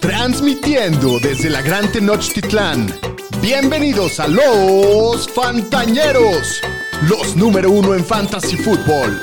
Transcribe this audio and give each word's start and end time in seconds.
Transmitiendo 0.00 1.18
desde 1.20 1.50
la 1.50 1.60
Gran 1.60 1.90
Tenochtitlán. 1.90 2.92
Bienvenidos 3.40 4.20
a 4.20 4.28
los 4.28 5.28
Fantañeros, 5.28 6.60
los 7.08 7.34
número 7.36 7.70
uno 7.70 7.94
en 7.94 8.04
Fantasy 8.04 8.56
Football. 8.56 9.20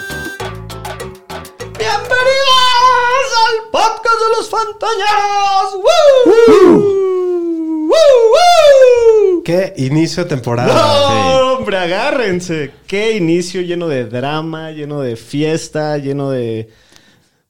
¡Bienvenidos 1.77 3.27
al 3.47 3.71
podcast 3.71 4.15
de 4.19 4.37
los 4.37 4.49
Fantañeros! 4.49 5.73
¡Woo! 5.75 6.33
¡Woo! 7.87 7.89
¡Woo! 7.89 9.43
Qué 9.43 9.73
inicio 9.77 10.23
de 10.23 10.29
temporada. 10.29 10.73
¡No, 10.73 11.53
hombre, 11.53 11.77
agárrense! 11.77 12.71
Qué 12.87 13.13
inicio 13.13 13.61
lleno 13.61 13.87
de 13.87 14.05
drama, 14.05 14.71
lleno 14.71 15.01
de 15.01 15.15
fiesta, 15.15 15.97
lleno 15.97 16.31
de... 16.31 16.69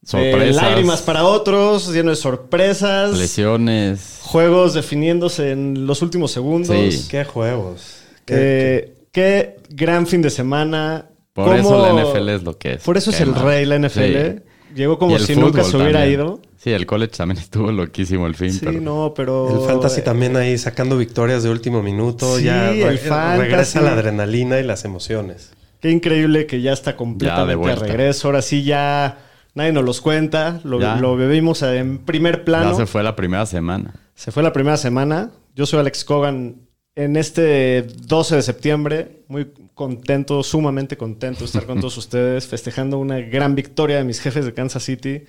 Sorpresas. 0.06 0.40
de 0.46 0.52
lágrimas 0.54 1.02
para 1.02 1.26
otros, 1.26 1.92
lleno 1.92 2.12
de 2.12 2.16
sorpresas. 2.16 3.18
Lesiones. 3.18 4.20
Juegos 4.22 4.74
definiéndose 4.74 5.52
en 5.52 5.86
los 5.88 6.02
últimos 6.02 6.32
segundos. 6.32 6.76
Sí. 6.94 7.08
Qué 7.10 7.26
juegos. 7.26 7.98
Qué- 8.26 8.36
Eh, 8.38 8.94
qué 9.12 9.58
gran 9.70 10.06
fin 10.08 10.22
de 10.22 10.30
semana. 10.30 11.10
Por 11.34 11.46
¿Cómo- 11.46 11.58
eso 11.58 11.82
la 11.82 11.90
NFL 12.02 12.30
es 12.36 12.44
lo 12.44 12.58
que 12.58 12.74
es. 12.74 12.84
Por 12.84 12.98
eso 12.98 13.10
es 13.10 13.20
el 13.20 13.32
mal. 13.32 13.42
rey 13.44 13.66
la 13.66 13.76
NFL. 13.76 14.00
Sí. 14.38 14.42
Llegó 14.76 15.00
como 15.00 15.18
si 15.20 15.36
nunca 15.36 15.64
se 15.64 15.76
hubiera 15.78 16.00
también. 16.00 16.14
ido. 16.20 16.40
Sí, 16.58 16.72
el 16.72 16.86
college 16.86 17.14
también 17.18 17.38
estuvo 17.42 17.72
loquísimo 17.72 18.28
el 18.28 18.36
fin. 18.36 18.52
Sí, 18.54 18.60
pero 18.64 18.80
no, 18.82 19.14
pero... 19.16 19.62
El 19.62 19.68
fantasy 19.68 20.00
eh, 20.02 20.04
también 20.04 20.36
ahí 20.36 20.58
sacando 20.58 20.98
victorias 20.98 21.44
de 21.44 21.50
último 21.50 21.82
minuto. 21.82 22.38
Sí, 22.38 22.44
ya 22.46 22.72
el 22.72 22.98
fantasy. 23.00 23.42
regresa 23.42 23.82
la 23.82 23.94
adrenalina 23.94 24.60
y 24.60 24.64
las 24.64 24.86
emociones. 24.86 25.52
Qué 25.82 25.92
increíble 25.92 26.46
que 26.46 26.62
ya 26.62 26.74
está 26.74 26.96
completamente 26.96 27.42
Ya, 27.44 27.48
de 27.48 27.54
a 27.54 27.58
vuelta. 27.58 27.86
regreso. 27.86 28.28
Ahora 28.28 28.42
sí 28.42 28.64
ya 28.64 29.20
nadie 29.56 29.74
nos 29.74 29.84
los 29.84 30.02
cuenta. 30.02 30.60
Lo, 30.64 30.80
lo 30.80 31.16
bebimos 31.16 31.64
en 31.64 31.98
primer 31.98 32.44
plano. 32.44 32.72
ya 32.72 32.78
se 32.78 32.86
fue 32.86 33.02
la 33.02 33.16
primera 33.16 33.46
semana. 33.48 33.96
Se 34.14 34.32
fue 34.32 34.44
la 34.44 34.54
primera 34.54 34.78
semana. 34.78 35.32
Yo 35.56 35.66
soy 35.66 35.80
Alex 35.80 36.06
Cogan. 36.06 36.58
En 36.98 37.18
este 37.18 37.82
12 37.82 38.36
de 38.38 38.42
septiembre, 38.42 39.24
muy 39.28 39.52
contento, 39.74 40.44
sumamente 40.44 40.96
contento 40.96 41.40
de 41.40 41.46
estar 41.46 41.66
con 41.66 41.80
todos 41.82 41.98
ustedes, 41.98 42.48
festejando 42.48 43.00
una 43.00 43.20
gran 43.20 43.56
victoria 43.56 43.98
de 43.98 44.06
mis 44.06 44.22
jefes 44.22 44.46
de 44.46 44.54
Kansas 44.54 44.84
City. 44.84 45.24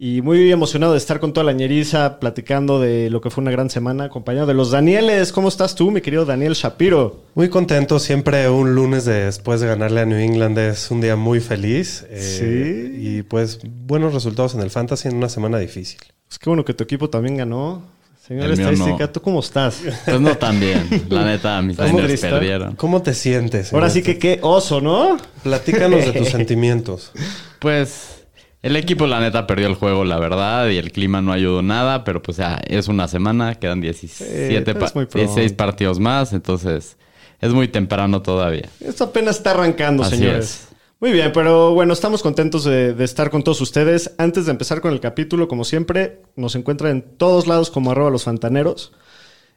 Y 0.00 0.22
muy 0.22 0.52
emocionado 0.52 0.92
de 0.92 0.98
estar 0.98 1.18
con 1.18 1.32
toda 1.32 1.42
la 1.44 1.52
ñeriza, 1.52 2.20
platicando 2.20 2.78
de 2.78 3.10
lo 3.10 3.20
que 3.20 3.30
fue 3.30 3.42
una 3.42 3.50
gran 3.50 3.68
semana, 3.68 4.04
acompañado 4.04 4.46
de 4.46 4.54
los 4.54 4.70
Danieles. 4.70 5.32
¿Cómo 5.32 5.48
estás 5.48 5.74
tú, 5.74 5.90
mi 5.90 6.00
querido 6.00 6.24
Daniel 6.24 6.52
Shapiro? 6.52 7.24
Muy 7.34 7.48
contento. 7.48 7.98
Siempre 7.98 8.48
un 8.48 8.76
lunes 8.76 9.04
de- 9.06 9.24
después 9.24 9.60
de 9.60 9.66
ganarle 9.66 10.02
a 10.02 10.06
New 10.06 10.18
England 10.18 10.56
es 10.56 10.92
un 10.92 11.00
día 11.00 11.16
muy 11.16 11.40
feliz. 11.40 12.06
eh, 12.10 12.20
Sí. 12.20 13.08
Y 13.18 13.22
pues 13.24 13.58
buenos 13.64 14.14
resultados 14.14 14.54
en 14.54 14.60
el 14.60 14.70
fantasy 14.70 15.08
en 15.08 15.16
una 15.16 15.28
semana 15.28 15.58
difícil. 15.58 15.98
Pues 16.28 16.38
qué 16.38 16.48
bueno 16.48 16.64
que 16.64 16.74
tu 16.74 16.84
equipo 16.84 17.10
también 17.10 17.36
ganó. 17.38 17.82
Señor 18.24 18.52
Estadística, 18.52 18.98
no. 19.06 19.10
¿tú 19.10 19.20
cómo 19.20 19.40
estás? 19.40 19.80
Pues 20.04 20.20
no 20.20 20.36
tan 20.36 20.60
bien. 20.60 21.06
La 21.08 21.24
neta, 21.24 21.60
mis 21.60 21.72
¿Estás 21.76 21.92
Niners 21.92 22.20
perdieron. 22.20 22.76
¿Cómo 22.76 23.02
te 23.02 23.14
sientes? 23.14 23.72
Ahora 23.72 23.90
sí 23.90 24.02
que 24.02 24.16
qué 24.16 24.38
oso, 24.42 24.80
¿no? 24.80 25.16
Platícanos 25.42 26.04
de 26.04 26.12
tus 26.12 26.28
sentimientos. 26.38 27.10
Pues 27.58 28.17
el 28.62 28.76
equipo, 28.76 29.06
la 29.06 29.20
neta, 29.20 29.46
perdió 29.46 29.66
el 29.68 29.74
juego, 29.74 30.04
la 30.04 30.18
verdad, 30.18 30.68
y 30.68 30.76
el 30.76 30.90
clima 30.92 31.20
no 31.22 31.32
ayudó 31.32 31.62
nada, 31.62 32.04
pero 32.04 32.22
pues 32.22 32.36
ya 32.38 32.60
es 32.66 32.88
una 32.88 33.06
semana, 33.08 33.54
quedan 33.56 33.80
17 33.80 34.62
pero 34.64 34.80
pa- 34.80 34.86
es 34.86 34.94
muy 34.94 35.06
pronto. 35.06 35.18
16 35.34 35.52
partidos 35.52 35.98
más, 36.00 36.32
entonces 36.32 36.96
es 37.40 37.52
muy 37.52 37.68
temprano 37.68 38.20
todavía. 38.22 38.68
Esto 38.80 39.04
apenas 39.04 39.36
está 39.36 39.52
arrancando, 39.52 40.02
Así 40.02 40.16
señores. 40.16 40.44
es. 40.44 40.68
Muy 41.00 41.12
bien, 41.12 41.30
pero 41.32 41.74
bueno, 41.74 41.92
estamos 41.92 42.22
contentos 42.22 42.64
de, 42.64 42.92
de 42.92 43.04
estar 43.04 43.30
con 43.30 43.44
todos 43.44 43.60
ustedes. 43.60 44.16
Antes 44.18 44.46
de 44.46 44.50
empezar 44.50 44.80
con 44.80 44.92
el 44.92 44.98
capítulo, 44.98 45.46
como 45.46 45.64
siempre, 45.64 46.22
nos 46.34 46.56
encuentran 46.56 46.90
en 46.90 47.02
todos 47.16 47.46
lados 47.46 47.70
como 47.70 47.92
arroba 47.92 48.10
los 48.10 48.24
fantaneros. 48.24 48.92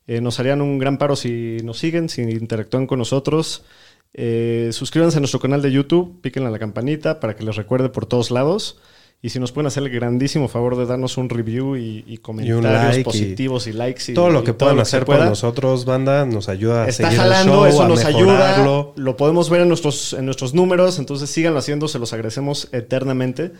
Eh, 0.05 0.21
nos 0.21 0.39
harían 0.39 0.61
un 0.61 0.77
gran 0.77 0.99
paro 0.99 1.15
si 1.15 1.57
nos 1.63 1.79
siguen, 1.79 2.09
si 2.09 2.21
interactúan 2.21 2.85
con 2.85 2.99
nosotros. 2.99 3.63
Eh, 4.13 4.69
suscríbanse 4.71 5.17
a 5.17 5.19
nuestro 5.21 5.39
canal 5.39 5.63
de 5.63 5.71
YouTube, 5.71 6.21
píquenle 6.21 6.49
a 6.49 6.51
la 6.51 6.59
campanita 6.59 7.19
para 7.19 7.35
que 7.35 7.43
les 7.43 7.55
recuerde 7.55 7.89
por 7.89 8.05
todos 8.05 8.29
lados. 8.29 8.77
Y 9.23 9.29
si 9.29 9.39
nos 9.39 9.51
pueden 9.51 9.67
hacer 9.67 9.83
el 9.83 9.89
grandísimo 9.91 10.47
favor 10.47 10.75
de 10.75 10.87
darnos 10.87 11.15
un 11.17 11.29
review 11.29 11.75
y, 11.75 12.03
y 12.07 12.17
comentarios 12.17 12.63
like 12.63 13.03
positivos 13.03 13.67
y, 13.67 13.73
likes. 13.73 14.11
Y, 14.11 14.15
Todo 14.15 14.31
lo 14.31 14.43
que 14.43 14.53
puedan 14.53 14.79
hacer 14.79 15.05
por 15.05 15.19
nosotros, 15.19 15.85
banda, 15.85 16.25
nos 16.25 16.49
ayuda 16.49 16.85
a 16.85 16.87
Está 16.87 17.03
seguir 17.05 17.19
jalando, 17.19 17.67
el 17.67 17.71
show, 17.71 17.83
eso 17.83 17.83
a 17.83 17.87
nos 17.87 18.03
ayuda. 18.03 18.93
Lo 18.95 19.17
podemos 19.17 19.51
ver 19.51 19.61
en 19.61 19.67
nuestros, 19.67 20.13
en 20.13 20.25
nuestros 20.25 20.55
números, 20.55 20.97
entonces 20.97 21.29
síganlo 21.29 21.59
haciendo, 21.59 21.87
se 21.87 21.99
los 21.99 22.13
agradecemos 22.13 22.67
eternamente. 22.71 23.51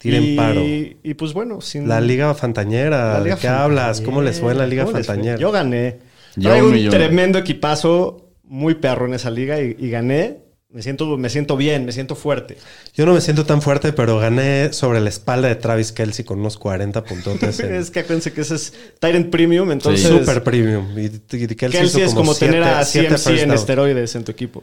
Tiren 0.00 0.22
y, 0.22 0.36
paro. 0.36 0.62
Y 0.62 1.14
pues 1.14 1.32
bueno, 1.32 1.60
sin 1.60 1.88
La 1.88 2.00
Liga 2.00 2.34
Fantañera, 2.34 3.14
la 3.14 3.20
Liga 3.20 3.34
¿de 3.36 3.40
qué 3.40 3.48
hablas? 3.48 4.00
¿Cómo 4.00 4.20
les 4.20 4.40
fue 4.40 4.52
en 4.52 4.58
la 4.58 4.66
Liga. 4.66 4.86
Fantañera? 4.86 5.38
Yo 5.38 5.50
gané. 5.50 5.98
Yo 6.36 6.48
Traigo 6.48 6.66
un 6.66 6.72
un 6.72 6.78
millón. 6.78 6.90
tremendo 6.90 7.38
equipazo, 7.38 8.30
muy 8.44 8.74
perro 8.74 9.06
en 9.06 9.14
esa 9.14 9.30
liga 9.30 9.60
y, 9.60 9.76
y 9.78 9.90
gané. 9.90 10.38
Me 10.72 10.82
siento, 10.82 11.16
me 11.18 11.28
siento 11.30 11.56
bien, 11.56 11.84
me 11.84 11.90
siento 11.90 12.14
fuerte. 12.14 12.56
Yo 12.94 13.04
no 13.04 13.12
me 13.14 13.20
siento 13.20 13.44
tan 13.44 13.60
fuerte, 13.60 13.92
pero 13.92 14.18
gané 14.20 14.72
sobre 14.72 15.00
la 15.00 15.08
espalda 15.08 15.48
de 15.48 15.56
Travis 15.56 15.90
Kelsey 15.90 16.24
con 16.24 16.38
unos 16.38 16.58
40 16.58 17.02
puntotes. 17.02 17.58
en 17.60 17.74
es 17.74 17.90
que 17.90 18.00
acuérdense 18.00 18.32
que 18.32 18.42
ese 18.42 18.54
es 18.54 18.72
Tyrant 19.00 19.30
Premium, 19.30 19.72
entonces 19.72 20.06
Super 20.06 20.44
premium. 20.44 20.96
Y, 20.96 21.06
y 21.06 21.10
Kelsey, 21.28 21.56
Kelsey 21.56 21.84
hizo 21.86 21.98
es 22.10 22.14
como 22.14 22.36
tener 22.36 22.62
a 22.62 22.84
CMC 22.84 23.26
en 23.42 23.50
esteroides 23.50 24.14
en 24.14 24.22
tu 24.24 24.30
equipo. 24.30 24.62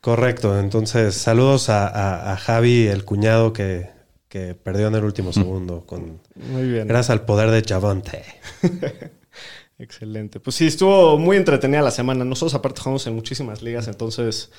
Correcto. 0.00 0.58
Entonces, 0.58 1.14
saludos 1.14 1.68
a, 1.68 1.86
a- 1.86 2.32
a 2.32 2.36
Javi, 2.36 2.88
el 2.88 3.04
cuñado 3.04 3.52
que, 3.52 3.88
que 4.28 4.56
perdió 4.56 4.88
en 4.88 4.96
el 4.96 5.04
último 5.04 5.32
segundo. 5.32 5.84
Con, 5.86 6.20
Muy 6.34 6.68
bien. 6.68 6.88
gracias 6.88 7.10
al 7.10 7.24
poder 7.24 7.50
de 7.52 7.62
Javante. 7.62 8.24
Excelente. 9.78 10.40
Pues 10.40 10.56
sí, 10.56 10.66
estuvo 10.66 11.18
muy 11.18 11.36
entretenida 11.36 11.80
la 11.82 11.90
semana. 11.90 12.24
Nosotros 12.24 12.54
aparte 12.54 12.80
jugamos 12.80 13.06
en 13.06 13.14
muchísimas 13.14 13.62
ligas, 13.62 13.88
entonces 13.88 14.50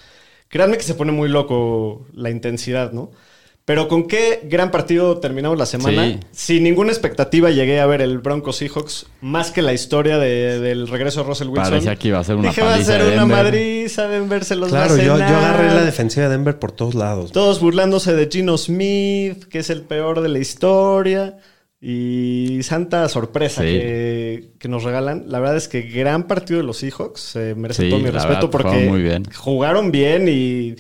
créanme 0.50 0.78
que 0.78 0.84
se 0.84 0.94
pone 0.96 1.12
muy 1.12 1.30
loco 1.30 2.06
la 2.14 2.30
intensidad, 2.30 2.92
¿no? 2.92 3.12
Pero 3.66 3.88
con 3.88 4.08
qué 4.08 4.42
gran 4.44 4.70
partido 4.70 5.18
terminamos 5.18 5.58
la 5.58 5.66
semana. 5.66 6.06
Sí. 6.06 6.20
Sin 6.32 6.64
ninguna 6.64 6.92
expectativa 6.92 7.50
llegué 7.50 7.80
a 7.80 7.88
ver 7.88 8.00
el 8.04 8.20
Broncos 8.20 8.58
Seahawks, 8.58 9.08
más 9.22 9.50
que 9.50 9.64
la 9.64 9.74
historia 9.74 10.20
de- 10.20 10.60
del 10.60 10.88
regreso 10.88 11.22
de 11.24 11.30
Russell 11.30 11.48
Wilson. 11.48 11.70
Parecía 11.72 11.96
que 11.96 12.10
iba 12.10 12.20
a 12.20 12.24
ser 12.24 12.36
una 12.36 12.50
Dije, 12.50 12.62
va 12.62 12.76
a 12.76 12.84
ser 12.84 13.02
de 13.02 13.14
una 13.14 13.22
Denver". 13.22 13.44
Madrid, 13.44 13.88
saben 13.88 14.30
verse 14.30 14.56
los 14.56 14.70
Claro, 14.70 14.96
yo, 14.98 15.18
yo 15.18 15.24
agarré 15.24 15.74
la 15.74 15.84
defensiva 15.84 16.28
de 16.28 16.34
Denver 16.34 16.60
por 16.60 16.74
todos 16.74 16.94
lados. 16.94 17.32
Todos 17.32 17.60
burlándose 17.60 18.14
de 18.14 18.30
Gino 18.32 18.56
Smith, 18.60 19.46
que 19.46 19.58
es 19.58 19.72
el 19.72 19.82
peor 19.82 20.22
de 20.22 20.30
la 20.30 20.38
historia. 20.38 21.40
Y 21.88 22.64
santa 22.64 23.08
sorpresa 23.10 23.62
Sí. 23.62 23.68
que, 23.68 24.50
que 24.58 24.68
nos 24.68 24.84
regalan. 24.84 25.26
La 25.28 25.38
verdad 25.40 25.56
es 25.56 25.68
que 25.68 25.84
gran 25.84 26.24
partido 26.24 26.60
de 26.60 26.66
los 26.66 26.78
Seahawks. 26.78 27.22
Se 27.22 27.54
merece 27.54 27.84
Sí, 27.84 27.90
todo 27.92 28.00
mi 28.00 28.10
respeto 28.10 28.48
verdad, 28.48 28.50
porque 28.50 28.70
jugaron 28.70 28.90
muy 28.90 29.02
bien. 29.04 29.24
jugaron 29.36 29.92
bien 29.92 30.28
y 30.28 30.76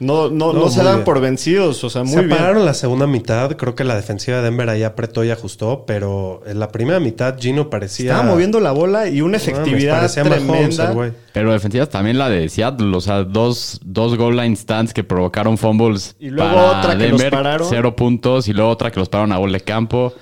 no, 0.00 0.30
no, 0.30 0.52
no, 0.52 0.60
No, 0.64 0.68
se 0.68 0.82
dan 0.82 0.96
bien. 0.96 1.04
por 1.04 1.20
vencidos. 1.20 1.84
O 1.84 1.90
sea, 1.90 2.02
muy 2.02 2.12
Se 2.14 2.20
bien. 2.22 2.32
apagaron 2.32 2.64
la 2.64 2.74
segunda 2.74 3.06
mitad. 3.06 3.52
Creo 3.56 3.76
que 3.76 3.84
la 3.84 3.94
defensiva 3.94 4.38
de 4.38 4.42
Denver 4.42 4.68
ahí 4.68 4.82
apretó 4.82 5.22
y 5.22 5.30
ajustó. 5.30 5.84
Pero 5.86 6.42
en 6.44 6.58
la 6.58 6.72
primera 6.72 6.98
mitad, 6.98 7.36
Gino 7.38 7.70
parecía. 7.70 8.10
Estaba 8.12 8.28
moviendo 8.28 8.58
la 8.58 8.72
bola 8.72 9.08
y 9.08 9.20
una 9.20 9.36
efectividad 9.36 10.12
tremenda. 10.12 10.92
Pero 11.32 11.52
defensivas 11.52 11.88
también 11.88 12.18
la 12.18 12.28
de 12.28 12.48
Seattle, 12.48 12.96
o 12.96 13.00
sea, 13.00 13.22
dos, 13.22 13.78
dos 13.84 14.16
goal 14.16 14.36
line 14.36 14.56
stands 14.56 14.92
que 14.92 15.04
provocaron 15.04 15.56
fumbles. 15.56 16.16
Y 16.18 16.30
luego 16.30 16.52
para 16.52 16.78
otra 16.80 16.98
que 16.98 17.08
los 17.10 17.22
pararon. 17.26 17.66
Cero 17.70 17.94
puntos 17.94 18.48
y 18.48 18.52
luego 18.52 18.70
otra 18.70 18.90
que 18.90 18.98
los 18.98 19.08
pararon 19.08 19.30
a 19.32 19.36
gol 19.36 19.52
de 19.52 19.60
campo. 19.60 20.12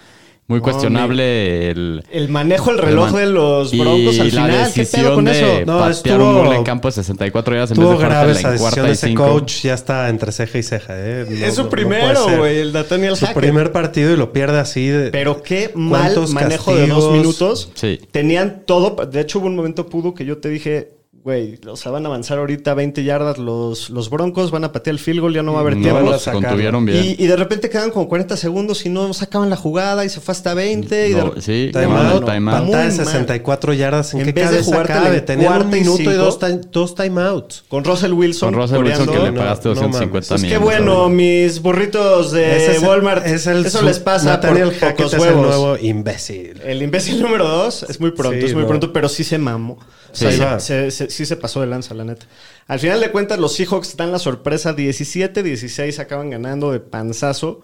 Muy 0.49 0.61
cuestionable 0.61 1.71
el... 1.71 2.05
El 2.13 2.29
manejo 2.29 2.71
del 2.71 2.79
reloj 2.79 3.09
el 3.09 3.15
de 3.15 3.27
los 3.33 3.75
y 3.75 3.81
Broncos 3.81 4.21
al 4.21 4.27
la 4.27 4.31
final. 4.45 4.49
¿Qué 4.49 4.55
pedo 4.55 4.65
decisión 4.85 5.15
con 5.17 5.25
de 5.25 5.31
eso? 5.33 5.47
No, 5.67 5.79
patear 5.79 5.91
estuvo- 5.91 6.29
un 6.31 6.35
gol 6.47 6.57
en 6.57 6.63
campo 6.63 6.89
de 6.89 6.93
64 6.93 7.55
yardas 7.55 7.71
en 7.73 7.77
vez 7.79 7.89
de 7.91 7.97
grave 7.97 8.33
esa 8.33 8.49
en 8.49 8.53
decisión 8.55 8.85
de 8.85 8.91
y 8.91 8.93
ese 8.93 9.07
cinco. 9.09 9.27
coach. 9.27 9.63
Ya 9.63 9.75
está 9.75 10.09
entre 10.09 10.31
ceja 10.31 10.59
y 10.59 10.63
ceja. 10.63 10.93
¿eh? 10.97 11.27
No- 11.29 11.47
es 11.47 11.55
su 11.55 11.65
no- 11.65 11.69
primero, 11.69 12.39
güey. 12.39 12.59
El 12.61 12.73
Nathaniel 12.73 13.17
Su 13.17 13.27
Hackett. 13.27 13.43
primer 13.43 13.73
partido 13.73 14.13
y 14.13 14.17
lo 14.17 14.33
pierde 14.33 14.61
así. 14.61 14.87
De, 14.87 15.11
Pero 15.11 15.43
qué 15.43 15.73
mal 15.75 16.03
¿Cuántos 16.15 16.33
manejo 16.33 16.75
de 16.77 16.87
dos 16.87 16.89
castigos? 16.91 17.13
minutos. 17.19 17.71
Sí. 17.75 17.99
Tenían 18.13 18.63
todo. 18.67 19.05
De 19.05 19.21
hecho, 19.21 19.41
hubo 19.41 19.47
un 19.49 19.57
momento 19.57 19.87
pudo 19.89 20.15
que 20.15 20.25
yo 20.25 20.39
te 20.39 20.49
dije, 20.49 20.93
güey, 21.27 21.59
o 21.67 21.77
sea, 21.77 21.91
van 21.91 22.05
a 22.07 22.09
avanzar 22.09 22.39
ahorita 22.39 22.73
20 22.75 23.03
yardas 23.03 23.37
los, 23.39 23.91
los 23.91 24.11
Broncos, 24.11 24.53
van 24.53 24.63
a 24.63 24.71
patear 24.71 24.95
el 24.95 25.01
field 25.01 25.19
goal, 25.21 25.35
ya 25.35 25.43
no 25.43 25.55
va 25.55 25.59
a 25.59 25.63
haber 25.63 25.77
No 25.77 25.83
tiempo. 25.83 26.01
los 26.09 26.25
contuvieron 26.29 26.87
bien. 26.87 27.05
Y, 27.05 27.17
y 27.25 27.27
de 27.27 27.35
repente 27.35 27.69
quedan 27.69 27.91
como 27.91 28.09
40 28.09 28.37
segundos 28.37 28.87
y 28.87 28.91
no 28.91 29.13
sacaban 29.13 29.51
la 29.51 29.57
jugada 29.57 30.05
y 30.05 30.09
se 30.09 30.21
fue 30.21 30.31
hasta 30.31 30.55
20. 30.55 31.09
y 31.09 31.13
de 31.15 31.21
No, 31.21 31.33
sí, 31.41 31.71
Time 31.73 31.87
out, 31.87 32.21
no, 32.21 32.21
time 32.21 32.51
out. 32.53 32.61
pantalla 32.61 32.61
de 32.61 32.63
Muy 32.63 32.73
mal. 32.73 32.93
64 32.93 33.73
yardas. 33.73 34.15
¿En, 34.15 34.21
En 34.21 34.27
qué 34.27 34.33
vez 34.33 34.67
de 34.71 34.83
cabe? 34.85 35.17
en 35.17 35.25
Tenían 35.27 35.63
un 35.63 35.69
y 35.75 35.81
minuto 35.81 36.03
y, 36.03 36.07
cinco. 36.07 36.17
dos, 36.17 36.39
time- 36.39 36.61
dos 36.71 36.95
timeouts. 36.95 37.65
Con 37.67 37.83
Russell 37.83 38.13
Wilson. 38.13 38.53
Con 38.53 38.63
Russell 38.63 38.85
Wilson 38.85 39.07
que 39.09 39.19
le 39.19 39.33
pagaste 39.33 39.69
no 39.71 39.75
250 39.75 40.07
mames. 40.07 40.29
Pues 40.29 40.29
qué 40.43 40.47
millones. 40.47 40.63
bueno, 40.63 41.09
mis 41.09 41.61
burritos 41.61 42.31
de 42.31 42.57
es 42.69 42.77
el- 42.81 42.87
Walmart. 42.89 43.27
es 43.27 43.49
el 43.49 43.67
Eso 43.67 43.83
les 43.83 43.99
pasa 43.99 44.27
Nathaniel 44.27 44.71
por 44.79 44.91
pocos 44.95 45.07
es 45.13 45.13
el 45.15 45.21
huevos. 45.21 45.47
nuevo 45.49 45.77
imbécil. 45.81 46.61
El 46.65 46.83
imbécil 46.83 47.21
número 47.21 47.49
dos 47.49 47.83
es 47.89 47.99
muy 48.01 48.13
pronto, 48.13 48.39
Sí, 48.39 48.47
es 48.47 48.55
muy 48.55 48.63
no. 48.63 48.69
pronto, 48.69 48.93
pero 48.93 49.09
sí 49.09 49.25
se 49.25 49.39
mamó. 49.39 49.77
O 50.17 50.31
Sí. 50.31 50.39
se- 50.59 50.91
se- 50.91 51.11
sí 51.11 51.27
se 51.27 51.37
pasó 51.37 51.61
de 51.61 51.67
lanza, 51.67 51.95
la 51.95 52.05
neta. 52.05 52.27
Al 52.67 52.79
final 52.81 53.01
de 53.01 53.11
cuentas, 53.11 53.39
los 53.39 53.55
Seahawks 53.55 53.97
dan 53.97 54.11
la 54.13 54.19
sorpresa 54.19 54.73
17-16, 54.75 55.99
acaban 55.99 56.31
ganando 56.31 56.73
de 56.73 56.81
panzazo. 56.81 57.61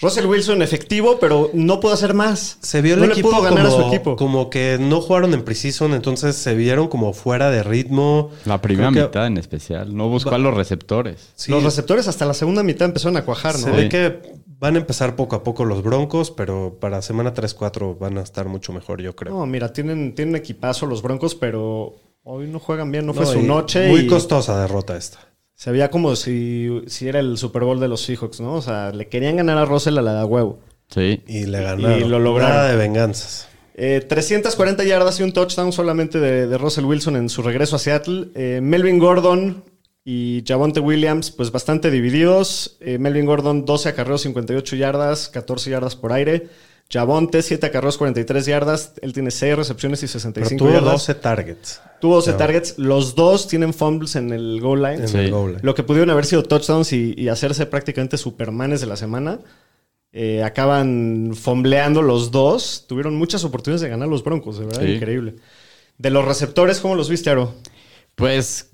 Russell 0.00 0.26
Wilson 0.26 0.62
efectivo, 0.62 1.18
pero 1.20 1.50
no 1.54 1.78
pudo 1.80 1.92
hacer 1.92 2.14
más. 2.14 2.58
Se 2.60 2.82
vio 2.82 2.94
el 2.94 3.00
no 3.00 3.06
le 3.06 3.22
pudo 3.22 3.40
ganar 3.42 3.66
como, 3.66 3.78
a 3.78 3.82
su 3.82 3.88
equipo. 3.88 4.16
como 4.16 4.50
que 4.50 4.78
no 4.80 5.00
jugaron 5.00 5.32
en 5.34 5.42
preseason, 5.44 5.94
entonces 5.94 6.34
se 6.36 6.54
vieron 6.54 6.88
como 6.88 7.12
fuera 7.12 7.50
de 7.50 7.62
ritmo. 7.62 8.30
La 8.44 8.60
primera 8.60 8.90
Creo 8.90 9.02
que 9.04 9.08
mitad 9.08 9.26
en 9.26 9.38
especial. 9.38 9.94
No 9.96 10.08
buscó 10.08 10.34
a 10.34 10.38
los 10.38 10.54
receptores. 10.54 11.28
sí, 11.36 11.52
Los 11.52 11.62
receptores 11.62 12.08
hasta 12.08 12.24
la 12.26 12.34
segunda 12.34 12.62
mitad 12.62 12.86
empezaron 12.86 13.16
a 13.16 13.24
cuajar, 13.24 13.54
¿no? 13.54 13.60
se 13.66 13.70
ve 13.70 13.88
que 13.88 14.22
van 14.62 14.76
a 14.76 14.78
empezar 14.78 15.16
poco 15.16 15.34
a 15.34 15.42
poco 15.42 15.64
los 15.64 15.82
Broncos, 15.82 16.30
pero 16.30 16.78
para 16.78 17.02
semana 17.02 17.34
3-4 17.34 17.98
van 17.98 18.16
a 18.16 18.20
estar 18.20 18.46
mucho 18.46 18.72
mejor, 18.72 19.02
yo 19.02 19.16
creo. 19.16 19.34
No, 19.34 19.44
mira, 19.44 19.72
tienen, 19.72 20.14
tienen 20.14 20.36
equipazo 20.36 20.86
los 20.86 21.02
Broncos, 21.02 21.34
pero 21.34 21.96
hoy 22.22 22.46
no 22.46 22.60
juegan 22.60 22.92
bien, 22.92 23.04
no 23.04 23.12
fue 23.12 23.24
No, 23.24 23.32
su 23.32 23.40
y 23.40 23.42
noche. 23.42 23.88
Muy 23.88 24.02
y 24.02 24.06
costosa 24.06 24.62
derrota 24.62 24.96
esta. 24.96 25.18
Se 25.56 25.72
veía 25.72 25.90
como 25.90 26.14
si, 26.14 26.80
si 26.86 27.08
era 27.08 27.18
el 27.18 27.38
Super 27.38 27.64
Bowl 27.64 27.80
de 27.80 27.88
los 27.88 28.02
Seahawks, 28.02 28.40
¿no? 28.40 28.54
O 28.54 28.62
sea, 28.62 28.92
le 28.92 29.08
querían 29.08 29.36
ganar 29.36 29.58
a 29.58 29.64
Russell 29.64 29.98
a 29.98 30.02
la 30.02 30.14
de 30.14 30.24
huevo. 30.26 30.60
Sí. 30.88 31.24
Y 31.26 31.46
le 31.46 31.60
ganaron. 31.60 32.00
Y 32.00 32.04
lo 32.04 32.20
lograron. 32.20 32.56
Nada 32.56 32.70
de 32.70 32.76
venganzas. 32.76 33.48
Eh, 33.74 34.04
340 34.08 34.84
yardas 34.84 35.18
y 35.18 35.24
un 35.24 35.32
touchdown 35.32 35.72
solamente 35.72 36.20
de, 36.20 36.46
de 36.46 36.58
Russell 36.58 36.84
Wilson 36.84 37.16
en 37.16 37.28
su 37.28 37.42
regreso 37.42 37.74
a 37.74 37.78
Seattle. 37.80 38.28
Eh, 38.36 38.60
Melvin 38.62 39.00
Gordon 39.00 39.64
y 40.04 40.42
Javonte 40.46 40.80
Williams, 40.80 41.30
pues 41.30 41.52
bastante 41.52 41.90
divididos. 41.90 42.76
Eh, 42.80 42.98
Melvin 42.98 43.26
Gordon, 43.26 43.64
12 43.64 43.88
acarreos, 43.90 44.22
58 44.22 44.76
yardas, 44.76 45.28
14 45.28 45.70
yardas 45.70 45.94
por 45.96 46.12
aire. 46.12 46.48
Javonte, 46.90 47.40
7 47.40 47.66
acarreos, 47.66 47.96
43 47.96 48.44
yardas. 48.44 48.92
Él 49.00 49.12
tiene 49.12 49.30
6 49.30 49.56
recepciones 49.56 50.00
y 50.02 50.06
Pero 50.06 50.12
65 50.12 50.58
tuvo 50.58 50.72
yardas. 50.74 50.92
12 50.92 51.14
targets 51.14 51.80
Tuvo 52.00 52.16
12 52.16 52.32
No. 52.32 52.36
targets. 52.36 52.78
Los 52.78 53.14
dos 53.14 53.46
tienen 53.48 53.72
fumbles 53.72 54.16
en 54.16 54.30
el 54.32 54.60
goal 54.60 54.82
line. 54.82 54.96
en 55.02 55.08
Sí. 55.08 55.16
el 55.18 55.30
goal. 55.30 55.50
line. 55.52 55.60
Lo 55.62 55.74
que 55.74 55.84
pudieron 55.84 56.10
haber 56.10 56.26
sido 56.26 56.42
touchdowns 56.42 56.92
y, 56.92 57.14
y 57.16 57.28
hacerse 57.28 57.64
prácticamente 57.66 58.18
supermanes 58.18 58.80
de 58.80 58.86
la 58.88 58.96
semana. 58.96 59.38
eh, 60.14 60.42
acaban 60.42 61.32
fombleando 61.34 62.02
los 62.02 62.30
dos. 62.30 62.84
Tuvieron 62.86 63.14
muchas 63.14 63.44
oportunidades 63.44 63.80
de 63.80 63.88
ganar 63.88 64.08
los 64.08 64.22
Broncos, 64.22 64.58
de 64.58 64.66
verdad, 64.66 64.82
Sí. 64.82 64.92
increíble. 64.92 65.36
De 65.96 66.10
los 66.10 66.26
receptores, 66.26 66.80
¿cómo 66.80 66.96
los 66.96 67.08
viste, 67.08 67.30
Aro? 67.30 67.54
Pues 68.14 68.68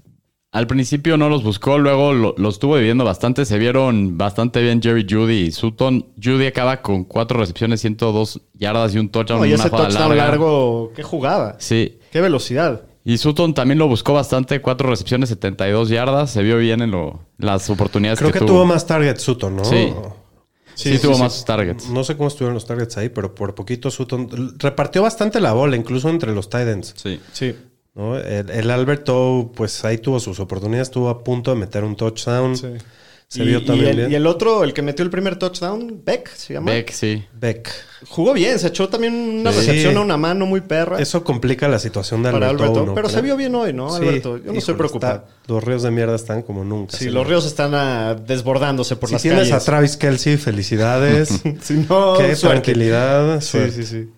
al 0.50 0.66
principio 0.66 1.16
no 1.16 1.28
los 1.28 1.42
buscó, 1.42 1.78
luego 1.78 2.12
lo- 2.14 2.34
los 2.38 2.54
estuvo 2.54 2.76
viviendo 2.76 3.04
bastante. 3.04 3.44
Se 3.44 3.58
vieron 3.58 4.16
bastante 4.16 4.62
bien 4.62 4.80
Jerry 4.82 5.06
Judy 5.08 5.34
y 5.46 5.50
Sutton. 5.52 6.06
Judy 6.22 6.46
acaba 6.46 6.80
con 6.82 7.04
cuatro 7.04 7.38
recepciones, 7.38 7.80
102 7.80 8.40
yardas 8.54 8.94
y 8.94 8.98
un 8.98 9.08
touchdown. 9.10 9.40
No, 9.40 9.46
y 9.46 9.52
ese 9.52 9.68
touchdown 9.68 10.08
larga. 10.08 10.14
largo, 10.28 10.92
qué 10.96 11.02
jugada, 11.02 11.56
Sí. 11.58 11.98
qué 12.10 12.20
velocidad. 12.20 12.82
Y 13.04 13.16
Sutton 13.18 13.54
también 13.54 13.78
lo 13.78 13.88
buscó 13.88 14.12
bastante, 14.12 14.60
cuatro 14.60 14.90
recepciones, 14.90 15.28
72 15.30 15.88
yardas. 15.88 16.30
Se 16.30 16.42
vio 16.42 16.58
bien 16.58 16.82
en 16.82 16.90
lo- 16.90 17.20
las 17.38 17.68
oportunidades 17.70 18.18
Creo 18.18 18.32
que, 18.32 18.38
tuvo. 18.40 18.48
tuvo 18.48 18.66
más 18.66 18.86
targets 18.86 19.22
Sutton, 19.22 19.56
¿no? 19.56 19.64
Sí. 19.64 19.92
Sí, 20.74 20.92
Sí, 20.96 21.02
tuvo 21.02 21.14
sí, 21.14 21.22
más 21.22 21.44
targets. 21.44 21.88
No 21.90 22.04
sé 22.04 22.16
cómo 22.16 22.28
estuvieron 22.28 22.54
los 22.54 22.64
targets 22.64 22.96
ahí, 22.98 23.08
pero 23.08 23.34
por 23.34 23.54
poquito 23.54 23.90
Sutton 23.90 24.54
repartió 24.58 25.02
bastante 25.02 25.40
la 25.40 25.52
bola, 25.52 25.74
incluso 25.76 26.08
entre 26.08 26.32
los 26.34 26.48
tight 26.48 26.68
ends. 26.68 26.94
Sí. 26.96 27.18
Sí. 27.32 27.54
¿No? 27.98 28.16
El, 28.16 28.48
el 28.48 28.70
Alberto, 28.70 29.50
pues 29.54 29.84
ahí 29.84 29.98
tuvo 29.98 30.18
sus 30.20 30.40
oportunidades, 30.40 30.88
estuvo 30.88 31.10
a 31.10 31.22
punto 31.22 31.50
de 31.50 31.58
meter 31.58 31.84
un 31.84 31.94
touchdown. 31.96 32.56
sí. 32.56 32.68
Se 33.30 33.42
y, 33.42 33.46
vio 33.46 33.58
y 33.58 33.64
también 33.66 33.88
el, 33.90 33.96
bien. 33.96 34.12
y 34.12 34.14
el 34.14 34.26
otro, 34.26 34.64
el 34.64 34.72
que 34.72 34.80
metió 34.80 35.04
el 35.04 35.10
primer 35.10 35.36
touchdown, 35.36 36.00
Beck, 36.02 36.30
se 36.34 36.54
llama. 36.54 36.70
Beck, 36.72 36.92
sí. 36.92 37.22
Beck. 37.38 37.68
Jugó 38.08 38.32
bien, 38.32 38.58
se 38.58 38.68
echó 38.68 38.88
también 38.88 39.12
una 39.12 39.52
Sí. 39.52 39.58
recepción 39.58 39.98
a 39.98 40.00
una 40.00 40.16
mano 40.16 40.46
muy 40.46 40.62
perra. 40.62 40.98
Eso 40.98 41.22
complica 41.24 41.68
la 41.68 41.78
situación 41.78 42.22
de 42.22 42.30
Para 42.32 42.46
Alberto. 42.48 42.62
Alberto, 42.64 42.86
¿no? 42.86 42.94
pero 42.94 43.10
se 43.10 43.20
vio 43.20 43.36
bien 43.36 43.54
hoy, 43.54 43.74
¿no, 43.74 43.90
Sí, 43.90 43.96
Alberto? 44.02 44.38
Yo 44.38 44.50
no 44.50 44.58
estoy 44.58 44.76
preocupado. 44.76 45.26
está- 45.26 45.52
los 45.52 45.62
ríos 45.62 45.82
de 45.82 45.90
mierda 45.90 46.16
están 46.16 46.40
como 46.40 46.64
nunca. 46.64 46.96
Sí, 46.96 47.10
los 47.10 47.26
ríos 47.26 47.44
están 47.44 47.74
ah, 47.74 48.14
desbordándose 48.14 48.96
por 48.96 49.10
Si 49.10 49.16
las 49.16 49.20
tienes 49.22 49.40
calles. 49.50 49.62
a 49.62 49.64
Travis 49.66 49.98
Kelsey, 49.98 50.38
felicidades. 50.38 51.28
Si 51.60 51.74
no, 51.86 52.14
Qué 52.16 52.34
suerte. 52.34 52.62
tranquilidad. 52.62 53.42
Sí, 53.42 53.58
sí, 53.74 53.82
sí. 53.84 54.08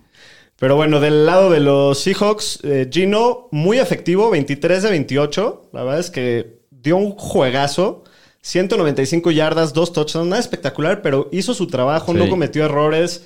Pero 0.60 0.76
bueno, 0.76 1.00
del 1.00 1.24
lado 1.26 1.50
de 1.50 1.58
los 1.58 1.98
Seahawks, 2.00 2.60
eh, 2.64 2.88
Gino, 2.92 3.48
muy 3.50 3.78
efectivo, 3.78 4.30
23 4.30 4.82
de 4.84 4.90
28. 4.90 5.70
La 5.72 5.82
verdad 5.82 5.98
es 6.00 6.10
que 6.10 6.60
dio 6.70 6.96
un 6.96 7.12
juegazo. 7.12 8.04
195 8.42 9.30
yardas, 9.32 9.72
dos 9.72 9.92
touchdowns, 9.92 10.28
nada 10.28 10.40
espectacular, 10.40 11.02
pero 11.02 11.28
hizo 11.32 11.54
su 11.54 11.66
trabajo, 11.66 12.12
Sí. 12.12 12.18
no 12.18 12.28
cometió 12.28 12.64
errores. 12.64 13.24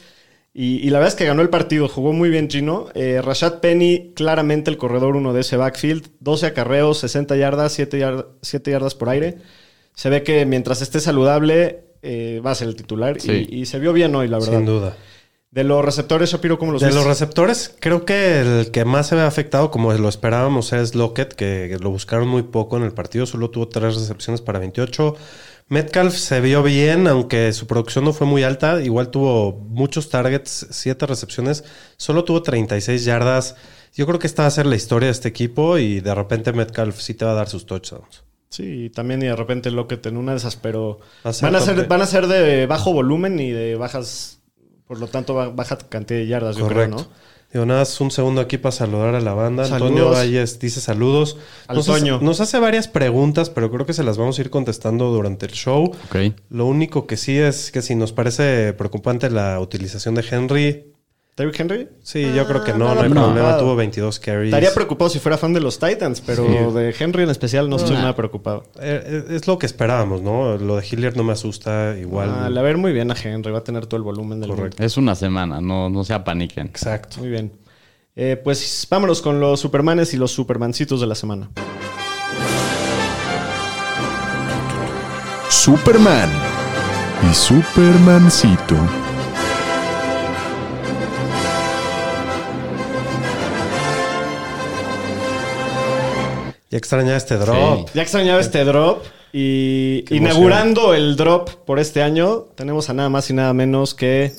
Y, 0.52 0.76
y 0.86 0.90
la 0.90 0.98
verdad 1.00 1.08
es 1.14 1.16
que 1.16 1.24
ganó 1.24 1.42
el 1.42 1.50
partido, 1.50 1.88
jugó 1.88 2.12
muy 2.12 2.30
bien 2.30 2.48
Gino. 2.48 2.86
Eh, 2.94 3.20
Rashad 3.20 3.58
Penny, 3.58 4.12
claramente 4.14 4.70
el 4.70 4.76
corredor 4.76 5.16
uno 5.16 5.32
de 5.32 5.40
ese 5.40 5.56
backfield. 5.56 6.06
12 6.20 6.46
acarreos, 6.46 6.98
60 6.98 7.36
yardas, 7.36 7.72
7, 7.72 7.98
yard- 7.98 8.26
7 8.42 8.70
yardas 8.70 8.94
por 8.94 9.08
aire. 9.08 9.38
Se 9.94 10.08
ve 10.08 10.22
que 10.22 10.46
mientras 10.46 10.82
esté 10.82 11.00
saludable 11.00 11.80
eh, 12.02 12.40
va 12.44 12.52
a 12.52 12.54
ser 12.54 12.68
el 12.68 12.76
titular. 12.76 13.20
Sí. 13.20 13.46
Y, 13.50 13.60
y 13.62 13.66
se 13.66 13.80
vio 13.80 13.92
bien 13.92 14.14
hoy, 14.14 14.28
la 14.28 14.38
verdad. 14.38 14.52
Sin 14.58 14.66
duda. 14.66 14.96
De 15.54 15.62
los 15.62 15.84
receptores, 15.84 16.30
Shapiro, 16.30 16.58
¿cómo 16.58 16.72
los 16.72 16.80
De 16.80 16.88
ves? 16.88 16.96
los 16.96 17.06
receptores, 17.06 17.72
creo 17.78 18.04
que 18.04 18.40
el 18.40 18.72
que 18.72 18.84
más 18.84 19.06
se 19.06 19.14
ve 19.14 19.22
afectado, 19.22 19.70
como 19.70 19.92
lo 19.92 20.08
esperábamos, 20.08 20.72
es 20.72 20.96
Lockett, 20.96 21.32
que 21.32 21.78
lo 21.80 21.90
buscaron 21.90 22.26
muy 22.26 22.42
poco 22.42 22.76
en 22.76 22.82
el 22.82 22.90
partido. 22.92 23.24
Solo 23.24 23.50
tuvo 23.50 23.68
tres 23.68 23.94
recepciones 23.94 24.40
para 24.40 24.58
28. 24.58 25.14
Metcalf 25.68 26.12
se 26.12 26.40
vio 26.40 26.64
bien, 26.64 27.06
aunque 27.06 27.52
su 27.52 27.68
producción 27.68 28.04
no 28.04 28.12
fue 28.12 28.26
muy 28.26 28.42
alta. 28.42 28.82
Igual 28.82 29.12
tuvo 29.12 29.52
muchos 29.52 30.10
targets, 30.10 30.66
siete 30.70 31.06
recepciones. 31.06 31.62
Solo 31.98 32.24
tuvo 32.24 32.42
36 32.42 33.04
yardas. 33.04 33.54
Yo 33.94 34.06
creo 34.06 34.18
que 34.18 34.26
esta 34.26 34.42
va 34.42 34.48
a 34.48 34.50
ser 34.50 34.66
la 34.66 34.74
historia 34.74 35.06
de 35.06 35.12
este 35.12 35.28
equipo 35.28 35.78
y 35.78 36.00
de 36.00 36.16
repente 36.16 36.52
Metcalf 36.52 36.98
sí 36.98 37.14
te 37.14 37.24
va 37.24 37.30
a 37.30 37.34
dar 37.34 37.48
sus 37.48 37.64
touchdowns. 37.64 38.24
Sí, 38.48 38.86
y 38.86 38.90
también 38.90 39.22
y 39.22 39.26
de 39.26 39.36
repente 39.36 39.70
Lockett 39.70 40.06
en 40.06 40.16
una 40.16 40.32
de 40.32 40.38
esas, 40.38 40.56
pero 40.56 40.98
van 41.22 41.54
a, 41.54 41.60
ser, 41.60 41.86
van 41.86 42.02
a 42.02 42.06
ser 42.06 42.26
de 42.26 42.66
bajo 42.66 42.92
volumen 42.92 43.38
y 43.38 43.52
de 43.52 43.76
bajas, 43.76 44.40
por 44.86 44.98
lo 45.00 45.06
tanto, 45.06 45.34
ba- 45.34 45.48
baja 45.50 45.78
cantidad 45.78 46.18
de 46.20 46.26
yardas, 46.26 46.56
yo 46.56 46.66
creo. 46.68 46.88
¿no? 46.88 47.06
Digo, 47.52 47.66
nada, 47.66 47.80
más 47.80 48.00
un 48.00 48.10
segundo 48.10 48.40
aquí 48.40 48.58
para 48.58 48.72
saludar 48.72 49.14
a 49.14 49.20
la 49.20 49.32
banda. 49.32 49.64
Saludos. 49.64 49.90
Antonio 49.90 50.10
Valles 50.10 50.58
dice 50.58 50.80
saludos. 50.80 51.36
Al 51.68 51.76
Nos 51.76 51.88
hace, 51.88 52.00
Toño. 52.00 52.18
nos 52.20 52.40
hace 52.40 52.58
varias 52.58 52.88
preguntas, 52.88 53.48
pero 53.48 53.70
creo 53.70 53.86
que 53.86 53.92
se 53.92 54.02
las 54.02 54.18
vamos 54.18 54.38
a 54.38 54.42
ir 54.42 54.50
contestando 54.50 55.10
durante 55.12 55.46
el 55.46 55.52
show. 55.52 55.84
Ok. 55.84 56.34
Lo 56.50 56.66
único 56.66 57.06
que 57.06 57.16
sí 57.16 57.38
es 57.38 57.70
que 57.70 57.80
si 57.80 57.94
nos 57.94 58.12
parece 58.12 58.72
preocupante 58.72 59.30
la 59.30 59.60
utilización 59.60 60.16
de 60.16 60.24
Henry, 60.28 60.93
Derrick 61.36 61.58
Henry. 61.58 61.88
sí, 62.02 62.32
yo 62.32 62.46
creo 62.46 62.62
que 62.62 62.72
no, 62.72 62.94
no 62.94 63.00
hay 63.00 63.08
problema. 63.10 63.58
Tuvo 63.58 63.74
22 63.74 64.20
carries. 64.20 64.46
Estaría 64.54 64.72
preocupado 64.72 65.10
si 65.10 65.18
fuera 65.18 65.36
fan 65.36 65.52
de 65.52 65.58
los 65.60 65.80
Titans, 65.80 66.20
pero 66.20 66.46
Sí. 66.46 66.74
de 66.78 66.94
Henry 66.96 67.24
en 67.24 67.30
especial 67.30 67.68
no 67.68 67.74
estoy 67.74 67.94
Nah. 67.94 68.02
nada 68.02 68.14
preocupado. 68.16 68.62
Eh, 68.80 69.02
eh, 69.04 69.24
Es 69.34 69.48
lo 69.48 69.58
que 69.58 69.66
esperábamos, 69.66 70.22
¿no? 70.22 70.56
Lo 70.58 70.76
de 70.76 70.86
Hilliard 70.88 71.16
no 71.16 71.24
me 71.24 71.32
asusta 71.32 71.96
igual. 71.98 72.30
Ah, 72.32 72.48
le 72.48 72.54
va 72.54 72.60
a 72.60 72.62
ver 72.64 72.76
muy 72.76 72.92
bien 72.92 73.10
a 73.10 73.16
Henry, 73.20 73.50
va 73.50 73.58
a 73.58 73.64
tener 73.64 73.86
todo 73.86 73.96
el 73.96 74.04
volumen 74.04 74.38
del 74.40 74.50
Correcto. 74.50 74.76
mundo. 74.76 74.86
Es 74.86 74.96
una 74.96 75.16
semana, 75.16 75.60
no, 75.60 75.90
no 75.90 76.04
se 76.04 76.14
apaniquen. 76.14 76.66
Exacto. 76.68 77.16
Muy 77.18 77.30
bien. 77.30 77.50
Eh, 78.14 78.40
pues 78.42 78.86
vámonos 78.88 79.20
con 79.20 79.40
los 79.40 79.58
Supermanes 79.58 80.14
y 80.14 80.16
los 80.18 80.30
Supermancitos 80.30 81.00
de 81.00 81.06
la 81.08 81.16
semana. 81.16 81.50
Superman 85.50 86.30
y 87.28 87.34
Supermancito. 87.34 88.76
Ya 96.74 96.78
extraña 96.78 97.16
este 97.16 97.36
drop. 97.36 97.88
Ya 97.94 98.02
extrañaba 98.02 98.40
este 98.40 98.64
drop 98.64 99.04
y 99.32 100.02
Qué 100.02 100.16
inaugurando 100.16 100.92
el 100.92 101.14
drop 101.14 101.48
por 101.64 101.78
este 101.78 102.02
año 102.02 102.46
tenemos 102.56 102.90
a 102.90 102.94
nada 102.94 103.08
más 103.08 103.30
y 103.30 103.32
nada 103.32 103.52
menos 103.52 103.94
que 103.94 104.32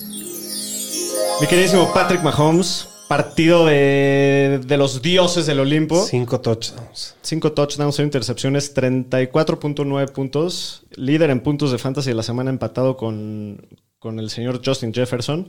mi 1.39 1.47
queridísimo 1.47 1.93
Patrick 1.93 2.21
Mahomes, 2.23 2.89
partido 3.07 3.65
de, 3.65 4.59
de 4.67 4.77
los 4.77 5.01
dioses 5.01 5.45
del 5.45 5.61
Olimpo. 5.61 6.03
Cinco 6.03 6.41
touchdowns. 6.41 7.15
Cinco 7.21 7.53
touchdowns, 7.53 7.95
cero 7.95 8.05
intercepciones, 8.05 8.75
34.9 8.75 10.11
puntos. 10.11 10.83
Líder 10.95 11.29
en 11.29 11.39
puntos 11.39 11.71
de 11.71 11.77
fantasy 11.77 12.09
de 12.09 12.15
la 12.15 12.23
semana 12.23 12.49
empatado 12.49 12.97
con, 12.97 13.65
con 13.97 14.19
el 14.19 14.29
señor 14.29 14.59
Justin 14.61 14.93
Jefferson. 14.93 15.47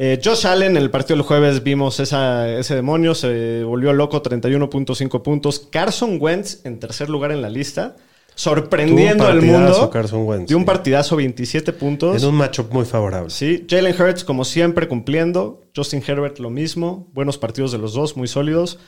Eh, 0.00 0.20
Josh 0.24 0.46
Allen, 0.46 0.76
en 0.76 0.82
el 0.84 0.90
partido 0.90 1.16
del 1.16 1.26
jueves 1.26 1.64
vimos 1.64 1.98
esa- 1.98 2.48
ese 2.56 2.76
demonio, 2.76 3.16
se 3.16 3.64
volvió 3.64 3.92
loco, 3.92 4.22
31.5 4.22 5.24
puntos. 5.24 5.58
Carson 5.72 6.18
Wentz 6.20 6.60
en 6.64 6.78
tercer 6.78 7.10
lugar 7.10 7.32
en 7.32 7.42
la 7.42 7.50
lista, 7.50 7.96
sorprendiendo 8.36 9.26
al 9.26 9.42
mundo. 9.42 9.90
Carson 9.90 10.22
Wentz, 10.24 10.48
de 10.50 10.54
un 10.54 10.64
partidazo, 10.64 11.16
27 11.16 11.72
puntos. 11.72 12.22
En 12.22 12.28
un 12.28 12.36
matchup 12.36 12.72
muy 12.72 12.84
favorable. 12.84 13.30
Sí, 13.30 13.66
Jalen 13.68 14.00
Hurts, 14.00 14.22
como 14.22 14.44
siempre, 14.44 14.86
cumpliendo. 14.86 15.62
Justin 15.74 16.00
Herbert, 16.06 16.38
lo 16.38 16.50
mismo. 16.50 17.08
Buenos 17.12 17.36
partidos 17.36 17.72
de 17.72 17.78
los 17.78 17.92
dos, 17.92 18.16
muy 18.16 18.28
sólidos. 18.28 18.78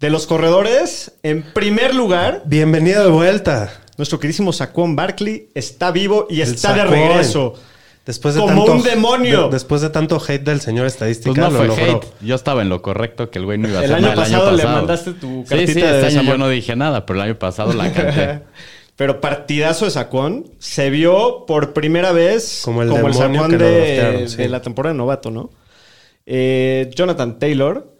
De 0.00 0.08
los 0.08 0.26
corredores, 0.26 1.12
en 1.22 1.42
primer 1.42 1.94
lugar, 1.94 2.42
Bienvenido 2.46 3.04
de 3.04 3.10
vuelta. 3.10 3.70
nuestro 3.98 4.18
queridísimo 4.18 4.54
Saquon 4.54 4.96
Barkley 4.96 5.50
está 5.54 5.90
vivo 5.90 6.26
y 6.30 6.40
El 6.40 6.48
está 6.54 6.72
de 6.72 6.84
regreso. 6.84 7.52
Después 8.08 8.34
de 8.34 8.40
Como 8.40 8.64
tanto, 8.64 8.72
un 8.72 8.82
demonio. 8.82 9.44
de- 9.44 9.50
después 9.50 9.82
de 9.82 9.90
tanto 9.90 10.18
hate 10.26 10.42
del 10.42 10.62
señor 10.62 10.86
estadística, 10.86 11.28
Pues 11.30 11.38
no 11.38 11.50
lo 11.50 11.58
fue 11.58 11.66
logró. 11.86 11.98
hate. 11.98 12.06
Yo 12.22 12.34
estaba 12.34 12.62
en 12.62 12.70
lo 12.70 12.80
correcto 12.80 13.30
que 13.30 13.38
el 13.38 13.44
güey 13.44 13.58
no 13.58 13.68
iba 13.68 13.80
a 13.80 13.84
El 13.84 13.92
hacer 13.92 13.96
año 14.04 14.14
nada 14.14 14.22
pasado 14.24 14.50
le 14.56 14.64
mandaste 14.64 15.12
tu 15.12 15.44
cartita 15.44 15.72
sí, 15.74 15.80
de 15.82 16.00
este 16.08 16.18
año 16.18 16.22
yo 16.22 16.38
no 16.38 16.48
dije 16.48 16.74
nada, 16.74 17.04
pero 17.04 17.18
el 17.20 17.26
año 17.26 17.38
pasado 17.38 17.74
la 17.74 17.92
canté. 17.92 18.40
Pero 18.96 19.20
partidazo 19.20 19.84
de 19.84 19.90
Sacón. 19.92 20.50
Se 20.58 20.88
vio 20.90 21.44
por 21.46 21.72
primera 21.72 22.10
vez 22.10 22.62
Como 22.64 22.82
el 22.82 22.88
como 22.88 23.06
el 23.08 23.14
Sacón 23.14 23.50
de, 23.52 23.58
draftearon, 23.58 24.28
sí. 24.28 24.36
de 24.38 24.48
la 24.48 24.60
temporada 24.62 24.92
de 24.94 24.98
novato, 24.98 25.30
¿no? 25.30 25.50
Eh, 26.26 26.90
Jonathan 26.96 27.38
Taylor. 27.38 27.94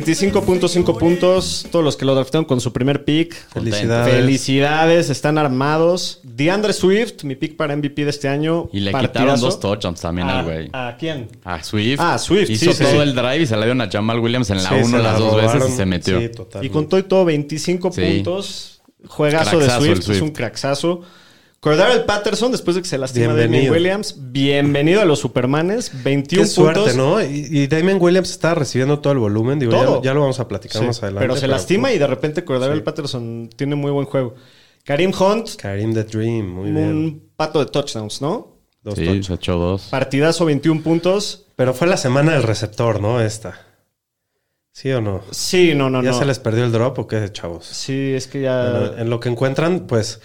25.5 0.00 0.98
puntos. 0.98 1.66
Todos 1.70 1.84
los 1.84 1.96
que 1.96 2.04
lo 2.04 2.14
draftearon 2.14 2.44
con 2.44 2.60
su 2.60 2.72
primer 2.72 3.04
pick. 3.04 3.34
Felicidades. 3.52 4.14
Felicidades, 4.14 5.10
están 5.10 5.38
armados. 5.38 6.20
DeAndre 6.22 6.72
Swift, 6.72 7.24
mi 7.24 7.34
pick 7.36 7.56
para 7.56 7.76
MVP 7.76 8.04
de 8.04 8.10
este 8.10 8.28
año. 8.28 8.68
Y 8.72 8.80
le 8.80 8.90
partidazo. 8.92 9.12
quitaron 9.12 9.40
dos 9.40 9.60
touchdowns 9.60 10.00
también 10.00 10.28
¿A, 10.28 10.38
al 10.40 10.44
güey. 10.44 10.70
¿A 10.72 10.96
quién? 10.98 11.28
A 11.44 11.62
Swift. 11.62 12.00
Ah, 12.00 12.18
Swift, 12.18 12.50
Hizo 12.50 12.72
sí, 12.72 12.76
sí, 12.78 12.82
todo 12.84 12.92
sí. 12.92 12.98
el 12.98 13.14
drive 13.14 13.38
y 13.42 13.46
se 13.46 13.54
la 13.56 13.64
dieron 13.64 13.80
a 13.80 13.90
Jamal 13.90 14.18
Williams 14.20 14.50
en 14.50 14.62
la 14.62 14.68
Sí, 14.68 14.74
1 14.76 14.86
se 14.86 14.92
la 14.96 15.02
las 15.02 15.18
dos 15.18 15.36
veces 15.36 15.68
y 15.68 15.76
se 15.76 15.86
metió. 15.86 16.20
Sí, 16.20 16.28
total. 16.30 16.64
Y 16.64 16.70
con 16.70 16.88
todo 16.88 16.98
y 17.00 17.02
todo, 17.04 17.24
25 17.24 17.92
Sí. 17.92 18.00
puntos. 18.00 18.82
Juegazo 19.06 19.58
de 19.58 19.68
Swift. 19.68 20.08
es 20.10 20.20
un 20.20 20.30
craxazo. 20.30 21.00
Cordarel 21.62 22.02
Patterson, 22.06 22.50
después 22.50 22.74
de 22.74 22.82
que 22.82 22.88
se 22.88 22.98
lastima 22.98 23.34
Damien. 23.34 23.70
Williams, 23.70 24.16
bienvenido 24.18 25.00
a 25.00 25.04
los 25.04 25.20
Supermanes. 25.20 26.02
21 26.02 26.42
Qué 26.42 26.48
suerte, 26.48 26.80
puntos. 26.80 26.96
¿no? 26.96 27.22
Y, 27.22 27.46
y 27.52 27.68
Damien 27.68 27.98
Williams 28.00 28.30
está 28.30 28.52
recibiendo 28.56 28.98
todo 28.98 29.12
el 29.12 29.20
volumen. 29.20 29.60
Digo, 29.60 29.70
ya- 29.70 29.84
Todo. 29.84 30.02
Ya, 30.02 30.12
lo 30.12 30.22
vamos 30.22 30.40
a 30.40 30.48
platicar 30.48 30.80
Sí, 30.80 30.86
más 30.88 31.00
adelante. 31.04 31.24
pero 31.28 31.36
se 31.38 31.46
lastima 31.46 31.92
y 31.92 31.98
de 31.98 32.06
repente 32.08 32.44
Cordarel 32.44 32.82
Patterson 32.82 33.48
tiene 33.54 33.76
muy 33.76 33.92
buen 33.92 34.06
juego. 34.06 34.34
Karim 34.84 35.12
Hunt, 35.16 35.50
Karim 35.54 35.94
the 35.94 36.02
Dream, 36.02 36.48
muy 36.52 36.72
bien. 36.72 36.88
un 36.88 37.30
pato 37.36 37.60
de 37.64 37.66
touchdowns, 37.70 38.20
¿no? 38.20 38.56
Dos 38.82 38.94
Sí, 38.96 39.04
touchdowns. 39.04 39.26
se 39.26 39.34
echó 39.34 39.56
dos. 39.56 39.82
Partidazo, 39.88 40.44
21 40.44 40.82
puntos. 40.82 41.46
Pero 41.54 41.74
fue 41.74 41.86
la 41.86 41.96
semana 41.96 42.32
del 42.32 42.42
receptor, 42.42 43.00
¿no? 43.00 43.20
Esta. 43.20 43.60
¿Sí 44.72 44.90
o 44.90 45.00
no? 45.00 45.22
Sí, 45.30 45.74
no, 45.76 45.90
no, 45.90 46.02
¿Ya 46.02 46.10
no. 46.10 46.18
se 46.18 46.24
les 46.24 46.40
perdió 46.40 46.64
el 46.64 46.72
drop 46.72 46.98
o 46.98 47.06
qué, 47.06 47.30
chavos? 47.30 47.66
Sí, 47.66 48.14
es 48.16 48.26
que 48.26 48.40
ya... 48.40 48.70
Bueno, 48.72 48.98
en 48.98 49.10
lo 49.10 49.20
que 49.20 49.28
encuentran, 49.28 49.86
pues 49.86 50.20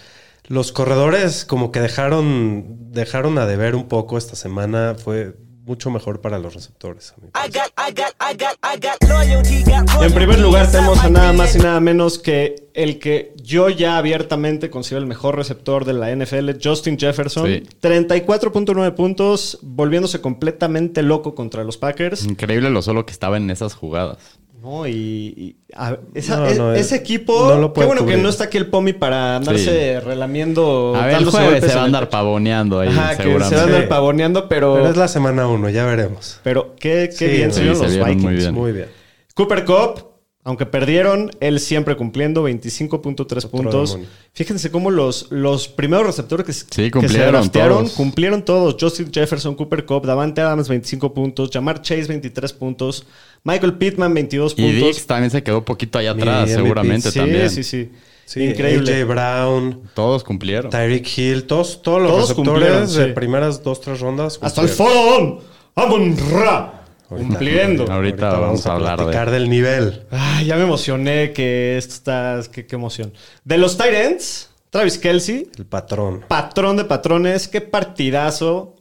los 0.48 0.72
corredores 0.72 1.46
como 1.46 1.72
que 1.72 1.80
dejaron, 1.80 2.92
dejaron 2.92 3.38
a 3.38 3.46
deber 3.46 3.76
un 3.76 3.88
poco 3.88 4.18
esta 4.18 4.36
semana. 4.36 4.96
Fue 4.98 5.36
mucho 5.68 5.92
mejor 5.92 6.22
para 6.22 6.40
los 6.40 6.54
receptores. 6.54 7.14
I 7.36 7.52
got, 7.52 7.68
I 7.78 7.94
got, 7.94 8.14
I 8.22 8.80
got, 8.80 10.02
En 10.02 10.14
primer 10.14 10.40
lugar 10.40 10.72
tenemos 10.72 11.00
a 11.00 11.10
nada 11.10 11.34
más 11.34 11.56
y 11.58 11.60
nada 11.60 11.82
menos 11.82 12.18
que 12.18 12.70
el 12.74 13.00
que 13.00 13.34
yo 13.44 13.70
ya 13.70 13.98
abiertamente 13.98 14.70
considero 14.70 15.02
el 15.02 15.08
mejor 15.08 15.36
receptor 15.36 15.84
de 15.84 15.94
la 15.94 16.16
NFL, 16.16 16.52
Justin 16.64 16.98
Jefferson. 16.98 17.48
Sí. 17.48 17.64
34.9 17.82 18.96
puntos, 18.96 19.60
volviéndose 19.62 20.22
completamente 20.22 21.04
loco 21.04 21.36
contra 21.36 21.66
los 21.66 21.78
Packers. 21.78 22.24
Increíble 22.24 22.70
lo 22.70 22.82
solo 22.82 23.06
que 23.06 23.12
estaba 23.12 23.36
en 23.36 23.50
esas 23.52 23.74
jugadas. 23.74 24.40
No, 24.62 24.88
y, 24.88 24.92
y- 24.92 25.56
a- 25.76 25.98
esa- 26.16 26.38
No, 26.56 26.74
e- 26.74 26.80
ese 26.80 26.96
eh, 26.96 26.98
equipo, 26.98 27.48
no 27.48 27.58
lo 27.60 27.74
qué 27.74 27.86
bueno 27.86 28.06
que 28.06 28.18
no 28.18 28.28
está 28.28 28.46
aquí 28.46 28.58
el 28.58 28.68
Pomi 28.68 28.94
para 28.94 29.36
andarse 29.38 30.00
relamiendo. 30.00 30.94
A 30.96 31.06
ver, 31.06 31.18
el 31.18 31.26
jueves 31.26 31.64
se 31.64 31.76
va 31.76 31.82
a 31.82 31.86
andar 31.86 32.10
pavoneando 32.10 32.80
ahí, 32.80 32.90
Ajá, 32.90 33.16
que 33.18 33.24
se 33.24 33.30
va 33.56 33.62
a 33.62 33.64
andar 33.64 33.82
Sí. 33.82 33.88
pavoneando, 33.88 34.48
pero, 34.50 34.72
Pero 34.74 34.84
pero, 34.84 34.90
es 34.92 34.98
la 34.98 35.08
semana 35.08 35.48
uno, 35.48 35.70
ya 35.70 35.86
veremos. 35.86 36.40
qué, 36.80 37.10
qué 37.10 37.12
Sí, 37.12 37.26
bien 37.28 37.48
no, 37.50 37.54
se 37.54 37.60
sí, 37.60 37.66
vieron 37.68 37.82
los 37.82 37.92
Vikings. 38.08 38.24
muy 38.24 38.34
bien. 38.36 38.54
Muy 38.56 38.72
bien. 38.72 38.88
Cooper 39.36 39.64
Cup, 39.66 40.07
aunque 40.48 40.66
perdieron, 40.66 41.30
él 41.42 41.60
siempre 41.60 41.96
cumpliendo 41.98 42.48
25.3 42.48 43.22
Otro 43.38 43.50
puntos. 43.50 43.92
demonio. 43.92 44.10
Fíjense 44.34 44.72
cómo 44.72 44.90
los, 44.92 45.28
los 45.30 45.68
primeros 45.68 46.08
receptores 46.08 46.46
que, 46.46 46.54
Sí, 46.54 46.66
que 46.84 46.92
cumplieron 46.92 47.26
se 47.28 47.32
draftearon 47.32 47.78
todos. 47.84 47.92
cumplieron 47.94 48.46
todos. 48.46 48.76
Justin 48.80 49.12
Jefferson, 49.14 49.56
Cooper 49.56 49.86
Cup, 49.86 50.06
Davante 50.06 50.42
Adams 50.42 50.70
25 50.70 51.14
puntos, 51.14 51.50
Jamar 51.52 51.82
Chase 51.82 52.06
23 52.06 52.54
puntos, 52.54 53.06
Michael 53.44 53.74
Pittman 53.74 54.14
22 54.14 54.54
Y 54.54 54.56
puntos. 54.56 54.88
Dix 54.88 55.06
también 55.06 55.32
se 55.32 55.44
quedó 55.44 55.60
un 55.60 55.64
poquito 55.66 56.00
allá 56.00 56.12
atrás, 56.12 56.50
seguramente 56.50 57.12
sí, 57.12 57.20
también. 57.20 57.50
sí, 57.50 57.64
sí, 57.64 57.92
Sí, 58.26 58.44
Increíble. 58.44 58.94
AJ 59.02 59.08
Brown, 59.08 59.82
Todos 59.94 60.24
cumplieron. 60.24 60.70
Tyreek 60.70 61.08
Hill, 61.18 61.44
todos, 61.46 61.82
todos 61.82 62.02
los 62.02 62.12
Todos 62.12 62.34
cumplieron, 62.34 62.62
receptores 62.82 62.94
de 62.96 63.06
sí. 63.08 63.12
primeras 63.14 63.64
dos, 63.64 63.80
tres 63.80 64.02
rondas. 64.02 64.38
Hasta 64.42 64.62
el. 64.64 64.68
Faraón, 64.70 65.40
Amon 65.76 66.16
Ra, 66.32 66.77
cumpliendo. 67.08 67.92
Ahorita, 67.92 68.38
vamos 68.40 68.66
a 68.66 68.74
hablar 68.74 68.98
platicar 68.98 69.32
de... 69.32 69.40
del 69.40 69.50
nivel. 69.50 70.04
Ay, 70.12 70.46
ya 70.46 70.56
me 70.58 70.64
emocioné 70.64 71.34
que 71.34 71.78
esto 71.78 71.94
está. 71.94 72.42
Qué, 72.52 72.66
qué 72.66 72.76
emoción. 72.76 73.14
De 73.44 73.58
los 73.58 73.78
tight 73.78 73.94
ends, 73.94 74.50
Travis 74.70 74.98
Kelsey, 74.98 75.50
El 75.58 75.66
patrón. 75.66 76.26
patrón 76.28 76.78
de 76.78 76.86
patrones, 76.86 77.48
qué 77.48 77.62
partidazo. 77.62 78.76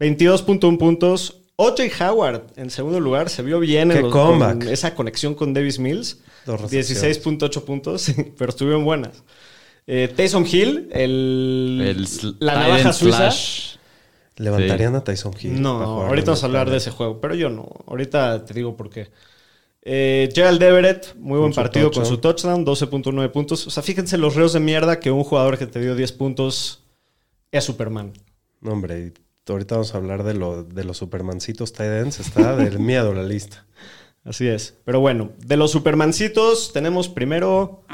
22.1 0.00 0.78
puntos. 0.78 1.40
O.J. 1.56 1.84
Howard 2.10 2.42
en 2.56 2.68
segundo 2.68 2.98
lugar 2.98 3.30
se 3.30 3.40
vio 3.42 3.60
bien 3.60 3.92
en 3.92 3.96
Qué 3.98 4.02
los- 4.02 4.12
con 4.12 4.62
esa 4.68 4.94
conexión 4.96 5.34
con 5.36 5.54
Davis 5.54 5.78
Mills. 5.78 6.18
Dos 6.46 6.60
recepciones. 6.62 7.24
16.8 7.24 7.62
puntos, 7.64 8.12
pero 8.38 8.50
estuvieron 8.50 8.84
buenas. 8.84 9.22
Eh, 9.86 10.12
Taysom 10.16 10.44
Hill, 10.50 10.88
el, 10.92 11.80
El 11.84 12.36
la 12.40 12.54
navaja 12.54 12.92
suiza. 12.92 13.30
slash. 13.30 13.73
¿Levantarían 14.36 14.96
a 14.96 15.04
Tyson 15.04 15.34
Hill? 15.40 15.60
No, 15.62 16.02
ahorita 16.02 16.32
vamos 16.32 16.42
a 16.42 16.46
hablar 16.46 16.70
de 16.70 16.76
ese 16.78 16.90
juego, 16.90 17.20
pero 17.20 17.34
yo 17.34 17.50
no. 17.50 17.68
Ahorita 17.86 18.44
te 18.44 18.54
digo 18.54 18.76
por 18.76 18.90
qué. 18.90 19.10
Eh, 19.82 20.28
Gerald 20.34 20.62
Everett, 20.62 21.14
muy 21.16 21.38
buen 21.38 21.52
Con 21.52 21.52
su 21.52 21.60
partido 21.60 21.90
con 21.90 22.02
touchdown. 22.02 22.16
su 22.16 22.20
touchdown, 22.20 22.66
12.9 22.66 23.30
puntos. 23.30 23.66
O 23.66 23.70
sea, 23.70 23.82
fíjense 23.82 24.18
los 24.18 24.34
reos 24.34 24.52
de 24.52 24.60
mierda 24.60 24.98
que 24.98 25.10
un 25.10 25.24
jugador 25.24 25.58
que 25.58 25.66
te 25.66 25.80
dio 25.80 25.94
10 25.94 26.12
puntos 26.12 26.84
es 27.52 27.64
Superman. 27.64 28.12
No, 28.60 28.72
hombre, 28.72 29.12
y 29.46 29.52
ahorita 29.52 29.74
vamos 29.76 29.94
a 29.94 29.98
hablar 29.98 30.24
de, 30.24 30.34
lo, 30.34 30.64
de 30.64 30.84
los 30.84 30.96
supermancitos 30.96 31.72
tight 31.72 31.90
ends. 31.90 32.18
Está 32.18 32.56
del 32.56 32.78
miedo 32.80 33.12
la 33.12 33.22
lista. 33.22 33.66
Así 34.24 34.48
es. 34.48 34.74
Pero 34.84 35.00
bueno, 35.00 35.32
de 35.38 35.56
los 35.58 35.70
Supermancitos 35.70 36.72
tenemos 36.72 37.08
primero 37.10 37.84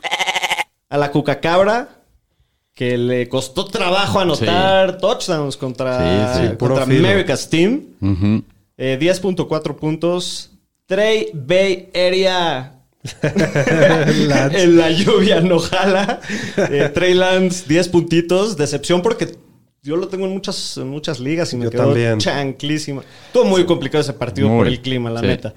a 0.89 0.97
la 0.97 1.11
Cucacabra, 1.11 2.00
que 2.81 2.97
le 2.97 3.29
costó 3.29 3.67
trabajo 3.67 4.21
anotar 4.21 4.97
touchdowns 4.97 5.59
contra, 5.59 6.33
Sí, 6.35 6.41
sí, 6.49 6.55
puro 6.57 6.77
contra. 6.77 6.97
America's 6.99 7.51
Team. 7.51 7.83
Ujú. 8.01 8.43
Eh, 8.79 8.97
10.4 8.99 9.77
puntos. 9.77 10.53
Trey 10.87 11.29
Bay 11.35 11.91
Area. 11.95 12.81
En 14.55 14.77
la 14.79 14.91
lluvia 14.91 15.43
no 15.43 15.59
jala. 15.59 16.21
Eh, 16.57 16.91
Trey 16.95 17.13
Lance, 17.13 17.65
10 17.69 17.89
puntitos. 17.91 18.57
Decepción 18.57 19.03
porque 19.03 19.37
yo 19.83 19.97
lo 19.97 20.09
tengo 20.09 20.25
en 20.25 20.33
muchas, 20.33 20.79
en 20.79 20.89
muchas 20.89 21.21
ligas 21.21 21.53
y 21.53 21.57
me 21.59 21.65
Yo 21.67 21.71
quedó 21.71 21.85
también. 21.85 22.17
chanclísima. 22.19 23.03
Estuvo 23.27 23.45
muy 23.45 23.67
complicado 23.67 24.01
ese 24.01 24.15
partido 24.15 24.49
Muy, 24.49 24.57
por 24.57 24.67
el 24.69 24.81
clima, 24.81 25.11
la 25.11 25.21
sí. 25.21 25.27
neta. 25.27 25.53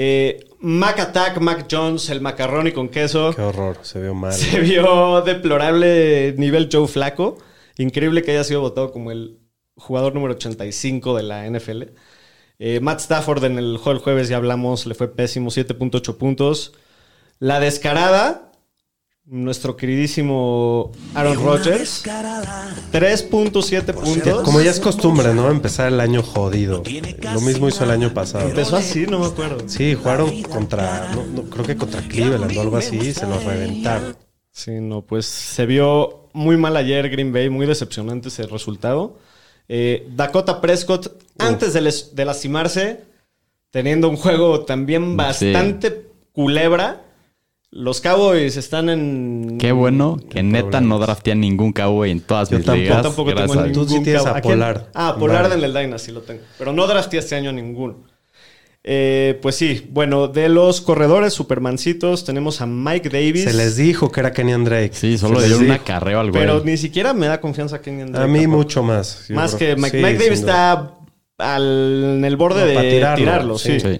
Eh, 0.00 0.48
Mac 0.60 1.00
Attack, 1.00 1.40
Mac 1.40 1.66
Jones, 1.68 2.08
el 2.08 2.20
macarrón 2.20 2.68
y 2.68 2.72
con 2.72 2.88
queso. 2.88 3.32
Qué 3.34 3.42
horror, 3.42 3.78
se 3.82 4.00
vio 4.00 4.14
mal. 4.14 4.32
Se 4.32 4.60
vio 4.60 5.22
deplorable 5.22 6.36
nivel 6.38 6.68
Joe 6.70 6.86
Flaco. 6.86 7.38
Increíble 7.78 8.22
que 8.22 8.30
haya 8.30 8.44
sido 8.44 8.60
votado 8.60 8.92
como 8.92 9.10
el 9.10 9.40
jugador 9.74 10.14
número 10.14 10.34
85 10.34 11.16
de 11.16 11.22
la 11.24 11.50
NFL. 11.50 11.82
Eh, 12.60 12.78
Matt 12.78 13.00
Stafford 13.00 13.42
en 13.42 13.58
el 13.58 13.76
juego 13.76 13.94
del 13.94 14.04
jueves, 14.04 14.28
ya 14.28 14.36
hablamos, 14.36 14.86
le 14.86 14.94
fue 14.94 15.12
pésimo, 15.12 15.50
7.8 15.50 16.16
puntos. 16.16 16.74
La 17.40 17.58
descarada, 17.58 18.47
nuestro 19.30 19.76
queridísimo 19.76 20.90
Aaron 21.14 21.36
Rodgers, 21.42 22.02
3.7 22.92 23.94
puntos. 23.94 24.42
Como 24.42 24.60
ya 24.60 24.70
es 24.70 24.80
costumbre, 24.80 25.34
¿no? 25.34 25.50
Empezar 25.50 25.88
el 25.92 26.00
año 26.00 26.22
jodido. 26.22 26.82
Lo 27.34 27.40
mismo 27.40 27.68
hizo 27.68 27.84
el 27.84 27.90
año 27.90 28.12
pasado. 28.14 28.48
Empezó 28.48 28.76
así, 28.76 29.06
no 29.06 29.18
me 29.20 29.26
acuerdo. 29.26 29.68
Sí, 29.68 29.94
jugaron 29.94 30.42
contra, 30.42 31.10
no, 31.14 31.24
no, 31.26 31.42
creo 31.50 31.64
que 31.66 31.76
contra 31.76 32.00
Cleveland 32.02 32.56
o 32.56 32.60
algo 32.60 32.76
así, 32.76 32.96
y 32.96 33.12
se 33.12 33.26
los 33.26 33.44
reventaron. 33.44 34.16
Sí, 34.50 34.72
no, 34.80 35.02
pues 35.02 35.26
se 35.26 35.66
vio 35.66 36.28
muy 36.32 36.56
mal 36.56 36.76
ayer 36.76 37.08
Green 37.10 37.32
Bay, 37.32 37.48
muy 37.50 37.66
decepcionante 37.66 38.28
ese 38.28 38.44
resultado. 38.46 39.18
Eh, 39.68 40.08
Dakota 40.16 40.60
Prescott, 40.60 41.12
antes 41.38 41.74
de, 41.74 41.82
les- 41.82 42.14
de 42.16 42.24
lastimarse, 42.24 43.00
teniendo 43.70 44.08
un 44.08 44.16
juego 44.16 44.64
también 44.64 45.16
bastante 45.16 46.06
culebra, 46.32 47.02
los 47.70 48.00
Cowboys 48.00 48.56
están 48.56 48.88
en... 48.88 49.58
Qué 49.58 49.72
bueno 49.72 50.18
que 50.30 50.42
neta 50.42 50.70
problemas. 50.70 50.88
no 50.88 50.98
draftean 50.98 51.40
ningún 51.40 51.72
cowboy 51.72 52.10
en 52.10 52.20
todas 52.20 52.48
Yo 52.50 52.56
mis 52.58 52.66
tampoco- 52.66 52.82
ligas. 52.82 52.96
Yo 52.96 53.02
tampoco 53.02 53.34
tengo 53.34 53.52
a- 53.52 53.66
ningún 53.66 53.72
Tú 53.72 53.88
sí 53.94 54.02
tienes 54.02 54.24
a? 54.26 54.40
Pollard. 54.40 54.82
Ah, 54.94 55.16
Pollard 55.18 55.42
Vale. 55.50 55.54
en 55.56 55.64
el 55.64 55.74
Dynasty 55.74 56.12
lo 56.12 56.22
tengo. 56.22 56.40
Pero 56.58 56.72
no 56.72 56.86
drafté 56.86 57.18
este 57.18 57.34
año 57.36 57.50
a 57.50 57.52
ninguno. 57.52 58.04
Eh, 58.84 59.38
pues 59.42 59.56
sí, 59.56 59.86
bueno, 59.90 60.28
de 60.28 60.48
los 60.48 60.80
corredores 60.80 61.34
supermancitos 61.34 62.24
tenemos 62.24 62.62
a 62.62 62.66
Mike 62.66 63.10
Davis. 63.10 63.44
Se 63.44 63.52
les 63.52 63.76
dijo 63.76 64.10
que 64.10 64.20
era 64.20 64.32
Kenyan 64.32 64.64
Drake. 64.64 64.92
Sí, 64.94 65.18
solo 65.18 65.40
Se 65.40 65.42
le 65.42 65.48
les 65.50 65.58
dieron 65.58 65.70
un 65.76 65.78
dijo. 65.78 65.82
acarreo 65.82 66.20
al 66.20 66.30
güey. 66.30 66.42
Pero 66.42 66.64
ni 66.64 66.76
siquiera 66.78 67.12
me 67.12 67.26
da 67.26 67.38
confianza 67.40 67.76
A 67.76 67.78
Drake 67.80 68.02
mí 68.02 68.12
tampoco. 68.40 68.48
mucho 68.56 68.82
más. 68.82 69.26
Más 69.28 69.54
creo- 69.56 69.76
que 69.76 69.82
Mike, 69.82 69.98
sí, 69.98 70.02
Mike 70.04 70.18
Davis 70.24 70.38
está 70.40 70.94
al- 71.36 72.14
en 72.18 72.24
el 72.24 72.36
borde 72.38 72.72
No, 72.72 72.80
de 72.80 73.14
tirarlo, 73.16 73.58
sí. 73.58 73.78
Sí. 73.78 73.98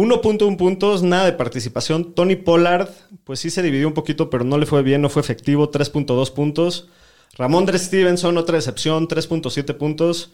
1.1 0.00 0.56
puntos, 0.56 1.02
nada 1.02 1.24
de 1.26 1.32
participación. 1.32 2.12
Tony 2.14 2.36
Pollard, 2.36 2.88
pues 3.24 3.40
sí 3.40 3.50
se 3.50 3.62
dividió 3.62 3.86
un 3.88 3.94
poquito, 3.94 4.30
pero 4.30 4.44
no 4.44 4.58
le 4.58 4.66
fue 4.66 4.82
bien, 4.82 5.02
no 5.02 5.08
fue 5.08 5.22
efectivo. 5.22 5.70
3.2 5.70 6.30
puntos. 6.32 6.88
Ramondre 7.36 7.78
Stevenson, 7.78 8.36
otra 8.38 8.56
decepción, 8.56 9.06
3.7 9.08 9.74
puntos. 9.76 10.30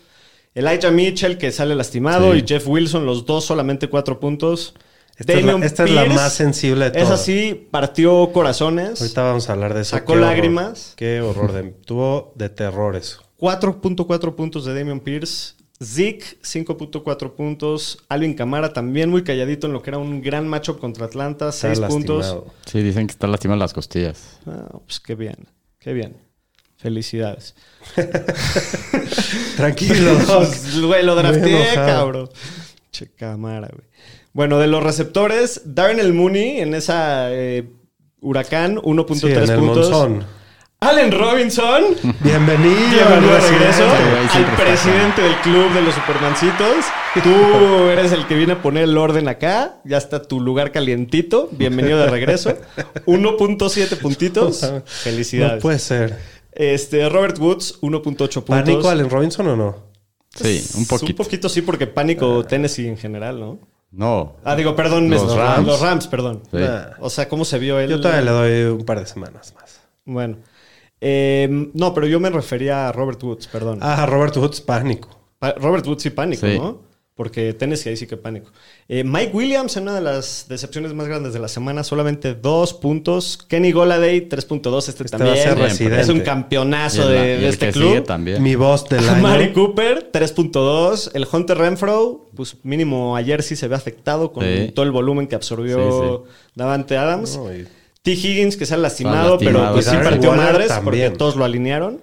Elijah 0.55 0.91
Mitchell, 0.91 1.37
que 1.39 1.53
sale 1.53 1.75
lastimado, 1.75 2.33
Sí. 2.33 2.39
y 2.39 2.45
Jeff 2.47 2.67
Wilson, 2.67 3.05
los 3.05 3.27
dos 3.27 3.45
solamente 3.45 3.89
4 3.89 4.19
puntos. 4.21 4.75
Esta 5.19 5.33
es 5.33 5.45
la- 5.45 5.57
esta 5.65 5.85
es 5.85 5.91
la 5.91 6.05
más 6.07 6.33
sensible 6.35 6.91
de 6.91 6.99
Es 6.99 7.05
todas. 7.07 7.21
así, 7.21 7.69
partió 7.71 8.31
corazones. 8.33 9.01
Ahorita 9.01 9.23
vamos 9.23 9.49
a 9.49 9.53
hablar 9.53 9.73
de 9.75 9.81
eso. 9.83 9.91
Sacó 9.97 10.13
Qué 10.13 10.19
horror. 10.19 10.27
lágrimas. 10.31 10.93
Qué 10.97 11.21
horror. 11.23 11.53
De, 11.53 11.63
tuvo 11.85 12.33
de 12.37 12.49
terror 12.51 12.97
eso. 12.97 13.23
4.4 13.39 14.35
puntos 14.37 14.65
de 14.65 14.75
Damian 14.75 15.01
Pierce. 15.01 15.55
Zeke, 15.83 16.25
5.4 16.43 17.35
puntos. 17.35 17.99
Alvin 18.09 18.35
Camara 18.35 18.73
también 18.73 19.11
muy 19.11 19.25
calladito 19.25 19.67
en 19.67 19.73
lo 19.75 19.83
que 19.83 19.91
era 19.91 19.99
un 19.99 20.23
gran 20.23 20.49
matchup 20.49 20.79
contra 20.79 21.07
Atlanta, 21.07 21.51
Está 21.51 21.75
6 21.75 21.81
puntos. 21.89 22.39
Sí, 22.65 22.83
dicen 22.83 23.07
que 23.07 23.13
está 23.13 23.27
lastimado 23.27 23.59
las 23.61 23.75
costillas. 23.75 24.39
Ah, 24.47 24.79
pues 24.87 25.01
qué 25.01 25.15
bien, 25.15 25.37
qué 25.79 25.93
bien. 25.93 26.17
Felicidades. 26.77 27.55
Tranquilo. 29.57 30.19
Güey, 30.87 31.05
lo 31.05 31.19
enojado. 31.19 31.75
cabrón. 31.75 32.31
Che 32.91 33.09
cámara, 33.09 33.69
güey. 33.73 33.87
Bueno, 34.33 34.59
de 34.59 34.67
los 34.67 34.83
receptores, 34.83 35.63
Darnell 35.65 36.13
Mooney 36.13 36.61
en 36.61 36.75
esa 36.75 37.33
eh, 37.33 37.67
huracán, 38.21 38.77
1.3 38.77 39.15
Sí, 39.15 39.27
el 39.29 39.59
puntos. 39.59 39.91
monzón. 39.91 40.27
Allen 40.81 41.11
Robinson, 41.11 41.85
Bienvenido. 42.21 42.77
bienvenido 42.93 43.33
de 43.33 43.41
regreso 43.51 43.83
al 43.85 44.57
presidente 44.57 45.23
del 45.23 45.35
club 45.37 45.73
de 45.73 45.81
los 45.81 45.95
Supermancitos. 45.95 46.85
Tú 47.23 47.31
eres 47.89 48.13
el 48.13 48.27
que 48.27 48.35
viene 48.35 48.53
a 48.53 48.63
poner 48.63 48.85
el 48.85 48.99
orden 48.99 49.27
acá. 49.27 49.81
Ya 49.85 49.97
está 49.97 50.23
tu 50.23 50.39
lugar 50.39 50.73
calientito. 50.73 51.49
Bienvenido 51.53 51.99
de 51.99 52.09
regreso. 52.09 52.51
1.7 53.07 53.97
puntitos. 53.99 54.71
Felicidades. 54.85 55.55
No 55.57 55.61
puede 55.61 55.79
ser. 55.79 56.19
Este, 56.53 57.09
Robert 57.09 57.39
Woods, 57.39 57.81
1.8 57.81 58.03
puntos. 58.03 58.43
¿Pánico 58.45 58.89
Allen 58.91 59.09
Robinson 59.09 59.49
o 59.49 59.57
no? 59.57 59.77
Sí, 60.35 60.63
un 60.75 60.81
Un 60.81 60.87
poquito. 60.87 61.23
poquito 61.25 61.49
sí, 61.49 61.63
porque 61.63 61.87
pánico 61.87 62.45
Tennessee 62.45 62.87
en 62.87 62.99
general, 62.99 63.41
¿no? 63.41 63.59
No. 63.93 64.37
Ah, 64.45 64.55
digo, 64.55 64.77
perdón, 64.77 65.09
Los 65.09 65.23
los, 65.23 65.37
Rams. 65.37 65.67
Los 65.67 65.81
Rams, 65.81 66.07
perdón. 66.07 66.43
Sí. 66.53 66.59
O 67.01 67.09
sea, 67.09 67.29
¿cómo 67.31 67.47
se 67.47 67.59
vio 67.59 67.81
él? 67.81 67.89
Yo 67.89 67.99
todavía 68.01 68.21
le 68.23 68.31
doy 68.31 68.79
un 68.79 68.85
par 68.85 69.01
de 69.01 69.07
semanas 69.07 69.55
más. 69.55 69.81
Bueno. 70.05 70.37
Eh, 71.01 71.69
no, 71.75 71.93
pero 71.95 72.07
yo 72.07 72.21
me 72.21 72.31
refería 72.31 72.89
a 72.89 72.93
Robert 72.93 73.23
Woods, 73.23 73.47
perdón. 73.49 73.79
Ah, 73.83 74.07
Robert 74.07 74.37
Woods, 74.37 74.61
pánico. 74.61 75.09
Pa- 75.39 75.53
Robert 75.53 75.87
Woods 75.87 76.03
sí 76.03 76.11
pánico, 76.11 76.47
Sí. 76.47 76.59
¿no? 76.59 76.85
Porque 77.15 77.55
Tennessee 77.55 77.89
ahí 77.89 77.97
sí 77.97 78.07
que 78.07 78.19
pánico. 78.19 78.51
Eh, 78.89 79.03
Mike 79.03 79.31
Williams, 79.33 79.75
en 79.79 79.85
una 79.85 79.95
de 79.95 80.03
las 80.03 80.45
decepciones 80.51 80.93
más 80.93 81.09
grandes 81.09 81.33
de 81.33 81.39
la 81.39 81.49
semana, 81.49 81.83
solamente 81.83 82.35
dos 82.35 82.75
puntos. 82.75 83.39
Kenny 83.49 83.73
Goladay, 83.73 84.29
3.2. 84.29 84.89
Este, 84.91 85.05
Este 85.05 85.17
también. 85.17 85.31
va 85.31 85.33
a 85.33 85.37
ser 85.37 85.45
Siempre. 85.55 85.69
residente. 85.69 86.01
Es 86.03 86.09
un 86.11 86.19
Y 86.19 86.21
campeonazo 86.21 87.09
el, 87.09 87.15
de, 87.41 87.41
y 87.41 87.45
este 87.47 87.67
que 87.69 87.73
club. 87.73 87.89
sigue 87.89 88.01
también. 88.03 88.43
Mi 88.43 88.55
voz 88.55 88.87
del 88.91 89.09
año. 89.09 89.23
Mari 89.23 89.53
Cooper, 89.55 90.11
3.2. 90.13 91.11
El 91.15 91.27
Hunter 91.33 91.57
Renfro, 91.57 92.29
pues 92.37 92.57
mínimo 92.65 93.17
ayer 93.17 93.43
sí 93.43 93.57
se 93.57 93.67
ve 93.69 93.77
afectado 93.77 94.33
con 94.33 94.45
Sí. 94.45 94.73
todo 94.75 94.85
el 94.85 94.93
volumen 94.93 95.27
que 95.27 95.37
absorbió 95.37 96.25
Davante 96.55 96.99
Adams. 96.99 97.39
No, 97.39 97.51
y- 97.55 97.67
T. 98.07 98.13
Higgins, 98.13 98.57
que 98.57 98.65
sale 98.67 98.83
lastimado, 98.83 99.33
lastimado, 99.33 99.59
pero 99.65 99.73
pues 99.75 99.85
sí 99.87 99.97
partió 99.97 100.31
Waller 100.31 100.45
madres 100.47 100.69
también. 100.69 100.85
porque 100.85 101.19
todos 101.19 101.37
lo 101.37 101.45
alinearon. 101.45 102.01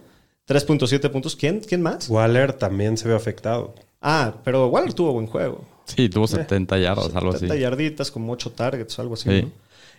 3.7 0.48 1.10
puntos. 1.10 1.36
¿Quién? 1.36 1.62
¿Quién 1.62 1.82
más? 1.82 2.10
Waller 2.10 2.54
también 2.54 2.98
se 2.98 3.08
ve 3.08 3.16
afectado. 3.16 3.74
Ah, 4.02 4.34
pero 4.44 4.68
Waller 4.68 4.94
tuvo 4.94 5.14
buen 5.14 5.28
juego. 5.28 5.64
Sí, 5.86 6.10
tuvo 6.10 6.28
70 6.28 6.78
yardas, 6.78 7.16
algo 7.16 7.30
así. 7.30 7.40
70 7.48 7.56
yarditas, 7.56 8.12
como 8.12 8.34
8 8.34 8.52
targets, 8.52 9.00
algo 9.00 9.14
así. 9.14 9.30
Sí. 9.30 9.42
¿no? 9.44 9.52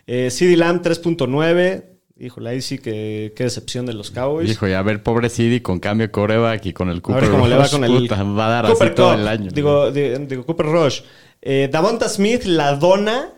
Eh, 0.07 0.29
CD 0.29 0.55
Lamb 0.55 0.81
3.9. 0.83 1.83
Híjole, 2.17 2.49
ahí 2.51 2.61
sí 2.61 2.77
que 2.77 3.33
qué 3.35 3.43
decepción 3.43 3.85
de 3.85 3.93
los 3.93 4.09
Cowboys. 4.11 4.47
Dijo, 4.47 4.67
y 4.67 4.73
a 4.73 4.81
ver, 4.83 5.03
pobre 5.03 5.29
CD 5.29 5.61
con 5.61 5.79
cambio 5.79 6.07
de 6.07 6.11
coreback 6.11 6.65
y 6.67 6.73
con 6.73 6.89
el 6.89 6.99
a 6.99 7.01
Cooper 7.01 7.21
ver 7.23 7.31
cómo 7.31 7.47
le 7.47 7.55
va 7.57 7.63
Rush, 7.63 7.71
con 7.71 7.83
el 7.83 7.91
puta, 7.91 8.23
va 8.23 8.45
a 8.45 8.49
dar 8.49 8.65
Cooper 8.71 8.87
así 8.87 8.95
todo 8.95 9.13
el 9.15 9.27
año. 9.27 9.51
Digo, 9.51 9.91
di- 9.91 10.15
digo 10.25 10.45
Cooper 10.45 10.65
Rush. 10.67 11.01
Eh, 11.41 11.67
Davonta 11.71 12.07
Smith, 12.07 12.43
la 12.45 12.75
dona. 12.75 13.31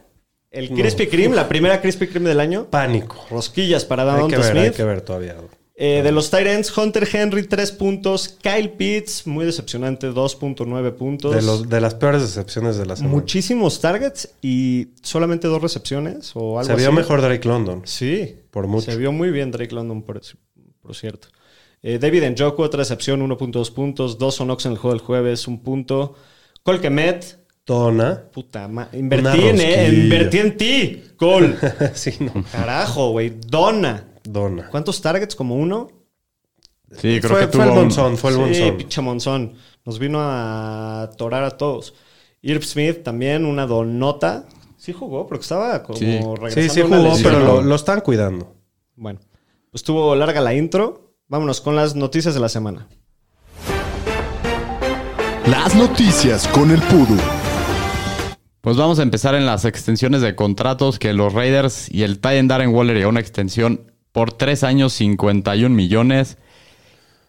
El 0.51 0.70
Krispy 0.70 1.08
Kreme, 1.08 1.36
la 1.36 1.48
primera 1.48 1.82
Krispy 1.82 2.08
Kreme 2.08 2.30
del 2.30 2.39
año. 2.39 2.66
Pánico. 2.70 3.18
Rosquillas 3.30 3.86
para 3.86 4.06
Davonta 4.06 4.38
ver, 4.38 4.58
hay 4.58 4.66
Smith. 4.66 4.75
que 4.75 4.84
ver 4.84 5.01
todavía. 5.01 5.36
Eh, 5.80 6.01
de 6.04 6.12
los 6.12 6.32
Tyrants, 6.32 6.75
Hunter 6.75 7.08
Henry, 7.12 7.44
3 7.44 7.72
puntos. 7.74 8.30
Kyle 8.42 8.70
Pitts, 8.72 9.27
muy 9.27 9.46
decepcionante, 9.46 10.10
2.9 10.10 10.92
puntos. 10.94 11.36
De, 11.36 11.42
los, 11.44 11.70
de 11.70 11.80
las 11.82 11.94
peores 11.94 12.22
decepciones 12.22 12.77
de 12.77 12.86
la 12.88 12.96
semana. 12.96 13.13
Muchísimos 13.13 13.80
targets 13.80 14.30
y 14.42 14.88
solamente 15.04 15.48
dos 15.48 15.62
recepciones 15.62 16.31
o 16.33 16.57
algo 16.60 16.72
Se 16.72 16.75
vio 16.75 16.88
así. 16.88 16.96
mejor 16.98 17.22
Drake 17.22 17.48
London. 17.48 17.81
Sí. 17.86 18.38
Por 18.50 18.66
mucho. 18.66 18.90
Se 18.90 18.98
vio 18.98 19.12
muy 19.12 19.29
bien 19.29 19.51
Drake 19.51 19.75
London, 19.75 20.01
por, 20.01 20.20
por 20.81 20.96
cierto. 20.96 21.27
Eh, 21.83 22.00
David 22.00 22.24
Njoku, 22.31 22.64
otra 22.64 22.79
recepción, 22.79 23.22
1.2 23.22 23.72
puntos. 23.72 24.18
Dawson 24.18 24.48
Knox 24.48 24.66
en 24.66 24.72
el 24.72 24.77
juego 24.79 24.96
del 24.98 25.05
jueves, 25.05 25.48
un 25.48 25.62
punto. 25.62 26.16
Colquemet, 26.64 27.36
Donna. 27.68 28.24
puta 28.32 28.68
ma- 28.70 28.90
Invertí 28.94 29.42
en, 29.50 29.60
eh, 29.62 29.90
invertí 29.94 30.38
en 30.40 30.58
ti, 30.58 31.03
sí, 31.94 32.12
no. 32.22 32.44
Carajo, 32.51 33.12
güey. 33.12 33.34
Donna. 33.48 34.06
Donna. 34.24 34.70
¿Cuántos 34.72 35.01
targets? 35.01 35.36
¿Como 35.36 35.56
uno? 35.56 35.90
sí, 36.92 37.20
creo 37.20 37.30
fue, 37.36 37.40
que 37.42 37.48
fue 37.48 37.64
el 37.66 37.70
tuvo 37.70 37.74
un- 37.74 37.75
Monzón, 37.75 38.18
fue 38.18 38.30
el 38.32 38.36
sí, 38.38 38.42
Monzón. 38.42 38.77
pinche 38.77 39.01
Monzón. 39.01 39.53
Nos 39.86 40.00
vino 40.00 40.20
a 40.22 41.10
torar 41.18 41.44
a 41.44 41.51
todos. 41.58 41.94
Irv 42.42 42.64
Smith 42.64 43.03
también, 43.03 43.46
una 43.46 43.66
donota. 43.68 44.46
Sí 44.77 44.94
jugó, 44.94 45.27
porque 45.27 45.42
estaba 45.44 45.84
como 45.84 45.98
Sí. 46.00 46.06
regresando 46.06 46.50
Sí, 46.62 46.70
sí 46.70 46.82
una 46.82 46.98
jugó, 47.00 47.16
pero 47.24 47.40
lo, 47.40 47.62
lo 47.62 47.75
están 47.75 48.00
cuidando. 48.01 48.56
Bueno, 48.96 49.20
pues 49.72 49.82
estuvo 49.82 50.16
larga 50.16 50.40
la 50.40 50.53
intro. 50.53 51.14
Vámonos 51.27 51.60
con 51.60 51.75
las 51.75 51.96
noticias 51.96 52.34
de 52.34 52.40
la 52.40 52.48
semana. 52.48 52.88
Las 55.48 55.75
noticias 55.75 56.48
con 56.50 56.72
el 56.72 56.82
Pudu. 56.84 57.18
Pues 58.61 58.75
vamos 58.75 59.00
a 59.00 59.03
empezar 59.03 59.35
en 59.35 59.46
las 59.46 59.65
extensiones 59.65 60.22
de 60.22 60.35
contratos 60.35 61.00
que 61.00 61.13
los 61.13 61.33
Raiders 61.33 61.89
y 61.91 62.03
el 62.03 62.15
Titan 62.20 62.48
Darren 62.48 62.70
Waller 62.74 63.03
a 63.03 63.07
una 63.07 63.20
extensión 63.20 63.91
por 64.11 64.33
tres 64.33 64.63
años, 64.63 64.93
51 64.93 65.74
millones. 65.74 66.37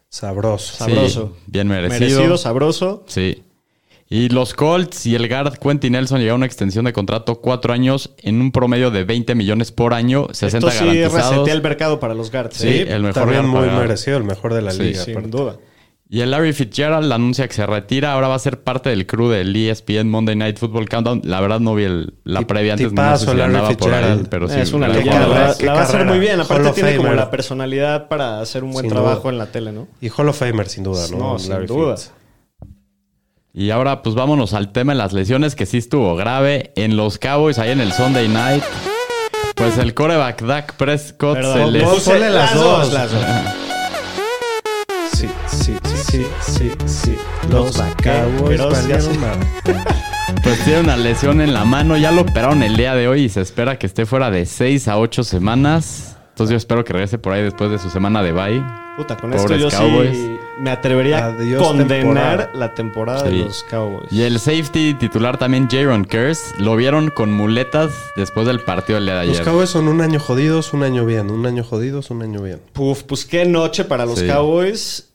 Sabroso. 0.09 0.73
Sí, 0.73 0.77
Sabroso. 0.91 1.37
bien 1.45 1.67
merecido. 1.67 1.99
Merecido, 1.99 2.37
sabroso. 2.37 3.03
Sí. 3.07 3.43
Y 4.11 4.29
los 4.29 4.55
Colts 4.55 5.05
y 5.05 5.13
el 5.13 5.29
guard 5.29 5.59
Quentin 5.59 5.91
Nelson 5.93 6.17
llegaron 6.17 6.37
a 6.37 6.39
una 6.39 6.45
extensión 6.47 6.85
de 6.85 6.93
contrato 6.93 7.41
cuatro 7.41 7.73
años 7.73 8.09
en 8.23 8.41
un 8.41 8.51
promedio 8.51 8.89
de 8.89 9.03
20 9.03 9.35
millones 9.35 9.71
por 9.71 9.93
año, 9.93 10.25
60 10.31 10.57
Esto 10.67 10.71
sí 10.71 10.77
garantizados. 10.87 11.31
resetea 11.35 11.53
el 11.53 11.61
mercado 11.61 11.99
para 11.99 12.15
los 12.15 12.31
guards. 12.31 12.57
Sí, 12.57 12.67
¿eh? 12.69 12.87
el 12.89 13.03
mejor 13.03 13.13
También 13.13 13.41
guard 13.43 13.51
muy 13.51 13.59
pagado. 13.67 13.81
merecido, 13.81 14.17
el 14.17 14.23
mejor 14.23 14.55
de 14.55 14.61
la 14.63 14.71
Sí, 14.71 14.81
liga. 14.81 15.03
sin 15.03 15.13
aparte. 15.13 15.29
duda. 15.29 15.57
Y 16.11 16.21
el 16.21 16.31
Larry 16.31 16.53
Fitzgerald 16.53 17.11
anuncia 17.13 17.47
que 17.47 17.53
se 17.53 17.67
retira. 17.67 18.13
Ahora 18.13 18.27
va 18.29 18.33
a 18.35 18.39
ser 18.39 18.63
parte 18.63 18.89
del 18.89 19.05
crew 19.05 19.29
del 19.29 19.55
ESPN 19.55 20.09
Monday 20.09 20.35
Night 20.35 20.57
Football 20.57 20.89
Countdown. 20.89 21.21
La 21.23 21.39
verdad 21.39 21.59
no 21.59 21.75
vi 21.75 21.83
el- 21.83 22.15
la 22.23 22.41
previa 22.47 22.73
antes. 22.73 22.91
No 22.91 23.15
sé 23.15 23.25
si 23.27 23.31
Larry 23.35 23.41
andaba 23.43 23.69
por 23.73 23.93
ahí, 23.93 24.23
pero 24.27 24.47
sí. 24.49 24.59
es 24.59 24.73
una 24.73 24.87
la- 24.87 24.95
leyenda. 24.95 25.19
carrera, 25.19 25.55
La, 25.61 25.73
va 25.73 25.79
a 25.81 25.83
hacer 25.83 26.05
muy 26.05 26.17
bien. 26.17 26.39
Aparte 26.41 26.71
tiene 26.71 26.97
como 26.97 27.13
la 27.13 27.29
personalidad 27.29 28.07
para 28.07 28.39
hacer 28.41 28.63
un 28.63 28.71
buen 28.71 28.85
Sin 28.85 28.91
trabajo 28.91 29.19
duda. 29.21 29.31
en 29.33 29.37
la 29.37 29.45
tele, 29.51 29.71
¿no? 29.71 29.87
Y 30.01 30.09
Hall 30.09 30.27
of 30.29 30.39
Famer, 30.39 30.67
sin 30.67 30.83
duda, 30.83 31.05
¿no? 31.11 31.17
No, 31.19 31.39
sin 31.39 31.51
Larry 31.51 31.67
duda. 31.67 31.95
Fitz. 31.95 32.11
Y 33.53 33.69
ahora 33.69 34.01
pues 34.01 34.15
vámonos 34.15 34.53
al 34.55 34.71
tema 34.71 34.93
de 34.93 34.97
las 34.97 35.13
lesiones 35.13 35.53
que 35.53 35.67
sí 35.67 35.77
estuvo 35.77 36.15
grave. 36.15 36.71
En 36.75 36.97
los 36.97 37.19
Cowboys, 37.19 37.59
ahí 37.59 37.69
en 37.69 37.81
el 37.81 37.91
Sunday 37.93 38.27
Night. 38.27 38.63
Pues 39.53 39.77
el 39.77 39.93
coreback 39.93 40.41
Dak 40.41 40.73
Prescott 40.75 41.35
Perdón, 41.35 41.53
se 41.53 41.71
les... 41.71 41.83
Ponle 42.03 42.29
las 42.31 42.55
dos. 42.55 42.93
las 42.93 43.11
dos. 43.11 43.21
Sí, 46.09 46.25
sí, 46.41 46.71
sí. 46.85 47.15
Los 47.49 47.77
Cowboys 48.03 48.57
Pero 48.57 48.73
sí 48.75 48.81
valieron 48.89 49.19
madre. 49.21 49.47
Pues 50.43 50.63
tiene 50.63 50.81
una 50.81 50.97
lesión 50.97 51.41
en 51.41 51.53
la 51.53 51.65
mano. 51.65 51.97
Ya 51.97 52.11
lo 52.11 52.21
operaron 52.21 52.63
el 52.63 52.75
día 52.77 52.95
de 52.95 53.07
hoy 53.07 53.23
y 53.25 53.29
se 53.29 53.41
espera 53.41 53.77
que 53.77 53.85
esté 53.87 54.05
fuera 54.05 54.31
de 54.31 54.45
6 54.45 54.87
a 54.87 54.97
8 54.97 55.23
semanas. 55.23 56.17
Entonces 56.29 56.51
yo 56.51 56.57
espero 56.57 56.83
que 56.85 56.93
regrese 56.93 57.17
por 57.17 57.33
ahí 57.33 57.43
después 57.43 57.69
de 57.69 57.79
su 57.79 57.89
semana 57.89 58.23
de 58.23 58.31
bye. 58.31 58.63
Puta, 58.97 59.15
con 59.17 59.31
Pobres 59.31 59.43
esto 59.43 59.55
yo 59.57 59.69
Cowboys. 59.69 60.11
sí 60.17 60.35
me 60.59 60.71
atrevería 60.71 61.27
Adiós, 61.27 61.61
a 61.61 61.65
condenar 61.65 61.99
temporada. 61.99 62.49
la 62.53 62.73
temporada 62.73 63.19
Sí. 63.29 63.37
de 63.37 63.45
los 63.45 63.63
Cowboys. 63.63 64.11
Y 64.11 64.23
el 64.23 64.39
safety 64.39 64.93
titular 64.93 65.37
también, 65.37 65.69
Jaron 65.69 66.03
Curse, 66.03 66.55
lo 66.57 66.75
vieron 66.75 67.09
con 67.09 67.31
muletas 67.31 67.91
después 68.17 68.45
del 68.45 68.59
partido 68.59 68.95
del 68.97 69.05
día 69.05 69.19
de 69.19 69.27
Los 69.27 69.35
ayer. 69.37 69.45
Cowboys 69.45 69.69
son 69.69 69.87
un 69.87 70.01
año 70.01 70.19
jodidos, 70.19 70.73
un 70.73 70.83
año 70.83 71.05
bien. 71.05 71.29
Un 71.31 71.45
año 71.45 71.63
jodidos, 71.63 72.09
un 72.11 72.23
año 72.23 72.41
bien. 72.41 72.59
Puf, 72.73 73.03
pues 73.03 73.25
qué 73.25 73.45
noche 73.45 73.85
para 73.85 74.05
los 74.05 74.19
Sí. 74.19 74.27
Cowboys. 74.27 75.08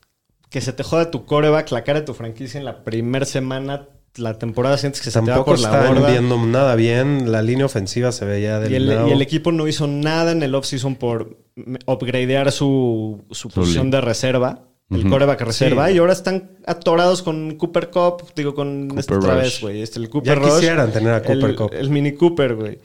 Que 0.54 0.60
se 0.60 0.72
te 0.72 0.84
joda 0.84 1.10
tu 1.10 1.24
coreback, 1.24 1.72
la 1.72 1.82
cara 1.82 1.98
de 1.98 2.06
tu 2.06 2.14
franquicia 2.14 2.58
en 2.60 2.64
la 2.64 2.84
primera 2.84 3.26
semana. 3.26 3.88
La 4.14 4.38
temporada 4.38 4.78
sientes 4.78 5.02
que 5.02 5.10
se 5.10 5.18
te 5.18 5.26
va 5.28 5.38
Tampoco 5.38 5.50
por 5.50 5.58
la 5.58 5.68
están 5.80 5.94
borda. 5.96 6.10
viendo 6.12 6.38
nada 6.46 6.76
bien. 6.76 7.32
La 7.32 7.42
línea 7.42 7.66
ofensiva 7.66 8.12
se 8.12 8.24
veía 8.24 8.60
del 8.60 8.70
Y 8.70 8.76
el, 8.76 9.08
y 9.08 9.10
el 9.10 9.20
equipo 9.20 9.50
no 9.50 9.66
hizo 9.66 9.88
nada 9.88 10.30
en 10.30 10.44
el 10.44 10.54
offseason 10.54 10.94
por 10.94 11.38
upgradear 11.86 12.52
su, 12.52 13.24
su 13.32 13.48
posición 13.50 13.90
de 13.90 14.00
reserva. 14.00 14.60
El 14.92 15.00
Ujú. 15.00 15.10
coreback 15.10 15.40
reserva. 15.40 15.88
Sí. 15.88 15.94
Y 15.94 15.98
ahora 15.98 16.12
están 16.12 16.52
atorados 16.66 17.24
con 17.24 17.56
Cooper 17.56 17.90
Cup. 17.90 18.22
Digo, 18.36 18.54
con 18.54 18.82
Cooper 18.86 19.00
este 19.00 19.14
otra 19.16 19.34
vez, 19.34 19.60
güey. 19.60 19.82
Este, 19.82 19.98
el 19.98 20.04
Ya 20.04 20.10
Cooper 20.12 20.38
Rush. 20.38 20.54
quisieran 20.54 20.92
tener 20.92 21.14
a 21.14 21.20
Cooper 21.24 21.50
el, 21.50 21.56
Cup. 21.56 21.70
El 21.74 21.90
mini 21.90 22.12
Cooper, 22.12 22.54
güey. 22.54 22.78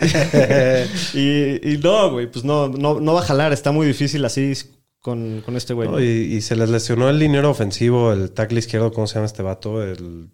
y, 1.14 1.72
y 1.72 1.78
no, 1.78 2.12
güey. 2.12 2.30
Pues 2.30 2.44
no, 2.44 2.68
no, 2.68 3.00
no 3.00 3.14
va 3.14 3.20
a 3.20 3.24
jalar. 3.24 3.52
Está 3.52 3.72
muy 3.72 3.88
difícil 3.88 4.24
así 4.24 4.52
con, 5.00 5.42
con 5.44 5.56
este 5.56 5.72
güey. 5.74 5.88
No, 5.88 6.00
y, 6.00 6.04
y 6.04 6.40
se 6.42 6.56
les 6.56 6.68
lesionó 6.70 7.08
el 7.08 7.18
dinero 7.18 7.50
ofensivo, 7.50 8.12
el 8.12 8.30
tackle 8.32 8.58
izquierdo, 8.58 8.92
¿cómo 8.92 9.06
se 9.06 9.14
llama 9.14 9.26
este 9.26 9.42
vato? 9.42 9.82
El 9.82 10.28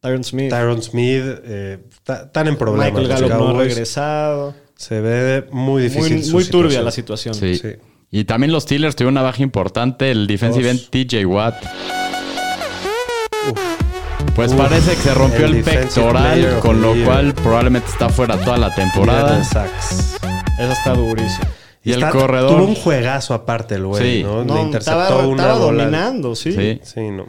Tyron 0.00 0.24
Smith. 0.24 0.50
Tyron 0.50 0.82
Smith. 0.82 1.22
eh, 1.44 1.78
ta- 2.04 2.22
están 2.24 2.48
en 2.48 2.56
problemas. 2.56 2.92
Michael 2.92 3.08
Gallup 3.08 3.30
no 3.30 3.48
ha 3.50 3.62
regresado. 3.62 4.54
Se 4.76 5.00
ve 5.00 5.46
muy 5.52 5.82
difícil. 5.84 6.14
Muy, 6.14 6.22
su 6.24 6.32
muy 6.32 6.44
turbia 6.44 6.80
situación. 6.80 6.84
la 6.84 6.90
situación. 6.90 7.34
Sí. 7.34 7.56
Sí. 7.56 7.68
Y 8.10 8.24
también 8.24 8.52
los 8.52 8.64
Steelers 8.64 8.94
tuvieron 8.96 9.14
una 9.14 9.22
baja 9.22 9.42
importante, 9.42 10.10
el 10.10 10.26
defensive 10.26 10.68
end. 10.70 10.90
TJ 10.90 11.24
Watt. 11.24 11.54
Pues 14.34 14.52
parece 14.54 14.90
que 14.92 14.96
se 15.02 15.14
rompió 15.14 15.46
El 15.46 15.56
el, 15.56 15.64
pectoral, 15.64 16.58
con 16.60 16.76
the 16.76 16.82
lo 16.82 17.04
cual 17.04 17.34
probablemente 17.34 17.88
está 17.90 18.08
fuera 18.08 18.36
toda 18.38 18.56
la 18.56 18.74
temporada. 18.74 19.40
Eso 19.40 20.72
está 20.72 20.94
durísimo. 20.94 21.46
Y 21.84 21.92
el 21.92 22.02
Está- 22.02 22.10
corredor. 22.10 22.50
Tuvo 22.56 22.64
un 22.64 22.74
juegazo 22.74 23.34
aparte 23.34 23.74
el 23.74 23.86
güey, 23.86 24.18
Sí. 24.18 24.22
¿no? 24.22 24.44
No, 24.44 24.54
Le 24.54 24.60
interceptó 24.62 25.02
estaba, 25.02 25.26
una 25.26 25.42
estaba 25.42 25.58
bola. 25.64 25.84
dominando, 25.84 26.34
sí. 26.36 26.52
Sí. 26.52 26.80
Sí, 26.84 27.00
no. 27.10 27.26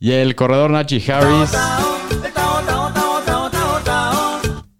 Y 0.00 0.12
el 0.12 0.34
corredor 0.34 0.70
Najee 0.70 1.02
Harris. 1.12 1.50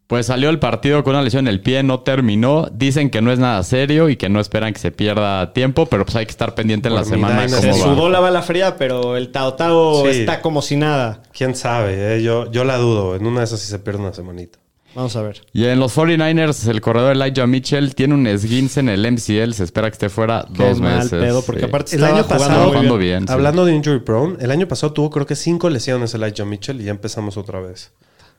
Pues 0.07 0.27
salió 0.27 0.51
el 0.51 0.59
partido 0.59 1.03
con 1.03 1.15
una 1.15 1.23
lesión 1.23 1.49
en 1.49 1.55
el 1.55 1.61
pie, 1.63 1.83
no 1.83 2.01
terminó. 2.01 2.69
Dicen 2.71 3.09
que 3.09 3.23
no 3.23 3.33
es 3.33 3.39
nada 3.39 3.63
serio 3.63 4.11
y 4.11 4.17
que 4.17 4.29
no 4.29 4.39
esperan 4.39 4.73
que 4.75 4.79
se 4.79 4.91
pierda 4.93 5.53
tiempo, 5.55 5.87
pero 5.87 6.05
pues 6.05 6.15
hay 6.17 6.27
que 6.27 6.31
estar 6.31 6.55
pendiente 6.55 6.89
en 6.89 6.95
la 6.95 7.05
semana. 7.05 7.49
Se 7.49 7.73
sudó 7.73 8.11
la 8.11 8.21
bala 8.21 8.43
fría, 8.43 8.77
pero 8.77 9.17
el 9.17 9.33
Tao 9.33 9.55
Tao 9.55 10.03
Sí. 10.05 10.21
está 10.21 10.43
como 10.43 10.61
si 10.61 10.77
nada. 10.77 11.23
Quién 11.33 11.55
sabe, 11.55 12.17
eh? 12.19 12.23
yo, 12.23 12.51
yo 12.53 12.65
la 12.65 12.77
dudo. 12.77 13.17
En 13.17 13.27
una 13.27 13.41
de 13.41 13.47
esas 13.47 13.61
sí 13.61 13.69
se 13.71 13.79
pierde 13.79 14.01
una 14.01 14.13
semanita. 14.13 14.59
Vamos 14.95 15.17
a 15.17 15.23
ver. 15.23 15.43
Y 15.53 15.65
en 15.65 15.81
los 15.81 15.93
49ers, 15.97 16.69
el 16.69 16.81
corredor 16.81 17.17
Elijah 17.17 17.47
Mitchell 17.49 17.95
tiene 17.97 18.15
un 18.15 18.27
esguince 18.29 18.79
en 18.81 18.89
el 18.89 19.05
MCL. 19.11 19.53
Se 19.53 19.65
espera 19.65 19.89
que 19.91 19.95
esté 19.95 20.09
fuera 20.09 20.47
Qué 20.57 20.63
dos 20.69 20.81
mal 20.81 20.99
meses. 20.99 21.11
pedo, 21.11 21.43
porque 21.43 21.63
Sí. 21.63 21.67
aparte 21.67 21.97
El 21.97 22.05
año 22.05 22.13
jugando 22.23 22.29
pasado- 22.29 22.69
jugando 22.69 22.99
bien. 22.99 23.19
bien. 23.19 23.29
sí. 23.29 23.35
Hablando 23.35 23.65
de 23.65 23.75
injury 23.75 24.01
prone, 24.01 24.37
el 24.41 24.51
año 24.53 24.69
pasado 24.69 24.93
tuvo 24.93 25.11
creo 25.11 25.27
que 25.27 25.35
cinco 25.35 25.69
lesiones 25.69 26.15
Elijah 26.15 26.45
Mitchell 26.45 26.81
y 26.81 26.85
ya 26.85 26.91
empezamos 26.93 27.37
otra 27.37 27.61
vez. 27.61 27.93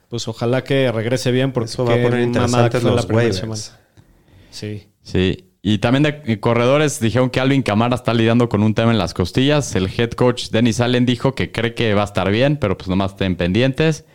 Pues 0.10 0.28
ojalá 0.30 0.64
que 0.64 0.92
regrese 0.92 1.32
bien 1.32 1.52
porque 1.52 1.70
Eso 1.72 1.84
va 1.84 1.96
a 1.96 2.02
poner 2.02 2.22
interesantes 2.22 2.84
los 2.84 3.06
waivers. 3.10 3.38
semana. 3.38 3.62
Sí. 4.52 4.88
Sí. 5.04 5.50
Y 5.62 5.80
también 5.80 6.04
de 6.04 6.40
corredores 6.40 7.00
dijeron 7.00 7.30
que 7.32 7.40
Alvin 7.40 7.64
Kamara 7.64 7.96
está 7.96 8.14
lidiando 8.14 8.48
con 8.50 8.62
un 8.62 8.76
tema 8.76 8.92
en 8.92 9.00
las 9.00 9.14
costillas. 9.16 9.76
El 9.76 9.90
head 9.98 10.12
coach 10.12 10.50
Dennis 10.52 10.80
Allen 10.80 11.06
dijo 11.08 11.34
que 11.34 11.52
cree 11.52 11.74
que 11.74 11.94
va 11.96 12.04
a 12.04 12.06
estar 12.06 12.30
bien, 12.32 12.58
pero 12.58 12.78
pues 12.78 12.88
nomás 12.88 13.12
estén 13.14 13.36
pendientes. 13.36 14.06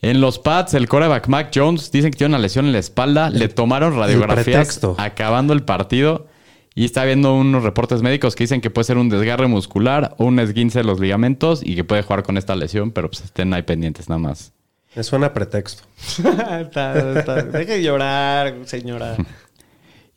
En 0.00 0.20
los 0.20 0.38
Pats, 0.38 0.74
el 0.74 0.88
coreback 0.88 1.26
Mac 1.28 1.50
Jones 1.54 1.90
dicen 1.90 2.10
que 2.12 2.18
tiene 2.18 2.34
una 2.34 2.38
lesión 2.42 2.66
en 2.66 2.72
la 2.72 2.78
espalda. 2.78 3.30
Le 3.30 3.48
tomaron 3.48 3.96
radiografías 3.96 4.44
pretexto. 4.44 4.94
acabando 4.98 5.52
el 5.52 5.62
partido. 5.64 6.26
Y 6.74 6.84
está 6.84 7.04
viendo 7.04 7.34
unos 7.34 7.64
reportes 7.64 8.02
médicos 8.02 8.36
que 8.36 8.44
dicen 8.44 8.60
que 8.60 8.70
puede 8.70 8.84
ser 8.84 8.98
un 8.98 9.08
desgarre 9.08 9.48
muscular 9.48 10.14
o 10.18 10.26
un 10.26 10.38
esguince 10.38 10.78
de 10.78 10.84
los 10.84 11.00
ligamentos 11.00 11.60
y 11.64 11.74
que 11.74 11.82
puede 11.82 12.02
jugar 12.02 12.22
con 12.22 12.36
esta 12.38 12.54
lesión, 12.54 12.92
pero 12.92 13.08
pues 13.10 13.24
estén 13.24 13.52
ahí 13.52 13.62
pendientes 13.62 14.08
nada 14.08 14.20
más. 14.20 14.52
Me 14.94 15.02
suena 15.02 15.34
pretexto. 15.34 15.82
Está- 16.60 17.18
está- 17.18 17.42
Deje 17.42 17.72
de 17.74 17.82
llorar, 17.82 18.54
señora. 18.64 19.16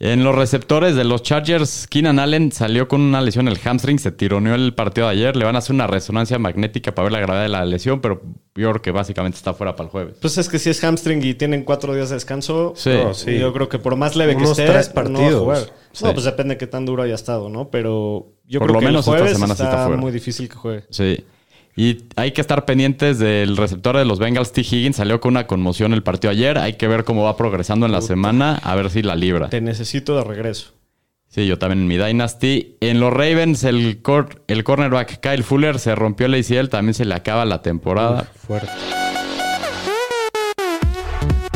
En 0.03 0.23
los 0.23 0.33
receptores 0.33 0.95
de 0.95 1.03
los 1.03 1.21
Chargers, 1.21 1.85
Keenan 1.87 2.17
Allen 2.17 2.51
salió 2.51 2.87
con 2.87 3.01
una 3.01 3.21
lesión 3.21 3.47
en 3.47 3.53
el 3.53 3.59
hamstring, 3.59 3.99
se 3.99 4.11
tironeó 4.11 4.55
el 4.55 4.73
partido 4.73 5.05
de 5.05 5.13
ayer. 5.13 5.35
Le 5.35 5.45
van 5.45 5.53
a 5.55 5.59
hacer 5.59 5.75
una 5.75 5.85
resonancia 5.85 6.39
magnética 6.39 6.95
para 6.95 7.03
ver 7.03 7.11
la 7.11 7.19
gravedad 7.19 7.43
de 7.43 7.49
la 7.49 7.63
lesión, 7.65 8.01
pero 8.01 8.19
yo 8.55 8.71
creo 8.71 8.81
que 8.81 8.89
básicamente 8.89 9.37
está 9.37 9.53
fuera 9.53 9.75
para 9.75 9.85
el 9.85 9.91
jueves. 9.91 10.15
Pues 10.19 10.39
es 10.39 10.49
que 10.49 10.57
si 10.57 10.71
es 10.71 10.83
hamstring 10.83 11.23
y 11.23 11.35
tienen 11.35 11.63
cuatro 11.63 11.93
días 11.93 12.09
de 12.09 12.15
descanso, 12.15 12.73
Sí. 12.75 12.89
No, 12.89 13.13
sí. 13.13 13.37
yo 13.37 13.53
creo 13.53 13.69
que 13.69 13.77
por 13.77 13.95
más 13.95 14.15
leve 14.15 14.35
Unos 14.35 14.57
que 14.57 14.63
esté, 14.63 14.73
tres 14.73 14.87
no 14.87 14.95
va 14.95 15.01
a 15.01 15.03
partidos. 15.05 15.39
jugar. 15.41 15.73
Sí. 15.91 16.03
No, 16.05 16.13
pues 16.13 16.25
depende 16.25 16.55
de 16.55 16.57
qué 16.57 16.65
tan 16.65 16.83
duro 16.83 17.03
haya 17.03 17.13
estado, 17.13 17.49
¿no? 17.49 17.69
Pero 17.69 18.25
yo 18.47 18.57
Por 18.59 18.69
creo 18.69 18.73
lo 18.73 18.79
que 18.79 18.85
menos 18.87 19.07
el 19.07 19.13
esta 19.13 19.19
jueves 19.21 19.33
semana 19.33 19.53
está, 19.53 19.65
está 19.65 19.83
fuera. 19.85 20.01
muy 20.01 20.11
difícil 20.11 20.49
que 20.49 20.55
juegue. 20.55 20.83
Sí. 20.89 21.23
Y 21.75 22.03
hay 22.17 22.31
que 22.31 22.41
estar 22.41 22.65
pendientes 22.65 23.17
del 23.17 23.55
receptor 23.57 23.95
de 23.97 24.03
los 24.05 24.19
Bengals, 24.19 24.51
T. 24.51 24.61
Higgins. 24.61 24.97
Salió 24.97 25.21
con 25.21 25.31
una 25.31 25.47
conmoción 25.47 25.93
el 25.93 26.03
partido 26.03 26.31
ayer. 26.31 26.57
Hay 26.57 26.73
que 26.73 26.87
ver 26.87 27.05
cómo 27.05 27.23
va 27.23 27.37
progresando 27.37 27.85
en 27.85 27.91
la 27.93 28.01
semana, 28.01 28.55
a 28.63 28.75
ver 28.75 28.89
si 28.89 29.01
la 29.01 29.15
libra. 29.15 29.49
Te 29.49 29.61
necesito 29.61 30.15
de 30.17 30.23
regreso. 30.23 30.73
Sí, 31.29 31.47
yo 31.47 31.57
también 31.57 31.79
en 31.83 31.87
mi 31.87 31.95
Dynasty. 31.97 32.75
En 32.81 32.99
los 32.99 33.13
Ravens, 33.13 33.63
el, 33.63 34.01
cor- 34.01 34.43
el 34.47 34.65
cornerback 34.65 35.21
Kyle 35.21 35.43
Fuller 35.43 35.79
se 35.79 35.95
rompió 35.95 36.25
el 36.25 36.33
ACL. 36.33 36.67
También 36.67 36.93
se 36.93 37.05
le 37.05 37.15
acaba 37.15 37.45
la 37.45 37.61
temporada. 37.61 38.23
Fuerte. 38.35 38.67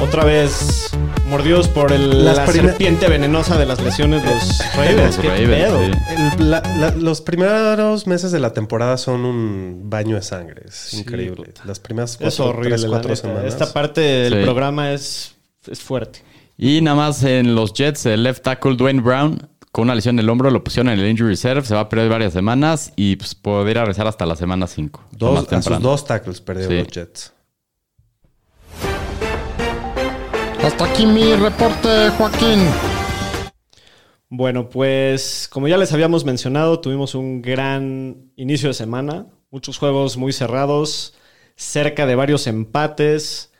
Otra 0.02 0.24
vez 0.24 0.92
mordidos 1.36 1.68
por 1.68 1.92
el- 1.92 2.24
Las 2.24 2.38
la 2.38 2.48
serpiente 2.48 3.10
venenosa 3.10 3.58
de 3.58 3.66
las 3.66 3.82
lesiones 3.84 4.24
de 4.24 4.34
los 4.36 4.58
Ravens. 4.74 5.18
Los 5.18 5.18
¿Qué 5.18 5.28
Ravens, 5.28 5.50
pedo? 5.50 5.80
sí. 5.86 5.92
El- 6.40 6.50
la- 6.50 6.62
la- 6.80 6.92
los 6.92 7.20
primeros 7.20 8.08
meses 8.08 8.32
de 8.32 8.40
la 8.40 8.54
temporada 8.54 8.96
son 8.98 9.26
un 9.26 9.82
baño 9.90 10.16
de 10.16 10.22
sangre. 10.22 10.62
Es 10.66 10.94
increíble. 10.94 11.48
puta. 11.48 11.62
Las 11.66 11.80
primeras 11.82 12.12
Es 12.14 12.18
cuatro, 12.38 12.46
horrible, 12.46 12.78
tres, 12.78 12.86
cuatro 12.90 13.16
semanas. 13.18 13.44
Esta 13.46 13.74
parte 13.74 14.00
del 14.00 14.34
Sí. 14.36 14.40
programa 14.44 14.94
es, 14.94 15.36
es 15.70 15.82
fuerte. 15.82 16.24
Y 16.58 16.80
nada 16.82 16.96
más 16.96 17.22
en 17.24 17.54
los 17.54 17.74
Jets, 17.74 18.06
el 18.06 18.24
left 18.24 18.42
tackle 18.44 18.78
Dwayne 18.78 19.02
Brown, 19.02 19.50
con 19.74 19.84
una 19.84 19.96
lesión 19.96 20.16
en 20.16 20.20
el 20.22 20.30
hombro, 20.30 20.50
lo 20.52 20.64
pusieron 20.64 20.90
en 20.94 20.98
el 21.02 21.10
injury 21.10 21.32
reserve. 21.32 21.66
Se 21.66 21.74
va 21.76 21.82
a 21.82 21.90
perder 21.90 22.08
varias 22.10 22.32
semanas 22.32 22.94
y 22.96 23.18
pues, 23.18 23.36
podría 23.36 23.82
regresar 23.82 24.08
hasta 24.08 24.26
la 24.26 24.38
semana 24.38 24.68
5. 24.68 25.04
Dos, 25.12 25.46
sus 25.66 25.80
dos 25.82 26.06
tackles 26.06 26.40
perdieron 26.40 26.72
Sí. 26.78 26.84
los 26.84 26.88
Jets. 26.94 27.34
Hasta 30.66 30.86
aquí 30.86 31.06
mi 31.06 31.36
reporte, 31.36 32.10
Joaquín. 32.18 32.60
Bueno, 34.30 34.68
pues 34.68 35.48
como 35.52 35.68
ya 35.68 35.78
les 35.78 35.94
habíamos 35.94 36.26
mencionado, 36.26 36.80
tuvimos 36.80 37.14
un 37.14 37.44
gran 37.44 38.32
inicio 38.36 38.70
de 38.70 38.74
semana. 38.74 39.28
Muchos 39.52 39.78
juegos 39.78 40.18
muy 40.18 40.34
cerrados, 40.34 41.14
cerca 41.56 42.08
de 42.08 42.16
varios 42.16 42.48
empates. 42.48 43.54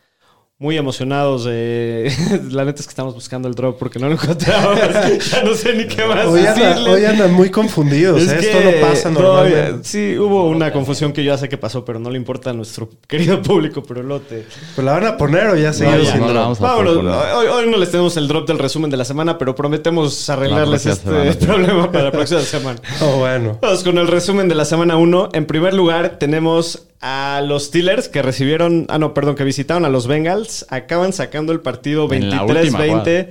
Muy 0.58 0.78
emocionados 0.78 1.44
de... 1.44 2.10
La 2.50 2.64
neta 2.64 2.80
es 2.80 2.86
que 2.86 2.90
estamos 2.90 3.12
buscando 3.12 3.46
el 3.46 3.54
drop 3.54 3.78
porque 3.78 3.98
no 3.98 4.06
lo 4.08 4.14
encontramos. 4.14 4.78
ya 5.30 5.42
no 5.44 5.52
sé 5.54 5.74
ni 5.74 5.84
qué 5.86 6.02
más 6.06 6.24
Hoy, 6.24 6.46
anda- 6.46 6.68
decirles. 6.70 6.88
hoy 6.94 7.04
andan 7.04 7.32
muy 7.34 7.50
confundidos. 7.50 8.22
Es 8.22 8.32
¿eh? 8.32 8.36
que- 8.40 8.46
Esto 8.52 8.60
no 8.64 8.88
pasa 8.88 9.10
no, 9.10 9.20
normalmente. 9.20 9.86
sí, 9.86 10.16
hubo 10.18 10.46
una 10.48 10.72
confusión 10.72 11.12
que 11.12 11.22
yo 11.22 11.32
ya 11.34 11.36
sé 11.38 11.50
que 11.50 11.58
pasó, 11.58 11.84
pero 11.84 11.98
no 11.98 12.08
le 12.08 12.16
importa 12.16 12.50
a 12.50 12.52
nuestro 12.54 12.88
querido 13.06 13.42
público, 13.42 13.82
pero 13.86 14.02
lote. 14.02 14.46
¿Pues 14.74 14.82
la 14.82 14.92
van 14.92 15.04
a 15.04 15.16
poner 15.18 15.48
o 15.48 15.56
ya 15.56 15.74
seguimos 15.74 16.04
ya, 16.06 16.12
sin 16.12 16.20
no 16.22 16.28
la 16.28 16.32
drop? 16.32 16.42
vamos 16.44 16.60
a 16.60 16.62
Vámonos. 16.62 17.34
Hoy, 17.36 17.46
hoy 17.48 17.70
no 17.70 17.76
les 17.76 17.90
tenemos 17.90 18.16
el 18.16 18.26
drop 18.26 18.48
del 18.48 18.58
resumen 18.58 18.90
de 18.90 18.96
la 18.96 19.04
semana, 19.04 19.36
pero 19.36 19.54
prometemos 19.54 20.30
arreglarles 20.30 20.86
La 20.86 20.92
este 20.92 21.04
semana. 21.10 21.34
problema 21.38 21.92
para 21.92 22.04
la 22.04 22.12
próxima 22.12 22.40
semana. 22.40 22.80
Oh, 23.02 23.18
bueno. 23.18 23.58
Vamos 23.60 23.84
con 23.84 23.98
el 23.98 24.08
resumen 24.08 24.48
de 24.48 24.54
la 24.54 24.64
semana 24.64 24.96
1. 24.96 25.28
En 25.34 25.44
primer 25.44 25.74
lugar, 25.74 26.16
tenemos 26.18 26.86
a 27.00 27.42
los 27.46 27.64
Steelers 27.66 28.08
que 28.08 28.22
recibieron, 28.22 28.86
ah, 28.88 28.98
no, 28.98 29.14
perdón, 29.14 29.34
que 29.36 29.44
visitaron 29.44 29.84
a 29.84 29.88
los 29.88 30.06
Bengals. 30.06 30.66
Acaban 30.70 31.12
sacando 31.12 31.52
el 31.52 31.60
partido 31.60 32.10
En 32.12 32.30
la 32.30 32.44
última 32.44 32.78
23-20. 32.80 33.28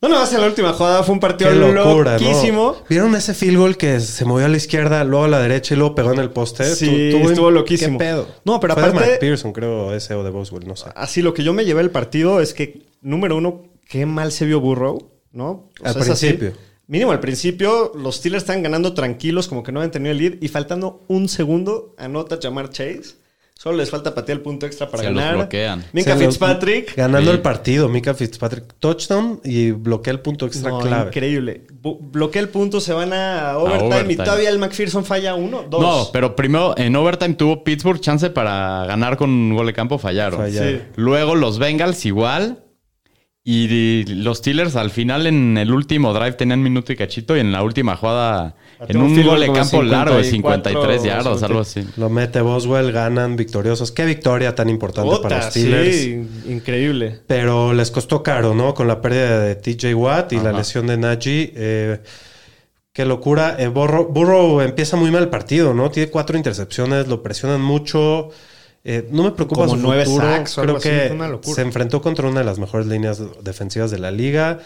No, 0.00 0.08
no, 0.08 0.14
va 0.16 0.22
a 0.22 0.26
ser 0.26 0.38
la 0.38 0.46
última 0.46 0.72
jugada. 0.74 1.02
Fue 1.02 1.12
un 1.14 1.18
partido 1.20 1.50
Qué 1.50 1.56
locura, 1.56 2.12
loquísimo. 2.18 2.76
¿no? 2.78 2.84
¿Vieron 2.88 3.16
ese 3.16 3.34
field 3.34 3.58
goal 3.58 3.76
que 3.76 3.98
se 3.98 4.24
movió 4.24 4.46
a 4.46 4.48
la 4.48 4.56
izquierda, 4.56 5.02
luego 5.02 5.24
a 5.24 5.28
la 5.28 5.40
derecha 5.40 5.74
y 5.74 5.76
luego 5.76 5.96
pegó 5.96 6.12
en 6.12 6.20
el 6.20 6.30
poste? 6.30 6.64
Sí, 6.76 7.10
Tu- 7.10 7.28
estuvo 7.30 7.50
loquísimo. 7.50 7.98
¿Qué 7.98 8.04
pedo? 8.04 8.28
No, 8.44 8.60
pero 8.60 8.74
Fue 8.74 8.84
de 8.84 8.88
aparte- 8.90 9.10
McPherson, 9.14 9.52
creo, 9.52 9.92
ese 9.92 10.14
o 10.14 10.22
de 10.22 10.30
Boswell, 10.30 10.68
no 10.68 10.76
sé. 10.76 10.90
Así 10.94 11.20
lo 11.20 11.34
que 11.34 11.42
yo 11.42 11.52
me 11.52 11.64
llevé 11.64 11.80
el 11.80 11.90
partido 11.90 12.40
es 12.40 12.54
que, 12.54 12.86
número 13.02 13.36
uno, 13.36 13.64
qué 13.88 14.06
mal 14.06 14.30
se 14.30 14.46
vio 14.46 14.60
Burrow, 14.60 15.10
¿no? 15.32 15.48
O 15.48 15.68
Al 15.82 15.96
es 16.00 16.08
así. 16.10 16.38
Mínimo 16.88 17.12
al 17.12 17.20
principio, 17.20 17.92
los 17.94 18.16
Steelers 18.16 18.42
están 18.44 18.62
ganando 18.62 18.94
tranquilos, 18.94 19.46
como 19.46 19.62
que 19.62 19.70
no 19.72 19.80
habían 19.80 19.90
tenido 19.92 20.10
el 20.12 20.18
lead, 20.18 20.32
y 20.40 20.48
faltando 20.48 21.04
un 21.08 21.28
segundo, 21.28 21.94
anota 21.98 22.38
Jamar 22.42 22.70
Chase. 22.70 23.16
Solo 23.54 23.76
les 23.78 23.90
falta 23.90 24.14
patear 24.14 24.38
el 24.38 24.42
punto 24.44 24.66
extra 24.66 24.88
para 24.88 25.02
Se 25.02 25.10
los 25.10 25.18
ganar. 25.20 25.34
bloquean. 25.36 25.84
Minka 25.92 26.12
Se 26.16 26.24
los- 26.24 26.34
Fitzpatrick. 26.34 26.94
Ganando 26.96 27.30
Sí. 27.32 27.36
el 27.36 27.42
partido, 27.42 27.88
Mika 27.88 28.14
Fitzpatrick 28.14 28.74
touchdown 28.78 29.40
y 29.44 29.72
bloquea 29.72 30.12
el 30.12 30.20
punto 30.20 30.46
extra 30.46 30.70
No, 30.70 30.78
clave. 30.78 31.08
increíble. 31.08 31.66
Bloquea 31.82 32.40
el 32.40 32.50
punto, 32.50 32.80
se 32.80 32.92
van 32.92 33.12
a 33.12 33.58
overtime, 33.58 33.88
y 33.88 33.92
overtime. 34.04 34.24
todavía 34.24 34.48
el 34.50 34.58
McPherson 34.60 35.04
falla 35.04 35.34
uno, 35.34 35.64
dos. 35.68 35.80
No, 35.82 36.08
pero 36.12 36.36
primero 36.36 36.72
en 36.78 36.94
overtime 36.94 37.34
tuvo 37.34 37.64
Pittsburgh 37.64 38.00
chance 38.00 38.30
para 38.30 38.86
ganar 38.86 39.16
con 39.16 39.28
un 39.28 39.56
gol 39.56 39.66
de 39.66 39.72
campo, 39.72 39.98
fallaron. 39.98 40.38
Fallaron. 40.38 40.74
Sí. 40.78 40.82
Luego 40.94 41.34
los 41.34 41.58
Bengals 41.58 42.06
igual. 42.06 42.64
Y 43.50 44.04
los 44.04 44.38
Steelers 44.38 44.76
al 44.76 44.90
final 44.90 45.26
en 45.26 45.56
el 45.56 45.72
último 45.72 46.12
drive 46.12 46.32
tenían 46.32 46.62
minuto 46.62 46.92
y 46.92 46.96
cachito 46.96 47.34
y 47.34 47.40
en 47.40 47.50
la 47.50 47.62
última 47.62 47.96
jugada 47.96 48.56
en 48.86 48.98
un 48.98 49.24
gol 49.24 49.40
de 49.40 49.50
campo 49.50 49.82
largo 49.82 50.18
de 50.18 50.24
54, 50.24 50.70
53 50.70 51.02
yardas, 51.02 51.42
algo 51.42 51.60
así. 51.60 51.82
Lo 51.96 52.10
mete 52.10 52.42
Boswell, 52.42 52.92
ganan 52.92 53.36
victoriosos. 53.36 53.90
Qué 53.90 54.04
victoria 54.04 54.54
tan 54.54 54.68
importante 54.68 55.08
Puta, 55.08 55.22
para 55.30 55.36
los 55.46 55.46
Steelers. 55.46 55.96
sí, 55.96 56.28
increíble. 56.46 57.20
Pero 57.26 57.72
les 57.72 57.90
costó 57.90 58.22
caro, 58.22 58.54
¿no? 58.54 58.74
Con 58.74 58.86
la 58.86 59.00
pérdida 59.00 59.40
de 59.40 59.54
TJ 59.54 59.94
Watt 59.94 60.34
y 60.34 60.40
la 60.40 60.52
lesión 60.52 60.86
de 60.86 60.98
Najee. 60.98 61.54
Eh, 61.56 62.00
qué 62.92 63.06
locura. 63.06 63.56
Eh, 63.58 63.68
Burrow, 63.68 64.12
Burrow 64.12 64.60
empieza 64.60 64.98
muy 64.98 65.10
mal 65.10 65.22
el 65.22 65.30
partido, 65.30 65.72
¿no? 65.72 65.90
Tiene 65.90 66.10
cuatro 66.10 66.36
intercepciones, 66.36 67.08
lo 67.08 67.22
presionan 67.22 67.62
mucho. 67.62 68.28
Eh, 68.84 69.08
no 69.10 69.24
me 69.24 69.32
preocupa 69.32 69.66
Como 69.66 69.76
su 69.76 69.82
nueve 69.82 70.04
futuro. 70.04 70.26
sacks 70.26 70.54
Creo 70.54 70.76
así, 70.76 70.88
que 70.88 71.52
se 71.54 71.62
enfrentó 71.62 72.00
contra 72.00 72.28
una 72.28 72.40
de 72.40 72.46
las 72.46 72.58
mejores 72.58 72.86
líneas 72.86 73.20
defensivas 73.42 73.90
de 73.90 73.98
la 73.98 74.10
liga. 74.10 74.60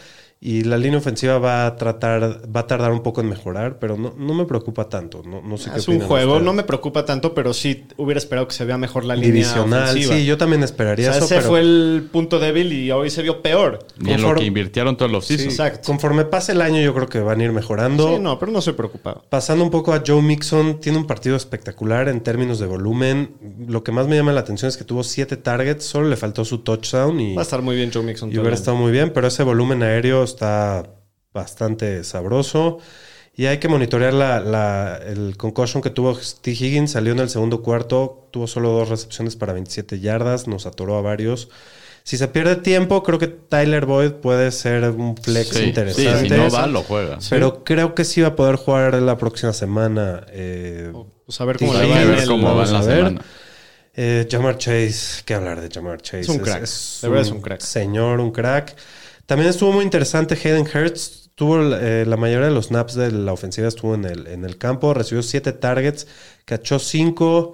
Y 0.44 0.64
la 0.64 0.76
línea 0.76 0.98
ofensiva 0.98 1.38
va 1.38 1.66
a 1.66 1.76
tratar, 1.76 2.42
va 2.55 2.61
a 2.61 2.66
tardar 2.66 2.90
un 2.90 3.00
poco 3.05 3.20
en 3.20 3.28
mejorar, 3.28 3.78
pero 3.78 3.96
no, 3.96 4.12
no 4.18 4.35
me 4.35 4.44
preocupa 4.44 4.88
tanto. 4.88 5.22
No, 5.24 5.40
no 5.40 5.57
sé 5.57 5.70
qué 5.70 5.78
Es 5.78 5.87
un 5.87 5.94
opinan 5.94 6.09
juego, 6.09 6.33
ustedes. 6.33 6.44
no 6.44 6.52
me 6.52 6.64
preocupa 6.64 7.05
tanto, 7.05 7.33
pero 7.33 7.55
sí 7.55 7.85
hubiera 7.96 8.18
esperado 8.18 8.48
que 8.48 8.55
se 8.55 8.64
vea 8.64 8.76
mejor 8.76 9.05
la 9.05 9.14
línea 9.14 9.31
Divisional, 9.31 9.90
ofensiva. 9.90 10.16
sí, 10.16 10.24
yo 10.24 10.37
también 10.37 10.62
O 10.62 10.64
esperaría 10.64 11.12
sea, 11.12 11.18
eso, 11.18 11.26
ese 11.26 11.37
pero 11.37 11.48
fue 11.48 11.61
el 11.61 12.09
punto 12.11 12.40
débil 12.40 12.72
y 12.72 12.90
hoy 12.90 13.09
se 13.11 13.22
vio 13.22 13.40
peor. 13.40 13.87
Y 14.05 14.11
en 14.11 14.20
lo 14.20 14.35
que 14.35 14.44
invirtieron 14.44 14.96
todos 14.96 15.12
los 15.12 15.26
sí, 15.26 15.35
exacto. 15.35 15.83
conforme 15.87 16.24
pase 16.24 16.50
el 16.50 16.62
año 16.62 16.81
yo 16.81 16.92
creo 16.92 17.09
que 17.09 17.20
van 17.20 17.40
a 17.40 17.44
ir 17.44 17.52
mejorando. 17.52 18.09
Sí, 18.09 18.18
no, 18.20 18.37
pero 18.40 18.50
no 18.50 18.59
estoy 18.59 18.74
preocupado. 18.74 19.22
Pasando 19.28 19.62
un 19.62 19.70
poco 19.70 19.92
a 19.94 20.02
Joe 20.05 20.22
Mixon, 20.22 20.81
tiene 20.81 20.98
un 20.98 21.07
partido 21.07 21.37
espectacular 21.37 22.09
en 22.09 22.20
términos 22.20 22.59
de 22.59 22.66
volumen. 22.66 23.31
Lo 23.68 23.85
que 23.85 23.92
más 23.92 24.09
me 24.09 24.16
llama 24.16 24.33
la 24.33 24.40
atención 24.40 24.68
es 24.70 24.76
que 24.76 24.83
tuvo 24.83 25.05
siete 25.05 25.37
targets, 25.37 25.85
solo 25.85 26.09
le 26.09 26.16
faltó 26.16 26.44
su 26.44 26.59
touchdown 26.59 27.20
y, 27.20 27.37
Va 27.37 27.42
a 27.42 27.44
estar 27.44 27.62
muy 27.62 27.76
bien 27.76 27.92
Joe 27.94 28.02
Mixon. 28.02 28.33
y 28.33 28.38
hubiera 28.38 28.57
estado 28.57 28.76
muy 28.76 28.90
bien, 28.90 29.12
pero 29.12 29.28
ese 29.28 29.44
volumen 29.44 29.85
aéreo 29.85 30.32
está 30.33 30.90
bastante 31.33 32.05
sabroso. 32.05 32.79
Y 33.35 33.47
hay 33.47 33.59
que 33.59 33.68
monitorear 33.68 34.12
la, 34.12 34.40
la- 34.40 34.97
el 35.07 35.37
concussion 35.38 35.83
que 35.83 35.88
tuvo 35.90 36.18
T. 36.42 36.51
Higgins. 36.51 36.90
Salió 36.92 37.12
en 37.12 37.21
el 37.21 37.31
segundo 37.31 37.62
cuarto, 37.62 38.29
tuvo 38.31 38.47
solo 38.47 38.71
dos 38.73 38.88
recepciones 38.90 39.37
para 39.37 39.53
27 39.55 40.01
yardas, 40.01 40.47
nos 40.49 40.66
atoró 40.66 40.97
a 40.99 41.01
varios. 41.03 41.49
Si 42.05 42.18
se 42.18 42.27
pierde 42.29 42.57
tiempo, 42.57 43.03
creo 43.05 43.18
que 43.18 43.29
Tyler 43.29 43.87
Boyd 43.87 44.11
puede 44.14 44.51
ser 44.51 44.83
un 44.90 45.16
flex 45.16 45.49
Sí, 45.51 45.55
sí, 45.55 45.62
interesante. 45.68 46.29
si 46.29 46.35
no 46.35 46.51
va, 46.51 46.66
lo 46.66 46.83
juega. 46.83 47.18
Pero 47.31 47.62
creo 47.64 47.95
que 47.95 48.05
sí 48.05 48.21
va 48.21 48.29
a 48.29 48.37
poder 48.37 48.57
jugar 48.57 48.95
la 49.01 49.16
próxima 49.16 49.53
semana. 49.53 50.27
Eh, 50.31 50.92
Pues 51.25 51.40
a 51.40 51.45
ver 51.45 51.59
cómo 51.59 51.73
va 51.73 51.83
en 51.85 52.09
ver 52.11 52.27
cómo 52.27 52.55
va 52.57 52.66
la 52.66 52.79
a 52.81 52.83
ver. 52.83 52.97
semana. 52.97 53.21
eh, 53.95 54.27
Jamar 54.31 54.59
Chase, 54.59 55.23
¿qué 55.25 55.35
hablar 55.35 55.61
de 55.61 55.71
Jamar 55.73 56.03
Chase? 56.03 56.21
Es 56.21 56.29
un 56.29 56.38
crack. 56.40 56.64
De 57.03 57.09
verdad 57.09 57.23
es 57.27 57.31
un 57.31 57.40
crack. 57.40 57.61
Señor, 57.61 58.21
un 58.21 58.31
crack. 58.33 58.75
También 59.26 59.50
estuvo 59.50 59.72
muy 59.72 59.85
interesante 59.85 60.35
Hayden 60.35 60.66
Hurts. 60.66 61.30
Tuvo 61.35 61.74
eh, 61.76 62.04
la 62.06 62.16
mayoría 62.16 62.48
de 62.48 62.52
los 62.54 62.66
snaps 62.66 62.94
de 62.94 63.11
la 63.11 63.32
ofensiva 63.32 63.66
estuvo 63.68 63.94
en 63.94 64.04
el, 64.04 64.26
en 64.26 64.44
el 64.44 64.58
campo. 64.58 64.92
Recibió 64.94 65.22
siete 65.22 65.52
targets, 65.52 66.06
cachó 66.44 66.78
cinco. 66.78 67.52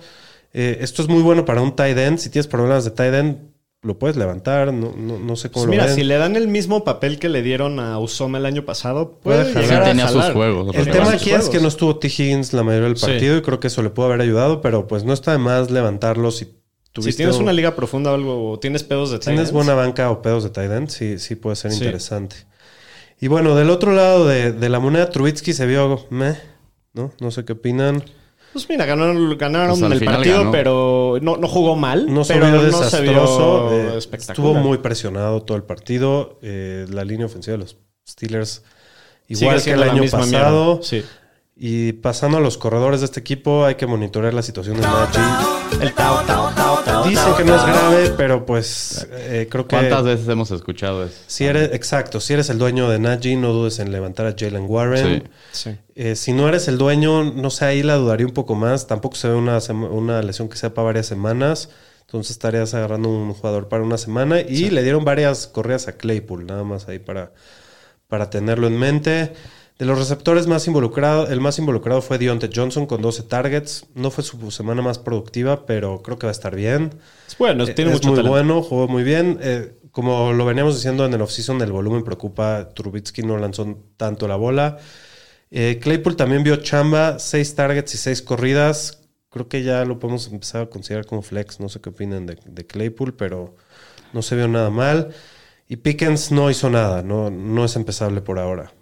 Eh, 0.53 0.79
esto 0.81 1.03
es 1.03 1.09
muy 1.09 1.23
bueno 1.23 1.45
para 1.45 1.61
un 1.63 1.77
tight 1.77 1.97
end. 1.97 2.19
Si 2.19 2.31
tienes 2.31 2.49
problemas 2.49 2.85
de 2.85 2.91
tight 2.91 3.15
end, 3.15 3.39
lo 3.83 3.97
puedes 3.99 4.17
levantar. 4.17 4.73
No, 4.73 4.93
no, 4.97 5.19
no 5.21 5.37
sé 5.37 5.51
cómo 5.51 5.67
Pues 5.67 5.67
lo 5.67 5.71
mira, 5.71 5.87
ven. 5.87 5.95
si 5.95 6.03
le 6.03 6.17
dan 6.17 6.35
el 6.35 6.49
mismo 6.49 6.83
papel 6.83 7.21
que 7.21 7.29
le 7.29 7.43
dieron 7.43 7.79
a 7.79 7.99
Usoma 8.01 8.39
el 8.39 8.47
año 8.47 8.65
pasado, 8.65 9.21
Puede 9.23 9.45
Sí, 9.53 9.71
a 9.73 10.09
sus 10.09 10.25
juegos, 10.33 10.75
El 10.75 10.91
tema 10.91 11.13
aquí 11.13 11.31
es 11.31 11.49
que 11.49 11.61
no 11.61 11.69
estuvo 11.69 11.99
T. 11.99 12.09
Higgins 12.09 12.53
la 12.53 12.65
mayoría 12.65 12.89
del 12.89 12.97
Sí. 12.97 13.07
partido 13.07 13.37
y 13.37 13.43
creo 13.43 13.61
que 13.61 13.69
eso 13.69 13.83
le 13.83 13.91
pudo 13.91 14.07
haber 14.07 14.21
ayudado, 14.23 14.61
pero 14.61 14.89
pues 14.89 15.05
no 15.05 15.13
está 15.13 15.31
de 15.33 15.39
más 15.39 15.71
levantarlo 15.71 16.33
si 16.33 16.49
Si 16.97 17.13
tienes 17.13 17.37
un- 17.37 17.43
una 17.45 17.53
liga 17.53 17.77
profunda 17.77 18.11
o 18.11 18.15
algo, 18.15 18.51
o 18.53 18.59
tienes 18.59 18.83
pedos 18.83 19.11
de 19.11 19.19
tight 19.19 19.35
tienes 19.37 19.53
buena 19.53 19.75
banca 19.75 20.11
o 20.11 20.21
pedos 20.23 20.43
de 20.45 20.51
tight 20.51 20.71
end, 20.71 20.89
sí, 20.89 21.19
sí 21.19 21.37
puede 21.37 21.55
ser 21.57 21.71
Sí. 21.73 21.79
interesante. 21.79 22.37
Y 23.21 23.29
bueno, 23.29 23.55
del 23.55 23.71
otro 23.71 23.93
lado 23.93 24.27
de, 24.27 24.53
de 24.53 24.69
la 24.69 24.81
moneda, 24.81 25.11
Trubitsky 25.11 25.53
se 25.53 25.67
vio 25.67 26.07
meh, 26.11 26.37
¿no? 26.95 27.13
No 27.21 27.31
sé 27.31 27.45
qué 27.45 27.53
opinan. 27.53 28.03
Pues 28.53 28.69
mira, 28.69 28.87
ganaron, 28.87 29.37
ganaron 29.37 29.79
Pues 29.79 29.93
el 29.93 30.05
partido, 30.05 30.39
ganó. 30.39 30.51
pero 30.53 31.19
no, 31.21 31.37
no 31.37 31.47
jugó 31.49 31.77
mal. 31.77 32.13
No 32.13 32.25
se 32.25 32.35
pero 32.35 32.47
vio 32.47 32.55
no 32.57 32.61
se 32.79 32.85
desastroso. 32.85 33.69
vio 33.71 33.79
eh, 33.95 33.99
espectacular. 33.99 34.51
estuvo 34.51 34.55
muy 34.55 34.79
presionado 34.79 35.43
todo 35.43 35.57
el 35.57 35.65
partido. 35.65 36.39
eh, 36.43 36.87
la 36.89 37.05
línea 37.05 37.27
ofensiva 37.27 37.53
de 37.53 37.59
los 37.59 37.77
Steelers, 38.09 38.63
igual 39.29 39.63
que 39.63 39.73
el 39.73 39.83
año 39.83 40.03
pasado. 40.11 40.81
Sí. 40.83 41.05
Y 41.61 41.93
pasando 41.95 42.39
a 42.39 42.41
los 42.41 42.57
corredores 42.57 43.01
de 43.01 43.07
este 43.07 43.21
equipo, 43.21 43.65
hay 43.65 43.75
que 43.75 43.87
monitorear 43.87 44.33
la 44.33 44.43
situación 44.43 44.77
de 44.77 44.83
Najee. 44.83 45.83
El 45.83 45.93
tao, 45.93 46.21
tao, 46.25 46.48
Dicen 47.07 47.35
que 47.37 47.45
no 47.45 47.55
es 47.55 47.63
grave, 47.65 48.15
pero 48.17 48.47
pues 48.47 49.07
eh, 49.13 49.47
creo 49.51 49.67
que... 49.67 49.77
¿Cuántas 49.77 50.05
veces 50.05 50.29
hemos 50.29 50.51
escuchado 50.51 51.05
eso? 51.05 51.17
Si 51.27 51.45
eres, 51.45 51.73
exacto, 51.73 52.21
si 52.21 52.35
eres 52.35 52.51
el 52.51 52.59
dueño 52.59 52.89
de 52.89 52.99
Najee, 52.99 53.37
no 53.37 53.53
dudes 53.53 53.79
en 53.79 53.93
levantar 53.93 54.27
a 54.27 54.35
Jalen 54.39 54.67
Warren. 54.67 55.31
Sí. 55.53 55.77
Eh, 55.95 56.17
si 56.17 56.33
no 56.33 56.49
eres 56.49 56.69
el 56.69 56.79
dueño, 56.79 57.25
no 57.25 57.51
sé, 57.51 57.65
ahí 57.67 57.83
la 57.83 57.97
dudaría 57.97 58.27
un 58.27 58.35
poco 58.35 58.55
más. 58.55 58.87
Tampoco 58.87 59.17
se 59.17 59.29
ve 59.29 59.35
una, 59.35 59.59
una 59.91 60.23
lesión 60.23 60.49
que 60.49 60.57
sea 60.57 60.75
para 60.75 60.87
varias 60.87 61.07
semanas. 61.07 61.71
Entonces 62.01 62.31
estarías 62.31 62.73
agarrando 62.73 63.09
un 63.11 63.35
jugador 63.35 63.69
para 63.69 63.83
una 63.83 63.99
semana. 63.99 64.41
Y 64.41 64.71
le 64.71 64.83
dieron 64.83 65.05
varias 65.05 65.47
correas 65.47 65.89
a 65.89 65.93
Claypool, 65.93 66.47
nada 66.47 66.65
más 66.65 66.89
ahí 66.89 66.99
para, 66.99 67.33
para 68.09 68.31
tenerlo 68.31 68.67
en 68.67 68.79
mente. 68.79 69.33
De 69.79 69.87
los 69.87 69.97
receptores 69.97 70.49
más 70.49 70.67
involucrados, 70.67 71.31
el 71.31 71.41
más 71.41 71.59
involucrado 71.61 72.03
fue 72.03 72.19
Deontay 72.19 72.51
Johnson 72.53 72.87
con 72.87 73.01
12 73.01 73.23
targets. 73.25 73.87
No 73.95 74.11
fue 74.11 74.25
su 74.25 74.51
semana 74.51 74.83
más 74.83 74.99
productiva, 74.99 75.67
pero 75.67 76.03
creo 76.03 76.19
que 76.19 76.27
va 76.27 76.31
a 76.31 76.33
estar 76.33 76.57
bien. 76.57 76.95
Es 77.29 77.39
bueno, 77.39 77.65
Eh, 77.65 77.75
tiene 77.75 77.93
es 77.93 77.97
mucho 77.99 78.09
muy 78.09 78.17
talento. 78.17 78.31
bueno, 78.33 78.63
jugó 78.63 78.89
muy 78.89 79.05
bien. 79.05 79.39
Eh, 79.41 79.75
como 79.93 80.33
lo 80.33 80.45
veníamos 80.45 80.75
diciendo 80.75 81.07
en 81.07 81.15
el 81.15 81.23
offseason, 81.23 81.61
el 81.63 81.71
volumen 81.71 82.03
preocupa. 82.03 82.71
Trubitsky 82.75 83.23
no 83.23 83.39
lanzó 83.39 83.79
tanto 83.97 84.27
la 84.27 84.35
bola. 84.37 84.79
Eh, 85.51 85.79
Claypool 85.81 86.17
también 86.17 86.43
vio 86.43 86.57
chamba, 86.57 87.19
seis 87.21 87.55
targets 87.55 87.95
y 87.95 87.99
seis 87.99 88.21
corridas. 88.21 89.03
Creo 89.31 89.49
que 89.49 89.63
ya 89.63 89.85
lo 89.85 89.99
podemos 90.01 90.27
empezar 90.33 90.63
a 90.63 90.67
considerar 90.71 91.07
como 91.07 91.23
flex. 91.23 91.61
No 91.61 91.69
sé 91.69 91.81
qué 91.81 91.91
opinan 91.91 92.27
de, 92.27 92.37
de 92.45 92.67
Claypool, 92.67 93.15
pero 93.15 93.55
no 94.13 94.23
se 94.23 94.35
vio 94.35 94.49
nada 94.49 94.71
mal. 94.71 95.11
Y 95.69 95.77
Pickens 95.77 96.33
no 96.33 96.51
hizo 96.51 96.69
nada, 96.69 97.03
no, 97.03 97.31
no 97.31 97.65
es 97.65 97.77
empezable 97.77 98.23
por 98.23 98.39
ahora. 98.41 98.73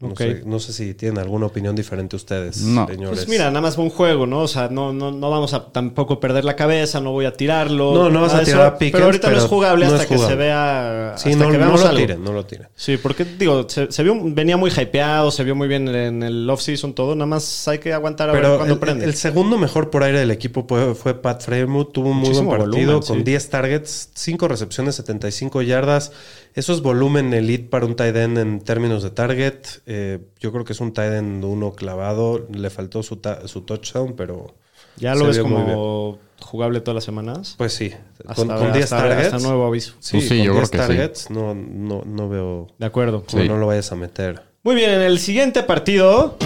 No, 0.00 0.14
sé, 0.14 0.42
no 0.46 0.60
sé 0.60 0.72
si 0.72 0.94
tienen 0.94 1.18
alguna 1.18 1.46
opinión 1.46 1.74
diferente 1.74 2.14
ustedes, 2.14 2.58
No. 2.62 2.86
señores. 2.86 3.16
Pues 3.18 3.28
mira, 3.28 3.46
nada 3.46 3.60
más 3.60 3.74
fue 3.74 3.82
un 3.82 3.90
juego, 3.90 4.28
¿no? 4.28 4.42
O 4.42 4.46
sea, 4.46 4.68
no, 4.68 4.92
no, 4.92 5.10
no 5.10 5.28
vamos 5.28 5.54
a 5.54 5.72
tampoco 5.72 6.20
perder 6.20 6.44
la 6.44 6.54
cabeza, 6.54 7.00
no 7.00 7.10
voy 7.10 7.24
a 7.26 7.32
tirarlo. 7.32 7.92
No, 7.94 8.08
no 8.08 8.20
vas 8.20 8.32
a 8.34 8.44
tirar 8.44 8.60
eso, 8.60 8.68
a 8.68 8.78
Pickens, 8.78 8.92
Pero 8.92 9.04
ahorita 9.06 9.28
no 9.30 9.38
es 9.38 9.44
jugable 9.46 9.86
no 9.86 9.90
hasta 9.94 10.04
es 10.04 10.08
que 10.08 10.18
se 10.18 10.36
vea. 10.36 11.14
sí, 11.16 11.30
hasta 11.32 11.44
no, 11.44 11.50
que 11.50 11.58
no 11.58 11.64
veamos 11.64 11.80
lo 11.80 11.86
algo. 11.88 11.98
tiren, 11.98 12.22
no 12.22 12.32
lo 12.32 12.46
tiren. 12.46 12.68
Sí, 12.76 12.96
porque 12.96 13.24
digo, 13.24 13.68
se, 13.68 13.90
se 13.90 14.02
vio, 14.04 14.14
venía 14.22 14.56
muy 14.56 14.70
hypeado, 14.70 15.32
se 15.32 15.42
vio 15.42 15.56
muy 15.56 15.66
bien 15.66 15.88
en 15.88 16.22
el 16.22 16.48
off-season, 16.48 16.94
todo. 16.94 17.16
Nada 17.16 17.26
más 17.26 17.66
hay 17.66 17.78
que 17.80 17.92
aguantar 17.92 18.28
a 18.30 18.32
ver 18.34 18.42
Pero 18.42 18.56
cuándo 18.56 18.74
el, 18.74 18.80
prende. 18.80 19.04
el 19.04 19.14
segundo 19.14 19.58
mejor 19.58 19.90
por 19.90 20.04
aire 20.04 20.20
del 20.20 20.30
equipo 20.30 20.64
fue, 20.68 20.94
fue 20.94 21.14
Pat 21.20 21.42
Fremont. 21.42 21.90
Tuvo 21.90 22.10
un 22.10 22.18
muy 22.18 22.26
Muchísimo 22.28 22.50
buen 22.50 22.60
partido 22.60 22.86
volumen, 22.92 23.06
con 23.08 23.16
sí. 23.18 23.22
10 23.24 23.50
targets, 23.50 24.10
5 24.14 24.46
recepciones, 24.46 24.94
75 24.94 25.60
yardas. 25.62 26.12
Eso 26.54 26.72
es 26.72 26.80
volumen 26.82 27.32
elite 27.34 27.68
para 27.68 27.86
un 27.86 27.94
tight 27.96 28.16
end 28.16 28.38
en 28.38 28.60
términos 28.60 29.02
de 29.02 29.10
target. 29.10 29.58
Eh, 29.86 30.18
yo 30.40 30.50
creo 30.52 30.64
que 30.64 30.72
es 30.72 30.80
un 30.80 30.92
tight 30.92 31.12
end 31.12 31.44
uno 31.44 31.72
clavado. 31.72 32.46
Le 32.52 32.70
faltó 32.70 33.02
su, 33.02 33.16
ta- 33.16 33.46
su 33.46 33.60
touchdown, 33.62 34.14
pero 34.16 34.54
¿Ya 34.96 35.14
lo 35.14 35.26
ves 35.26 35.38
como 35.38 36.18
jugable 36.40 36.80
todas 36.80 36.96
las 36.96 37.04
semanas? 37.04 37.54
pues 37.58 37.72
sí. 37.74 37.92
Hasta, 38.26 38.34
Con, 38.34 38.48
con 38.48 38.72
10 38.72 38.84
hasta- 38.84 38.96
targets. 39.08 39.32
hasta 39.34 39.46
nuevo 39.48 39.66
aviso. 39.66 39.94
Sí, 40.00 40.16
Pues 40.16 40.28
sí, 40.28 40.36
con 40.38 40.46
yo 40.46 40.52
creo 40.52 40.60
10 40.62 40.70
que 40.70 40.78
sí. 40.78 40.82
targets 40.86 41.30
no, 41.30 41.54
no, 41.54 42.02
no 42.04 42.28
veo 42.28 42.66
De 42.78 42.86
acuerdo. 42.86 43.22
Sí. 43.28 43.46
no 43.48 43.56
lo 43.58 43.66
vayas 43.68 43.92
a 43.92 43.96
meter. 43.96 44.42
Muy 44.64 44.74
bien, 44.74 44.90
en 44.90 45.02
el 45.02 45.18
siguiente 45.20 45.62
partido. 45.62 46.36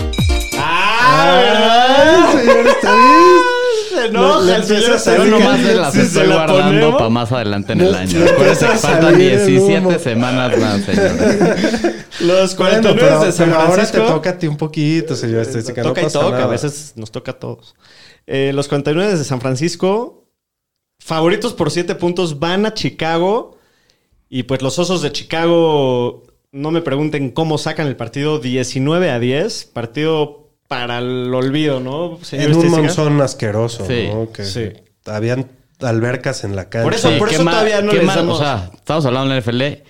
¡Ah! 0.59 2.33
Se 4.03 4.09
enoja 4.09 4.41
Le- 4.41 4.47
le 4.47 4.57
el 4.57 4.65
señor 4.65 4.83
empieza 4.83 4.93
a 4.93 4.97
Esteban. 4.97 5.19
salir 5.19 5.33
Yo 5.33 5.39
nomás 5.39 5.61
se 5.61 5.75
las 5.75 5.93
Si 5.93 5.99
se 6.01 6.07
estoy 6.07 6.27
la 6.27 6.35
guardando 6.35 6.97
para 6.97 7.11
más 7.11 7.33
adelante 7.33 7.73
en 7.73 7.81
el 7.81 7.93
No, 7.93 7.99
año. 7.99 8.19
no 8.19 8.31
Acuérdense 8.31 8.67
que 8.67 8.73
faltan 8.79 9.03
salir 9.03 9.33
el 9.33 9.47
17 9.47 9.87
humo. 9.87 9.99
semanas 9.99 10.59
más, 10.59 10.81
señores. 10.85 11.95
Los 12.21 12.55
49 12.55 13.01
Bueno, 13.01 13.17
pero, 13.19 13.25
de 13.25 13.33
San 13.33 13.47
pero 13.51 13.61
ahora 13.61 13.71
te 13.71 13.75
Francisco. 13.93 14.07
toca 14.15 14.31
a 14.31 14.39
ti 14.39 14.47
un 14.47 14.57
poquito, 14.57 15.15
señor. 15.17 15.47
No 15.47 15.83
toca 15.83 16.01
y 16.01 16.05
pasa 16.05 16.21
toca, 16.21 16.31
nada. 16.33 16.45
a 16.45 16.49
veces 16.49 16.93
nos 16.97 17.11
toca 17.11 17.33
a 17.33 17.39
todos. 17.39 17.75
Eh, 18.27 18.53
los 18.55 18.69
49 18.69 19.17
de 19.19 19.25
San 19.25 19.41
Francisco, 19.41 20.29
favoritos 21.01 21.53
por 21.55 21.71
7 21.71 21.95
puntos, 21.95 22.39
van 22.39 22.67
a 22.67 22.75
Chicago. 22.75 23.57
Y 24.29 24.45
pues 24.45 24.63
los 24.63 24.79
osos 24.79 25.03
de 25.03 25.13
Chicago, 25.13 26.23
no 26.53 26.71
me 26.71 26.81
pregunten 26.81 27.31
cómo 27.31 27.59
sacan 27.59 27.87
el 27.87 27.97
partido 27.97 28.39
19 28.39 29.11
a 29.11 29.19
10. 29.19 29.65
Partido 29.67 30.42
para 30.73 30.99
el 31.01 31.35
olvido, 31.35 31.81
¿no? 31.81 32.19
señor 32.23 32.51
En 32.51 32.57
un 32.57 32.71
monzón 32.71 33.21
asqueroso, 33.21 33.85
Sí, 33.87 34.09
¿no? 34.11 34.33
Que 34.33 34.43
sí. 34.45 34.71
habían 35.05 35.51
albercas 35.81 36.45
en 36.45 36.57
la 36.57 36.71
cancha. 36.71 36.85
Por 36.85 36.95
eso- 36.95 37.11
Sí, 37.11 37.19
por 37.19 37.29
qué 37.29 37.35
eso 37.35 37.45
mal- 37.45 37.55
todavía 37.55 37.83
no 37.83 37.93
les 37.93 38.05
mal, 38.05 38.17
damos- 38.17 38.39
O 38.41 38.43
sea, 38.43 38.71
estamos 38.75 39.05
hablando 39.05 39.25
en 39.27 39.29
la 39.31 39.37
NFL. 39.43 39.83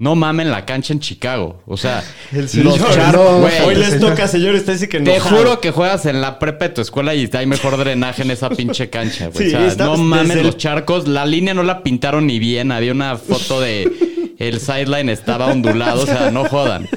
No 0.00 0.14
mamen 0.14 0.50
la 0.50 0.64
cancha 0.64 0.92
en 0.92 1.00
Chicago. 1.00 1.60
O 1.66 1.76
sea, 1.76 2.04
El 2.32 2.42
los 2.42 2.50
señor, 2.52 2.78
Chargers, 2.78 3.12
no, 3.12 3.38
güey, 3.40 3.52
Hoy 3.66 3.74
les 3.74 3.90
señor. 3.90 4.10
toca, 4.10 4.28
señor 4.28 4.54
Estadística, 4.54 4.98
Te 5.02 5.16
enojado. 5.16 5.36
juro 5.36 5.60
que 5.60 5.70
juegas 5.72 6.06
en 6.06 6.20
la 6.20 6.38
prepa 6.38 6.66
de 6.68 6.74
tu 6.74 6.80
escuela 6.80 7.14
y 7.14 7.28
hay 7.32 7.46
mejor 7.46 7.76
drenaje 7.76 8.22
en 8.22 8.30
esa 8.30 8.48
pinche 8.56 8.90
cancha, 8.90 9.28
güey. 9.28 9.48
Sí, 9.50 9.54
o 9.54 9.58
sea, 9.58 9.66
está- 9.66 9.84
no 9.86 10.20
el- 10.20 10.42
los 10.44 10.56
charcos. 10.56 11.08
La 11.08 11.26
línea 11.26 11.52
no 11.52 11.62
la 11.64 11.82
pintaron 11.82 12.26
ni 12.28 12.38
bien. 12.38 12.70
Había 12.70 12.92
una 12.92 13.16
foto 13.16 13.60
de 13.60 13.90
el 14.38 14.60
sideline 14.60 15.08
estaba 15.08 15.46
ondulado. 15.46 16.02
O 16.02 16.06
sea, 16.06 16.30
no 16.30 16.44
jodan. 16.44 16.88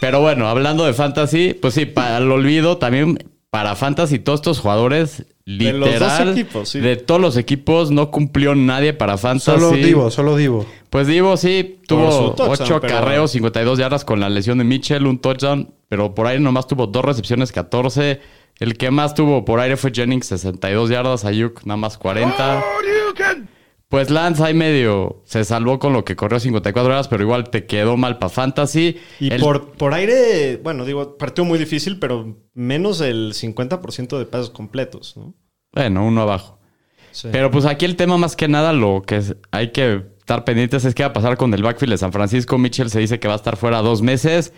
Pero 0.00 0.20
bueno, 0.22 0.48
hablando 0.48 0.86
de 0.86 0.94
fantasy, 0.94 1.52
pues 1.52 1.74
sí, 1.74 1.84
para 1.84 2.16
el 2.16 2.30
olvido 2.30 2.78
también 2.78 3.18
para 3.50 3.74
fantasy 3.76 4.18
todos 4.18 4.40
estos 4.40 4.60
jugadores 4.60 5.24
los 5.46 5.58
literal 5.88 6.26
dos 6.26 6.36
equipos, 6.36 6.68
sí. 6.68 6.80
de 6.80 6.96
todos 6.96 7.20
los 7.20 7.36
equipos 7.38 7.90
no 7.90 8.10
cumplió 8.10 8.54
nadie 8.54 8.92
para 8.92 9.16
fantasy. 9.16 9.58
Solo 9.58 9.70
Divo, 9.70 10.10
solo 10.10 10.36
Divo. 10.36 10.66
Pues 10.90 11.06
Divo 11.06 11.36
sí, 11.38 11.80
tuvo 11.86 12.32
touchdown, 12.34 12.50
8 12.50 12.80
pero- 12.82 12.94
carreos, 12.94 13.30
52 13.32 13.78
yardas 13.78 14.04
con 14.04 14.20
la 14.20 14.28
lesión 14.28 14.58
de 14.58 14.64
Mitchell, 14.64 15.06
un 15.06 15.18
touchdown, 15.18 15.72
pero 15.88 16.14
por 16.14 16.26
aire 16.26 16.40
nomás 16.40 16.66
tuvo 16.66 16.86
dos 16.86 17.04
recepciones, 17.04 17.52
14. 17.52 18.20
El 18.58 18.76
que 18.76 18.90
más 18.90 19.14
tuvo 19.14 19.44
por 19.44 19.60
aire 19.60 19.76
fue 19.76 19.92
Jennings, 19.94 20.26
62 20.26 20.90
yardas, 20.90 21.24
Ayuk 21.24 21.64
nada 21.64 21.78
más 21.78 21.96
40. 21.96 22.62
Pues 23.88 24.10
Lance 24.10 24.42
ahí 24.44 24.52
medio 24.52 25.22
se 25.24 25.44
salvó 25.44 25.78
con 25.78 25.94
lo 25.94 26.04
que 26.04 26.14
corrió 26.14 26.38
54 26.38 26.92
horas, 26.92 27.08
pero 27.08 27.22
igual 27.22 27.48
te 27.48 27.64
quedó 27.64 27.96
mal 27.96 28.18
para 28.18 28.28
Fantasy. 28.28 28.98
Y 29.18 29.32
El- 29.32 29.40
por, 29.40 29.72
por 29.72 29.94
aire, 29.94 30.58
bueno, 30.62 30.84
digo, 30.84 31.16
partido 31.16 31.46
muy 31.46 31.58
difícil, 31.58 31.98
pero 31.98 32.36
menos 32.52 32.98
del 32.98 33.32
50% 33.32 34.18
de 34.18 34.26
pases 34.26 34.50
completos, 34.50 35.16
¿no? 35.16 35.34
Bueno, 35.72 36.04
uno 36.04 36.20
abajo. 36.22 36.58
Sí. 37.12 37.28
Pero 37.32 37.50
pues 37.50 37.64
aquí 37.64 37.86
el 37.86 37.96
tema 37.96 38.18
más 38.18 38.36
que 38.36 38.46
nada, 38.48 38.74
lo 38.74 39.02
que 39.06 39.22
hay 39.50 39.72
que 39.72 40.02
estar 40.18 40.44
pendientes 40.44 40.84
es 40.84 40.94
qué 40.94 41.02
va 41.02 41.08
a 41.08 41.12
pasar 41.14 41.38
con 41.38 41.54
el 41.54 41.62
backfield 41.62 41.92
de 41.92 41.98
San 41.98 42.12
Francisco. 42.12 42.58
Mitchell 42.58 42.90
se 42.90 43.00
dice 43.00 43.18
que 43.18 43.26
va 43.28 43.34
a 43.34 43.38
estar 43.38 43.56
fuera 43.56 43.80
dos 43.80 44.02
meses. 44.02 44.52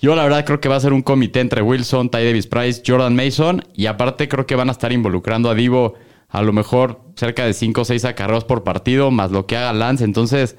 Yo 0.00 0.14
la 0.14 0.22
verdad 0.22 0.44
creo 0.44 0.60
que 0.60 0.68
va 0.68 0.76
a 0.76 0.80
ser 0.80 0.92
un 0.92 1.02
comité 1.02 1.40
entre 1.40 1.60
Wilson, 1.62 2.08
Ty 2.08 2.18
Davis 2.18 2.46
Price, 2.46 2.82
Jordan 2.86 3.16
Mason. 3.16 3.64
Y 3.74 3.86
aparte 3.86 4.28
creo 4.28 4.46
que 4.46 4.54
van 4.54 4.68
a 4.68 4.72
estar 4.72 4.92
involucrando 4.92 5.50
a 5.50 5.54
Divo 5.56 5.94
a 6.28 6.42
lo 6.42 6.52
mejor 6.52 7.00
cerca 7.16 7.44
de 7.44 7.52
5 7.52 7.80
o 7.80 7.84
6 7.84 8.04
acarreos 8.04 8.44
por 8.44 8.64
partido, 8.64 9.10
más 9.10 9.30
lo 9.30 9.46
que 9.46 9.56
haga 9.56 9.72
Lance. 9.72 10.04
Entonces, 10.04 10.56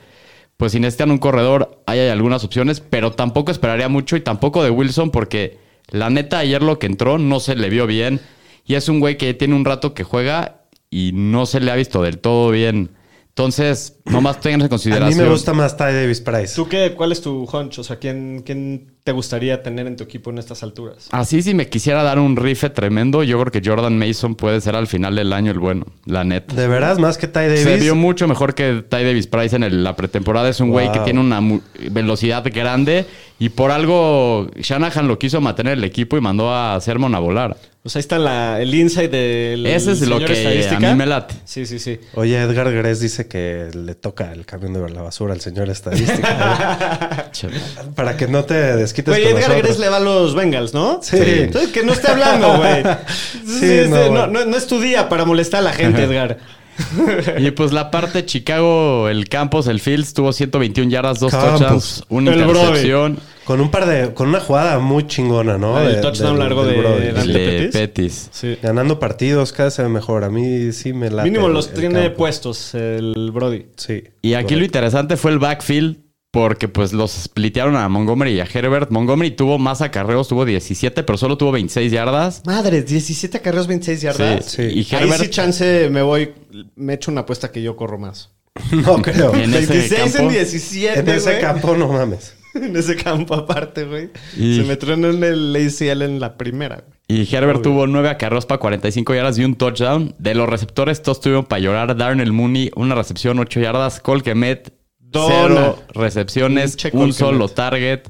pues 0.57 0.71
si 0.71 0.79
necesitan 0.79 1.11
un 1.11 1.19
corredor, 1.19 1.83
ahí 1.85 1.99
hay 1.99 2.09
algunas 2.09 2.43
opciones, 2.43 2.79
pero 2.81 3.11
tampoco 3.11 3.51
esperaría 3.51 3.89
mucho 3.89 4.15
y 4.15 4.21
tampoco 4.21 4.63
de 4.63 4.71
Wilson 4.71 5.11
porque 5.11 5.59
la 5.89 6.09
neta 6.09 6.39
ayer 6.39 6.61
lo 6.61 6.79
que 6.79 6.87
entró 6.87 7.17
no 7.17 7.39
se 7.39 7.55
le 7.55 7.69
vio 7.69 7.87
bien. 7.87 8.19
Y 8.65 8.75
es 8.75 8.89
un 8.89 8.99
güey 8.99 9.17
que 9.17 9.33
tiene 9.33 9.55
un 9.55 9.65
rato 9.65 9.93
que 9.93 10.03
juega 10.03 10.63
y 10.89 11.11
no 11.13 11.45
se 11.45 11.59
le 11.59 11.71
ha 11.71 11.75
visto 11.75 12.01
del 12.01 12.19
todo 12.19 12.51
bien. 12.51 12.96
Entonces, 13.41 13.99
nomás 14.05 14.39
tengan 14.39 14.61
en 14.61 14.65
A 14.65 14.69
consideración. 14.69 15.15
mí 15.15 15.23
me 15.23 15.29
gusta 15.29 15.53
más 15.53 15.77
Ty 15.77 15.83
Davis 15.93 16.21
Price. 16.21 16.55
¿Tú 16.55 16.67
qué, 16.67 16.95
cuál 16.97 17.11
es 17.11 17.21
tu 17.21 17.43
hunch? 17.45 17.77
O 17.77 17.83
sea, 17.83 17.97
¿quién, 17.97 18.41
¿quién 18.43 18.95
te 19.03 19.11
gustaría 19.11 19.61
tener 19.61 19.85
en 19.85 19.95
tu 19.95 20.03
equipo 20.03 20.31
en 20.31 20.39
estas 20.39 20.63
alturas? 20.63 21.07
Así, 21.11 21.43
si 21.43 21.53
me 21.53 21.69
quisiera 21.69 22.01
dar 22.01 22.17
un 22.17 22.35
rife 22.35 22.71
tremendo, 22.71 23.21
yo 23.21 23.39
creo 23.39 23.51
que 23.51 23.61
Jordan 23.63 23.95
Mason 23.95 24.33
puede 24.33 24.59
ser 24.59 24.75
al 24.75 24.87
final 24.87 25.15
del 25.15 25.31
año 25.33 25.51
el 25.51 25.59
bueno, 25.59 25.85
la 26.05 26.23
neta. 26.23 26.55
De 26.55 26.67
veras, 26.67 26.97
más 26.97 27.19
que 27.19 27.27
Ty 27.27 27.41
Davis. 27.41 27.59
Se 27.61 27.77
vio 27.77 27.93
mucho 27.93 28.27
mejor 28.27 28.55
que 28.55 28.81
Ty 28.89 29.03
Davis 29.03 29.27
Price 29.27 29.55
en 29.55 29.61
el- 29.61 29.83
la 29.83 29.95
pretemporada. 29.95 30.49
Es 30.49 30.59
un 30.59 30.71
güey 30.71 30.87
Wow. 30.87 30.93
que 30.95 30.99
tiene 31.01 31.19
una 31.19 31.39
mu- 31.39 31.61
velocidad 31.91 32.43
grande 32.51 33.05
y 33.37 33.49
por 33.49 33.69
algo 33.69 34.47
Shanahan 34.59 35.07
lo 35.07 35.19
quiso 35.19 35.41
mantener 35.41 35.73
el 35.77 35.83
equipo 35.83 36.17
y 36.17 36.21
mandó 36.21 36.51
a 36.51 36.81
Sermon 36.81 37.13
a 37.13 37.19
volar. 37.19 37.55
Pues 37.87 37.95
ahí 37.95 38.01
está 38.01 38.19
la, 38.19 38.61
el 38.61 38.75
insight 38.75 39.09
del 39.09 39.65
Ese 39.65 39.93
es 39.93 40.01
lo 40.01 40.19
que 40.19 40.33
estadística. 40.33 40.75
a 40.75 40.91
mí 40.91 40.97
me 40.97 41.05
late. 41.05 41.35
Sí, 41.45 41.65
sí, 41.65 41.79
sí. 41.79 41.97
Oye, 42.15 42.37
Edgar 42.37 42.69
Gres 42.69 42.99
dice 42.99 43.29
que 43.29 43.69
le 43.73 43.95
toca 43.95 44.33
el 44.33 44.45
camión 44.45 44.73
de 44.73 44.89
la 44.89 45.01
basura 45.03 45.33
al 45.33 45.39
señor 45.39 45.69
estadística. 45.69 47.31
Para 47.95 48.17
que 48.17 48.27
no 48.27 48.43
te 48.43 48.55
desquites 48.75 49.13
con 49.13 49.23
Edgar 49.23 49.35
nosotros. 49.35 49.61
Gres 49.63 49.79
le 49.79 49.87
va 49.87 49.95
a 49.95 49.99
los 50.01 50.35
Bengals, 50.35 50.73
¿no? 50.73 50.99
Sí. 51.01 51.15
Entonces, 51.17 51.71
que 51.71 51.83
no 51.83 51.93
esté 51.93 52.11
hablando, 52.11 52.57
güey. 52.57 52.83
Sí, 53.45 53.59
Sí, 53.61 53.83
sí, 53.85 53.89
no, 53.89 54.09
no, 54.11 54.27
no- 54.27 54.43
no 54.45 54.57
es 54.57 54.67
tu 54.67 54.81
día 54.81 55.07
para 55.07 55.23
molestar 55.23 55.61
a 55.61 55.63
la 55.63 55.71
gente, 55.71 56.03
Edgar. 56.03 56.39
Y 57.39 57.51
pues 57.51 57.71
la 57.73 57.91
parte 57.91 58.25
Chicago, 58.25 59.09
el 59.09 59.27
Campos, 59.29 59.67
el 59.67 59.79
Fields, 59.79 60.13
tuvo 60.13 60.31
121 60.33 60.89
yardas, 60.91 61.19
dos 61.19 61.31
Campos. 61.31 61.59
touchdowns, 61.59 62.03
una 62.09 62.33
El 62.33 62.41
intercepción. 62.41 63.19
Con 63.45 63.61
un 63.61 63.71
par 63.71 63.85
de. 63.85 64.13
Con 64.13 64.27
una 64.29 64.41
jugada 64.41 64.77
muy 64.79 65.07
chingona, 65.07 65.57
¿no? 65.57 65.79
El 65.79 65.95
De- 65.95 66.01
touchdown 66.01 66.31
del- 66.33 66.39
largo 66.39 66.65
del 66.65 66.83
de 66.83 67.13
de 67.13 67.39
Pettis. 67.39 67.71
Petis. 67.71 68.29
Sí. 68.31 68.57
Ganando 68.61 68.99
partidos, 68.99 69.53
cada 69.53 69.65
vez 69.67 69.73
se 69.75 69.83
ve 69.83 69.89
mejor. 69.89 70.25
A 70.25 70.29
mí 70.29 70.71
sí 70.73 70.91
me 70.91 71.09
late. 71.09 71.29
Mínimo 71.29 71.47
los 71.47 71.69
el 71.69 71.73
tiene 71.79 72.01
campo. 72.03 72.17
puestos 72.17 72.73
el 72.75 73.31
Brody. 73.33 73.67
Sí. 73.77 74.03
Y 74.21 74.33
aquí 74.33 74.55
lo 74.55 74.65
interesante 74.65 75.15
fue 75.15 75.31
el 75.31 75.39
backfield, 75.39 75.97
porque 76.31 76.67
pues 76.67 76.93
los 76.93 77.11
splitearon 77.11 77.75
a 77.75 77.87
Montgomery 77.89 78.31
y 78.33 78.39
a 78.39 78.47
Herbert. 78.51 78.91
Montgomery 78.91 79.31
tuvo 79.31 79.57
más 79.57 79.81
acarreos, 79.81 80.27
tuvo 80.27 80.45
17, 80.45 81.03
pero 81.03 81.17
solo 81.17 81.37
tuvo 81.37 81.51
26 81.53 81.91
yardas. 81.91 82.41
Madre, 82.45 82.83
17 82.83 83.39
carreros, 83.41 83.67
26 83.67 84.01
yardas. 84.01 84.45
Sí. 84.45 84.61
Y 84.63 84.79
Ahí 84.79 84.87
Herbert 85.03 85.23
sí 85.23 85.29
chance 85.29 85.89
me 85.89 86.01
voy, 86.01 86.33
me 86.75 86.93
echo 86.95 87.11
una 87.11 87.21
apuesta 87.21 87.51
que 87.51 87.61
yo 87.61 87.75
corro 87.75 87.97
más. 87.97 88.31
No 88.71 89.01
creo. 89.01 89.33
En 89.35 89.53
ese 89.53 89.67
26 89.73 89.91
en 89.93 90.11
campo. 90.13 90.29
17, 90.31 90.99
En 90.99 91.09
ese 91.09 91.39
campo, 91.39 91.75
no 91.77 91.87
mames. 91.89 92.33
en 92.55 92.75
ese 92.75 92.95
campo 92.95 93.35
aparte, 93.35 93.85
güey. 93.85 94.09
Y- 94.35 94.57
Se 94.57 94.63
me 94.63 94.75
tronó 94.77 95.09
en 95.11 95.23
el 95.23 95.55
ACL 95.55 96.01
en 96.01 96.19
la 96.19 96.37
primera. 96.37 96.77
güey. 96.77 96.97
Y 97.09 97.33
Herbert 97.33 97.61
tuvo 97.61 97.87
9 97.87 98.09
acarreos 98.09 98.45
para 98.45 98.59
45 98.59 99.15
yardas 99.15 99.37
y 99.39 99.45
un 99.45 99.55
touchdown. 99.55 100.13
De 100.19 100.35
los 100.35 100.49
receptores, 100.49 101.01
todos 101.01 101.21
tuvieron 101.21 101.45
para 101.45 101.59
llorar. 101.61 101.95
Darnell 101.95 102.33
Mooney, 102.33 102.71
una 102.75 102.95
recepción, 102.95 103.39
8 103.39 103.59
yardas. 103.61 103.99
Cole 104.01 104.23
Kemet. 104.23 104.73
Cero 105.11 105.79
recepciones, 105.93 106.77
un 106.93 107.13
solo 107.13 107.47
target. 107.49 108.01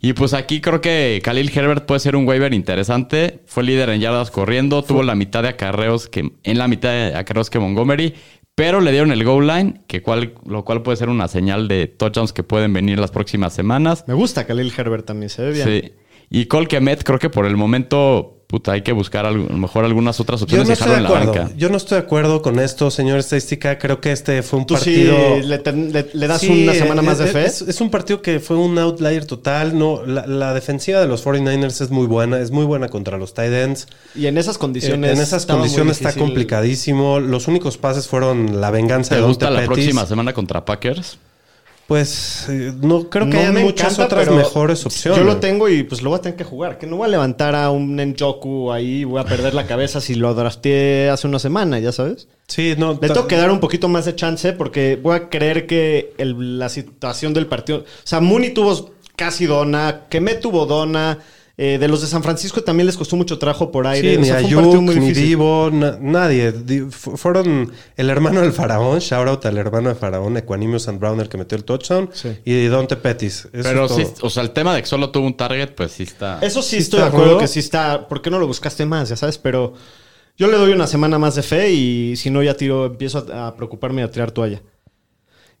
Y 0.00 0.12
pues 0.12 0.32
aquí 0.32 0.60
creo 0.60 0.80
que 0.80 1.20
Khalil 1.24 1.50
Herbert 1.52 1.84
puede 1.84 1.98
ser 1.98 2.14
un 2.14 2.26
waiver 2.26 2.54
interesante. 2.54 3.40
Fue 3.46 3.64
líder 3.64 3.90
en 3.90 4.00
yardas 4.00 4.30
corriendo. 4.30 4.82
Tuvo 4.82 5.02
la 5.02 5.16
mitad 5.16 5.42
de 5.42 5.48
acarreos 5.48 6.08
que, 6.08 6.30
en 6.42 6.58
la 6.58 6.68
mitad 6.68 6.90
de 6.90 7.16
acarreos 7.16 7.50
que 7.50 7.58
Montgomery. 7.58 8.14
Pero 8.54 8.80
le 8.80 8.90
dieron 8.90 9.12
el 9.12 9.24
goal 9.24 9.46
line, 9.46 9.82
que 9.86 10.02
cual, 10.02 10.34
lo 10.44 10.64
cual 10.64 10.82
puede 10.82 10.96
ser 10.96 11.08
una 11.08 11.28
señal 11.28 11.68
de 11.68 11.86
touchdowns 11.86 12.32
que 12.32 12.42
pueden 12.42 12.72
venir 12.72 12.98
las 12.98 13.10
próximas 13.12 13.52
semanas. 13.52 14.04
Me 14.08 14.14
gusta 14.14 14.46
Khalil 14.46 14.72
Herbert 14.76 15.06
también, 15.06 15.30
se 15.30 15.42
ve 15.42 15.52
bien. 15.52 15.68
Sí. 15.68 15.92
Y 16.30 16.46
Cole 16.46 16.66
Kemet, 16.66 17.04
creo 17.04 17.18
que 17.18 17.30
por 17.30 17.46
el 17.46 17.56
momento, 17.56 18.37
puta, 18.48 18.72
hay 18.72 18.80
que 18.82 18.92
buscar 18.92 19.26
algo- 19.26 19.44
a 19.46 19.52
lo 19.52 19.58
mejor 19.58 19.84
algunas 19.84 20.18
otras 20.20 20.40
Yo 20.40 20.44
opciones 20.44 20.66
no 20.68 20.72
y 20.72 20.72
estoy 20.72 20.88
de 20.88 20.96
dejarlo 20.96 21.08
en 21.08 21.12
la 21.14 21.20
acuerdo. 21.30 21.42
banca. 21.50 21.56
Yo 21.58 21.68
no 21.68 21.76
estoy 21.76 21.98
de 21.98 22.04
acuerdo 22.04 22.40
con 22.42 22.58
esto, 22.58 22.90
señor 22.90 23.18
estadística. 23.18 23.78
Creo 23.78 24.00
que 24.00 24.10
este 24.10 24.42
fue 24.42 24.58
un 24.60 24.66
Tú 24.66 24.74
partido. 24.74 25.14
sí 25.36 25.46
le, 25.46 25.58
ten- 25.58 25.92
le- 25.92 26.08
le 26.14 26.26
das 26.26 26.40
Sí, 26.40 26.62
una 26.64 26.72
semana 26.72 27.02
más 27.02 27.18
de 27.18 27.26
es- 27.26 27.32
fe. 27.32 27.44
Es, 27.44 27.60
es 27.62 27.80
un 27.82 27.90
partido 27.90 28.22
que 28.22 28.40
fue 28.40 28.56
un 28.56 28.78
outlier 28.78 29.26
total. 29.26 29.78
No, 29.78 30.02
la, 30.04 30.26
la 30.26 30.54
defensiva 30.54 30.98
de 30.98 31.06
los 31.06 31.22
49ers 31.22 31.82
es 31.82 31.90
muy 31.90 32.06
buena. 32.06 32.40
Es 32.40 32.50
muy 32.50 32.64
buena 32.64 32.88
contra 32.88 33.18
los 33.18 33.34
tight 33.34 33.52
ends. 33.52 33.86
y 34.14 34.26
en 34.26 34.38
esas 34.38 34.56
condiciones. 34.58 35.12
en 35.14 35.22
esas 35.22 35.44
condiciones 35.44 35.98
está 36.00 36.14
complicadísimo. 36.14 37.20
Los 37.20 37.48
únicos 37.48 37.76
pases 37.76 38.08
fueron 38.08 38.60
la 38.62 38.70
venganza 38.70 39.10
¿Te 39.14 39.20
de 39.20 39.26
gusta 39.26 39.46
Dante 39.50 39.60
la 39.62 39.68
Pettis. 39.68 39.84
próxima 39.84 40.06
semana 40.06 40.32
contra 40.32 40.64
Packers? 40.64 41.18
Pues 41.88 42.44
no 42.82 43.08
creo 43.08 43.30
que 43.30 43.42
No 43.46 43.52
me 43.54 43.62
muchas 43.64 43.94
encanta, 43.94 44.16
otras 44.20 44.36
mejores 44.36 44.84
opciones. 44.84 45.18
Yo 45.18 45.24
lo 45.24 45.38
tengo 45.38 45.70
y 45.70 45.84
pues 45.84 46.02
lo 46.02 46.10
voy 46.10 46.18
a 46.18 46.22
tener 46.22 46.36
que 46.36 46.44
jugar. 46.44 46.76
Que 46.76 46.86
no 46.86 46.96
voy 46.98 47.06
a 47.06 47.08
levantar 47.08 47.54
a 47.54 47.70
un 47.70 47.96
Njoku 47.96 48.70
ahí, 48.70 49.04
voy 49.04 49.18
a 49.18 49.24
perder 49.24 49.54
la 49.54 49.66
cabeza 49.66 49.98
si 50.02 50.14
lo 50.14 50.34
drafteé 50.34 51.08
hace 51.08 51.26
una 51.26 51.38
semana, 51.38 51.78
ya 51.78 51.90
sabes. 51.90 52.28
Sí, 52.46 52.74
no. 52.76 52.98
Le 53.00 53.08
tengo 53.08 53.26
que 53.26 53.36
dar 53.36 53.50
un 53.50 53.58
poquito 53.58 53.88
más 53.88 54.04
de 54.04 54.14
chance 54.14 54.52
porque 54.52 54.98
voy 55.02 55.16
a 55.16 55.30
creer 55.30 55.66
que 55.66 56.12
el- 56.18 56.58
la 56.58 56.68
situación 56.68 57.32
del 57.32 57.46
partido. 57.46 57.78
O 57.78 57.84
sea, 58.04 58.20
Mooney 58.20 58.50
tuvo 58.50 58.90
casi 59.16 59.46
dona, 59.46 60.02
Kemet 60.10 60.40
tuvo 60.40 60.66
dona. 60.66 61.20
Eh, 61.60 61.76
de 61.78 61.88
los 61.88 62.00
de 62.00 62.06
San 62.06 62.22
Francisco 62.22 62.62
también 62.62 62.86
les 62.86 62.96
costó 62.96 63.16
mucho 63.16 63.36
trabajo 63.38 63.70
por 63.72 63.86
aire. 63.88 64.10
Sí, 64.12 64.16
O 64.16 64.20
ni 64.20 64.26
sea, 64.26 64.36
partido 64.36 64.60
Ayuk, 64.60 64.80
muy 64.82 64.94
ni. 64.96 65.10
Divo, 65.12 65.70
na- 65.72 65.98
nadie. 66.00 66.52
Di- 66.52 66.86
fu- 66.90 67.16
fueron 67.16 67.72
el 67.96 68.10
hermano 68.10 68.40
del 68.42 68.52
faraón, 68.52 69.00
shout 69.00 69.26
out 69.28 69.44
al 69.44 69.58
hermano 69.58 69.88
del 69.88 69.98
faraón, 69.98 70.36
Equanimous 70.36 70.86
and 70.86 71.00
Browner, 71.00 71.28
que 71.28 71.36
metió 71.36 71.58
el 71.58 71.64
touchdown, 71.64 72.08
Sí. 72.12 72.30
y 72.44 72.68
Dante 72.68 72.94
Pettis. 72.96 73.48
Eso 73.52 73.68
Pero 73.68 73.88
sí, 73.88 74.04
o 74.22 74.30
sea, 74.30 74.44
el 74.44 74.52
tema 74.52 74.74
de 74.74 74.82
que 74.82 74.86
solo 74.86 75.10
tuvo 75.10 75.26
un 75.26 75.36
target, 75.36 75.74
pues 75.74 75.90
sí 75.92 76.04
está. 76.04 76.38
Eso 76.40 76.62
sí, 76.62 76.76
Sí 76.76 76.82
estoy 76.84 77.00
de 77.00 77.06
acuerdo 77.06 77.38
que 77.38 77.48
sí 77.48 77.58
está. 77.58 78.06
¿Por 78.08 78.22
qué 78.22 78.30
no 78.30 78.38
lo 78.38 78.46
buscaste 78.46 78.86
más? 78.86 79.08
Ya 79.08 79.16
sabes, 79.16 79.36
pero 79.36 79.74
yo 80.36 80.46
le 80.46 80.56
doy 80.56 80.70
una 80.72 80.86
semana 80.86 81.18
más 81.18 81.34
de 81.34 81.42
fe 81.42 81.72
y 81.72 82.14
si 82.16 82.30
no, 82.30 82.40
ya 82.40 82.54
tiro, 82.54 82.86
empiezo 82.86 83.26
a, 83.32 83.48
a 83.48 83.56
preocuparme 83.56 84.02
y 84.02 84.04
a 84.04 84.10
tirar 84.12 84.30
toalla. 84.30 84.62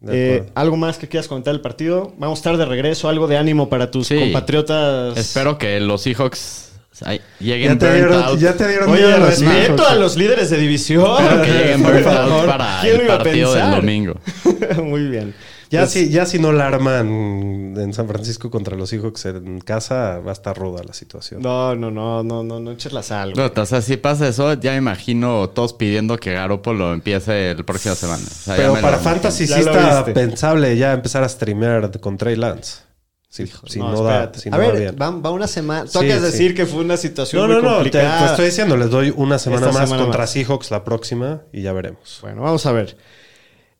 Eh. 0.06 0.44
¿Algo 0.54 0.76
más 0.76 0.96
que 0.98 1.08
quieras 1.08 1.26
comentar 1.26 1.52
del 1.52 1.60
partido? 1.60 2.12
Vamos 2.18 2.38
a 2.38 2.40
estar 2.40 2.56
de 2.56 2.64
regreso, 2.64 3.08
algo 3.08 3.26
de 3.26 3.36
ánimo 3.36 3.68
para 3.68 3.90
tus 3.90 4.06
Sí. 4.06 4.18
compatriotas. 4.18 5.16
Espero 5.16 5.58
que 5.58 5.80
los 5.80 6.02
Seahawks 6.02 6.72
ay, 7.04 7.20
ya, 7.40 7.46
lleguen 7.56 7.78
te 7.78 7.92
dieron, 7.94 8.22
out. 8.22 8.38
ya 8.38 8.54
te 8.56 8.68
dieron 8.68 8.90
Oye, 8.90 9.16
respeto 9.16 9.86
a 9.86 9.94
los 9.96 10.16
líderes 10.16 10.50
de 10.50 10.58
división. 10.58 11.20
Espero 11.22 11.42
que 11.42 11.50
lleguen 11.50 11.82
Por 11.82 12.02
favor. 12.02 12.46
para 12.46 12.80
¿Quién 12.80 12.94
lo 12.94 13.00
el 13.00 13.06
iba 13.06 13.14
a 13.14 13.18
partido 13.18 13.54
del 13.54 13.70
domingo. 13.72 14.14
Muy 14.84 15.02
bien. 15.08 15.34
Ya, 15.70 15.80
Pues, 15.80 15.90
si, 15.92 16.08
ya 16.08 16.24
si 16.24 16.38
no 16.38 16.52
la 16.52 16.66
arman 16.66 17.74
en 17.76 17.92
San 17.92 18.08
Francisco 18.08 18.50
contra 18.50 18.74
los 18.76 18.88
Seahawks 18.88 19.26
en 19.26 19.60
casa, 19.60 20.18
va 20.20 20.30
a 20.30 20.32
estar 20.32 20.56
ruda 20.56 20.82
la 20.82 20.94
situación. 20.94 21.42
No, 21.42 21.74
no, 21.74 21.90
no, 21.90 22.22
no, 22.22 22.42
no, 22.42 22.58
no 22.58 22.72
eches 22.72 22.92
la 22.92 23.02
sal. 23.02 23.34
No, 23.36 23.52
o 23.54 23.66
sea, 23.66 23.82
si 23.82 23.96
pasa 23.98 24.28
eso, 24.28 24.54
ya 24.54 24.70
me 24.72 24.78
imagino 24.78 25.50
todos 25.50 25.74
pidiendo 25.74 26.16
que 26.16 26.32
Garoppolo 26.32 26.92
empiece 26.94 27.50
el 27.50 27.64
próxima 27.64 27.94
semana. 27.94 28.22
O 28.24 28.30
sea, 28.44 28.56
ya 28.56 28.62
Pero 28.62 28.74
para 28.80 28.96
lo- 28.96 29.02
Fantasy 29.02 29.46
sí 29.46 29.52
está 29.60 29.96
viste. 30.04 30.12
pensable 30.12 30.76
ya 30.76 30.92
empezar 30.94 31.22
a 31.22 31.28
streamear 31.28 31.90
con 32.00 32.16
Trey 32.16 32.36
Lance. 32.36 32.82
Si, 33.30 33.46
si 33.66 33.78
no, 33.78 34.02
da, 34.04 34.32
si 34.34 34.48
a 34.48 34.52
no 34.52 34.58
va 34.58 34.64
ver, 34.72 34.78
bien. 34.80 34.96
va, 35.00 35.10
va 35.10 35.30
una 35.30 35.46
semana. 35.46 35.84
Tú 35.84 36.00
Sí, 36.00 36.10
sí. 36.10 36.18
decir 36.18 36.54
que 36.54 36.64
fue 36.64 36.80
una 36.80 36.96
situación 36.96 37.42
No, 37.46 37.54
muy 37.54 37.62
no, 37.62 37.84
no. 37.84 37.90
Te, 37.90 38.00
estoy 38.24 38.46
diciendo, 38.46 38.74
les 38.78 38.88
doy 38.88 39.12
una 39.14 39.38
semana 39.38 39.66
Esta 39.66 39.78
más 39.78 39.88
semana 39.88 40.04
contra 40.04 40.22
más. 40.22 40.30
Seahawks 40.30 40.70
la 40.70 40.82
próxima 40.82 41.42
y 41.52 41.60
ya 41.60 41.74
veremos. 41.74 42.20
Bueno, 42.22 42.40
vamos 42.40 42.64
a 42.64 42.72
ver. 42.72 42.96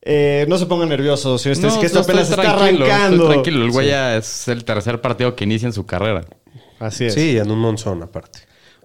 Eh, 0.03 0.47
no 0.49 0.57
se 0.59 0.67
pongan 0.67 0.89
nerviosos, 0.89 1.43
señor 1.43 1.59
No, 1.59 1.69
Stes, 1.69 1.81
que 1.81 1.87
esto 1.87 1.99
no, 1.99 2.01
estoy 2.03 2.15
apenas 2.15 2.31
está 2.31 2.43
tranquilo, 2.43 2.85
estoy 2.85 2.91
arrancando. 2.91 3.29
tranquilo, 3.29 3.65
el 3.65 3.71
güey 3.73 3.89
ya 3.89 4.17
es 4.17 4.49
el 4.49 4.65
tercer 4.65 5.01
partido 5.01 5.35
que 5.37 5.45
inicia 5.45 5.67
en 5.67 5.73
su 5.73 5.87
carrera. 5.87 6.25
Así 6.79 7.07
es. 7.07 7.15
Sí, 7.15 7.37
en 7.37 7.51
un 7.51 7.59
monzón 7.59 8.03
aparte. 8.03 8.41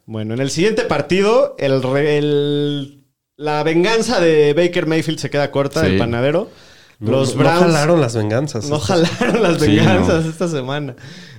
Bueno, 0.06 0.34
en 0.34 0.42
el 0.42 0.50
siguiente 0.50 0.84
partido, 0.84 1.56
el, 1.60 3.04
la 3.38 3.64
venganza 3.64 4.20
de 4.20 4.54
Baker 4.54 4.86
Mayfield 4.88 5.20
se 5.20 5.30
queda 5.30 5.52
corta, 5.52 5.82
Sí. 5.82 5.88
el 5.94 5.98
panadero. 5.98 6.50
No- 7.00 7.12
Los 7.12 7.36
no, 7.36 7.42
Browns. 7.44 7.60
no 7.62 7.66
jalaron 7.68 8.02
las 8.02 8.16
venganzas. 8.16 8.70
No 8.70 8.80
jalaron 8.80 9.42
las 9.44 9.62
Sí, 9.62 9.68
venganzas 9.76 10.24
no. 10.26 10.30
esta 10.32 10.48
semana. 10.48 10.96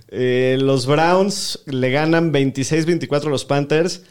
Eh, 0.08 0.56
los 0.60 0.86
Browns 0.86 1.60
le 1.66 1.90
ganan 1.90 2.32
26-24 2.32 3.26
a 3.26 3.30
los 3.30 3.44
Panthers. 3.44 4.02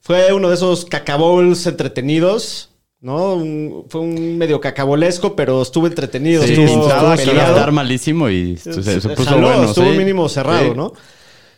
Fue 0.00 0.32
uno 0.32 0.48
de 0.48 0.56
esos 0.56 0.84
cacabowls 0.84 1.66
entretenidos. 1.66 2.70
¿No? 3.02 3.34
Un- 3.34 3.84
fue 3.88 4.00
un 4.00 4.38
medio 4.38 4.60
cacabolesco, 4.60 5.36
pero 5.36 5.60
estuvo 5.62 5.86
entretenido. 5.86 6.42
Sí, 6.42 6.52
estuvo 6.54 6.66
pintaba 6.66 7.16
que 7.16 7.22
iba 7.24 7.32
a 7.32 7.34
peleado. 7.34 7.56
estar 7.56 7.72
malísimo 7.72 8.30
y 8.30 8.56
se, 8.56 8.72
se 8.82 9.08
puso 9.10 9.24
Jaló, 9.30 9.48
bueno. 9.48 9.64
estuvo 9.64 9.90
sí. 9.92 9.98
mínimo 9.98 10.28
cerrado, 10.28 10.70
Sí. 10.70 10.76
¿no? 10.76 10.92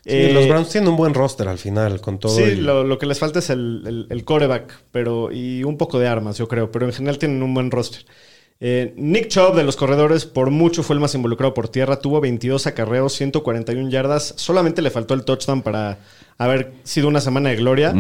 Sí, 0.07 0.11
Eh, 0.13 0.31
los 0.35 0.47
Browns 0.49 0.69
tienen 0.69 0.91
un 0.91 0.97
buen 0.97 1.15
roster 1.15 1.49
al 1.49 1.57
final, 1.59 2.01
con 2.01 2.19
todo. 2.19 2.35
Sí, 2.37 2.43
y- 2.43 2.55
lo, 2.57 2.85
lo 2.85 2.99
que 2.99 3.07
les 3.07 3.19
falta 3.19 3.39
es 3.39 3.49
el, 3.51 3.83
el, 3.87 4.07
el 4.11 4.25
coreback 4.25 4.83
pero, 4.91 5.31
y 5.33 5.65
un 5.65 5.79
poco 5.79 5.99
de 5.99 6.09
armas, 6.09 6.37
yo 6.37 6.47
creo, 6.49 6.71
pero 6.71 6.85
en 6.87 6.93
general 6.93 7.19
tienen 7.19 7.43
un 7.43 7.55
buen 7.55 7.71
roster. 7.71 8.05
Eh, 8.61 8.95
Nick 8.97 9.29
Chubb 9.29 9.55
de 9.57 9.65
los 9.65 9.77
corredores 9.77 10.25
por 10.25 10.51
mucho 10.51 10.83
fue 10.83 10.95
el 10.95 11.01
más 11.01 11.15
involucrado 11.15 11.53
por 11.55 11.69
tierra, 11.69 11.99
tuvo 11.99 12.21
22 12.21 12.67
acarreos, 12.67 13.13
141 13.15 13.91
yardas, 13.91 14.33
solamente 14.37 14.81
le 14.81 14.91
faltó 14.91 15.13
el 15.15 15.25
touchdown 15.25 15.61
para 15.63 15.99
haber 16.39 16.73
sido 16.85 17.09
una 17.09 17.21
semana 17.21 17.51
de 17.51 17.57
gloria. 17.57 17.93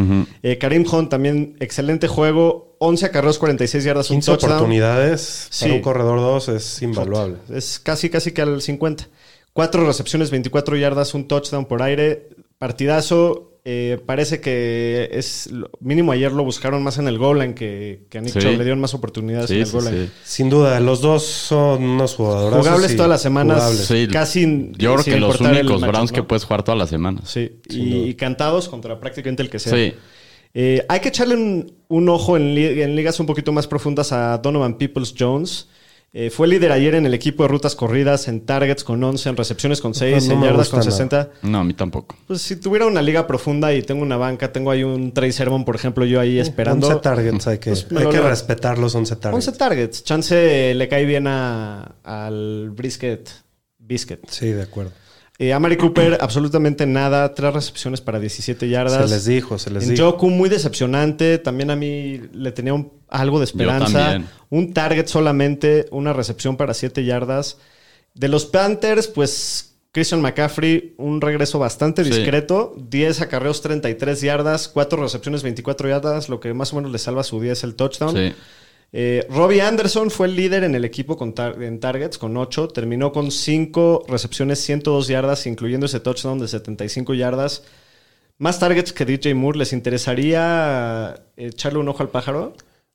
Eh, 0.43 0.57
Karim 0.59 0.85
Hunt 0.91 1.11
también 1.11 1.57
excelente 1.61 2.09
juego, 2.09 2.77
11 2.79 3.07
acarreos, 3.07 3.39
46 3.39 3.85
yardas, 3.85 4.11
un 4.11 4.17
15 4.19 4.31
touchdown. 4.33 4.53
oportunidades 4.53 5.49
Sí. 5.51 5.65
para 5.65 5.75
un 5.75 5.81
corredor 5.83 6.19
2 6.21 6.49
es 6.49 6.83
invaluable. 6.83 7.37
Es 7.53 7.79
casi, 7.79 8.09
casi 8.09 8.33
que 8.33 8.43
al 8.43 8.63
50. 8.63 9.09
Cuatro 9.53 9.87
recepciones, 9.87 10.31
24 10.31 10.77
yardas, 10.77 11.15
un 11.15 11.29
touchdown 11.29 11.67
por 11.67 11.83
aire. 11.83 12.29
Partidazo. 12.59 13.51
Eh, 13.67 13.99
parece 14.05 14.41
que 14.43 15.09
es 15.13 15.49
mínimo 15.81 16.13
ayer 16.13 16.31
lo 16.33 16.45
buscaron 16.45 16.83
más 16.83 16.99
en 16.99 17.09
el 17.09 17.17
goal 17.19 17.39
line 17.39 17.55
que, 17.55 18.05
que 18.11 18.19
a 18.19 18.21
Nick 18.21 18.35
Sí. 18.35 18.39
Chubb 18.41 18.59
le 18.59 18.65
dieron 18.65 18.79
más 18.81 18.93
oportunidades 18.93 19.51
en 19.51 19.59
el 19.61 19.67
sí, 19.67 19.73
goal 19.73 19.85
line. 19.87 20.07
sí. 20.07 20.13
Sin 20.23 20.51
duda, 20.51 20.79
los 20.81 21.01
dos 21.01 21.25
son 21.25 21.83
unos 21.83 22.15
jugadores. 22.15 22.59
Jugables 22.59 22.95
todas 22.95 23.09
las 23.09 23.23
semanas. 23.23 23.73
Sí. 23.89 24.07
Casi 24.13 24.71
Yo 24.77 24.95
creo 24.97 25.05
que 25.05 25.19
los 25.21 25.41
únicos 25.41 25.81
Browns 25.81 26.13
¿no? 26.13 26.15
que 26.17 26.23
puedes 26.23 26.45
jugar 26.45 26.63
todas 26.63 26.79
las 26.79 26.91
semanas. 26.91 27.31
Sí, 27.31 27.53
y, 27.71 28.09
y 28.11 28.15
cantados 28.15 28.69
contra 28.69 29.01
prácticamente 29.01 29.43
el 29.43 29.49
que 29.51 29.59
sea. 29.59 29.73
Sí. 29.73 29.95
Eh, 30.57 30.85
hay 30.89 31.01
que 31.01 31.09
echarle 31.09 31.35
un, 31.35 31.73
un 31.89 32.09
ojo 32.09 32.37
en, 32.37 32.55
li- 32.55 32.83
en 32.83 32.95
ligas 32.95 33.19
un 33.19 33.27
poquito 33.27 33.51
más 33.51 33.67
profundas 33.67 34.13
a 34.13 34.39
Donovan 34.39 34.79
Peoples 34.79 35.15
Jones. 35.19 35.69
Eh, 36.17 36.31
fue 36.31 36.47
líder 36.47 36.71
ayer 36.71 36.95
en 36.95 37.07
el 37.07 37.13
equipo 37.13 37.43
de 37.43 37.49
rutas 37.49 37.75
corridas, 37.75 38.29
en 38.29 38.43
targets 38.47 38.85
con 38.85 39.03
11, 39.03 39.31
en 39.31 39.37
recepciones 39.37 39.81
con 39.81 39.95
6, 39.95 40.29
No 40.29 40.35
en 40.35 40.43
yardas 40.43 40.69
con 40.69 40.79
nada. 40.79 40.91
60. 40.93 41.31
No, 41.43 41.59
a 41.59 41.65
mí 41.65 41.75
tampoco. 41.75 42.17
Pues 42.29 42.41
si 42.41 42.55
tuviera 42.55 42.87
una 42.87 43.03
liga 43.03 43.27
profunda 43.27 43.75
y 43.75 43.83
tengo 43.83 44.03
una 44.03 44.17
banca, 44.17 44.53
tengo 44.53 44.71
ahí 44.71 44.85
un 44.85 45.13
Trey 45.13 45.33
Sermon, 45.33 45.65
por 45.65 45.75
ejemplo, 45.75 46.05
yo 46.05 46.21
ahí 46.21 46.39
esperando. 46.39 46.87
11 46.87 47.01
targets, 47.01 47.47
hay 47.49 47.59
que, 47.59 47.71
Pues 47.71 47.87
hay 47.91 48.05
lo 48.05 48.11
que 48.11 48.21
respetar 48.21 48.79
los 48.79 48.95
11 48.95 49.17
targets. 49.17 49.49
11 49.49 49.59
targets. 49.59 50.05
Chance 50.05 50.73
le 50.75 50.89
cae 50.89 51.05
bien 51.05 51.27
a- 51.27 51.97
al 52.05 52.71
brisket. 52.71 53.29
Biscuit. 53.77 54.21
Sí, 54.29 54.47
de 54.53 54.63
acuerdo. 54.63 54.93
Eh, 55.39 55.53
Amari 55.53 55.77
Cooper, 55.77 56.19
absolutamente 56.21 56.87
nada. 56.87 57.35
Tres 57.35 57.53
recepciones 57.53 58.01
para 58.01 58.21
17 58.21 58.69
yardas. 58.69 59.09
Se 59.11 59.15
les 59.15 59.25
dijo, 59.25 59.59
se 59.59 59.71
les 59.71 59.83
En 59.85 59.95
dijo. 59.95 60.13
Joku, 60.13 60.31
muy 60.31 60.49
decepcionante. 60.49 61.39
También 61.39 61.71
a 61.71 61.77
mí 61.77 62.21
le 62.33 62.53
tenía 62.53 62.73
un- 62.73 62.93
algo 63.09 63.39
de 63.41 63.45
esperanza. 63.45 64.21
Un 64.51 64.73
target 64.73 65.07
solamente, 65.07 65.87
una 65.91 66.13
recepción 66.13 66.57
para 66.57 66.73
7 66.73 67.05
yardas. 67.05 67.59
De 68.15 68.29
los 68.29 68.47
Panthers, 68.47 69.09
pues 69.09 69.75
Christian 69.91 70.23
McCaffrey, 70.23 70.95
un 70.99 71.21
regreso 71.21 71.59
bastante 71.59 72.05
Sí. 72.05 72.11
discreto. 72.11 72.75
10 72.89 73.21
acarreos, 73.21 73.61
33 73.61 74.21
yardas. 74.21 74.69
4 74.69 75.03
recepciones, 75.03 75.43
24 75.43 75.89
yardas. 75.89 76.29
Lo 76.29 76.39
que 76.39 76.55
más 76.55 76.73
o 76.73 76.77
menos 76.77 76.93
le 76.93 76.99
salva 76.99 77.25
su 77.25 77.41
día 77.41 77.53
es 77.53 77.65
el 77.65 77.75
touchdown. 77.75 78.15
Sí. 78.17 78.33
Eh, 78.97 79.27
Robbie 79.29 79.61
Anderson 79.61 80.09
fue 80.09 80.29
el 80.29 80.37
líder 80.37 80.63
en 80.63 80.77
el 80.77 80.85
equipo 80.85 81.17
con 81.17 81.35
en 81.61 81.81
targets 81.81 82.17
con 82.17 82.37
8. 82.37 82.69
Terminó 82.69 83.11
con 83.11 83.33
5 83.33 84.05
recepciones, 84.07 84.61
102 84.61 85.09
yardas, 85.09 85.47
incluyendo 85.49 85.87
ese 85.87 85.99
touchdown 85.99 86.39
de 86.39 86.47
75 86.47 87.15
yardas. 87.15 87.65
Más 88.39 88.61
targets 88.61 88.93
que 88.93 89.05
DJ 89.05 89.35
Moore. 89.35 89.59
¿Les 89.59 89.73
interesaría 89.73 91.15
eh, 91.37 91.47
echarle 91.47 91.81
un 91.81 91.89
ojo 91.89 92.05
al 92.05 92.11
pájaro? 92.11 92.55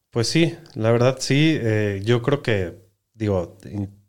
Pues 0.10 0.30
sí, 0.30 0.56
la 0.74 0.92
verdad 0.92 1.18
sí. 1.20 1.58
eh, 1.62 2.02
yo 2.04 2.22
creo 2.22 2.42
que, 2.42 2.76
digo, 3.14 3.58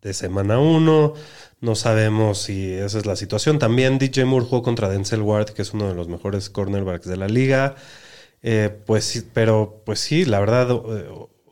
de 0.01 0.15
semana 0.15 0.61
uno, 0.61 1.15
no 1.61 1.75
sabemos 1.75 2.39
si 2.39 2.73
esa 2.73 2.99
es 2.99 3.07
la 3.07 3.17
situación. 3.17 3.59
También 3.59 3.99
DJ 3.99 4.27
Moore 4.27 4.47
jugó 4.47 4.63
contra 4.63 4.89
Denzel 4.89 5.23
Ward, 5.23 5.51
que 5.51 5.63
es 5.63 5.75
uno 5.75 5.89
de 5.89 5.97
los 5.97 6.07
mejores 6.07 6.51
cornerbacks 6.51 7.07
de 7.07 7.17
la 7.17 7.27
liga. 7.27 7.75
Pues 8.87 9.05
sí, 9.05 9.23
pero 9.35 9.83
pues 9.85 9.99
sí, 10.01 10.25
la 10.25 10.41
verdad, 10.41 10.71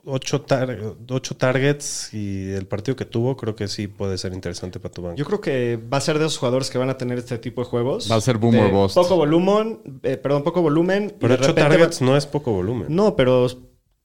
ocho, 0.09 0.41
tar- 0.41 0.95
ocho 1.11 1.37
targets 1.37 2.13
y 2.15 2.51
el 2.53 2.67
partido 2.67 2.97
que 2.97 3.05
tuvo, 3.05 3.37
creo 3.37 3.55
que 3.55 3.69
sí 3.69 3.87
puede 3.89 4.19
ser 4.19 4.33
interesante 4.33 4.81
para 4.81 4.93
tu 4.95 5.03
banco. 5.03 5.17
Yo 5.17 5.25
creo 5.25 5.41
que 5.41 5.77
va 5.93 5.99
a 5.99 6.01
ser 6.01 6.19
de 6.19 6.25
esos 6.27 6.39
jugadores 6.39 6.71
que 6.71 6.79
van 6.79 6.91
a 6.91 6.97
tener 6.97 7.19
este 7.19 7.39
tipo 7.39 7.63
de 7.63 7.69
juegos. 7.69 8.11
Va 8.11 8.17
a 8.17 8.21
ser 8.21 8.39
boomer 8.39 8.65
De 8.65 8.71
bust. 8.71 8.95
Poco 8.95 9.17
volumen, 9.17 9.81
eh, 10.03 10.17
perdón, 10.17 10.43
poco 10.43 10.63
volumen. 10.63 11.15
pero 11.21 11.35
ocho 11.35 11.55
targets 11.55 12.03
va- 12.03 12.07
no 12.07 12.17
es 12.17 12.27
poco 12.27 12.53
volumen. 12.53 12.87
No, 12.89 13.15
pero 13.17 13.47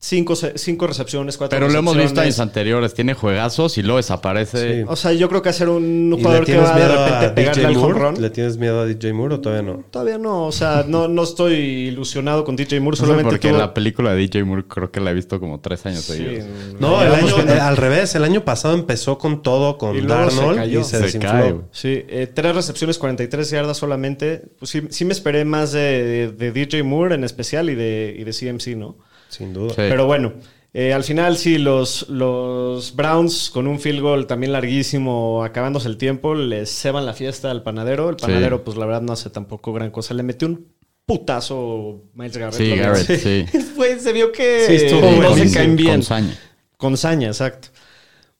cinco, 0.05 0.35
se- 0.35 0.57
cinco 0.57 0.85
recepciones, 0.85 1.37
cuatro 1.37 1.57
Pero 1.57 1.71
lo 1.71 1.79
hemos 1.79 1.95
visto 1.95 2.19
años 2.19 2.39
anteriores. 2.39 2.93
Tiene 2.93 3.13
juegazos 3.13 3.77
y 3.77 3.83
luego 3.83 3.97
desaparece. 3.97 4.81
Sí. 4.81 4.85
O 4.87 4.95
sea, 4.97 5.13
yo 5.13 5.29
creo 5.29 5.41
que 5.41 5.53
ser 5.53 5.69
un 5.69 6.11
¿Y 6.13 6.17
le 6.17 6.21
jugador 6.21 6.45
que 6.45 6.51
tienes 6.51 6.69
va 6.69 6.75
de 6.75 6.85
miedo 6.85 6.95
repente 7.05 7.25
a 7.25 7.35
pegarle 7.35 7.61
DJ 7.63 7.67
al 7.67 7.77
home 7.77 7.99
run. 7.99 8.21
¿Le 8.21 8.29
tienes 8.29 8.57
miedo 8.57 8.81
a 8.81 8.85
DJ 8.85 9.13
Moore 9.13 9.35
o 9.35 9.39
todavía 9.39 9.63
no? 9.71 9.83
Todavía 9.89 10.17
no, 10.17 10.45
o 10.45 10.51
sea, 10.51 10.83
no, 10.87 11.07
no 11.07 11.23
estoy 11.23 11.53
ilusionado 11.53 12.43
con 12.43 12.55
DJ 12.57 12.79
Moore, 12.81 12.95
No 12.95 12.97
sé 12.97 13.01
solamente 13.03 13.29
porque 13.29 13.49
tuvo- 13.49 13.57
la 13.57 13.73
película 13.73 14.11
de 14.13 14.17
DJ 14.17 14.43
Moore 14.43 14.65
creo 14.67 14.91
que 14.91 14.99
la 14.99 15.11
he 15.11 15.13
visto 15.13 15.39
como 15.39 15.61
tres 15.61 15.85
años 15.85 16.01
Sí, 16.01 16.13
seguidos. 16.17 16.45
No, 16.79 17.01
el 17.01 17.13
año, 17.13 17.39
eh, 17.39 17.59
al 17.59 17.77
revés, 17.77 18.13
el 18.15 18.25
año 18.25 18.43
pasado 18.43 18.73
empezó 18.73 19.17
con 19.17 19.41
todo, 19.41 19.77
con 19.77 19.95
Y 19.95 20.01
luego 20.01 20.29
se 20.29 20.35
Darnold 20.35 20.57
cayó. 20.59 20.81
y 20.81 20.83
se, 20.83 20.89
Se 20.97 21.03
desinfló. 21.03 21.29
cae, 21.31 21.51
güey. 21.53 21.65
Sí, 21.71 22.03
eh, 22.09 22.27
tres 22.33 22.53
recepciones, 22.55 22.97
43 22.97 23.49
yardas 23.49 23.77
solamente. 23.77 24.41
Pues 24.59 24.69
sí, 24.69 24.81
sí 24.89 25.05
me 25.05 25.13
esperé 25.13 25.45
más 25.45 25.71
de, 25.71 26.33
de 26.37 26.51
DJ 26.51 26.83
Moore 26.83 27.15
en 27.15 27.23
especial 27.23 27.69
y 27.69 27.75
de, 27.75 28.15
y 28.19 28.23
de 28.25 28.31
CMC, 28.33 28.75
¿no? 28.75 28.97
Sin 29.33 29.53
duda. 29.53 29.69
Sí. 29.71 29.75
Pero 29.89 30.05
bueno, 30.05 30.33
eh, 30.73 30.93
al 30.93 31.03
final 31.03 31.37
sí, 31.37 31.57
los, 31.57 32.07
los 32.09 32.95
Browns 32.95 33.49
con 33.51 33.67
un 33.67 33.79
field 33.79 34.01
goal 34.01 34.27
también 34.27 34.51
larguísimo, 34.51 35.43
acabándose 35.43 35.87
el 35.87 35.97
tiempo, 35.97 36.33
les 36.35 36.69
ceban 36.69 37.05
la 37.05 37.13
fiesta 37.13 37.51
al 37.51 37.63
panadero. 37.63 38.09
El 38.09 38.15
Sí. 38.19 38.21
panadero, 38.25 38.63
pues 38.63 38.77
la 38.77 38.85
verdad 38.85 39.01
no 39.01 39.13
hace 39.13 39.29
tampoco 39.29 39.73
gran 39.73 39.91
cosa. 39.91 40.13
Le 40.13 40.23
metió 40.23 40.47
un 40.47 40.67
putazo 41.05 42.03
Miles 42.13 42.37
Garrett. 42.37 42.57
Sí. 42.57 42.75
Garrett, 42.75 43.19
sí. 43.19 43.45
Fue- 43.75 43.99
se 43.99 44.13
vio 44.13 44.31
que 44.31 44.65
Sí, 44.67 44.75
estuvo 44.75 45.01
no 45.01 45.15
buenísimo. 45.17 45.49
se 45.49 45.55
caen 45.55 45.75
bien. 45.75 45.91
Con 45.95 46.03
saña. 46.03 46.37
Con 46.77 46.97
saña, 46.97 47.27
exacto. 47.27 47.69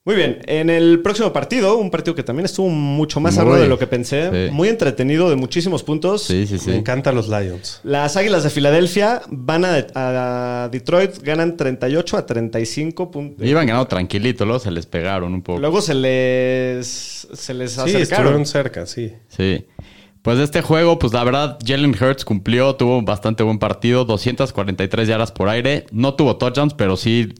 Muy 0.06 0.16
bien, 0.16 0.40
en 0.46 0.68
el 0.68 1.00
próximo 1.00 1.32
partido, 1.32 1.78
un 1.78 1.90
partido 1.90 2.14
que 2.14 2.22
también 2.22 2.44
estuvo 2.44 2.68
mucho 2.68 3.20
más 3.20 3.36
cerrado 3.36 3.56
de 3.56 3.66
lo 3.68 3.78
que 3.78 3.86
pensé, 3.86 4.48
sí. 4.48 4.52
muy 4.52 4.68
entretenido, 4.68 5.30
de 5.30 5.36
muchísimos 5.36 5.82
puntos. 5.82 6.24
Sí, 6.24 6.46
sí, 6.46 6.52
Me 6.54 6.58
sí. 6.58 6.70
encantan 6.72 7.14
los 7.14 7.28
Lions. 7.30 7.80
Las 7.84 8.18
Águilas 8.18 8.42
de 8.44 8.50
Filadelfia 8.50 9.22
van 9.30 9.64
a, 9.64 9.86
a 9.94 10.68
Detroit, 10.70 11.22
ganan 11.22 11.56
38 11.56 12.18
a 12.18 12.26
35 12.26 13.10
puntos. 13.10 13.46
Iban 13.46 13.66
ganando 13.66 13.86
tranquilito, 13.88 14.44
luego 14.44 14.60
se 14.60 14.70
les 14.70 14.84
pegaron 14.84 15.32
un 15.32 15.40
poco. 15.40 15.58
Luego 15.58 15.80
se 15.80 15.94
les, 15.94 16.86
se 17.32 17.54
les 17.54 17.72
Sí, 17.72 17.80
acercaron. 17.80 18.02
estuvieron 18.02 18.46
cerca, 18.46 18.84
sí. 18.84 19.10
Sí. 19.28 19.64
Pues 20.20 20.38
este 20.38 20.60
juego, 20.62 20.98
pues 20.98 21.12
la 21.12 21.22
verdad, 21.24 21.58
Jalen 21.66 21.90
Hurts 21.98 22.24
cumplió, 22.24 22.76
tuvo 22.76 23.00
bastante 23.02 23.42
buen 23.42 23.58
partido, 23.58 24.04
243 24.06 25.08
yardas 25.08 25.32
por 25.32 25.48
aire. 25.48 25.84
No 25.92 26.14
tuvo 26.14 26.36
touchdowns, 26.36 26.72
pero 26.74 26.96
sí 26.96 27.34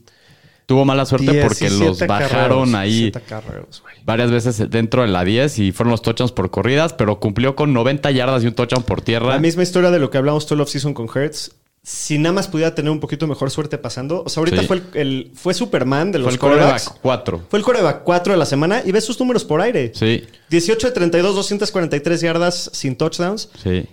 tuvo 0.67 0.85
mala 0.85 1.05
suerte 1.07 1.27
porque 1.43 1.69
17 1.69 1.85
los 1.85 1.99
bajaron 2.07 2.73
carreros, 2.73 2.75
ahí 2.75 3.13
carreros, 3.29 3.83
varias 4.05 4.31
veces 4.31 4.71
dentro 4.71 5.03
de 5.03 5.09
la 5.09 5.25
10 5.25 5.59
y 5.59 5.73
fueron 5.73 5.91
los 5.91 6.03
touchdowns 6.03 6.33
por 6.33 6.51
corridas, 6.51 6.93
pero 6.93 7.21
cumplió 7.21 7.55
con 7.57 7.73
90 7.73 8.11
yardas 8.13 8.43
y 8.45 8.47
un 8.47 8.55
touchdown 8.55 8.83
por 8.83 9.03
tierra. 9.03 9.29
La 9.29 9.39
misma 9.39 9.63
historia 9.63 9.91
de 9.91 9.99
lo 9.99 10.11
que 10.11 10.19
hablamos 10.19 10.47
todo 10.47 10.55
el 10.57 10.61
offseason 10.63 10.95
con 10.95 11.09
Hertz. 11.15 11.53
Si 11.87 12.17
nada 12.19 12.33
más 12.33 12.49
pudiera 12.49 12.75
tener 12.75 12.91
un 12.91 12.99
poquito 12.99 13.27
mejor 13.27 13.51
suerte 13.51 13.77
pasando. 13.77 14.23
O 14.25 14.29
sea, 14.31 14.41
ahorita 14.41 14.63
Sí. 14.63 14.67
fue, 14.67 14.77
el, 14.77 14.85
el- 14.95 15.31
fue 15.35 15.53
Superman 15.53 16.13
de 16.13 16.19
Fue 16.19 16.25
los 16.25 16.33
el 16.35 16.41
quarterbacks. 16.41 16.85
quarterback 16.85 17.03
4. 17.03 17.43
Fue 17.51 17.59
el 17.59 17.65
coreback 17.67 18.03
4 18.05 18.33
de 18.33 18.39
la 18.39 18.47
semana 18.47 18.81
y 18.83 18.91
ves 18.91 19.05
sus 19.05 19.21
números 19.21 19.45
por 19.45 19.61
aire. 19.61 19.93
Sí, 19.95 20.25
18 20.49 20.87
de 20.87 20.93
32, 20.95 21.35
243 21.37 22.23
yardas 22.23 22.71
sin 22.73 22.97
touchdowns. 22.97 23.51
sí. 23.63 23.87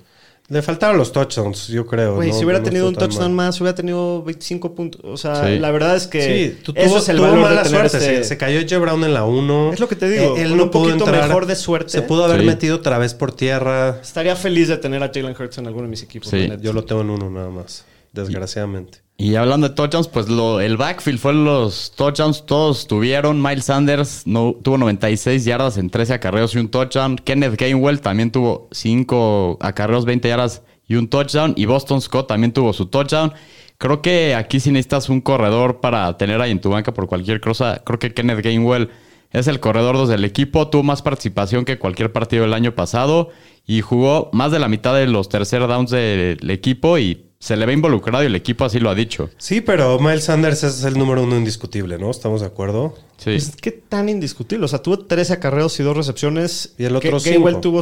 Le 0.51 0.61
faltaron 0.61 0.97
los 0.97 1.13
touchdowns, 1.13 1.69
yo 1.69 1.85
creo. 1.87 2.15
Güey, 2.15 2.29
no- 2.31 2.37
si 2.37 2.43
hubiera 2.43 2.59
no 2.59 2.65
tenido 2.65 2.87
un 2.89 2.93
touchdown 2.95 3.33
mal. 3.33 3.47
más, 3.47 3.61
hubiera 3.61 3.73
tenido 3.73 4.21
25 4.23 4.75
puntos. 4.75 4.99
O 5.05 5.15
sea, 5.15 5.47
Sí. 5.47 5.59
la 5.59 5.71
verdad 5.71 5.95
es 5.95 6.07
que 6.07 6.21
Sí, 6.55 6.61
tu- 6.61 6.73
eso 6.75 6.87
tuvo, 6.89 6.97
es 6.97 7.07
el 7.09 7.15
tuvo 7.15 7.25
valor 7.27 7.39
mala 7.41 7.63
de 7.63 7.69
tener 7.69 7.89
suerte. 7.89 7.97
este- 8.05 8.23
Se, 8.23 8.29
se 8.29 8.37
cayó 8.37 8.59
J. 8.59 8.77
Brown 8.79 9.03
en 9.05 9.13
la 9.13 9.23
1. 9.23 9.71
Es 9.71 9.79
lo 9.79 9.87
que 9.87 9.95
te 9.95 10.09
digo, 10.09 10.35
con 10.35 10.59
un 10.59 10.69
poquito 10.69 11.05
mejor 11.07 11.45
de 11.45 11.55
suerte. 11.55 11.89
Se 11.91 12.01
pudo 12.01 12.25
haber 12.25 12.41
Sí. 12.41 12.45
metido 12.45 12.75
otra 12.75 12.97
vez 12.97 13.13
por 13.13 13.31
tierra. 13.33 13.99
Estaría 14.01 14.35
feliz 14.35 14.67
de 14.67 14.77
tener 14.77 15.01
a 15.01 15.07
Jalen 15.13 15.33
Hurts 15.39 15.57
en 15.59 15.67
alguno 15.67 15.83
de 15.85 15.89
mis 15.91 16.03
equipos. 16.03 16.29
Yo 16.61 16.73
lo 16.73 16.83
tengo 16.83 16.99
en 17.01 17.11
uno 17.11 17.29
nada 17.29 17.49
más, 17.49 17.85
desgraciadamente. 18.11 18.99
Y 19.21 19.35
hablando 19.35 19.69
de 19.69 19.75
touchdowns, 19.75 20.07
pues 20.07 20.29
lo, 20.29 20.61
el 20.61 20.77
backfield 20.77 21.19
fue 21.19 21.35
los 21.35 21.91
touchdowns, 21.95 22.43
todos 22.47 22.87
tuvieron. 22.87 23.39
Miles 23.39 23.65
Sanders 23.65 24.25
no, 24.25 24.55
tuvo 24.63 24.79
96 24.79 25.45
yardas 25.45 25.77
en 25.77 25.91
13 25.91 26.15
acarreos 26.15 26.55
y 26.55 26.57
un 26.57 26.69
touchdown. 26.69 27.17
Kenneth 27.17 27.55
Gainwell 27.55 28.01
también 28.01 28.31
tuvo 28.31 28.67
5 28.71 29.59
acarreos, 29.61 30.05
20 30.05 30.27
yardas 30.27 30.63
y 30.87 30.95
un 30.95 31.07
touchdown. 31.07 31.53
Y 31.55 31.65
Boston 31.65 32.01
Scott 32.01 32.29
también 32.29 32.51
tuvo 32.51 32.73
su 32.73 32.87
touchdown. 32.87 33.31
Creo 33.77 34.01
que 34.01 34.33
aquí 34.33 34.59
si 34.59 34.71
necesitas 34.71 35.07
un 35.07 35.21
corredor 35.21 35.81
para 35.81 36.17
tener 36.17 36.41
ahí 36.41 36.49
en 36.49 36.59
tu 36.59 36.71
banca 36.71 36.91
por 36.91 37.05
cualquier 37.05 37.41
cosa. 37.41 37.83
Creo 37.85 37.99
que 37.99 38.15
Kenneth 38.15 38.43
Gainwell 38.43 38.89
es 39.29 39.45
el 39.45 39.59
corredor 39.59 39.97
2 39.97 40.09
del 40.09 40.25
equipo. 40.25 40.69
Tuvo 40.69 40.81
más 40.81 41.03
participación 41.03 41.63
que 41.63 41.77
cualquier 41.77 42.11
partido 42.11 42.41
del 42.41 42.55
año 42.55 42.73
pasado. 42.73 43.29
Y 43.67 43.81
jugó 43.81 44.31
más 44.33 44.51
de 44.51 44.57
la 44.57 44.67
mitad 44.67 44.95
de 44.95 45.05
los 45.05 45.29
tercer 45.29 45.67
downs 45.67 45.91
del 45.91 46.49
equipo. 46.49 46.97
Y 46.97 47.30
se 47.41 47.57
le 47.57 47.65
ve 47.65 47.73
involucrado 47.73 48.21
y 48.23 48.27
el 48.27 48.35
equipo 48.35 48.65
así 48.65 48.79
lo 48.79 48.91
ha 48.91 48.95
dicho. 48.95 49.31
Sí, 49.39 49.61
pero 49.61 49.99
Miles 49.99 50.25
Sanders 50.25 50.63
es 50.63 50.83
el 50.83 50.95
número 50.95 51.23
uno 51.23 51.35
indiscutible, 51.35 51.97
¿no? 51.97 52.11
¿Estamos 52.11 52.41
de 52.41 52.47
acuerdo? 52.47 52.93
Sí. 53.17 53.31
Pues, 53.31 53.53
¿Qué 53.59 53.71
tan 53.71 54.09
indiscutible? 54.09 54.65
O 54.65 54.67
sea, 54.67 54.83
tuvo 54.83 54.99
13 54.99 55.33
acarreos 55.33 55.79
y 55.79 55.83
dos 55.83 55.97
recepciones. 55.97 56.75
Y 56.77 56.83
el 56.85 56.95
otro 56.95 57.19
cinco. 57.19 57.59
tuvo... 57.59 57.81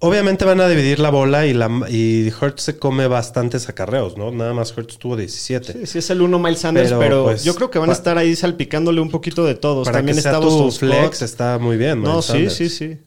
Obviamente 0.00 0.44
van 0.44 0.60
a 0.60 0.68
dividir 0.68 0.98
la 0.98 1.10
bola 1.10 1.46
y, 1.46 1.54
la, 1.54 1.70
y 1.88 2.32
Hurts 2.32 2.62
se 2.62 2.78
come 2.80 3.06
bastantes 3.06 3.68
acarreos, 3.68 4.16
¿no? 4.16 4.32
Nada 4.32 4.52
más 4.54 4.76
Hurts 4.76 4.98
tuvo 4.98 5.16
17. 5.16 5.72
Sí, 5.74 5.86
sí 5.86 5.98
es 5.98 6.10
el 6.10 6.20
uno 6.20 6.40
Miles 6.40 6.58
Sanders, 6.58 6.88
Pero, 6.88 6.98
pero, 6.98 7.24
pues, 7.26 7.44
yo 7.44 7.54
creo 7.54 7.70
que 7.70 7.78
van 7.78 7.90
a 7.90 7.92
estar 7.92 8.18
ahí 8.18 8.34
salpicándole 8.34 9.00
un 9.00 9.08
poquito 9.08 9.44
de 9.44 9.54
todos. 9.54 9.86
Para 9.86 9.98
También 9.98 10.16
que 10.16 10.22
sea 10.22 10.32
está 10.32 10.44
tu 10.44 10.70
flex 10.72 11.22
está 11.22 11.58
muy 11.60 11.76
bien, 11.76 12.02
No, 12.02 12.22
sí, 12.22 12.32
Sanders. 12.32 12.54
sí, 12.54 12.68
sí. 12.68 12.98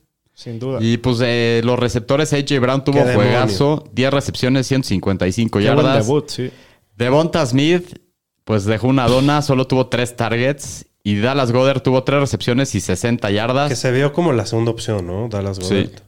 Sin 0.42 0.58
duda. 0.58 0.80
Y 0.82 0.98
pues 0.98 1.20
de 1.20 1.62
los 1.64 1.78
receptores, 1.78 2.34
AJ 2.34 2.60
Brown 2.60 2.84
tuvo 2.84 2.98
demonio. 2.98 3.16
juegazo, 3.16 3.84
10 3.94 4.12
recepciones, 4.12 4.66
155 4.68 5.60
Qué 5.60 5.66
buen 5.66 5.78
yardas. 5.78 6.08
debut, 6.08 6.28
sí. 6.30 6.50
Devonta 6.98 7.46
Smith, 7.46 8.00
pues 8.44 8.66
dejó 8.66 8.88
una 8.88 9.08
dona, 9.08 9.44
solo 9.44 9.68
tuvo 9.68 9.88
3 9.88 10.16
targets. 10.16 10.88
Y 11.04 11.20
Dallas 11.20 11.52
Goddard 11.52 11.82
tuvo 11.82 12.04
3 12.04 12.20
recepciones 12.22 12.74
y 12.76 12.80
60 12.80 13.30
yardas. 13.30 13.70
Que 13.70 13.76
se 13.76 13.92
vio 13.92 14.14
como 14.14 14.34
la 14.34 14.46
segunda 14.48 14.72
opción, 14.72 15.06
¿no? 15.06 15.28
Dallas 15.30 15.58
Sí. 15.58 15.64
Goddard. 15.64 16.02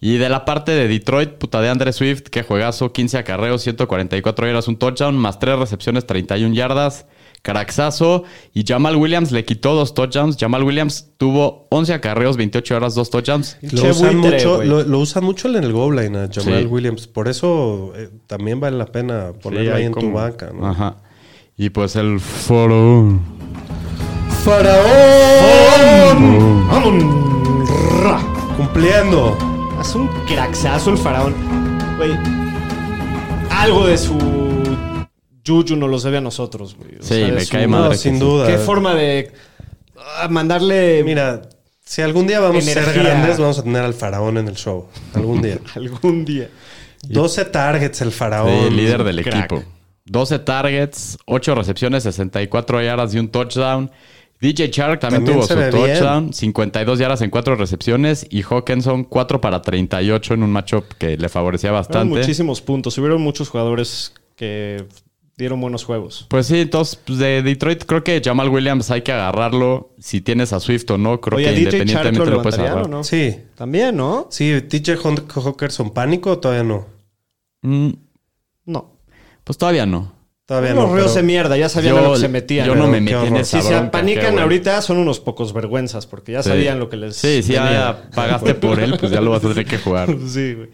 Y 0.00 0.16
de 0.18 0.28
la 0.28 0.44
parte 0.44 0.72
de 0.72 0.86
Detroit, 0.88 1.34
puta 1.34 1.60
de 1.60 1.68
Andre 1.68 1.92
Swift, 1.92 2.22
que 2.30 2.42
juegazo, 2.44 2.92
15 2.92 3.18
acarreos, 3.18 3.62
144 3.62 4.46
yardas, 4.46 4.66
un 4.68 4.76
touchdown, 4.76 5.16
más 5.16 5.38
3 5.38 5.56
recepciones, 5.58 6.04
31 6.06 6.54
yardas. 6.54 7.06
Caraxazo. 7.42 8.24
Y 8.54 8.64
Jamal 8.66 8.96
Williams 8.96 9.30
le 9.32 9.44
quitó 9.44 9.74
dos 9.74 9.94
touchdowns. 9.94 10.36
Jamal 10.38 10.62
Williams 10.64 11.08
tuvo 11.16 11.66
11 11.70 11.94
acarreos, 11.94 12.36
28 12.36 12.74
yardas, 12.74 12.94
dos 12.94 13.10
touchdowns. 13.10 13.56
Lo 13.62 13.82
Che 13.82 13.90
usan, 13.90 14.20
buitre, 14.20 14.36
mucho, 14.38 14.64
lo, 14.64 14.82
lo 14.84 14.98
usan 14.98 15.24
mucho 15.24 15.48
en 15.48 15.62
el 15.64 15.72
goal 15.72 15.96
line 15.96 16.18
a 16.18 16.28
Jamal 16.32 16.60
Sí. 16.62 16.66
Williams. 16.66 17.06
Por 17.06 17.28
eso 17.28 17.92
eh, 17.96 18.10
también 18.26 18.60
vale 18.60 18.76
la 18.76 18.86
pena 18.86 19.32
ponerlo 19.42 19.70
Sí, 19.72 19.76
ahí 19.76 19.84
en 19.84 19.92
tu 19.94 20.12
banca, 20.12 20.50
¿no? 20.52 20.66
Ajá. 20.66 20.96
Y 21.56 21.70
pues 21.70 21.96
el 21.96 22.20
faraón. 22.20 23.20
¡Ra! 28.02 28.20
Cumpliendo. 28.56 29.36
Haz 29.78 29.94
un 29.94 30.08
craxazo 30.26 30.90
el 30.90 30.98
faraón. 30.98 31.34
Güey, 31.96 32.12
algo 33.50 33.86
de 33.86 33.98
su 33.98 34.16
Juju 35.48 35.76
nos 35.76 35.88
los 35.88 36.02
debe 36.02 36.18
a 36.18 36.20
nosotros, 36.20 36.76
güey. 36.76 36.96
O 37.00 37.02
Sí, 37.02 37.14
de 37.14 37.32
me 37.32 37.46
cae 37.46 37.66
No, 37.66 37.78
madre. 37.78 37.90
que 37.92 37.96
sin 37.98 38.18
duda. 38.18 38.46
Qué 38.46 38.58
forma 38.58 38.94
de 38.94 39.32
ah, 40.18 40.28
mandarle 40.28 41.02
Mira, 41.04 41.42
si 41.84 42.02
algún 42.02 42.26
día 42.26 42.38
vamos 42.38 42.68
a 42.68 42.72
ser 42.72 42.92
grandes, 42.92 43.38
vamos 43.38 43.58
a 43.58 43.62
tener 43.62 43.82
al 43.82 43.94
faraón 43.94 44.36
en 44.36 44.46
el 44.48 44.56
show. 44.56 44.88
Algún 45.14 45.40
día. 45.40 45.58
algún 45.74 46.24
día. 46.26 46.50
12 47.08 47.46
targets 47.46 48.02
el 48.02 48.12
faraón. 48.12 48.68
Sí, 48.68 48.74
líder 48.74 49.04
del 49.04 49.22
crack. 49.22 49.52
equipo. 49.52 49.64
12 50.04 50.38
targets, 50.40 51.18
8 51.26 51.54
recepciones, 51.54 52.02
64 52.02 52.82
yardas 52.82 53.14
y 53.14 53.18
un 53.18 53.28
touchdown. 53.28 53.90
DJ 54.40 54.68
Shark 54.68 55.00
también, 55.00 55.24
También 55.24 55.46
tuvo 55.46 55.46
su 55.46 55.70
touchdown, 55.76 56.32
52 56.32 56.98
yardas 56.98 57.22
en 57.22 57.30
4 57.30 57.56
recepciones 57.56 58.26
y 58.30 58.42
Hawkinson 58.42 59.04
4 59.04 59.40
para 59.40 59.62
38 59.62 60.34
en 60.34 60.42
un 60.44 60.52
matchup 60.52 60.84
que 60.96 61.16
le 61.16 61.28
favorecía 61.28 61.72
bastante. 61.72 62.18
muchísimos 62.18 62.60
puntos. 62.60 62.96
Hubieron 62.98 63.20
muchos 63.20 63.48
jugadores 63.48 64.12
que 64.36 64.84
dieron 65.38 65.60
buenos 65.60 65.84
juegos. 65.84 66.26
Pues 66.28 66.46
sí, 66.48 66.58
entonces 66.60 66.96
pues, 66.96 67.18
de 67.18 67.42
Detroit 67.42 67.84
creo 67.86 68.04
que 68.04 68.20
Jamal 68.22 68.50
Williams 68.50 68.90
hay 68.90 69.00
que 69.02 69.12
agarrarlo. 69.12 69.94
Si 69.98 70.20
tienes 70.20 70.52
a 70.52 70.60
Swift 70.60 70.90
o 70.90 70.98
no, 70.98 71.20
creo 71.20 71.36
Oye, 71.38 71.44
que 71.46 71.50
¿a 71.50 71.54
DJ 71.54 71.64
Chark 71.64 71.72
lo 71.72 71.80
independientemente 71.84 72.30
lo 72.32 72.42
puedes 72.42 72.58
agarrar. 72.58 72.88
no? 72.90 73.04
Sí. 73.04 73.36
También, 73.54 73.96
¿no? 73.96 74.26
Sí, 74.30 74.60
TJ 74.68 74.96
Hawkerson 75.34 75.90
pánico 75.94 76.32
o 76.32 76.38
todavía 76.38 76.64
no. 76.64 76.86
Mm, 77.62 77.90
No. 78.66 78.96
pues 79.44 79.56
todavía 79.56 79.86
no. 79.86 79.98
Los 80.00 80.58
Todavía 80.58 80.74
no. 80.74 80.86
ríos 80.94 81.08
pero- 81.08 81.14
de 81.14 81.22
mierda, 81.24 81.56
ya 81.58 81.68
sabían 81.68 81.94
Yo- 81.94 82.00
a 82.00 82.02
lo 82.04 82.12
que 82.14 82.20
se 82.20 82.28
metían. 82.28 82.66
yo 82.66 82.74
¿no? 82.74 82.86
me 82.88 83.00
metí 83.02 83.12
en 83.14 83.36
esa 83.36 83.58
Si 83.60 83.62
se 83.66 83.68
bronca, 83.74 83.88
apanican 83.88 84.24
bueno. 84.24 84.40
ahorita 84.42 84.80
son 84.82 84.96
unos 84.96 85.20
pocos 85.20 85.52
vergüenzas 85.52 86.06
porque 86.06 86.32
ya 86.32 86.42
Sí. 86.42 86.48
sabían 86.48 86.78
lo 86.80 86.88
que 86.88 86.96
les 86.96 87.16
Sí, 87.16 87.42
si 87.42 87.52
ya 87.52 88.08
pagaste 88.14 88.54
por 88.54 88.80
él, 88.80 88.96
pues 88.98 89.12
ya 89.12 89.20
lo 89.20 89.30
vas 89.30 89.44
a 89.44 89.48
tener 89.50 89.66
que 89.66 89.78
jugar. 89.78 90.08
sí, 90.26 90.54
güey. 90.54 90.68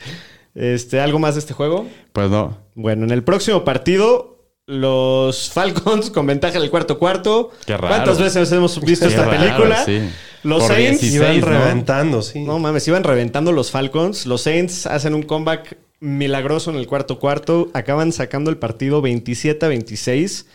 Este, 0.55 1.01
¿Algo 1.01 1.19
más 1.19 1.35
de 1.35 1.41
este 1.41 1.53
juego? 1.55 1.87
Pues 2.13 2.31
no. 2.31 2.57
Bueno, 2.77 3.05
en 3.05 3.11
el 3.11 3.25
próximo 3.25 3.65
partido, 3.65 4.34
los 4.67 5.51
Falcons 5.51 6.11
con 6.11 6.27
ventaja 6.27 6.57
en 6.57 6.65
el 6.65 6.71
cuarto 6.71 6.99
cuarto. 6.99 7.51
Qué 7.67 7.77
raro. 7.77 7.89
¿Cuántas 7.95 8.19
veces 8.19 8.51
hemos 8.53 8.81
visto 8.81 9.07
Qué 9.07 9.13
esta 9.15 9.27
raro, 9.27 9.39
película? 9.39 9.85
sí. 9.85 10.01
Los 10.43 10.65
Por 10.65 10.73
Saints 10.75 11.01
16, 11.01 11.15
Iban 11.15 11.41
¿no? 11.41 11.47
reventando, 11.59 12.23
sí. 12.23 12.41
No 12.41 12.59
mames, 12.59 12.87
iban 12.89 13.03
reventando 13.03 13.51
los 13.53 13.71
Falcons. 13.71 14.27
Los 14.27 14.43
Saints 14.43 14.87
hacen 14.87 15.15
un 15.15 15.23
comeback 15.23 15.79
milagroso 16.01 16.71
en 16.71 16.77
el 16.77 16.87
cuarto 16.87 17.19
cuarto. 17.19 17.71
Acaban 17.73 18.13
sacando 18.13 18.51
el 18.51 18.59
partido 18.59 19.01
27 19.01 19.65
a 19.65 19.69
26. 19.71 20.47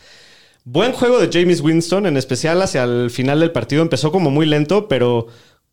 Buen 0.64 0.91
juego 0.91 1.20
de 1.20 1.30
James 1.34 1.62
Winston, 1.62 2.05
en 2.05 2.18
especial 2.18 2.62
hacia 2.62 2.84
el 2.84 3.10
final 3.10 3.39
del 3.39 3.51
partido. 3.51 3.82
Empezó 3.82 4.12
como 4.12 4.30
muy 4.30 4.45
lento, 4.45 4.88
pero 4.88 5.26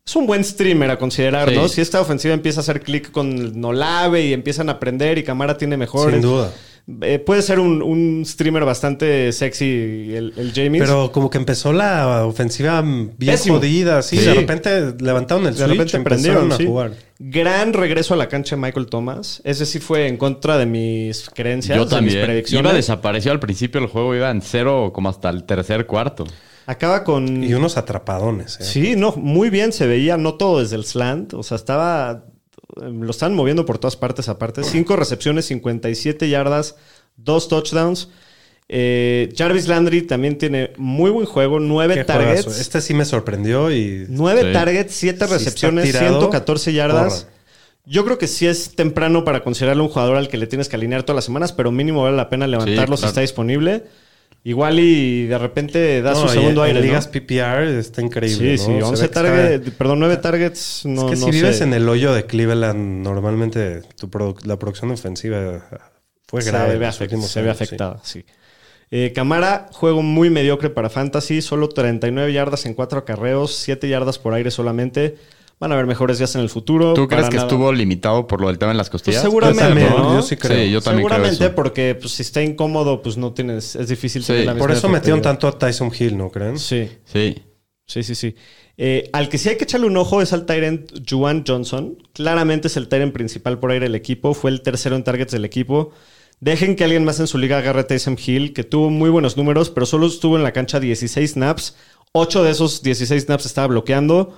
es 0.03 0.15
un 0.15 0.25
buen 0.25 0.43
streamer 0.43 0.89
a 0.89 0.97
considerar, 0.97 1.49
Sí. 1.49 1.55
¿no? 1.55 1.67
Si 1.67 1.81
esta 1.81 2.01
ofensiva 2.01 2.33
empieza 2.33 2.61
a 2.61 2.63
hacer 2.63 2.81
clic 2.81 3.11
con 3.11 3.59
Nolave 3.61 4.25
y 4.25 4.33
empiezan 4.33 4.69
a 4.69 4.73
aprender 4.73 5.19
y 5.19 5.23
Camara 5.23 5.57
tiene 5.57 5.77
mejores. 5.77 6.13
Sin 6.15 6.21
duda. 6.23 6.51
Eh, 7.01 7.19
puede 7.19 7.41
ser 7.41 7.59
un, 7.59 7.81
un 7.81 8.23
streamer 8.25 8.63
bastante 8.63 9.33
sexy 9.33 9.65
el, 10.15 10.33
el 10.37 10.53
James. 10.55 10.79
Pero 10.81 11.11
como 11.11 11.29
que 11.29 11.37
empezó 11.37 11.73
la 11.73 12.25
ofensiva 12.25 12.81
bien 12.81 13.15
Pésimo. 13.17 13.57
jodida, 13.57 14.01
sí, 14.01 14.17
Sí. 14.17 14.25
De 14.25 14.33
repente 14.35 14.93
levantaron 15.01 15.45
el 15.47 15.53
de 15.53 15.65
switch 15.65 15.71
repente 15.77 15.97
empezaron 15.97 16.51
a 16.53 16.55
sí. 16.57 16.65
jugar. 16.65 16.93
Gran 17.19 17.73
regreso 17.73 18.13
a 18.13 18.17
la 18.17 18.29
cancha 18.29 18.55
de 18.55 18.61
Michael 18.61 18.85
Thomas. 18.85 19.41
Ese 19.43 19.65
sí 19.65 19.79
fue 19.79 20.07
en 20.07 20.15
contra 20.15 20.57
de 20.57 20.65
mis 20.65 21.29
creencias, 21.29 21.75
Yo 21.77 21.83
de 21.83 22.01
mis 22.01 22.13
también. 22.13 22.25
predicciones. 22.25 22.63
Iba 22.69 22.73
desapareció 22.73 23.31
al 23.33 23.39
principio 23.41 23.81
del 23.81 23.89
juego, 23.89 24.15
iba 24.15 24.29
en 24.31 24.41
cero 24.41 24.91
como 24.93 25.09
hasta 25.09 25.29
el 25.29 25.43
tercer 25.43 25.87
cuarto. 25.87 26.25
Acaba 26.67 27.03
con. 27.03 27.43
Y 27.43 27.53
unos 27.53 27.75
atrapadones. 27.77 28.59
¿eh? 28.61 28.63
Sí, 28.63 28.95
no, 28.95 29.13
muy 29.17 29.49
bien 29.49 29.71
se 29.73 29.87
veía, 29.87 30.15
no 30.17 30.35
todo 30.35 30.61
desde 30.61 30.75
el 30.77 30.85
slant. 30.85 31.33
O 31.33 31.43
sea, 31.43 31.55
estaba. 31.55 32.23
Lo 32.75 33.11
están 33.11 33.33
moviendo 33.33 33.65
por 33.65 33.77
todas 33.77 33.95
partes 33.95 34.27
aparte. 34.29 34.63
Cinco 34.63 34.95
recepciones, 34.95 35.45
57 35.45 36.29
yardas, 36.29 36.75
dos 37.15 37.47
touchdowns. 37.47 38.09
Eh, 38.69 39.33
Jarvis 39.37 39.69
Landry 39.69 40.01
también 40.01 40.37
tiene 40.37 40.73
muy 40.77 41.09
buen 41.09 41.25
juego, 41.25 41.59
nueve 41.61 41.93
Qué 41.95 42.03
targets. 42.03 42.43
juegazo. 42.43 42.61
Este 42.61 42.81
sí 42.81 42.93
me 42.93 43.05
sorprendió 43.05 43.71
y 43.71 44.05
Nueve 44.09 44.41
Sí. 44.47 44.51
targets, 44.53 44.93
siete 44.93 45.25
Si 45.25 45.33
recepciones, 45.33 45.85
tirado, 45.85 46.19
114 46.19 46.73
yardas. 46.73 47.27
Yo 47.85 48.03
creo 48.03 48.17
que 48.17 48.27
sí 48.27 48.45
es 48.45 48.75
temprano 48.75 49.23
para 49.23 49.41
considerarlo 49.43 49.83
un 49.83 49.89
jugador 49.89 50.17
al 50.17 50.27
que 50.27 50.35
le 50.37 50.47
tienes 50.47 50.67
que 50.67 50.75
alinear 50.75 51.03
todas 51.03 51.15
las 51.15 51.23
semanas, 51.25 51.53
pero 51.53 51.71
mínimo 51.71 52.03
vale 52.03 52.17
la 52.17 52.29
pena 52.29 52.45
levantarlo 52.45 52.97
Sí, 52.97 53.03
si 53.03 53.07
está 53.07 53.21
disponible. 53.21 53.85
Igual 54.43 54.79
y 54.79 55.25
de 55.25 55.37
repente 55.37 56.01
da 56.01 56.11
No, 56.13 56.21
su 56.21 56.29
segundo 56.29 56.63
en 56.63 56.67
aire. 56.69 56.79
¿no? 56.79 56.85
ligas 56.85 57.07
PPR 57.07 57.63
está 57.79 58.01
increíble. 58.01 58.57
Sí, 58.57 58.65
sí, 58.65 58.71
Se 58.77 58.83
11 58.83 58.89
ve 58.91 58.97
que 58.97 59.05
está- 59.05 59.21
targets, 59.23 59.71
perdón, 59.71 59.99
9 59.99 60.17
targets. 60.17 60.81
No, 60.85 61.05
es 61.05 61.09
que 61.19 61.25
si 61.25 61.31
vives 61.31 61.57
sé. 61.57 61.63
en 61.65 61.73
el 61.73 61.89
hoyo 61.89 62.13
de 62.13 62.25
Cleveland, 62.25 63.03
normalmente 63.03 63.81
tu 63.99 64.07
produ- 64.09 64.41
la 64.45 64.57
producción 64.57 64.89
ofensiva 64.91 65.65
fue 66.27 66.41
se 66.41 66.51
grave. 66.51 66.75
en 66.75 66.81
afect- 66.81 67.21
se 67.21 67.41
ve 67.41 67.47
sí. 67.47 67.51
afectada, 67.51 67.99
sí. 68.03 68.23
Eh, 68.89 69.11
Camara, 69.13 69.67
juego 69.73 70.01
muy 70.01 70.29
mediocre 70.29 70.69
para 70.69 70.89
Fantasy, 70.89 71.41
solo 71.41 71.67
39 71.67 72.31
yardas 72.31 72.65
en 72.65 72.73
4 72.73 72.99
acarreos, 72.99 73.53
7 73.53 73.89
yardas 73.89 74.17
por 74.17 74.33
aire 74.33 74.49
solamente. 74.49 75.17
Van 75.59 75.71
a 75.71 75.73
haber 75.75 75.87
mejores 75.87 76.19
días 76.19 76.35
en 76.35 76.41
el 76.41 76.49
futuro. 76.49 76.93
¿Tú 76.93 77.07
crees 77.07 77.29
que 77.29 77.37
nada. 77.37 77.47
estuvo 77.47 77.71
limitado 77.73 78.27
por 78.27 78.41
lo 78.41 78.47
del 78.47 78.59
tema 78.59 78.71
en 78.71 78.77
las 78.77 78.89
Pues 78.89 79.01
costillas? 79.01 79.23
seguramente, 79.23 79.61
Yo 79.63 79.67
también, 79.69 79.89
¿no? 79.89 80.13
yo 80.15 80.21
sí 80.21 80.35
creo. 80.37 80.57
Sí, 80.65 80.71
yo 80.71 80.81
también 80.81 81.07
creo 81.07 81.15
Seguramente 81.17 81.45
eso. 81.45 81.55
porque 81.55 81.95
pues, 81.99 82.13
si 82.13 82.21
está 82.21 82.43
incómodo, 82.43 83.01
pues 83.01 83.17
no 83.17 83.33
tienes, 83.33 83.75
es 83.75 83.87
difícil 83.87 84.21
Sí, 84.21 84.27
tener 84.33 84.45
la 84.45 84.55
Por 84.55 84.71
eso 84.71 84.87
metieron 84.87 85.21
tanto 85.21 85.47
a 85.47 85.57
Tyson 85.57 85.91
Hill, 85.97 86.15
¿no 86.17 86.29
creen? 86.29 86.59
Sí, 86.59 86.89
Sí. 87.05 87.35
sí, 87.87 88.03
sí, 88.03 88.13
sí. 88.15 88.35
Eh, 88.79 89.09
al 89.13 89.29
que 89.29 89.39
sí 89.39 89.49
hay 89.49 89.57
que 89.57 89.63
echarle 89.63 89.87
un 89.87 89.97
ojo 89.97 90.21
es 90.21 90.31
al 90.33 90.45
Tyrant 90.45 90.91
Juan 91.09 91.43
Johnson. 91.47 91.97
Claramente 92.13 92.67
es 92.67 92.77
el 92.77 92.87
Tyrant 92.87 93.11
principal 93.13 93.57
por 93.57 93.71
aire 93.71 93.85
del 93.85 93.95
equipo. 93.95 94.35
Fue 94.35 94.51
el 94.51 94.61
tercero 94.61 94.95
en 94.95 95.03
targets 95.03 95.31
del 95.31 95.45
equipo. 95.45 95.89
Dejen 96.39 96.75
que 96.75 96.83
alguien 96.83 97.03
más 97.03 97.19
en 97.19 97.25
su 97.25 97.39
liga 97.39 97.57
agarre 97.57 97.79
a 97.79 97.87
Tyson 97.87 98.15
Hill, 98.23 98.53
que 98.53 98.63
tuvo 98.63 98.91
muy 98.91 99.09
buenos 99.09 99.37
números, 99.37 99.71
pero 99.71 99.87
solo 99.87 100.05
estuvo 100.05 100.37
en 100.37 100.43
la 100.43 100.51
cancha 100.53 100.79
16 100.79 101.31
snaps. 101.31 101.75
8 102.11 102.43
de 102.43 102.51
esos 102.51 102.83
16 102.83 103.23
snaps 103.23 103.47
estaba 103.47 103.65
bloqueando. 103.65 104.37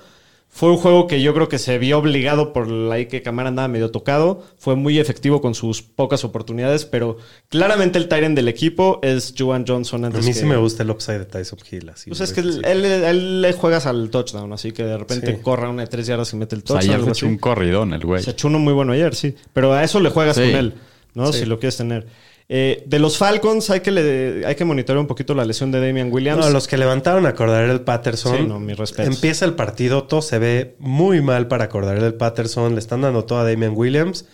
Fue 0.52 0.68
un 0.68 0.78
juego 0.78 1.06
que 1.06 1.22
yo 1.22 1.32
creo 1.32 1.48
que 1.48 1.58
se 1.60 1.78
vio 1.78 1.96
obligado 1.98 2.52
por 2.52 2.68
la 2.68 3.02
que 3.06 3.22
Camara 3.22 3.48
andaba 3.50 3.68
medio 3.68 3.92
tocado. 3.92 4.42
Fue 4.58 4.74
muy 4.74 4.98
efectivo 4.98 5.40
con 5.40 5.54
sus 5.54 5.80
pocas 5.80 6.24
oportunidades, 6.24 6.84
pero 6.84 7.18
claramente 7.48 7.98
el 7.98 8.08
Tyrant 8.08 8.34
del 8.34 8.48
equipo 8.48 8.98
es 9.02 9.32
Juan 9.38 9.64
Johnson 9.66 10.04
A 10.04 10.10
mí 10.10 10.16
que- 10.26 10.34
sí 10.34 10.44
me 10.44 10.56
gusta 10.56 10.82
el 10.82 10.90
upside 10.90 11.20
de 11.20 11.24
Tyson 11.26 11.58
Hill. 11.70 11.88
Así, 11.90 12.10
Pues 12.10 12.20
es 12.20 12.32
que 12.32 12.40
él, 12.40 12.62
él- 12.64 12.84
él 12.84 13.40
le 13.42 13.52
juegas 13.52 13.86
al 13.86 14.10
touchdown, 14.10 14.52
así 14.52 14.72
que 14.72 14.82
de 14.82 14.98
repente 14.98 15.36
Sí. 15.36 15.40
corra 15.40 15.70
una 15.70 15.82
de 15.82 15.88
tres 15.88 16.06
yardas 16.08 16.32
y 16.32 16.36
mete 16.36 16.56
el 16.56 16.62
O 16.62 16.66
sea, 16.66 16.76
touchdown. 16.80 16.94
ayer 16.96 17.04
se 17.06 17.10
echó 17.12 17.26
un 17.28 17.38
corridón 17.38 17.92
el 17.94 18.04
güey. 18.04 18.22
Se 18.22 18.32
echó 18.32 18.48
uno 18.48 18.58
muy 18.58 18.72
bueno 18.72 18.92
ayer, 18.92 19.14
sí. 19.14 19.34
Pero 19.52 19.72
a 19.72 19.84
eso 19.84 20.00
le 20.00 20.10
juegas 20.10 20.34
Sí. 20.36 20.42
con 20.42 20.50
él, 20.58 20.74
¿no? 21.14 21.32
Sí. 21.32 21.38
Si 21.40 21.44
lo 21.46 21.60
quieres 21.60 21.76
tener. 21.76 22.06
Eh, 22.52 22.82
de 22.84 22.98
los 22.98 23.16
Falcons 23.16 23.70
hay 23.70 23.78
que, 23.78 23.92
le- 23.92 24.44
hay 24.44 24.56
que 24.56 24.64
monitorear 24.64 24.98
un 25.00 25.06
poquito 25.06 25.34
la 25.34 25.44
lesión 25.44 25.70
de 25.70 25.78
Damian 25.86 26.10
Williams. 26.12 26.44
No, 26.44 26.50
los 26.50 26.66
que 26.66 26.76
levantaron 26.76 27.24
a 27.26 27.34
Cordarel 27.36 27.82
Patterson. 27.82 28.36
Sí, 28.38 28.44
no, 28.44 28.58
mis 28.58 28.76
respetos. 28.76 29.14
Empieza 29.14 29.44
el 29.44 29.54
partido, 29.54 30.02
todo 30.04 30.20
se 30.20 30.40
ve 30.40 30.74
muy 30.80 31.22
mal 31.22 31.46
para 31.46 31.68
Cordarel 31.68 32.14
Patterson. 32.14 32.72
Le 32.74 32.80
están 32.80 33.02
dando 33.02 33.24
todo 33.24 33.38
a 33.38 33.44
Damian 33.48 33.72
Williams 33.76 34.24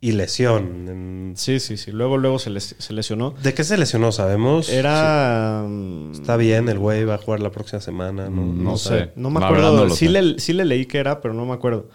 y 0.00 0.12
lesión. 0.12 1.34
Sí, 1.36 1.60
sí, 1.60 1.76
sí. 1.76 1.92
Luego, 1.92 2.16
luego 2.16 2.38
se, 2.38 2.48
les- 2.48 2.76
se 2.78 2.92
lesionó. 2.94 3.34
¿De 3.42 3.52
qué 3.52 3.62
se 3.62 3.76
lesionó? 3.76 4.10
¿Sabemos? 4.10 4.70
Era. 4.70 5.62
mm, 5.68 6.14
Sí. 6.14 6.20
Está 6.22 6.38
bien, 6.38 6.70
el 6.70 6.78
güey 6.78 7.04
va 7.04 7.16
a 7.16 7.18
jugar 7.18 7.40
la 7.40 7.50
próxima 7.50 7.80
semana. 7.82 8.30
No, 8.30 8.40
Mm, 8.42 8.64
No, 8.64 8.70
No 8.70 8.76
sé. 8.78 9.10
No 9.16 9.28
me 9.28 9.44
acuerdo. 9.44 9.86
no 9.86 9.94
sí, 9.94 10.08
le, 10.08 10.38
sí 10.38 10.54
le 10.54 10.64
leí 10.64 10.86
que 10.86 10.96
era, 10.96 11.20
pero 11.20 11.34
no 11.34 11.44
me 11.44 11.52
acuerdo. 11.52 11.90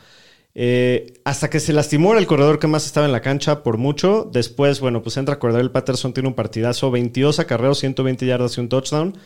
Eh, 0.54 1.14
hasta 1.24 1.50
que 1.50 1.62
se 1.62 1.72
lastimó 1.72 2.12
era 2.12 2.20
el 2.20 2.28
corredor 2.28 2.60
que 2.60 2.68
más 2.68 2.86
estaba 2.86 3.06
en 3.06 3.12
la 3.12 3.22
cancha 3.22 3.64
por 3.64 3.78
mucho. 3.78 4.30
Después, 4.32 4.80
bueno, 4.80 5.02
pues 5.02 5.18
entra 5.18 5.40
Cordell 5.40 5.72
Patterson, 5.72 6.14
tiene 6.14 6.30
un 6.30 6.36
partidazo, 6.36 6.92
22 6.92 7.40
acarreos, 7.40 7.80
120 7.80 8.26
yardas 8.26 8.58
y 8.58 8.62
un 8.62 8.70
touchdown. 8.70 9.18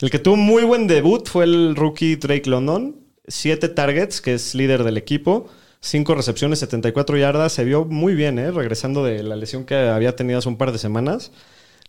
El 0.00 0.10
que 0.10 0.18
tuvo 0.18 0.36
muy 0.36 0.64
buen 0.64 0.86
debut 0.86 1.26
fue 1.26 1.44
el 1.44 1.74
rookie 1.74 2.16
Drake 2.16 2.48
London. 2.48 2.96
Siete 3.26 3.68
targets, 3.68 4.20
que 4.20 4.34
es 4.34 4.54
líder 4.54 4.84
del 4.84 4.98
equipo. 4.98 5.48
Cinco 5.80 6.14
recepciones, 6.14 6.58
74 6.58 7.16
yardas. 7.16 7.52
Se 7.52 7.64
vio 7.64 7.84
muy 7.84 8.14
bien, 8.14 8.38
¿eh? 8.38 8.50
Regresando 8.50 9.04
de 9.04 9.22
la 9.22 9.36
lesión 9.36 9.64
que 9.64 9.74
había 9.74 10.14
tenido 10.14 10.38
hace 10.38 10.48
un 10.48 10.58
par 10.58 10.72
de 10.72 10.78
semanas. 10.78 11.32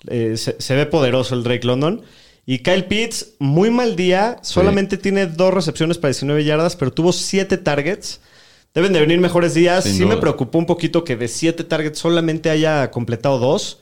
Eh, 0.08 0.38
se, 0.38 0.56
se 0.60 0.76
ve 0.76 0.86
poderoso 0.86 1.36
el 1.36 1.44
Drake 1.44 1.68
London. 1.68 2.02
Y 2.46 2.60
Kyle 2.60 2.86
Pitts, 2.86 3.34
muy 3.40 3.70
mal 3.70 3.98
día. 3.98 4.38
Solamente 4.42 4.98
tiene 4.98 5.26
dos 5.26 5.54
recepciones 5.54 5.98
para 5.98 6.14
19 6.14 6.46
yardas, 6.46 6.78
pero 6.78 6.94
tuvo 6.94 7.12
siete 7.12 7.58
targets. 7.58 8.22
Deben 8.74 8.94
de 8.94 9.00
venir 9.00 9.20
mejores 9.20 9.54
días. 9.54 9.84
Sin 9.84 9.94
sí 9.96 10.06
me 10.06 10.18
preocupó 10.18 10.58
un 10.60 10.66
poquito 10.66 11.04
que 11.04 11.16
de 11.16 11.28
siete 11.28 11.64
targets 11.64 12.00
solamente 12.00 12.50
haya 12.50 12.92
completado 12.92 13.40
dos. 13.40 13.80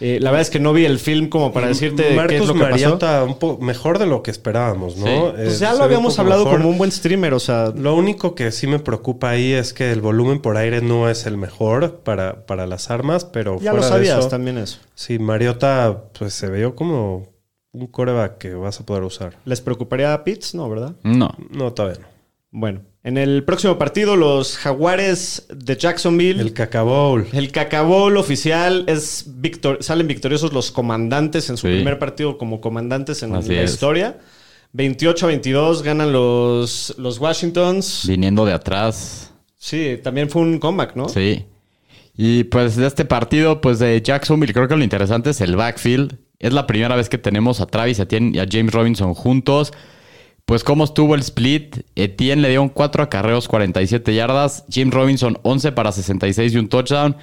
Eh, 0.00 0.18
la 0.20 0.30
verdad 0.32 0.42
es 0.42 0.50
que 0.50 0.58
no 0.58 0.72
vi 0.72 0.84
el 0.84 0.98
film 0.98 1.28
como 1.28 1.52
para 1.52 1.68
decirte 1.68 2.02
qué 2.02 2.10
es 2.10 2.16
Marcus 2.16 2.48
lo 2.48 2.54
que 2.54 2.60
pasó. 2.60 2.70
Mariota, 2.72 3.22
un 3.22 3.38
poco 3.38 3.62
mejor 3.62 4.00
de 4.00 4.06
lo 4.06 4.20
que 4.24 4.32
esperábamos, 4.32 4.96
¿no? 4.96 5.06
Sí. 5.06 5.12
Eh, 5.12 5.32
Pues 5.44 5.60
ya 5.60 5.74
lo 5.74 5.84
habíamos 5.84 6.18
hablado 6.18 6.42
mejor. 6.44 6.58
como 6.58 6.70
un 6.70 6.78
buen 6.78 6.90
streamer, 6.90 7.34
o 7.34 7.38
sea, 7.38 7.72
Lo 7.76 7.94
único 7.94 8.34
que 8.34 8.50
sí 8.50 8.66
me 8.66 8.80
preocupa 8.80 9.30
ahí 9.30 9.52
es 9.52 9.72
que 9.72 9.92
el 9.92 10.00
volumen 10.00 10.40
por 10.40 10.56
aire 10.56 10.80
no 10.80 11.08
es 11.08 11.24
el 11.26 11.36
mejor 11.36 12.00
para, 12.00 12.46
para 12.46 12.66
las 12.66 12.90
armas, 12.90 13.24
pero 13.24 13.60
ya 13.60 13.70
fuera 13.70 13.74
lo 13.76 13.82
de 13.82 13.88
sabías 13.88 14.18
eso, 14.18 14.28
también 14.28 14.58
eso. 14.58 14.78
Sí, 14.96 15.20
Mariota 15.20 16.02
pues 16.18 16.34
se 16.34 16.50
vio 16.50 16.74
como 16.74 17.28
un 17.70 17.86
coreback 17.86 18.38
que 18.38 18.54
vas 18.54 18.80
a 18.80 18.84
poder 18.86 19.04
usar. 19.04 19.38
¿Les 19.44 19.60
preocuparía 19.60 20.12
a 20.14 20.24
Pitts? 20.24 20.56
No, 20.56 20.68
¿verdad? 20.68 20.94
No. 21.04 21.30
No, 21.50 21.72
todavía 21.74 22.00
no. 22.00 22.08
Bueno, 22.50 22.80
en 23.04 23.18
el 23.18 23.44
próximo 23.44 23.78
partido, 23.78 24.16
los 24.16 24.56
Jaguares 24.58 25.46
de 25.54 25.76
Jacksonville. 25.76 26.40
El 26.40 26.52
Caca 26.52 26.82
Bowl. 26.82 27.26
El 27.32 27.50
Cacabol 27.50 28.16
oficial 28.16 28.84
es 28.86 29.24
victor 29.26 29.78
salen 29.82 30.06
victoriosos 30.06 30.52
los 30.52 30.70
comandantes 30.70 31.50
en 31.50 31.56
su 31.56 31.66
Sí. 31.66 31.74
primer 31.74 31.98
partido 31.98 32.38
como 32.38 32.60
comandantes 32.60 33.22
en 33.22 33.34
Así 33.34 33.54
la 33.54 33.62
es. 33.62 33.72
historia. 33.72 34.18
28 34.74 35.26
a 35.26 35.28
22 35.28 35.82
ganan 35.82 36.12
los, 36.12 36.94
los 36.96 37.18
Washingtons. 37.18 38.04
Viniendo 38.06 38.44
de 38.46 38.52
atrás. 38.52 39.32
Sí, 39.58 39.98
también 40.02 40.30
fue 40.30 40.42
un 40.42 40.58
comeback, 40.58 40.96
¿no? 40.96 41.08
Sí. 41.08 41.44
Y 42.16 42.44
pues 42.44 42.76
de 42.76 42.86
este 42.86 43.04
partido, 43.04 43.60
pues 43.60 43.78
de 43.78 44.00
Jacksonville, 44.02 44.52
creo 44.52 44.68
que 44.68 44.76
lo 44.76 44.84
interesante 44.84 45.30
es 45.30 45.40
el 45.40 45.56
backfield. 45.56 46.16
Es 46.38 46.52
la 46.52 46.66
primera 46.66 46.96
vez 46.96 47.08
que 47.08 47.18
tenemos 47.18 47.60
a 47.60 47.66
Travis 47.66 47.98
Etienne 47.98 48.32
y 48.34 48.38
a 48.38 48.46
James 48.50 48.72
Robinson 48.72 49.14
juntos. 49.14 49.72
Pues 50.44 50.64
cómo 50.64 50.84
estuvo 50.84 51.14
el 51.14 51.20
split. 51.20 51.78
Etienne 51.94 52.42
le 52.42 52.50
dio 52.50 52.62
un 52.62 52.68
4 52.68 53.02
acarreos, 53.04 53.48
47 53.48 54.14
yardas. 54.14 54.64
James 54.70 54.92
Robinson 54.92 55.38
11 55.42 55.72
para 55.72 55.92
66 55.92 56.52
y 56.52 56.58
un 56.58 56.68
touchdown. 56.68 57.16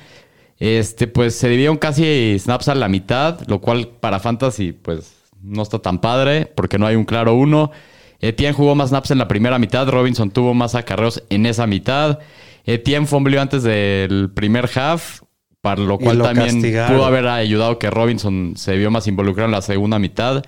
Este, 0.60 1.08
pues 1.08 1.36
se 1.36 1.48
dividieron 1.48 1.78
casi 1.78 2.38
snaps 2.38 2.68
a 2.68 2.76
la 2.76 2.90
mitad, 2.90 3.40
lo 3.48 3.62
cual 3.62 3.88
para 3.88 4.20
Fantasy, 4.20 4.74
pues 4.74 5.16
no 5.42 5.62
está 5.62 5.80
tan 5.80 6.00
padre, 6.00 6.52
porque 6.54 6.78
no 6.78 6.86
hay 6.86 6.96
un 6.96 7.06
claro 7.06 7.34
uno. 7.34 7.72
Etienne 8.20 8.54
jugó 8.54 8.76
más 8.76 8.90
snaps 8.90 9.12
en 9.12 9.20
la 9.20 9.28
primera 9.30 9.58
mitad, 9.58 9.88
Robinson 9.88 10.32
tuvo 10.32 10.54
más 10.54 10.76
acarreos 10.76 11.24
en 11.30 11.46
esa 11.46 11.66
mitad. 11.66 12.20
Etienne 12.66 13.08
fumbleó 13.08 13.42
antes 13.42 13.64
del 13.64 14.30
primer 14.34 14.70
half, 14.76 15.22
para 15.62 15.82
lo 15.82 15.98
cual 15.98 16.18
lo 16.18 16.26
también 16.26 16.56
castigaron. 16.56 16.98
pudo 16.98 17.06
haber 17.06 17.28
ayudado 17.28 17.80
que 17.80 17.90
Robinson 17.90 18.54
se 18.58 18.76
vio 18.76 18.92
más 18.92 19.08
involucrado 19.08 19.48
en 19.48 19.54
la 19.54 19.62
segunda 19.62 19.98
mitad. 19.98 20.44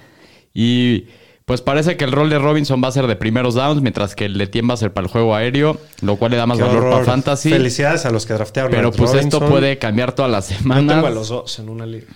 Y 0.54 1.06
pues 1.52 1.62
parece 1.62 1.98
que 1.98 2.06
el 2.06 2.14
rol 2.14 2.30
de 2.30 2.40
Robinson 2.40 2.82
va 2.82 2.88
a 2.88 2.92
ser 2.94 3.08
de 3.08 3.18
primeros 3.18 3.56
downs, 3.56 3.82
mientras 3.82 4.16
que 4.16 4.24
el 4.24 4.38
de 4.38 4.46
Etienne 4.46 4.70
va 4.70 4.76
a 4.76 4.78
ser 4.78 4.94
para 4.94 5.06
el 5.06 5.12
juego 5.12 5.36
aéreo, 5.36 5.78
lo 6.02 6.16
cual 6.16 6.32
le 6.32 6.38
da 6.38 6.46
más 6.46 6.58
Qué 6.58 6.64
valor 6.64 6.78
horror. 6.78 6.94
para 6.94 7.04
Fantasy. 7.04 7.50
Felicidades 7.50 8.06
a 8.06 8.10
los 8.10 8.26
que 8.26 8.34
draftearon 8.36 8.72
Pero 8.72 8.88
a 8.88 8.92
pues 8.94 9.14
esto 9.16 9.46
puede 9.46 9.78
cambiar 9.78 10.16
todas 10.16 10.32
las 10.32 10.48
Yo 10.50 10.56
semanas. 10.60 10.96
tengo 10.96 11.08
a 11.08 11.10
los 11.10 11.28
dos 11.28 11.60
en 11.60 11.68
una 11.68 11.86
liga. 11.86 12.08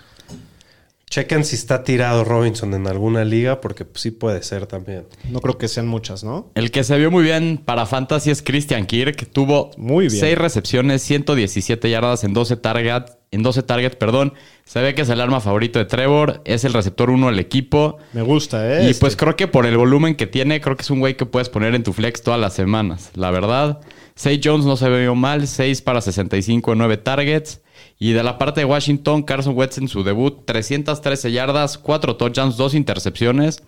Chequen 1.09 1.43
si 1.43 1.55
está 1.55 1.83
tirado 1.83 2.23
Robinson 2.23 2.73
en 2.75 2.88
alguna 2.88 3.25
liga, 3.25 3.59
porque 3.59 3.83
pues, 3.83 4.03
sí 4.03 4.11
puede 4.11 4.41
ser 4.41 4.67
también. 4.67 5.05
No 5.29 5.41
creo 5.41 5.57
que 5.57 5.67
sean 5.67 5.88
muchas, 5.88 6.23
¿no? 6.23 6.49
El 6.55 6.71
que 6.71 6.86
se 6.86 6.97
vio 6.97 7.11
muy 7.11 7.25
bien 7.25 7.57
para 7.57 7.86
Fantasy 7.86 8.31
es 8.31 8.41
Christian 8.41 8.86
Kirk. 8.86 9.29
Tuvo 9.33 9.71
Muy 9.75 10.07
bien. 10.07 10.17
6 10.17 10.38
recepciones, 10.38 11.01
117 11.01 11.89
yardas 11.89 12.23
en 12.23 12.33
12 12.33 12.55
targets. 12.55 13.17
En 13.36 13.43
12 13.43 13.63
targets, 13.63 13.95
perdón. 13.95 14.33
Se 14.63 14.81
ve 14.81 14.95
que 14.95 15.01
es 15.03 15.09
el 15.09 15.19
arma 15.21 15.41
favorito 15.41 15.77
de 15.77 15.86
Trevor. 15.86 16.41
Es 16.45 16.63
el 16.63 16.73
receptor 16.73 17.09
1 17.09 17.27
del 17.27 17.39
equipo. 17.39 17.97
Me 18.13 18.21
gusta, 18.21 18.79
¿eh? 18.79 18.86
Y 18.86 18.89
Este. 18.91 19.01
pues 19.01 19.15
creo 19.15 19.36
que 19.36 19.47
por 19.47 19.65
el 19.65 19.77
volumen 19.77 20.15
que 20.15 20.25
tiene, 20.27 20.61
creo 20.61 20.75
que 20.75 20.81
es 20.83 20.89
un 20.89 20.99
güey 20.99 21.15
que 21.17 21.25
puedes 21.25 21.49
poner 21.49 21.75
en 21.75 21.83
tu 21.83 21.93
flex 21.93 22.21
todas 22.23 22.39
las 22.39 22.53
semanas. 22.53 23.11
La 23.15 23.31
verdad. 23.31 23.79
Say 24.15 24.39
Jones 24.43 24.65
no 24.65 24.77
se 24.77 24.89
vio 24.89 25.13
mal. 25.15 25.47
6 25.47 25.81
para 25.81 26.01
65 26.01 26.71
en 26.71 26.77
9 26.79 26.97
targets. 26.97 27.61
Y 27.99 28.13
de 28.13 28.23
la 28.23 28.38
parte 28.38 28.61
de 28.61 28.65
Washington, 28.65 29.23
Carson 29.23 29.53
Wentz 29.57 29.77
en 29.77 29.88
su 29.89 30.03
debut, 30.03 30.45
313 30.45 31.31
yardas, 31.31 31.77
4 31.77 32.15
touchdowns, 32.15 32.55
2 32.57 32.73
intercepciones. 32.73 33.61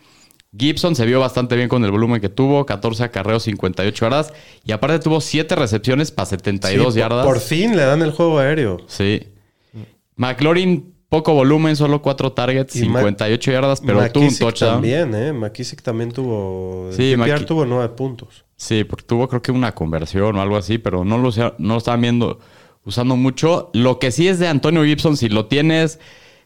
Gibson 0.57 0.95
se 0.95 1.05
vio 1.05 1.19
bastante 1.19 1.55
bien 1.57 1.67
con 1.67 1.83
el 1.83 1.91
volumen 1.91 2.21
que 2.21 2.29
tuvo, 2.29 2.65
14 2.65 3.03
acarreos, 3.03 3.43
58 3.43 4.05
yardas. 4.05 4.33
Y 4.65 4.71
aparte 4.71 4.99
tuvo 4.99 5.19
7 5.19 5.55
recepciones 5.57 6.11
para 6.11 6.25
72 6.25 6.93
Sí, 6.93 6.99
por- 7.01 7.09
yardas. 7.09 7.25
Por 7.25 7.39
fin 7.41 7.75
le 7.75 7.83
dan 7.83 8.01
el 8.01 8.11
juego 8.11 8.39
aéreo. 8.39 8.77
Sí. 8.87 9.27
McLaurin, 10.17 10.93
poco 11.09 11.33
volumen, 11.33 11.75
solo 11.75 12.01
4 12.01 12.33
targets, 12.33 12.75
Y 12.75 12.89
Mac- 12.89 13.01
58 13.03 13.51
yardas, 13.51 13.81
pero 13.81 13.99
tuvo 14.11 14.23
un 14.23 14.25
McKissick 14.25 14.39
touchdown. 14.39 14.73
también, 14.73 15.15
¿eh? 15.15 15.31
McKissick 15.33 15.81
también 15.81 16.11
tuvo... 16.11 16.89
Sí, 16.91 17.15
tuvo 17.45 17.65
nueve 17.65 17.89
puntos. 17.89 18.43
Sí, 18.57 18.83
porque 18.83 19.05
tuvo 19.05 19.27
creo 19.29 19.41
que 19.41 19.51
una 19.51 19.73
conversión 19.73 20.35
o 20.35 20.41
algo 20.41 20.57
así, 20.57 20.77
pero 20.79 21.05
no 21.05 21.17
lo, 21.17 21.29
no 21.59 21.73
lo 21.73 21.77
estaban 21.77 22.01
viendo 22.01 22.39
usando 22.83 23.15
mucho. 23.15 23.69
Lo 23.73 23.99
que 23.99 24.11
sí 24.11 24.27
es 24.27 24.39
de 24.39 24.47
Antonio 24.47 24.83
Gibson, 24.83 25.15
si 25.15 25.29
lo 25.29 25.45
tienes, 25.45 25.99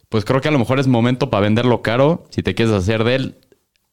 pues 0.10 0.26
creo 0.26 0.42
que 0.42 0.50
a 0.50 0.52
lo 0.52 0.60
mejor 0.60 0.80
es 0.80 0.88
momento 0.88 1.30
para 1.30 1.42
venderlo 1.42 1.82
caro, 1.82 2.26
si 2.30 2.44
te 2.44 2.54
quieres 2.54 2.74
hacer 2.74 3.04
de 3.04 3.16
él. 3.16 3.38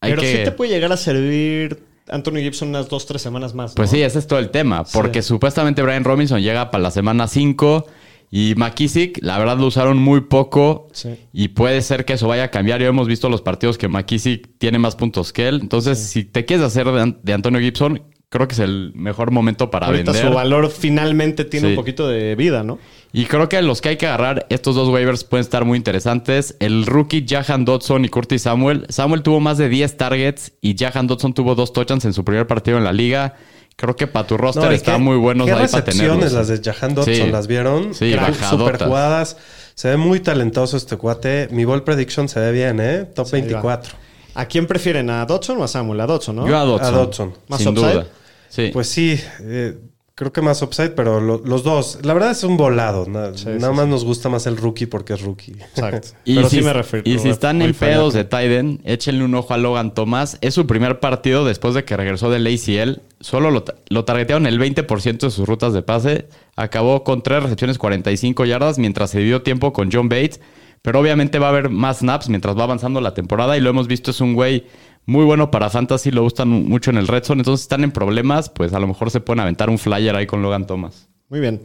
Hay 0.00 0.10
Pero 0.12 0.22
que... 0.22 0.36
sí 0.38 0.44
te 0.44 0.52
puede 0.52 0.70
llegar 0.72 0.92
a 0.92 0.96
servir 0.96 1.82
Anthony 2.08 2.38
Gibson 2.40 2.68
unas 2.70 2.88
dos, 2.88 3.06
tres 3.06 3.22
semanas 3.22 3.54
más. 3.54 3.74
Pues 3.74 3.90
sí, 3.90 4.02
ese 4.02 4.18
es 4.18 4.26
todo 4.26 4.38
el 4.38 4.50
tema, 4.50 4.84
porque 4.84 5.22
Sí. 5.22 5.28
supuestamente 5.28 5.82
Brian 5.82 6.04
Robinson 6.04 6.40
llega 6.42 6.70
para 6.70 6.82
la 6.82 6.90
semana 6.90 7.28
5 7.28 7.86
y 8.30 8.54
McKissick, 8.56 9.18
la 9.22 9.38
verdad 9.38 9.58
lo 9.58 9.66
usaron 9.66 9.98
muy 9.98 10.22
poco 10.22 10.88
Sí. 10.92 11.10
y 11.32 11.48
puede 11.48 11.80
ser 11.82 12.04
que 12.04 12.12
eso 12.14 12.28
vaya 12.28 12.44
a 12.44 12.50
cambiar. 12.50 12.80
Ya 12.80 12.88
hemos 12.88 13.08
visto 13.08 13.28
los 13.28 13.40
partidos 13.42 13.78
que 13.78 13.88
McKissick 13.88 14.48
tiene 14.58 14.78
más 14.78 14.96
puntos 14.96 15.32
que 15.32 15.48
él. 15.48 15.60
Entonces, 15.62 15.98
si 15.98 16.24
te 16.24 16.44
quieres 16.44 16.64
hacer 16.66 16.86
de, 16.86 17.14
de 17.22 17.32
Antonio 17.32 17.60
Gibson, 17.60 18.02
creo 18.30 18.46
que 18.46 18.52
es 18.52 18.58
el 18.58 18.92
mejor 18.94 19.30
momento 19.30 19.70
para 19.70 19.86
Ahorita 19.86 20.12
vender. 20.12 20.28
su 20.30 20.34
valor 20.36 20.70
finalmente 20.70 21.46
tiene 21.46 21.68
Sí. 21.68 21.72
un 21.72 21.76
poquito 21.76 22.06
de 22.06 22.34
vida, 22.36 22.62
¿no? 22.62 22.78
Y 23.10 23.24
creo 23.24 23.48
que 23.48 23.62
los 23.62 23.80
que 23.80 23.88
hay 23.88 23.96
que 23.96 24.06
agarrar, 24.06 24.44
estos 24.50 24.74
dos 24.76 24.90
waivers 24.90 25.24
pueden 25.24 25.40
estar 25.40 25.64
muy 25.64 25.78
interesantes. 25.78 26.54
El 26.60 26.84
rookie 26.84 27.24
Jahan 27.26 27.64
Dodson 27.64 28.04
y 28.04 28.10
Curtis 28.10 28.42
Samuel. 28.42 28.84
Samuel 28.90 29.22
tuvo 29.22 29.40
más 29.40 29.56
de 29.56 29.70
10 29.70 29.96
targets 29.96 30.52
y 30.60 30.76
Jahan 30.78 31.06
Dodson 31.06 31.32
tuvo 31.32 31.54
dos 31.54 31.72
touchdowns 31.72 32.04
en 32.04 32.12
su 32.12 32.22
primer 32.22 32.46
partido 32.46 32.76
en 32.76 32.84
la 32.84 32.92
liga. 32.92 33.36
Creo 33.80 33.94
que 33.94 34.08
para 34.08 34.26
tu 34.26 34.36
roster 34.36 34.64
No, 34.64 34.70
está 34.72 34.94
qué- 34.94 34.98
muy 34.98 35.16
buenos 35.16 35.46
¿Qué 35.46 35.52
ahí 35.52 35.66
para 35.68 35.82
recepciones 35.84 36.30
tenerlos. 36.30 36.32
las 36.32 36.48
de 36.62 36.72
Jahan 36.72 36.94
Dodson? 36.96 37.14
Sí. 37.14 37.30
¿Las 37.30 37.46
vieron? 37.46 37.94
Sí, 37.94 38.10
Gran-. 38.10 38.34
Super 38.34 38.76
jugadas. 38.84 39.36
Se 39.74 39.88
ve 39.90 39.96
muy 39.96 40.18
talentoso 40.18 40.76
este 40.76 40.96
cuate. 40.96 41.46
Mi 41.52 41.64
ball 41.64 41.84
prediction 41.84 42.28
se 42.28 42.40
ve 42.40 42.50
bien, 42.50 42.80
¿eh? 42.80 43.04
Top 43.14 43.28
Sí, 43.28 43.36
ahí 43.36 43.42
va. 43.42 43.46
24. 43.62 43.94
¿A 44.34 44.46
quién 44.46 44.66
prefieren? 44.66 45.08
¿A 45.10 45.24
Dodson 45.26 45.58
o 45.58 45.64
a 45.64 45.68
Samuel? 45.68 46.00
A 46.00 46.06
Dodson, 46.06 46.34
¿no? 46.36 46.48
Yo 46.48 46.58
a 46.58 46.64
Dodson. 46.64 46.86
A 46.86 46.90
Dodson. 46.98 47.34
¿Más 47.46 47.60
sin 47.60 47.68
upside? 47.68 47.92
duda. 47.92 48.06
Sí. 48.48 48.70
Pues 48.72 48.88
sí, 48.88 49.20
eh, 49.42 49.76
creo 50.18 50.32
que 50.32 50.42
más 50.42 50.60
upside, 50.62 50.90
pero 50.96 51.20
lo- 51.20 51.38
los 51.44 51.62
dos. 51.62 52.00
La 52.02 52.12
verdad 52.12 52.32
es 52.32 52.42
un 52.42 52.56
volado. 52.56 53.06
na- 53.06 53.32
Sí, 53.36 53.44
nada 53.46 53.70
sí, 53.70 53.76
más 53.76 53.86
nos 53.86 54.04
gusta 54.04 54.28
más 54.28 54.46
el 54.48 54.56
rookie 54.56 54.86
porque 54.86 55.12
es 55.12 55.22
rookie. 55.22 55.52
Exacto. 55.52 56.08
Y 56.24 56.34
Pero 56.34 56.48
si, 56.48 56.56
sí 56.58 56.62
me 56.64 56.72
refiero. 56.72 57.08
y 57.08 57.20
si 57.20 57.28
están 57.28 57.62
en 57.62 57.72
pedos 57.72 58.14
de. 58.14 58.24
Tiden, 58.24 58.80
échenle 58.84 59.24
un 59.24 59.32
ojo 59.36 59.54
a 59.54 59.58
Logan 59.58 59.94
Thomas. 59.94 60.36
Es 60.40 60.54
su 60.54 60.66
primer 60.66 60.98
partido 60.98 61.44
después 61.44 61.74
de 61.74 61.84
que 61.84 61.96
regresó 61.96 62.30
del 62.30 62.46
ACL. 62.48 63.00
Solo 63.20 63.52
lo, 63.52 63.64
lo 63.90 64.04
targetearon 64.04 64.46
el 64.46 64.58
20% 64.58 65.18
de 65.20 65.30
sus 65.30 65.46
rutas 65.46 65.72
de 65.72 65.82
pase. 65.82 66.26
Acabó 66.56 67.04
con 67.04 67.22
3 67.22 67.44
recepciones, 67.44 67.78
45 67.78 68.44
yardas, 68.44 68.78
mientras 68.78 69.10
se 69.10 69.20
dio 69.20 69.42
tiempo 69.42 69.72
con 69.72 69.88
John 69.92 70.08
Bates. 70.08 70.40
Pero 70.82 70.98
obviamente 71.00 71.38
va 71.38 71.46
a 71.46 71.50
haber 71.50 71.70
más 71.70 71.98
snaps 71.98 72.28
mientras 72.28 72.58
va 72.58 72.64
avanzando 72.64 73.00
la 73.00 73.14
temporada. 73.14 73.56
Y 73.56 73.60
lo 73.60 73.70
hemos 73.70 73.86
visto, 73.86 74.10
es 74.10 74.20
un 74.20 74.34
güey 74.34 74.66
muy 75.09 75.24
bueno 75.24 75.50
para 75.50 75.70
fantasy. 75.70 76.11
Lo 76.11 76.22
gustan 76.22 76.48
mucho 76.50 76.90
en 76.90 76.98
el 76.98 77.09
red 77.09 77.24
zone. 77.24 77.40
Entonces, 77.40 77.62
si 77.62 77.64
están 77.64 77.82
en 77.82 77.92
problemas, 77.92 78.50
pues 78.50 78.74
a 78.74 78.78
lo 78.78 78.86
mejor 78.86 79.11
se 79.11 79.20
pueden 79.20 79.40
aventar 79.40 79.70
un 79.70 79.78
flyer 79.78 80.14
ahí 80.14 80.26
con 80.26 80.42
Logan 80.42 80.66
Thomas. 80.66 81.09
Muy 81.30 81.40
bien. 81.40 81.62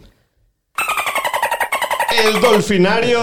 El 2.26 2.39
Dolfinario. 2.39 3.20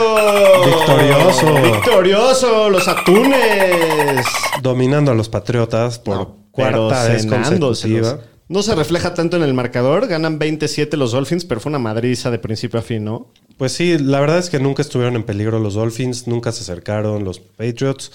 Victorioso. 0.66 1.54
Victorioso. 1.62 2.68
Los 2.68 2.86
atunes. 2.86 4.26
Dominando 4.62 5.10
a 5.10 5.14
los 5.14 5.30
Patriotas 5.30 5.98
por 5.98 6.16
No, 6.16 6.36
cuarta 6.50 7.08
vez 7.08 7.24
consecutiva. 7.24 8.18
No 8.48 8.62
se 8.62 8.74
refleja 8.74 9.14
tanto 9.14 9.38
en 9.38 9.42
el 9.42 9.54
marcador. 9.54 10.06
Ganan 10.06 10.38
27 10.38 10.98
los 10.98 11.12
Dolphins, 11.12 11.46
pero 11.46 11.62
fue 11.62 11.70
una 11.70 11.78
madriza 11.78 12.30
de 12.30 12.38
principio 12.38 12.78
a 12.78 12.82
fin, 12.82 13.04
¿no? 13.04 13.32
Pues 13.56 13.72
sí, 13.72 13.96
la 13.96 14.20
verdad 14.20 14.36
es 14.36 14.50
que 14.50 14.60
nunca 14.60 14.82
estuvieron 14.82 15.16
en 15.16 15.22
peligro 15.22 15.58
los 15.60 15.74
Dolphins, 15.74 16.26
nunca 16.26 16.52
se 16.52 16.62
acercaron 16.62 17.24
los 17.24 17.40
Patriots. 17.40 18.12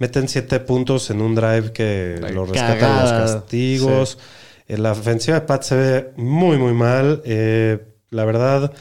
Meten 0.00 0.26
siete 0.28 0.58
puntos 0.60 1.08
en 1.10 1.20
un 1.22 1.34
drive 1.36 1.72
que 1.72 2.16
lo 2.32 2.44
rescatan 2.46 2.70
los 2.78 2.80
cagada. 2.80 3.26
castigos. 3.26 4.18
Eh, 4.66 4.76
La 4.78 4.92
ofensiva 4.92 5.38
de 5.40 5.46
Pat 5.46 5.62
se 5.62 5.76
ve 5.76 6.10
muy, 6.16 6.56
muy 6.58 6.72
mal. 6.72 7.22
Eh, 7.24 7.78
la 8.10 8.24
verdad, 8.24 8.72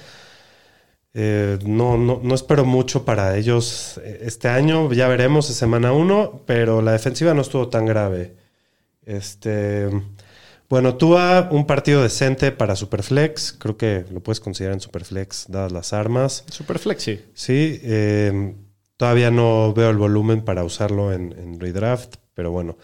eh, 1.13 1.59
no, 1.65 1.97
no, 1.97 2.21
no 2.23 2.35
espero 2.35 2.63
mucho 2.65 3.03
para 3.05 3.35
ellos 3.35 3.99
eh, 4.03 4.21
este 4.23 4.47
año. 4.47 4.91
Ya 4.93 5.07
veremos, 5.07 5.49
es 5.49 5.55
semana 5.57 5.91
uno, 5.91 6.41
pero 6.45 6.81
la 6.81 6.93
defensiva 6.93 7.33
no 7.33 7.41
estuvo 7.41 7.67
tan 7.67 7.85
grave. 7.85 8.35
Este. 9.05 9.89
Bueno, 10.69 10.95
Tua, 10.95 11.49
un 11.51 11.65
partido 11.65 12.03
decente 12.03 12.51
para 12.51 12.75
Superflex. 12.75 13.53
Creo 13.59 13.75
que 13.75 14.05
lo 14.11 14.21
puedes 14.21 14.39
considerar 14.39 14.75
en 14.75 14.79
Superflex, 14.81 15.47
dadas 15.49 15.71
las 15.71 15.93
armas. 15.93 16.45
Super 16.49 16.77
flexi. 16.79 17.19
Sí, 17.33 17.79
eh, 17.83 18.53
todavía 18.99 19.31
no 19.31 19.73
veo 19.73 19.91
el 19.91 19.97
volumen 19.97 20.43
para 20.43 20.65
usarlo 20.65 21.13
en, 21.13 21.33
en 21.39 21.57
redraft, 21.57 22.17
pero 22.33 22.51
bueno. 22.51 22.75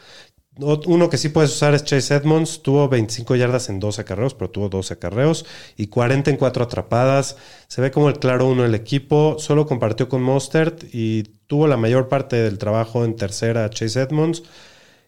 Uno 0.58 1.10
que 1.10 1.18
sí 1.18 1.28
puedes 1.28 1.52
usar 1.52 1.74
es 1.74 1.84
Chase 1.84 2.16
Edmonds. 2.16 2.62
Tuvo 2.64 2.88
25 2.88 3.36
yardas 3.36 3.68
en 3.68 3.82
12 3.82 4.00
acarreos, 4.00 4.34
pero 4.34 4.50
tuvo 4.50 4.70
12 4.70 4.94
acarreos 4.94 5.46
y 5.76 5.88
40 5.88 6.32
en 6.32 6.38
4 6.38 6.64
atrapadas. 6.64 7.36
Se 7.68 7.82
ve 7.82 7.92
como 7.92 8.08
el 8.08 8.18
claro 8.18 8.48
uno 8.48 8.64
del 8.64 8.76
equipo. 8.76 9.36
Solo 9.40 9.66
compartió 9.66 10.08
con 10.08 10.24
Mostert 10.24 10.86
y 10.94 11.24
tuvo 11.48 11.68
la 11.68 11.76
mayor 11.76 12.08
parte 12.08 12.38
del 12.38 12.58
trabajo 12.60 13.04
en 13.04 13.18
tercera 13.18 13.70
Chase 13.70 14.00
Edmonds. 14.00 14.44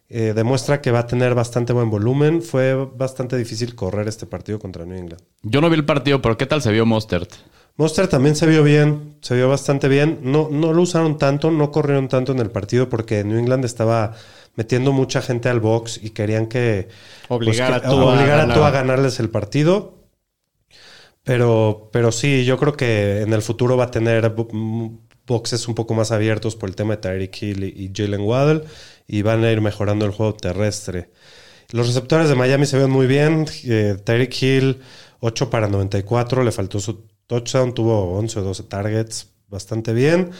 Eh, 0.10 0.34
demuestra 0.36 0.82
que 0.82 0.92
va 0.92 1.00
a 1.00 1.08
tener 1.08 1.36
bastante 1.36 1.72
buen 1.72 1.90
volumen. 1.90 2.42
Fue 2.42 2.74
bastante 2.74 3.38
difícil 3.38 3.76
correr 3.76 4.10
este 4.10 4.26
partido 4.26 4.60
contra 4.60 4.86
New 4.86 4.98
England. 4.98 5.24
Yo 5.44 5.62
no 5.62 5.70
vi 5.70 5.78
el 5.78 5.86
partido, 5.86 6.22
pero 6.22 6.36
¿qué 6.36 6.46
tal 6.46 6.62
se 6.62 6.74
vio 6.74 6.86
Mostert? 6.86 7.32
Monster 7.78 8.08
también 8.08 8.36
se 8.36 8.48
vio 8.48 8.64
bien, 8.64 9.18
se 9.22 9.36
vio 9.36 9.48
bastante 9.50 9.88
bien. 9.88 10.20
No, 10.24 10.50
no 10.52 10.74
lo 10.74 10.82
usaron 10.82 11.18
tanto, 11.18 11.52
no 11.52 11.72
corrieron 11.72 12.08
tanto 12.08 12.32
en 12.32 12.40
el 12.40 12.50
partido 12.50 12.90
porque 12.90 13.24
New 13.24 13.38
England 13.38 13.66
estaba 13.66 14.14
metiendo 14.56 14.92
mucha 14.92 15.22
gente 15.22 15.48
al 15.50 15.60
box 15.60 16.00
y 16.04 16.10
querían 16.10 16.48
que 16.48 16.88
Obligar 17.30 17.70
pues, 17.70 17.82
que- 17.82 17.88
a 17.88 17.90
a 17.92 17.94
obligar 17.94 18.40
a 18.40 18.46
ganar. 18.48 18.64
A 18.64 18.72
ganarles 18.72 19.20
el 19.20 19.30
partido. 19.30 19.94
Pero, 21.24 21.90
pero 21.92 22.12
sí, 22.12 22.46
yo 22.46 22.58
creo 22.58 22.74
que 22.78 23.22
en 23.22 23.34
el 23.34 23.42
futuro 23.42 23.76
va 23.76 23.86
a 23.86 23.92
tener 23.92 24.30
bo- 24.30 24.48
boxes 25.26 25.68
un 25.68 25.76
poco 25.76 25.94
más 25.94 26.12
abiertos 26.12 26.56
por 26.56 26.70
el 26.70 26.76
tema 26.76 26.96
de 26.96 27.02
Tyreek 27.02 27.42
Hill 27.44 27.64
y, 27.66 27.92
Jalen 27.94 28.22
Waddle 28.22 28.64
y 29.08 29.22
van 29.24 29.44
a 29.44 29.52
ir 29.52 29.60
mejorando 29.62 30.06
el 30.06 30.12
juego 30.12 30.34
terrestre. 30.36 31.10
Los 31.72 31.88
receptores 31.88 32.30
de 32.30 32.36
Miami 32.36 32.66
se 32.66 32.78
ven 32.78 32.90
muy 32.90 33.08
bien. 33.08 33.46
Eh, 33.66 33.98
Tyreek 34.04 34.42
Hill, 34.42 34.80
8 35.20 35.50
para 35.50 35.68
94, 35.68 36.44
le 36.44 36.52
faltó 36.54 36.80
su 36.80 37.04
touchdown, 37.28 37.74
tuvo 37.74 38.18
11 38.18 38.40
o 38.40 38.44
12 38.44 38.64
targets, 38.64 39.28
bastante 39.50 39.94
bien. 39.94 40.32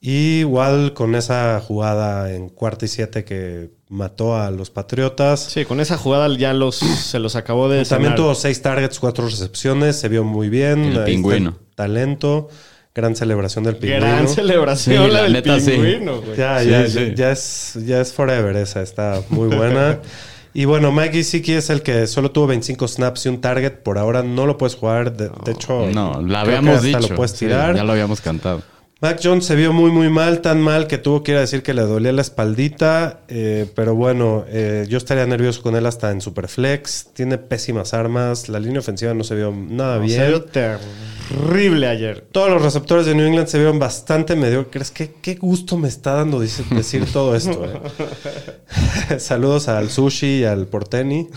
Y 0.00 0.44
Waddle 0.44 0.94
con 0.94 1.16
esa 1.16 1.60
jugada 1.60 2.32
en 2.32 2.48
cuarta 2.50 2.84
y 2.84 2.88
siete 2.88 3.24
que 3.24 3.70
mató 3.88 4.36
a 4.36 4.50
los 4.52 4.70
Patriotas. 4.70 5.40
Sí, 5.40 5.64
con 5.64 5.80
esa 5.80 5.96
jugada 5.98 6.28
ya 6.36 6.52
los, 6.54 6.76
se 6.76 7.18
los 7.18 7.34
acabó 7.34 7.68
de 7.68 7.84
También 7.84 8.12
cenar. 8.12 8.16
tuvo 8.16 8.34
seis 8.36 8.62
targets, 8.62 9.00
cuatro 9.00 9.26
recepciones, 9.26 9.96
se 9.98 10.08
vio 10.08 10.22
muy 10.22 10.48
bien. 10.48 10.84
El 10.84 11.02
pingüino. 11.04 11.58
Talento, 11.74 12.48
gran 12.94 13.16
celebración 13.16 13.64
del 13.64 13.74
pingüino. 13.76 14.06
Gran 14.06 14.28
celebración 14.28 15.04
Sí, 15.06 15.10
la 15.10 15.14
la 15.18 15.22
del 15.24 15.32
neta, 15.32 15.56
pingüino, 15.56 16.20
Sí, 16.22 16.28
ya, 16.36 16.60
sí. 16.60 16.68
ya, 16.70 17.14
ya 17.14 17.30
es, 17.32 17.78
ya 17.84 18.00
es 18.00 18.12
forever 18.12 18.54
esa, 18.54 18.82
está 18.82 19.20
muy 19.30 19.48
buena. 19.48 19.98
y 20.54 20.64
bueno, 20.64 20.90
Mike 20.92 21.12
Gesicki 21.12 21.52
es 21.52 21.70
el 21.70 21.82
que 21.82 22.06
solo 22.06 22.30
tuvo 22.30 22.46
25 22.48 22.88
snaps 22.88 23.26
y 23.26 23.28
un 23.28 23.40
target. 23.40 23.82
Por 23.82 23.98
ahora 23.98 24.22
no 24.22 24.46
lo 24.46 24.56
puedes 24.58 24.74
jugar. 24.76 25.16
De, 25.16 25.30
de 25.44 25.52
hecho, 25.52 25.86
No, 25.92 26.20
la 26.22 26.40
habíamos 26.40 26.82
dicho. 26.82 26.98
lo 27.00 27.14
puedes 27.14 27.32
Sí, 27.32 27.46
tirar. 27.46 27.76
ya 27.76 27.84
lo 27.84 27.92
habíamos 27.92 28.20
cantado. 28.20 28.62
Mac 29.00 29.20
Jones 29.22 29.44
se 29.44 29.54
vio 29.54 29.72
muy, 29.72 29.92
muy 29.92 30.08
mal, 30.10 30.40
tan 30.40 30.60
mal 30.60 30.88
que 30.88 30.98
tuvo 30.98 31.22
que 31.22 31.30
ir 31.30 31.36
a 31.38 31.40
decir 31.42 31.62
que 31.62 31.72
le 31.72 31.82
dolía 31.82 32.10
la 32.10 32.22
espaldita. 32.22 33.20
eh, 33.28 33.70
pero 33.76 33.94
bueno, 33.94 34.44
eh, 34.48 34.86
yo 34.88 34.98
estaría 34.98 35.24
nervioso 35.24 35.62
con 35.62 35.76
él 35.76 35.86
hasta 35.86 36.10
en 36.10 36.20
Superflex. 36.20 37.10
Tiene 37.14 37.38
pésimas 37.38 37.94
armas. 37.94 38.48
La 38.48 38.58
línea 38.58 38.80
ofensiva 38.80 39.14
no 39.14 39.22
se 39.22 39.36
vio 39.36 39.52
nada 39.52 39.98
No, 39.98 40.02
bien. 40.02 40.20
Se 40.20 40.26
vio 40.26 40.42
terrible 40.42 41.86
ayer. 41.86 42.26
Todos 42.32 42.50
los 42.50 42.60
receptores 42.60 43.06
de 43.06 43.14
New 43.14 43.24
England 43.24 43.46
se 43.46 43.58
vieron 43.58 43.78
bastante 43.78 44.34
mediocres. 44.34 44.90
¿Qué, 44.90 45.12
qué 45.22 45.36
gusto 45.36 45.76
me 45.78 45.86
está 45.86 46.14
dando 46.14 46.40
dice- 46.40 46.64
decir 46.74 47.04
todo 47.12 47.36
esto? 47.36 47.66
eh? 47.66 49.18
Saludos 49.20 49.68
al 49.68 49.90
sushi 49.90 50.40
y 50.40 50.44
al 50.44 50.66
porteni. 50.66 51.28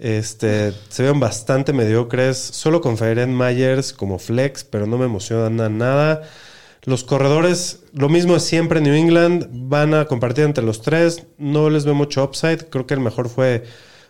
Este, 0.00 0.72
se 0.88 1.02
vieron 1.04 1.20
bastante 1.20 1.72
mediocres. 1.72 2.36
Solo 2.36 2.80
confiaré 2.80 3.22
en 3.22 3.38
Myers 3.38 3.92
como 3.92 4.18
flex, 4.18 4.64
pero 4.64 4.88
no 4.88 4.98
me 4.98 5.04
emociona 5.04 5.68
nada. 5.68 6.22
Los 6.84 7.02
corredores, 7.04 7.84
lo 7.92 8.08
mismo 8.08 8.36
es 8.36 8.42
siempre 8.42 8.78
en 8.78 8.84
New 8.84 8.94
England. 8.94 9.48
Van 9.50 9.94
a 9.94 10.04
compartir 10.04 10.44
entre 10.44 10.64
los 10.64 10.82
tres. 10.82 11.26
No 11.38 11.70
les 11.70 11.84
veo 11.84 11.94
mucho 11.94 12.22
upside. 12.22 12.68
Creo 12.68 12.86
que 12.86 12.94
el 12.94 13.00
mejor 13.00 13.28
fue, 13.28 13.64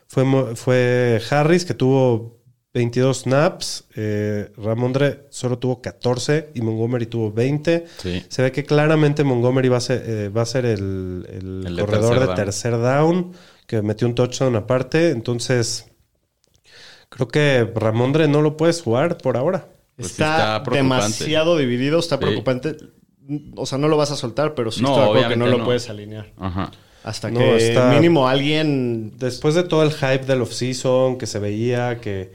fue, 0.09 1.21
Harris, 1.31 1.65
que 1.65 1.75
tuvo 1.75 2.41
22 2.73 3.21
snaps. 3.21 3.85
Eh, 3.95 4.51
Ramondre 4.57 5.27
solo 5.31 5.59
tuvo 5.59 5.81
14 5.81 6.51
y 6.55 6.63
Montgomery 6.63 7.07
tuvo 7.07 7.31
20. 7.31 7.85
Sí. 7.99 8.25
Se 8.29 8.43
ve 8.43 8.51
que 8.51 8.65
claramente 8.65 9.23
Montgomery 9.23 9.69
va 9.69 9.77
a 9.77 9.81
ser, 9.81 10.03
eh, 10.05 10.29
va 10.29 10.43
a 10.43 10.47
ser 10.47 10.67
el, 10.67 11.27
el 11.31 11.67
El 11.69 11.77
de 11.77 11.83
corredor 11.83 12.19
de 12.29 12.35
tercer 12.35 12.73
down. 12.73 12.73
tercer 12.73 12.73
down, 12.81 13.33
que 13.69 13.83
metió 13.83 14.09
un 14.09 14.17
touchdown 14.17 14.57
aparte. 14.57 15.11
Entonces, 15.11 15.87
creo 17.09 17.29
que 17.29 17.71
Ramondre 17.73 18.27
no 18.27 18.43
lo 18.43 18.57
puedes 18.57 18.83
jugar 18.83 19.17
por 19.19 19.37
ahora. 19.37 19.69
Pues 19.97 20.09
sí 20.09 20.13
está, 20.15 20.57
está 20.59 20.71
demasiado 20.71 21.57
dividido, 21.57 21.99
está 22.01 22.17
Sí. 22.17 22.21
preocupante. 22.23 22.77
O 23.57 23.65
sea, 23.67 23.79
no 23.79 23.89
lo 23.89 23.97
vas 23.97 24.11
a 24.11 24.17
soltar, 24.17 24.55
pero 24.55 24.71
sí 24.71 24.83
No, 24.83 24.97
de 24.97 25.03
acuerdo 25.05 25.29
que 25.29 25.37
no 25.37 25.47
lo 25.47 25.65
puedes 25.65 25.89
alinear. 25.89 26.33
Ajá. 26.37 26.71
Hasta 27.05 27.31
No, 27.31 27.39
que 27.39 27.57
está- 27.69 27.91
mínimo 27.91 28.29
alguien... 28.29 29.13
Después 29.19 29.55
de 29.55 29.63
todo 29.63 29.83
el 29.83 29.93
hype 29.93 30.25
del 30.27 30.41
offseason, 30.43 31.19
que 31.19 31.27
se 31.27 31.39
veía 31.39 32.01
que, 32.01 32.33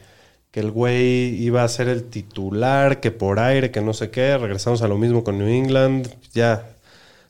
que 0.52 0.60
el 0.60 0.72
güey 0.72 1.36
iba 1.44 1.64
a 1.64 1.68
ser 1.68 1.88
el 1.90 2.04
titular, 2.06 3.00
que 3.00 3.12
por 3.12 3.40
aire, 3.40 3.72
que 3.72 3.82
no 3.82 3.94
sé 3.94 4.10
qué, 4.12 4.38
regresamos 4.38 4.82
a 4.84 4.88
lo 4.88 4.98
mismo 4.98 5.24
con 5.24 5.38
New 5.40 5.48
England. 5.48 6.08
Ya, 6.34 6.70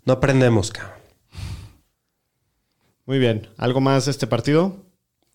no 0.06 0.14
aprendemos, 0.14 0.72
cabrón. 0.72 1.00
Muy 3.06 3.20
bien. 3.20 3.48
¿Algo 3.58 3.82
más 3.82 4.06
de 4.06 4.12
este 4.12 4.28
partido? 4.28 4.76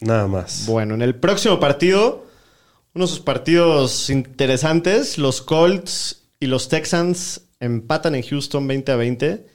Nada 0.00 0.26
más. 0.26 0.66
Bueno, 0.66 0.94
en 0.94 1.02
el 1.02 1.14
próximo 1.14 1.58
partido, 1.58 2.26
unos 2.94 3.10
de 3.10 3.16
sus 3.16 3.24
partidos 3.24 4.08
interesantes, 4.10 5.18
los 5.18 5.42
Colts 5.42 6.22
y 6.40 6.46
los 6.46 6.68
Texans 6.68 7.42
empatan 7.60 8.14
en 8.14 8.22
Houston 8.22 8.66
20 8.66 8.92
a 8.92 8.96
20. 8.96 9.46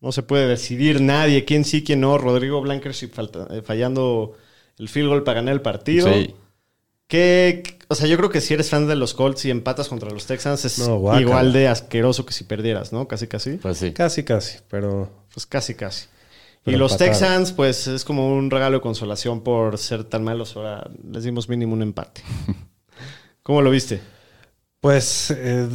No 0.00 0.12
se 0.12 0.22
puede 0.22 0.46
decidir 0.46 1.00
nadie 1.00 1.44
quién 1.44 1.64
sí, 1.64 1.82
quién 1.82 2.00
no. 2.00 2.18
Rodrigo 2.18 2.60
Blankenship 2.60 3.10
falta- 3.12 3.48
eh, 3.50 3.62
fallando 3.62 4.34
el 4.78 4.88
field 4.88 5.08
goal 5.08 5.22
para 5.24 5.36
ganar 5.36 5.54
el 5.54 5.62
partido. 5.62 6.12
Sí. 6.12 6.34
Que, 7.06 7.62
o 7.88 7.94
sea, 7.94 8.06
yo 8.06 8.16
creo 8.16 8.30
que 8.30 8.40
si 8.40 8.54
eres 8.54 8.70
fan 8.70 8.86
de 8.88 8.96
los 8.96 9.12
Colts 9.14 9.44
y 9.44 9.50
empatas 9.50 9.88
contra 9.88 10.10
los 10.10 10.26
Texans 10.26 10.64
es 10.64 10.78
No, 10.78 11.18
igual 11.20 11.52
de 11.52 11.68
asqueroso 11.68 12.24
que 12.26 12.32
si 12.32 12.44
perdieras, 12.44 12.92
¿no? 12.92 13.06
Casi, 13.08 13.26
casi. 13.28 13.52
Pues 13.58 13.78
sí. 13.78 13.92
Casi, 13.92 14.24
casi, 14.24 14.58
pero 14.68 15.10
Pues 15.32 15.46
casi, 15.46 15.74
casi. 15.74 16.06
Pero 16.64 16.76
y 16.76 16.78
los 16.80 16.92
empataron. 16.92 17.12
Texans, 17.18 17.52
pues 17.52 17.86
es 17.88 18.04
como 18.04 18.34
un 18.34 18.50
regalo 18.50 18.78
de 18.78 18.82
consolación 18.82 19.42
por 19.42 19.76
ser 19.78 20.04
tan 20.04 20.24
malos. 20.24 20.56
Ahora 20.56 20.90
les 21.10 21.24
dimos 21.24 21.48
mínimo 21.48 21.74
un 21.74 21.82
empate. 21.82 22.22
¿Cómo 23.44 23.62
lo 23.62 23.70
viste? 23.70 24.00
Pues 24.80 25.30
eh, 25.36 25.68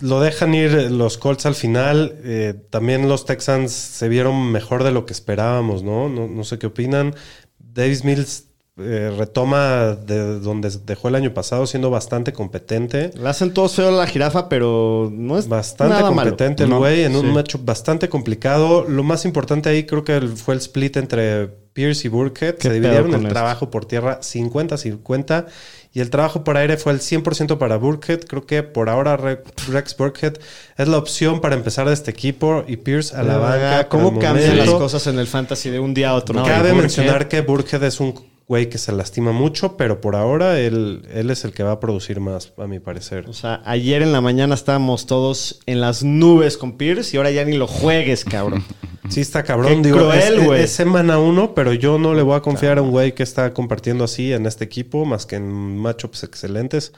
lo 0.00 0.20
dejan 0.20 0.54
ir 0.54 0.90
los 0.90 1.16
Colts 1.18 1.46
al 1.46 1.54
final. 1.54 2.16
Eh, 2.24 2.54
también 2.70 3.08
los 3.08 3.24
Texans 3.26 3.72
se 3.72 4.08
vieron 4.08 4.50
mejor 4.50 4.82
de 4.84 4.90
lo 4.90 5.06
que 5.06 5.12
esperábamos, 5.12 5.82
¿no? 5.84 6.08
No, 6.08 6.26
no 6.26 6.42
sé 6.44 6.58
qué 6.58 6.66
opinan. 6.66 7.14
Davis 7.58 8.04
Mills 8.04 8.46
eh, 8.76 9.14
retoma 9.16 9.94
de 9.94 10.40
donde 10.40 10.68
dejó 10.84 11.08
el 11.08 11.14
año 11.14 11.32
pasado, 11.32 11.66
siendo 11.66 11.90
bastante 11.90 12.32
competente. 12.32 13.10
Le 13.14 13.28
hacen 13.28 13.52
todos 13.54 13.74
feo 13.76 13.88
a 13.88 13.92
la 13.92 14.06
jirafa, 14.06 14.48
pero 14.48 15.10
no 15.12 15.38
es 15.38 15.46
Bastante 15.48 15.94
nada 15.94 16.10
malo. 16.10 16.30
competente 16.30 16.64
el 16.64 16.70
No, 16.70 16.78
güey 16.78 17.04
en 17.04 17.14
un 17.16 17.32
matchup 17.32 17.64
bastante 17.64 18.08
complicado. 18.08 18.84
Lo 18.88 19.02
más 19.04 19.24
importante 19.26 19.68
ahí 19.68 19.84
creo 19.84 20.02
que 20.04 20.16
el- 20.16 20.36
fue 20.36 20.54
el 20.54 20.60
split 20.60 20.96
entre 20.96 21.48
Pierce 21.72 22.08
y. 22.08 22.10
¿Qué 22.32 22.54
Se 22.58 22.72
dividieron 22.72 23.10
el 23.14 23.20
esto? 23.20 23.28
trabajo 23.28 23.70
por 23.70 23.84
tierra 23.84 24.20
50-50 24.22 25.46
y 25.94 26.00
el 26.00 26.10
trabajo 26.10 26.42
por 26.44 26.56
aire 26.56 26.76
fue 26.76 26.92
el 26.92 26.98
100% 27.00 27.56
para 27.56 27.76
Burkhead. 27.76 28.24
Creo 28.28 28.44
que 28.44 28.62
por 28.64 28.90
ahora 28.90 29.16
Re- 29.16 29.42
Rex 29.68 29.96
Burkhead 29.96 30.34
es 30.76 30.88
la 30.88 30.98
opción 30.98 31.40
para 31.40 31.54
empezar 31.54 31.86
de 31.86 31.94
este 31.94 32.10
equipo 32.10 32.64
y 32.66 32.76
Pierce 32.78 33.14
a 33.16 33.22
la 33.22 33.38
banca. 33.38 33.78
Ah, 33.78 33.88
¿Cómo 33.88 34.18
cambian 34.18 34.58
las 34.58 34.70
cosas 34.70 35.06
en 35.06 35.18
el 35.20 35.26
fantasy 35.28 35.70
de 35.70 35.78
un 35.78 35.94
día 35.94 36.10
a 36.10 36.14
otro? 36.14 36.42
Cabe 36.42 36.74
mencionar 36.74 37.28
que 37.28 37.40
Burkhead 37.42 37.84
es 37.84 38.00
un 38.00 38.12
güey 38.46 38.68
que 38.68 38.76
se 38.76 38.92
lastima 38.92 39.32
mucho, 39.32 39.76
pero 39.78 40.00
por 40.02 40.16
ahora 40.16 40.58
él, 40.60 41.06
él 41.14 41.30
es 41.30 41.44
el 41.46 41.52
que 41.52 41.62
va 41.62 41.72
a 41.72 41.80
producir 41.80 42.20
más, 42.20 42.52
a 42.58 42.66
mi 42.66 42.78
parecer. 42.80 43.24
O 43.28 43.32
sea, 43.32 43.62
ayer 43.64 44.02
en 44.02 44.12
la 44.12 44.20
mañana 44.20 44.54
estábamos 44.54 45.06
todos 45.06 45.60
en 45.64 45.80
las 45.80 46.02
nubes 46.02 46.58
con 46.58 46.76
Pierce 46.76 47.14
y 47.14 47.18
ahora 47.18 47.30
ya 47.30 47.44
ni 47.44 47.56
lo 47.56 47.66
juegues, 47.66 48.24
cabrón. 48.24 48.64
Sí, 49.10 49.20
está 49.20 49.42
cabrón. 49.42 49.82
Qué 49.82 49.88
Digo, 49.88 49.98
cruel, 49.98 50.38
es, 50.38 50.44
güey. 50.44 50.62
es 50.62 50.72
semana 50.72 51.18
uno, 51.18 51.54
pero 51.54 51.72
yo 51.72 51.98
no 51.98 52.14
le 52.14 52.22
voy 52.22 52.36
a 52.36 52.40
confiar 52.40 52.78
a 52.78 52.82
un 52.82 52.90
güey 52.90 53.14
que 53.14 53.22
está 53.22 53.52
compartiendo 53.52 54.04
así 54.04 54.32
en 54.32 54.46
este 54.46 54.64
equipo, 54.64 55.04
más 55.04 55.26
que 55.26 55.36
en 55.36 55.76
matchups 55.78 56.22
excelentes. 56.24 56.92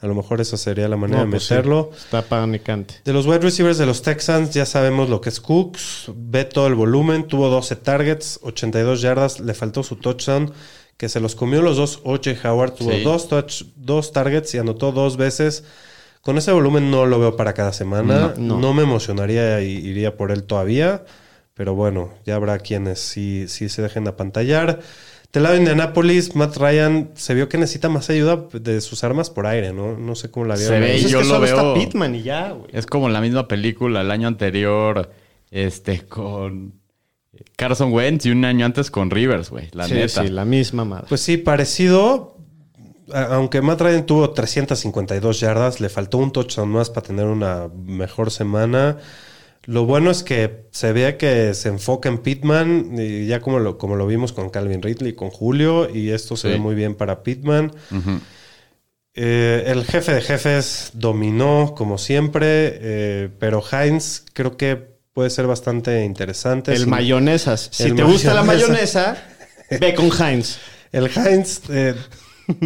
A 0.00 0.06
lo 0.06 0.14
mejor 0.14 0.40
esa 0.40 0.56
sería 0.56 0.86
la 0.88 0.96
manera 0.96 1.18
No, 1.20 1.24
de 1.24 1.30
pues 1.32 1.42
sí, 1.46 1.54
meterlo. 1.54 1.90
Está 1.96 2.22
panicante. 2.22 2.94
De 3.04 3.12
los 3.12 3.26
wide 3.26 3.40
receivers 3.40 3.78
de 3.78 3.86
los 3.86 4.02
Texans, 4.02 4.54
ya 4.54 4.64
sabemos 4.64 5.08
lo 5.08 5.20
que 5.20 5.28
es 5.28 5.40
Cooks. 5.40 6.12
Ve 6.14 6.44
todo 6.44 6.68
el 6.68 6.76
volumen, 6.76 7.26
tuvo 7.26 7.48
12 7.48 7.74
targets, 7.74 8.38
82 8.44 9.00
yardas, 9.02 9.40
le 9.40 9.54
faltó 9.54 9.82
su 9.82 9.96
touchdown, 9.96 10.52
que 10.96 11.08
se 11.08 11.18
los 11.18 11.34
comió 11.34 11.62
los 11.62 11.76
dos. 11.76 12.00
O.J. 12.04 12.30
Howard 12.48 12.74
tuvo 12.74 12.92
Sí. 12.92 13.02
dos, 13.02 13.28
touch, 13.28 13.62
dos 13.74 14.12
targets 14.12 14.54
y 14.54 14.58
anotó 14.58 14.92
dos 14.92 15.16
veces. 15.16 15.64
Con 16.22 16.38
ese 16.38 16.52
volumen 16.52 16.92
no 16.92 17.04
lo 17.06 17.18
veo 17.18 17.36
para 17.36 17.52
cada 17.54 17.72
semana. 17.72 18.34
No, 18.38 18.54
No, 18.56 18.60
no. 18.60 18.74
me 18.74 18.84
emocionaría 18.84 19.60
y 19.62 19.72
iría 19.78 20.16
por 20.16 20.30
él 20.30 20.44
todavía. 20.44 21.02
Pero 21.58 21.74
bueno, 21.74 22.14
ya 22.24 22.36
habrá 22.36 22.60
quienes 22.60 23.00
sí, 23.00 23.46
sí 23.48 23.68
se 23.68 23.82
dejen 23.82 24.06
apantallar. 24.06 24.78
Del 25.32 25.42
lado 25.42 25.56
de 25.56 25.60
Indianapolis, 25.60 26.36
Matt 26.36 26.56
Ryan 26.56 27.10
se 27.14 27.34
vio 27.34 27.48
que 27.48 27.58
necesita 27.58 27.88
más 27.88 28.08
ayuda 28.10 28.46
de 28.52 28.80
sus 28.80 29.02
armas 29.02 29.28
por 29.28 29.44
aire, 29.46 29.72
¿no? 29.72 29.98
No 29.98 30.14
sé 30.14 30.30
cómo 30.30 30.46
la 30.46 30.54
vieron. 30.54 30.74
Se 30.74 30.80
ve 30.80 30.96
y 30.98 31.04
es 31.04 31.10
yo 31.10 31.18
que 31.18 31.24
lo 31.26 31.34
solo 31.34 31.46
está 31.46 31.62
veo- 31.62 31.74
Pittman 31.74 32.14
y 32.14 32.22
ya, 32.22 32.52
güey. 32.52 32.70
Es 32.72 32.86
como 32.86 33.08
la 33.08 33.20
misma 33.20 33.48
película 33.48 34.02
el 34.02 34.10
año 34.12 34.28
anterior, 34.28 35.10
este, 35.50 36.02
con 36.06 36.74
Carson 37.56 37.92
Wentz 37.92 38.24
y 38.26 38.30
un 38.30 38.44
año 38.44 38.64
antes 38.64 38.90
con 38.92 39.10
Rivers, 39.10 39.50
güey. 39.50 39.68
La 39.72 39.88
sí, 39.88 39.94
neta. 39.94 40.22
sí, 40.22 40.28
la 40.28 40.44
misma 40.44 40.84
madre. 40.84 41.06
Pues 41.08 41.20
sí, 41.22 41.38
parecido. 41.38 42.36
Aunque 43.12 43.62
Matt 43.62 43.80
Ryan 43.80 44.06
tuvo 44.06 44.30
352 44.30 45.40
yardas, 45.40 45.80
le 45.80 45.88
faltó 45.88 46.18
un 46.18 46.30
touchdown 46.30 46.68
más 46.68 46.88
para 46.88 47.06
tener 47.06 47.26
una 47.26 47.68
mejor 47.84 48.30
semana. 48.30 48.98
Lo 49.64 49.84
bueno 49.84 50.10
es 50.10 50.22
que 50.22 50.64
se 50.70 50.92
vea 50.92 51.18
que 51.18 51.52
se 51.54 51.68
enfoca 51.68 52.08
en 52.08 52.18
Pittman, 52.18 52.94
y 52.98 53.26
ya 53.26 53.40
como 53.40 53.58
lo, 53.58 53.76
como 53.76 53.96
lo 53.96 54.06
vimos 54.06 54.32
con 54.32 54.48
Calvin 54.48 54.80
Ridley, 54.82 55.12
con 55.14 55.28
Julio, 55.30 55.90
y 55.94 56.10
esto 56.10 56.36
se 56.36 56.48
Sí. 56.48 56.54
ve 56.54 56.58
muy 56.58 56.74
bien 56.74 56.94
para 56.94 57.22
Pittman. 57.22 57.72
Eh, 59.14 59.64
el 59.66 59.84
jefe 59.84 60.14
de 60.14 60.20
jefes 60.20 60.90
dominó, 60.94 61.74
como 61.76 61.98
siempre, 61.98 62.78
eh, 62.80 63.28
pero 63.38 63.62
Heinz 63.70 64.22
creo 64.32 64.56
que 64.56 64.76
puede 65.12 65.30
ser 65.30 65.46
bastante 65.46 66.04
interesante. 66.04 66.72
el 66.72 66.84
Si- 66.84 66.86
mayonesas. 66.86 67.68
Si 67.72 67.82
el 67.84 67.96
te 67.96 68.04
gusta 68.04 68.32
la 68.34 68.44
mayonesa. 68.44 69.16
mayonesa, 69.70 69.78
ve 69.80 69.94
con 69.94 70.10
Heinz. 70.12 70.58
El 70.92 71.10
Heinz 71.14 71.62
eh, 71.68 71.94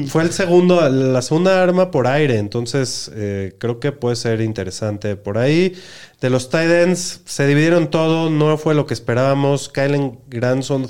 fue 0.06 0.22
el 0.22 0.32
segundo, 0.32 0.88
la 0.88 1.22
segunda 1.22 1.62
arma 1.62 1.90
por 1.90 2.06
aire, 2.06 2.38
entonces 2.38 3.10
eh, 3.14 3.54
creo 3.58 3.80
que 3.80 3.92
puede 3.92 4.16
ser 4.16 4.40
interesante 4.40 5.16
por 5.16 5.38
ahí. 5.38 5.74
De 6.20 6.30
los 6.30 6.48
Titans 6.48 7.22
se 7.24 7.46
dividieron 7.46 7.90
todo, 7.90 8.30
no 8.30 8.56
fue 8.58 8.74
lo 8.74 8.86
que 8.86 8.94
esperábamos. 8.94 9.68
Kylen 9.68 10.20
Granson 10.28 10.86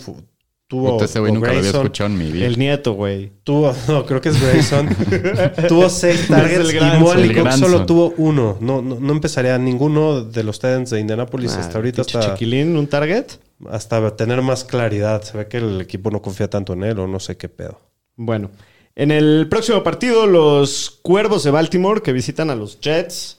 tuvo. 0.69 0.93
Puta, 0.93 1.07
ese 1.07 1.21
güey 1.21 1.33
nunca 1.33 1.53
lo 1.53 1.59
había 1.59 1.71
escuchado 1.71 2.11
en 2.11 2.19
mi 2.19 2.31
vida. 2.31 2.47
El 2.47 2.59
nieto, 2.59 2.93
güey. 2.93 3.33
Tuvo, 3.45 3.75
no, 3.89 4.05
creo 4.05 4.21
que 4.21 4.29
es 4.29 4.41
Grayson. 4.41 4.89
tuvo 5.69 5.89
seis 5.89 6.29
targets 6.29 6.71
y 6.71 6.75
Granson, 6.75 7.01
Molly 7.03 7.35
Cox 7.35 7.59
solo 7.59 7.87
tuvo 7.87 8.13
uno. 8.19 8.59
No, 8.61 8.83
no, 8.83 9.01
no 9.01 9.13
empezaría 9.13 9.57
ninguno 9.59 10.23
de 10.23 10.45
los 10.45 10.59
Titans 10.59 10.91
de 10.91 11.01
Indianapolis 11.01 11.53
hasta 11.53 11.75
Ah, 11.75 11.77
ahorita, 11.77 12.03
hasta, 12.03 12.21
Chiquilín, 12.35 12.77
un 12.77 12.87
target. 12.87 13.27
hasta 13.71 14.17
tener 14.17 14.43
más 14.43 14.65
claridad. 14.65 15.23
Se 15.23 15.37
ve 15.39 15.49
que 15.49 15.59
el 15.59 15.81
equipo 15.81 16.11
no 16.11 16.21
confía 16.21 16.51
tanto 16.51 16.75
en 16.75 16.85
él 16.85 16.99
o 16.99 17.07
no 17.07 17.21
sé 17.21 17.37
qué 17.39 17.49
pedo. 17.49 17.81
Bueno, 18.17 18.51
en 18.97 19.11
el 19.11 19.47
próximo 19.49 19.83
partido, 19.83 20.27
los 20.27 20.99
Cuervos 21.03 21.45
de 21.45 21.51
Baltimore 21.51 22.03
que 22.03 22.13
visitan 22.13 22.51
a 22.51 22.55
los 22.55 22.81
Jets, 22.81 23.39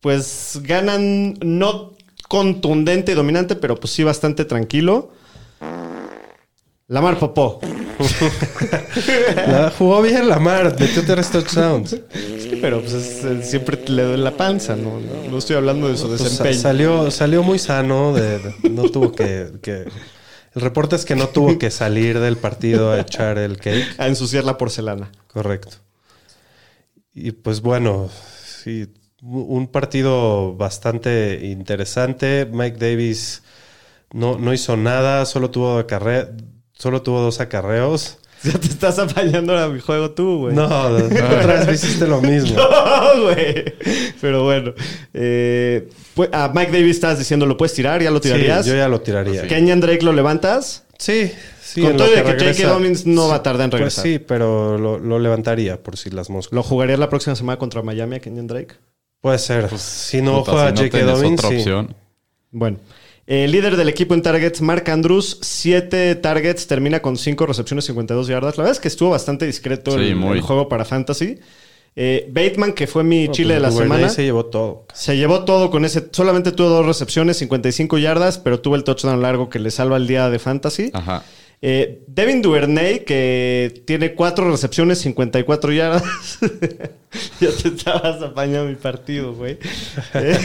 pues 0.00 0.60
ganan 0.62 1.34
no 1.42 1.92
contundente 2.28 3.12
y 3.12 3.14
dominante, 3.14 3.54
pero 3.56 3.76
pues 3.76 3.92
sí 3.92 4.02
bastante 4.04 4.44
tranquilo. 4.44 5.10
Lamar 6.88 7.18
Popó. 7.18 7.60
La- 9.46 9.72
jugó 9.76 10.02
bien 10.02 10.28
Lamar, 10.28 10.76
metió 10.78 11.04
tres 11.04 11.30
touchdowns. 11.30 11.96
Pero 12.60 12.80
pues 12.80 12.92
es- 12.92 13.24
es- 13.24 13.50
siempre 13.50 13.78
le 13.86 14.02
doy 14.02 14.16
la 14.18 14.36
panza, 14.36 14.76
no, 14.76 15.00
no, 15.00 15.30
no 15.30 15.38
estoy 15.38 15.56
hablando 15.56 15.88
de 15.88 15.96
su 15.96 16.08
Pues, 16.08 16.22
desempeño. 16.22 16.58
salió, 16.60 17.10
salió 17.10 17.42
muy 17.42 17.58
sano, 17.58 18.12
de, 18.12 18.38
de- 18.38 18.70
no 18.70 18.82
tuvo 18.90 19.12
que, 19.12 19.48
que- 19.62 19.84
El 20.54 20.62
reporte 20.62 20.96
es 20.96 21.04
que 21.04 21.16
no 21.16 21.28
tuvo 21.28 21.58
que 21.58 21.70
salir 21.70 22.18
del 22.20 22.36
partido 22.36 22.92
a 22.92 23.00
echar 23.00 23.38
el 23.38 23.56
cake. 23.58 23.94
a 23.98 24.06
ensuciar 24.06 24.44
la 24.44 24.58
porcelana. 24.58 25.10
Correcto. 25.32 25.76
Y 27.14 27.32
pues 27.32 27.60
bueno, 27.60 28.10
sí, 28.44 28.92
un 29.22 29.66
partido 29.68 30.54
bastante 30.56 31.40
interesante. 31.46 32.46
Mike 32.50 32.76
Davis 32.78 33.42
no, 34.12 34.38
no 34.38 34.52
hizo 34.52 34.76
nada, 34.76 35.24
solo 35.26 35.50
tuvo, 35.50 35.78
acarre- 35.80 36.30
solo 36.74 37.02
tuvo 37.02 37.20
dos 37.20 37.40
acarreos. 37.40 38.18
Ya 38.52 38.58
te 38.58 38.66
estás 38.66 38.98
apañando 38.98 39.56
a 39.56 39.68
mi 39.68 39.78
juego 39.80 40.10
tú, 40.10 40.38
güey. 40.40 40.54
No, 40.54 40.64
otra 40.96 41.64
vez 41.64 41.82
hiciste 41.84 42.06
lo 42.06 42.20
mismo. 42.20 42.56
No, 42.60 43.22
güey. 43.22 43.64
Pero 44.20 44.44
bueno. 44.44 44.72
eh, 45.14 45.88
pues, 46.14 46.28
a 46.32 46.50
Mike 46.54 46.72
Davis 46.72 46.96
estás 46.96 47.18
diciendo, 47.18 47.46
¿lo 47.46 47.56
puedes 47.56 47.72
tirar? 47.74 48.02
¿Ya 48.02 48.10
lo 48.10 48.18
Sí, 48.18 48.22
tirarías? 48.24 48.66
yo 48.66 48.74
ya 48.74 48.88
lo 48.88 49.00
tiraría. 49.00 49.46
Kenyan 49.46 49.80
Drake 49.80 50.02
lo 50.04 50.12
levantas. 50.12 50.84
Sí, 50.98 51.32
sí. 51.62 51.82
Con 51.82 51.96
todo 51.96 52.08
de 52.08 52.14
que 52.16 52.22
J.K. 52.22 52.38
regresa. 52.38 52.68
Dobbins 52.70 53.06
no 53.06 53.28
va 53.28 53.36
a 53.36 53.42
tardar 53.42 53.64
en 53.64 53.70
Pues 53.70 53.80
regresar. 53.80 54.04
sí, 54.04 54.18
pero 54.18 54.78
lo, 54.78 54.98
lo 54.98 55.18
levantaría 55.18 55.82
por 55.82 55.96
si 55.96 56.10
las 56.10 56.30
moscas. 56.30 56.52
¿Lo 56.54 56.62
jugarías 56.62 56.98
la 56.98 57.08
próxima 57.08 57.34
semana 57.36 57.58
contra 57.58 57.82
Miami 57.82 58.16
a 58.16 58.20
Kenyan 58.20 58.46
Drake? 58.46 58.74
Puede 59.20 59.38
ser. 59.38 59.68
si 59.78 60.20
no 60.22 60.40
Puta, 60.40 60.52
juega 60.52 60.68
si 60.68 60.74
no 60.74 60.80
J.K. 60.90 61.04
Dobbins, 61.04 61.38
otra 61.40 61.48
sí. 61.50 61.56
opción. 61.58 61.94
Bueno. 62.50 62.78
El 63.34 63.50
líder 63.50 63.78
del 63.78 63.88
equipo 63.88 64.12
en 64.12 64.20
targets, 64.20 64.60
Mark 64.60 64.90
Andrews, 64.90 65.38
7 65.40 66.16
targets, 66.16 66.66
termina 66.66 67.00
con 67.00 67.16
5 67.16 67.46
recepciones, 67.46 67.86
52 67.86 68.26
yardas. 68.28 68.58
La 68.58 68.64
verdad 68.64 68.76
es 68.76 68.80
que 68.80 68.88
estuvo 68.88 69.08
bastante 69.08 69.46
discreto 69.46 69.92
Sí, 69.92 70.08
el, 70.08 70.16
muy. 70.16 70.36
el 70.36 70.42
juego 70.42 70.68
para 70.68 70.84
Fantasy. 70.84 71.38
Eh, 71.96 72.28
Bateman, 72.30 72.74
que 72.74 72.86
fue 72.86 73.04
mi 73.04 73.28
No, 73.28 73.32
chile 73.32 73.54
pues 73.54 73.56
de 73.56 73.60
la 73.62 73.70
Duvernay 73.70 73.96
semana, 74.00 74.12
se 74.12 74.24
llevó 74.24 74.44
todo. 74.44 74.84
se 74.92 75.16
llevó 75.16 75.44
todo 75.46 75.70
con 75.70 75.86
ese. 75.86 76.08
Solamente 76.12 76.52
tuvo 76.52 76.68
dos 76.68 76.84
recepciones, 76.84 77.38
55 77.38 77.96
yardas, 77.96 78.36
pero 78.38 78.60
tuvo 78.60 78.76
el 78.76 78.84
touchdown 78.84 79.22
largo 79.22 79.48
que 79.48 79.58
le 79.60 79.70
salva 79.70 79.96
el 79.96 80.06
día 80.06 80.28
de 80.28 80.38
Fantasy. 80.38 80.90
Ajá. 80.92 81.24
Eh, 81.62 82.02
Devin 82.08 82.42
Duvernay, 82.42 83.02
que 83.06 83.82
tiene 83.86 84.12
cuatro 84.14 84.50
recepciones, 84.50 84.98
54 84.98 85.72
yardas. 85.72 86.02
ya 87.40 87.48
te 87.62 87.68
estabas 87.68 88.20
apañando 88.20 88.68
mi 88.68 88.74
partido, 88.76 89.32
güey. 89.32 89.56
Eh, 90.14 90.38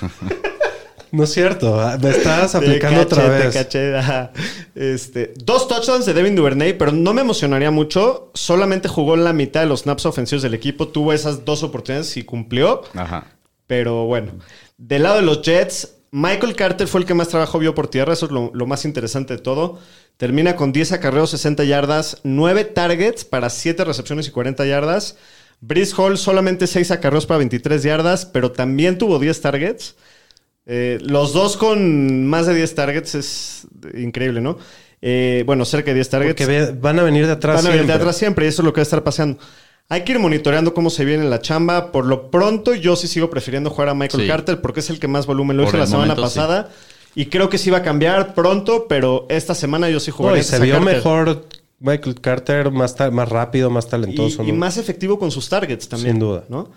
No 1.14 1.24
es 1.24 1.32
cierto. 1.32 1.80
ah, 1.80 1.96
Me 2.02 2.10
estás 2.10 2.54
aplicando 2.54 3.06
te 3.06 3.14
caché, 3.14 3.20
otra 3.22 3.38
te 3.38 3.44
vez. 3.44 3.54
caché. 3.54 4.30
Este, 4.74 5.32
dos 5.44 5.68
touchdowns 5.68 6.06
de 6.06 6.14
Devin 6.14 6.34
Duvernay, 6.34 6.76
pero 6.76 6.92
no 6.92 7.14
me 7.14 7.20
emocionaría 7.20 7.70
mucho. 7.70 8.30
Solamente 8.34 8.88
jugó 8.88 9.16
la 9.16 9.32
mitad 9.32 9.60
de 9.60 9.66
los 9.66 9.82
snaps 9.82 10.06
ofensivos 10.06 10.42
del 10.42 10.54
equipo. 10.54 10.88
Tuvo 10.88 11.12
esas 11.12 11.44
dos 11.44 11.62
oportunidades 11.62 12.16
y 12.16 12.24
cumplió. 12.24 12.82
Ajá. 12.94 13.26
Pero 13.66 14.06
bueno, 14.06 14.32
del 14.76 15.04
lado 15.04 15.16
de 15.16 15.22
los 15.22 15.42
Jets, 15.42 15.94
Michael 16.10 16.56
Carter 16.56 16.86
fue 16.88 17.00
el 17.00 17.06
que 17.06 17.14
más 17.14 17.28
trabajo 17.28 17.58
vio 17.58 17.74
por 17.74 17.88
tierra. 17.88 18.12
Eso 18.12 18.26
es 18.26 18.32
lo, 18.32 18.50
lo 18.52 18.66
más 18.66 18.84
interesante 18.84 19.34
de 19.36 19.40
todo. 19.40 19.78
Termina 20.16 20.56
con 20.56 20.72
10 20.72 20.92
acarreos, 20.92 21.30
60 21.30 21.64
yardas, 21.64 22.18
9 22.24 22.64
targets 22.64 23.24
para 23.24 23.50
7 23.50 23.84
recepciones 23.84 24.26
y 24.28 24.30
40 24.30 24.64
yardas. 24.66 25.16
Brice 25.60 25.94
Hall 25.96 26.18
solamente 26.18 26.66
6 26.66 26.90
acarreos 26.90 27.26
para 27.26 27.38
23 27.38 27.82
yardas, 27.82 28.26
pero 28.26 28.52
también 28.52 28.98
tuvo 28.98 29.18
10 29.18 29.40
targets. 29.40 29.94
Eh, 30.66 30.98
los 31.02 31.32
dos 31.32 31.56
con 31.56 32.26
más 32.26 32.46
de 32.46 32.54
10 32.54 32.74
targets 32.74 33.14
es 33.14 33.66
increíble, 33.96 34.40
¿no? 34.40 34.56
Eh, 35.02 35.42
bueno, 35.46 35.64
cerca 35.66 35.90
de 35.90 35.96
10 35.96 36.08
targets. 36.08 36.40
Porque 36.42 36.72
van 36.80 36.98
a 36.98 37.02
venir 37.02 37.26
de 37.26 37.32
atrás 37.32 37.56
Van 37.56 37.66
a 37.66 37.68
venir 37.68 37.82
de 37.82 37.86
siempre. 37.86 38.02
atrás 38.02 38.16
siempre 38.16 38.44
y 38.46 38.48
eso 38.48 38.62
es 38.62 38.66
lo 38.66 38.72
que 38.72 38.80
va 38.80 38.82
a 38.82 38.84
estar 38.84 39.02
pasando. 39.04 39.38
Hay 39.90 40.02
que 40.02 40.12
ir 40.12 40.18
monitoreando 40.18 40.72
cómo 40.72 40.88
se 40.88 41.04
viene 41.04 41.24
la 41.24 41.40
chamba. 41.42 41.92
Por 41.92 42.06
lo 42.06 42.30
pronto, 42.30 42.74
yo 42.74 42.96
sí 42.96 43.06
sigo 43.06 43.28
prefiriendo 43.28 43.68
jugar 43.68 43.90
a 43.90 43.94
Michael 43.94 44.22
Sí. 44.22 44.28
Carter 44.28 44.60
porque 44.62 44.80
es 44.80 44.88
el 44.88 44.98
que 44.98 45.08
más 45.08 45.26
volumen 45.26 45.58
lo 45.58 45.64
dije 45.64 45.76
la 45.76 45.86
semana 45.86 46.14
momento, 46.14 46.28
sí. 46.30 46.38
pasada. 46.38 46.70
Y 47.14 47.26
creo 47.26 47.50
que 47.50 47.58
sí 47.58 47.68
va 47.68 47.78
a 47.78 47.82
cambiar 47.82 48.34
pronto, 48.34 48.86
pero 48.88 49.26
esta 49.28 49.54
semana 49.54 49.90
yo 49.90 50.00
sí 50.00 50.10
No, 50.10 50.16
jugaría 50.16 50.40
y 50.40 50.44
se 50.44 50.56
a 50.56 50.58
vio 50.60 50.74
Carter. 50.78 50.94
mejor 50.96 51.44
Michael 51.80 52.20
Carter, 52.22 52.70
más, 52.70 52.96
más 53.12 53.28
rápido, 53.28 53.68
más 53.68 53.84
Y, 53.86 53.90
talentoso. 53.90 54.42
y 54.42 54.52
¿no? 54.52 54.58
más 54.58 54.78
efectivo 54.78 55.18
con 55.18 55.30
sus 55.30 55.48
targets 55.50 55.86
también. 55.86 56.14
Sin 56.14 56.20
duda. 56.20 56.44
¿no? 56.48 56.70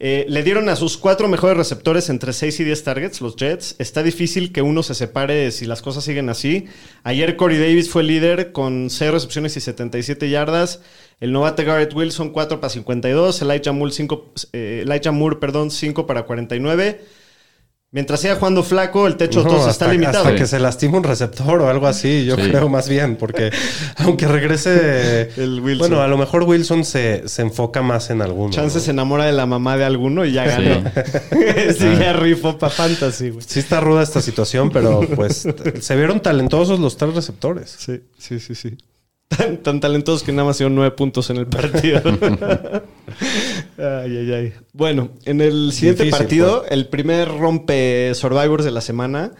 Eh, 0.00 0.26
le 0.28 0.42
dieron 0.42 0.68
a 0.68 0.76
sus 0.76 0.96
cuatro 0.96 1.28
mejores 1.28 1.56
receptores 1.56 2.08
entre 2.10 2.32
6 2.32 2.60
y 2.60 2.64
10 2.64 2.84
targets, 2.84 3.20
los 3.20 3.36
Jets. 3.36 3.76
Está 3.78 4.02
difícil 4.02 4.52
que 4.52 4.60
uno 4.60 4.82
se 4.82 4.94
separe 4.94 5.50
si 5.52 5.66
las 5.66 5.82
cosas 5.82 6.04
siguen 6.04 6.28
así. 6.28 6.66
Ayer 7.04 7.36
Corey 7.36 7.58
Davis 7.58 7.88
fue 7.88 8.02
líder 8.02 8.52
con 8.52 8.90
6 8.90 9.10
recepciones 9.12 9.56
y 9.56 9.60
77 9.60 10.28
yardas. 10.28 10.80
El 11.20 11.32
novato 11.32 11.64
Garrett 11.64 11.94
Wilson 11.94 12.30
4 12.30 12.60
para 12.60 12.70
52. 12.70 13.42
Elijah 13.42 13.72
Moore 13.72 13.92
5, 13.92 14.32
eh, 14.52 15.00
Moore, 15.12 15.36
perdón, 15.36 15.70
5 15.70 16.06
para 16.06 16.24
49. 16.24 17.00
Mientras 17.94 18.20
siga 18.20 18.34
jugando 18.34 18.64
flaco, 18.64 19.06
el 19.06 19.14
techo 19.16 19.44
No, 19.44 19.50
todos 19.50 19.70
está 19.70 19.86
limitado. 19.92 20.24
hasta 20.24 20.34
que 20.34 20.48
se 20.48 20.58
lastime 20.58 20.96
un 20.96 21.04
receptor 21.04 21.60
o 21.60 21.68
algo 21.68 21.86
así, 21.86 22.24
yo 22.24 22.34
Sí. 22.34 22.42
creo 22.48 22.68
más 22.68 22.88
bien, 22.88 23.14
porque 23.14 23.52
aunque 23.98 24.26
regrese 24.26 25.30
El 25.36 25.60
Wilson. 25.60 25.78
Bueno, 25.90 26.02
a 26.02 26.08
lo 26.08 26.18
mejor 26.18 26.42
Wilson 26.42 26.84
se, 26.84 27.28
se 27.28 27.42
enfoca 27.42 27.82
más 27.82 28.10
en 28.10 28.20
alguno. 28.20 28.50
Chance 28.52 28.78
¿no? 28.78 28.84
se 28.84 28.90
enamora 28.90 29.26
de 29.26 29.32
la 29.32 29.46
mamá 29.46 29.76
de 29.76 29.84
alguno 29.84 30.24
y 30.24 30.32
ya 30.32 30.44
Sí. 30.44 30.64
ganó. 30.64 30.90
sí, 31.78 31.86
ya 32.00 32.12
rifó 32.14 32.58
para 32.58 32.70
fantasy, 32.72 33.30
güey. 33.30 33.44
Sí 33.46 33.60
está 33.60 33.78
ruda 33.78 34.02
esta 34.02 34.20
situación, 34.20 34.70
pero 34.70 35.00
pues 35.14 35.46
se 35.80 35.96
vieron 35.96 36.18
talentosos 36.18 36.80
los 36.80 36.96
tres 36.96 37.14
receptores. 37.14 37.76
Sí, 37.78 38.00
sí, 38.18 38.40
sí, 38.40 38.56
sí. 38.56 38.76
Tan, 39.28 39.56
tan 39.58 39.80
talentosos 39.80 40.22
que 40.22 40.32
nada 40.32 40.46
más 40.46 40.56
hicieron 40.56 40.74
nueve 40.74 40.90
puntos 40.92 41.28
en 41.30 41.38
el 41.38 41.46
partido. 41.46 42.00
ay, 43.78 44.16
ay, 44.18 44.32
ay. 44.32 44.52
Bueno, 44.72 45.10
en 45.24 45.40
el 45.40 45.72
siguiente 45.72 46.04
Difícil, 46.04 46.18
partido, 46.24 46.64
el 46.68 46.86
primer 46.88 47.28
rompe 47.28 48.12
Survivors 48.14 48.64
de 48.64 48.70
la 48.70 48.80
semana, 48.80 49.32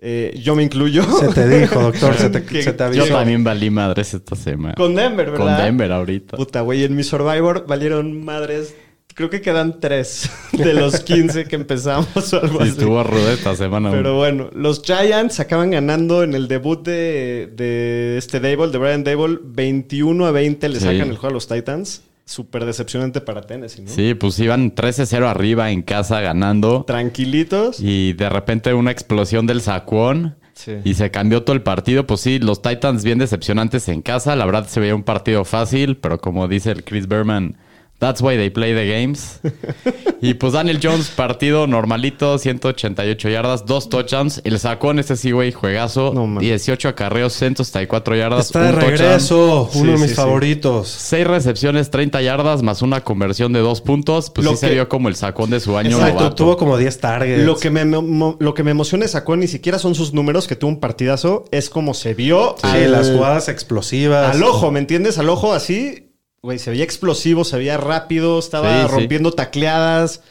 eh, 0.00 0.38
yo 0.42 0.54
me 0.54 0.62
incluyo. 0.62 1.02
Se 1.18 1.28
te 1.28 1.48
dijo, 1.48 1.80
doctor, 1.80 2.14
se 2.16 2.30
te, 2.30 2.42
Que- 2.46 2.62
se 2.62 2.72
te 2.72 2.78
Yo 2.78 3.02
avisó. 3.02 3.14
también 3.14 3.42
valí 3.44 3.70
madres 3.70 4.14
esta 4.14 4.36
semana. 4.36 4.74
Con 4.74 4.94
Denver, 4.94 5.30
¿verdad? 5.30 5.56
Con 5.56 5.64
Denver 5.64 5.92
ahorita. 5.92 6.36
Puta, 6.36 6.60
güey, 6.60 6.84
en 6.84 6.94
mi 6.96 7.02
Survivor 7.04 7.64
valieron 7.66 8.22
madres. 8.24 8.74
Creo 9.18 9.30
que 9.30 9.40
quedan 9.40 9.80
tres 9.80 10.30
de 10.52 10.72
los 10.74 11.00
15 11.00 11.46
que 11.46 11.56
empezamos 11.56 12.32
o 12.32 12.40
algo 12.40 12.60
Y 12.60 12.62
así. 12.62 12.70
estuvo 12.70 13.02
ruda 13.02 13.32
esta 13.32 13.56
semana. 13.56 13.90
Pero 13.90 14.16
bueno, 14.16 14.48
los 14.54 14.80
Giants 14.80 15.40
acaban 15.40 15.72
ganando 15.72 16.22
en 16.22 16.34
el 16.34 16.46
debut 16.46 16.84
de, 16.86 17.52
de 17.56 18.16
este 18.16 18.38
Dable, 18.38 18.68
de 18.70 18.78
Brian 18.78 19.02
Dable, 19.02 19.38
21 19.42 20.24
a 20.24 20.30
20 20.30 20.68
le 20.68 20.76
Sí. 20.78 20.84
sacan 20.84 21.08
el 21.10 21.16
juego 21.16 21.28
a 21.30 21.32
los 21.32 21.48
Titans. 21.48 22.02
Súper 22.26 22.64
decepcionante 22.64 23.20
para 23.20 23.40
Tennessee, 23.40 23.82
¿no? 23.82 23.90
Sí, 23.90 24.14
pues 24.14 24.38
iban 24.38 24.72
13-0 24.74 25.26
arriba 25.26 25.70
en 25.72 25.82
casa 25.82 26.20
ganando. 26.20 26.84
Tranquilitos. 26.86 27.80
Y 27.80 28.12
de 28.12 28.28
repente 28.28 28.72
una 28.72 28.92
explosión 28.92 29.46
del 29.48 29.62
sacuón. 29.62 30.36
Sí. 30.52 30.74
Y 30.84 30.94
se 30.94 31.10
cambió 31.10 31.42
todo 31.42 31.56
el 31.56 31.62
partido. 31.62 32.06
Pues 32.06 32.20
sí, 32.20 32.38
los 32.38 32.62
Titans 32.62 33.02
bien 33.02 33.18
decepcionantes 33.18 33.88
en 33.88 34.02
casa. 34.02 34.36
La 34.36 34.44
verdad 34.46 34.68
se 34.68 34.78
veía 34.78 34.94
un 34.94 35.02
partido 35.02 35.44
fácil, 35.44 35.96
pero 35.96 36.20
como 36.20 36.46
dice 36.46 36.70
el 36.70 36.84
Chris 36.84 37.08
Berman, 37.08 37.56
that's 37.98 38.20
why 38.20 38.36
they 38.36 38.50
play 38.50 38.74
the 38.74 38.86
games. 38.88 39.40
y 40.20 40.34
pues 40.34 40.52
Daniel 40.52 40.78
Jones, 40.82 41.08
partido 41.08 41.66
normalito, 41.66 42.38
188 42.38 43.28
yardas, 43.28 43.66
dos 43.66 43.88
touchdowns. 43.88 44.40
El 44.44 44.58
sacón, 44.58 44.98
este 44.98 45.16
sí, 45.16 45.30
güey, 45.32 45.52
juegazo. 45.52 46.12
No, 46.14 46.26
man. 46.26 46.40
18 46.40 46.88
acarreos, 46.88 47.32
164 47.34 48.16
yardas. 48.16 48.46
Está 48.46 48.60
de 48.62 48.66
un 48.68 48.72
touchdown. 48.74 48.98
regreso, 48.98 49.68
Sí, 49.72 49.78
uno 49.80 49.92
de 49.92 49.98
mis 49.98 50.10
sí. 50.10 50.14
favoritos. 50.16 50.88
Seis 50.88 51.26
recepciones, 51.26 51.90
30 51.90 52.22
yardas, 52.22 52.62
más 52.62 52.82
una 52.82 53.02
conversión 53.02 53.52
de 53.52 53.60
dos 53.60 53.80
puntos. 53.80 54.30
Pues 54.30 54.44
Lo 54.44 54.52
sí 54.52 54.58
se 54.58 54.70
vio 54.70 54.88
como 54.88 55.08
el 55.08 55.16
sacón 55.16 55.50
de 55.50 55.60
su 55.60 55.76
año 55.76 55.96
Exacto, 55.96 56.14
novato. 56.20 56.34
tuvo 56.36 56.56
como 56.56 56.76
10 56.76 56.98
targets. 57.00 57.44
Lo 57.44 57.56
que, 57.56 57.70
me, 57.70 57.84
lo 57.84 58.54
que 58.54 58.62
me 58.62 58.70
emociona 58.70 59.04
de 59.04 59.08
Sacón 59.08 59.40
ni 59.40 59.48
siquiera 59.48 59.78
son 59.78 59.94
sus 59.94 60.12
números, 60.14 60.46
que 60.46 60.56
tuvo 60.56 60.70
un 60.70 60.80
partidazo, 60.80 61.44
es 61.50 61.68
como 61.70 61.94
se 61.94 62.14
vio 62.14 62.56
al, 62.62 62.92
las 62.92 63.10
jugadas 63.10 63.48
explosivas. 63.48 64.34
al 64.34 64.42
ojo, 64.42 64.70
¿me 64.70 64.78
entiendes? 64.80 65.18
Al 65.18 65.28
ojo 65.28 65.52
así, 65.52 66.07
güey, 66.42 66.58
se 66.58 66.70
veía 66.70 66.84
explosivo, 66.84 67.44
se 67.44 67.56
veía 67.58 67.76
rápido, 67.76 68.38
estaba 68.38 68.82
Sí, 68.82 68.88
sí. 68.88 68.94
rompiendo 68.96 69.32
tacleadas. 69.32 70.22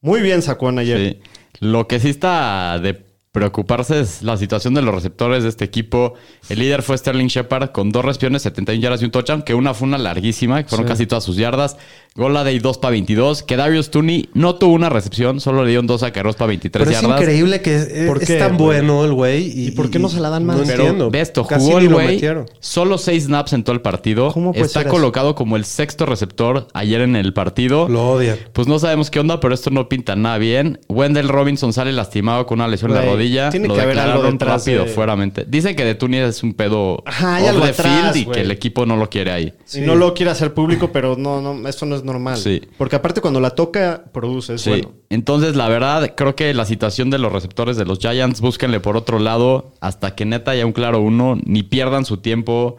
Muy 0.00 0.20
bien 0.20 0.42
Sacón 0.42 0.78
ayer. 0.78 0.98
Sí. 0.98 1.20
Lo 1.60 1.86
que 1.88 2.00
sí 2.00 2.08
está 2.10 2.78
de 2.78 3.02
preocuparse 3.32 3.98
es 4.00 4.22
la 4.22 4.36
situación 4.36 4.74
de 4.74 4.82
los 4.82 4.94
receptores 4.94 5.42
de 5.42 5.48
este 5.48 5.64
equipo. 5.64 6.14
El 6.48 6.60
líder 6.60 6.82
fue 6.82 6.96
Sterling 6.96 7.26
Shepard 7.26 7.70
con 7.72 7.90
dos 7.90 8.04
recepciones, 8.04 8.42
71 8.42 8.80
yardas 8.80 9.02
y 9.02 9.06
un 9.06 9.10
touchdown, 9.10 9.42
que 9.42 9.54
una 9.54 9.74
fue 9.74 9.88
una 9.88 9.98
larguísima, 9.98 10.62
que 10.62 10.68
fueron 10.68 10.86
casi 10.86 11.06
todas 11.06 11.24
sus 11.24 11.36
yardas. 11.36 11.76
Golade 12.16 12.52
y 12.52 12.60
2 12.60 12.78
para 12.78 12.92
22. 12.92 13.42
Que 13.42 13.56
Darius 13.56 13.90
Tooney 13.90 14.28
no 14.34 14.54
tuvo 14.54 14.74
una 14.74 14.88
recepción, 14.88 15.40
solo 15.40 15.64
le 15.64 15.70
dieron 15.70 15.88
dos 15.88 16.04
acarreos 16.04 16.36
para 16.36 16.46
23 16.48 16.86
Pero 16.86 16.96
es 16.96 17.02
yardas. 17.02 17.20
increíble 17.20 17.60
que 17.60 17.74
es, 17.74 18.06
¿Por 18.06 18.22
es 18.22 18.28
qué, 18.28 18.36
tan 18.38 18.56
bueno 18.56 19.04
el 19.04 19.12
güey. 19.12 19.48
¿Y, 19.48 19.66
¿Y 19.68 19.70
por 19.72 19.90
qué 19.90 19.98
no 19.98 20.08
se 20.08 20.20
la 20.20 20.30
dan 20.30 20.46
más? 20.46 20.56
No 20.58 20.62
Pero 20.64 20.82
entiendo. 20.84 21.10
ve 21.10 21.20
esto, 21.20 21.44
Casi 21.44 21.64
jugó 21.66 21.78
el 21.78 21.88
güey 21.88 22.22
solo 22.60 22.98
seis 22.98 23.24
snaps 23.24 23.52
en 23.54 23.64
todo 23.64 23.74
el 23.74 23.82
partido. 23.82 24.30
¿Cómo 24.32 24.52
puede 24.52 24.64
Está 24.66 24.80
ser 24.80 24.86
eso? 24.86 24.94
colocado 24.94 25.34
como 25.34 25.56
el 25.56 25.64
sexto 25.64 26.06
receptor 26.06 26.68
ayer 26.72 27.00
en 27.00 27.16
el 27.16 27.32
partido. 27.34 27.88
Lo 27.88 28.12
odian. 28.12 28.38
Pues 28.52 28.68
no 28.68 28.78
sabemos 28.78 29.10
qué 29.10 29.18
onda, 29.18 29.40
pero 29.40 29.52
esto 29.52 29.70
no 29.70 29.88
pinta 29.88 30.14
nada 30.14 30.38
bien. 30.38 30.78
Wendell 30.88 31.26
Robinson 31.28 31.72
sale 31.72 31.90
lastimado 31.92 32.46
con 32.46 32.60
una 32.60 32.68
lesión 32.68 32.92
en 32.92 32.96
la 32.98 33.04
rodilla. 33.06 33.50
tiene 33.50 33.66
Lo 33.66 33.74
que 33.74 33.80
haber 33.80 33.98
algo 33.98 34.22
detrás 34.22 34.64
rápido 34.64 34.84
de- 34.84 34.90
fuera 34.92 35.16
mente. 35.16 35.46
Dicen 35.48 35.74
que 35.74 35.84
de 35.84 35.96
Tunis 35.96 36.20
es 36.20 36.42
un 36.44 36.54
pedo 36.54 37.02
Ajá, 37.06 37.36
hay 37.36 37.42
off 37.42 37.48
algo 37.48 37.60
the 37.62 37.66
detrás, 37.72 38.12
field 38.12 38.16
y 38.16 38.30
que 38.30 38.40
el 38.42 38.52
equipo 38.52 38.86
no 38.86 38.96
lo 38.96 39.10
quiere 39.10 39.32
ahí. 39.32 39.52
Y 39.74 39.80
no 39.80 39.96
lo 39.96 40.14
quiere 40.14 40.30
hacer 40.30 40.54
público, 40.54 40.90
pero 40.92 41.16
no, 41.16 41.40
no, 41.42 41.68
esto 41.68 41.86
no 41.86 41.96
es 41.96 42.03
normal. 42.04 42.36
Sí. 42.36 42.62
Porque 42.78 42.96
aparte 42.96 43.20
cuando 43.20 43.40
la 43.40 43.50
toca, 43.50 44.04
produce, 44.12 44.54
es 44.54 44.60
Sí. 44.62 44.70
bueno. 44.70 44.92
Entonces, 45.10 45.56
la 45.56 45.68
verdad, 45.68 46.14
creo 46.16 46.36
que 46.36 46.52
la 46.54 46.64
situación 46.64 47.10
de 47.10 47.18
los 47.18 47.32
receptores 47.32 47.76
de 47.76 47.84
los 47.84 47.98
Giants, 47.98 48.40
búsquenle 48.40 48.80
por 48.80 48.96
otro 48.96 49.18
lado 49.18 49.72
hasta 49.80 50.14
que 50.14 50.24
neta 50.24 50.52
haya 50.52 50.66
un 50.66 50.72
claro 50.72 51.00
uno, 51.00 51.38
ni 51.44 51.62
pierdan 51.62 52.04
su 52.04 52.18
tiempo 52.18 52.76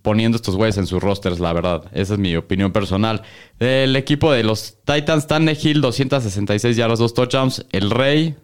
poniendo 0.00 0.36
estos 0.36 0.56
güeyes 0.56 0.78
en 0.78 0.86
sus 0.86 1.02
rosters, 1.02 1.38
la 1.38 1.52
verdad. 1.52 1.84
Esa 1.92 2.14
es 2.14 2.18
mi 2.18 2.34
opinión 2.36 2.72
personal. 2.72 3.20
El 3.58 3.94
equipo 3.96 4.32
de 4.32 4.42
los 4.42 4.78
Titans, 4.86 5.26
Tannehill, 5.26 5.82
266 5.82 6.76
yardas, 6.76 6.98
dos 6.98 7.12
touchdowns. 7.12 7.66
El 7.72 7.90
Rey, 7.90 8.34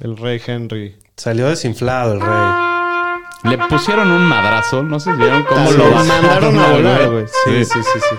El 0.00 0.16
rey 0.16 0.40
Henry. 0.46 0.96
Salió 1.16 1.48
desinflado 1.48 2.14
el 2.14 2.20
rey. 2.22 3.50
le 3.50 3.58
pusieron 3.68 4.10
un 4.10 4.22
madrazo. 4.22 4.82
No 4.82 4.98
sé 5.00 5.12
si 5.12 5.18
vieron 5.18 5.42
cómo 5.44 5.70
Sí, 5.70 5.76
lo 5.76 5.90
mandaron 5.90 6.58
a 6.58 6.72
volar, 6.72 7.10
güey. 7.10 7.24
Sí, 7.26 7.64
sí, 7.66 7.70
sí, 7.74 7.78
sí. 7.82 8.00
Sí, 8.10 8.16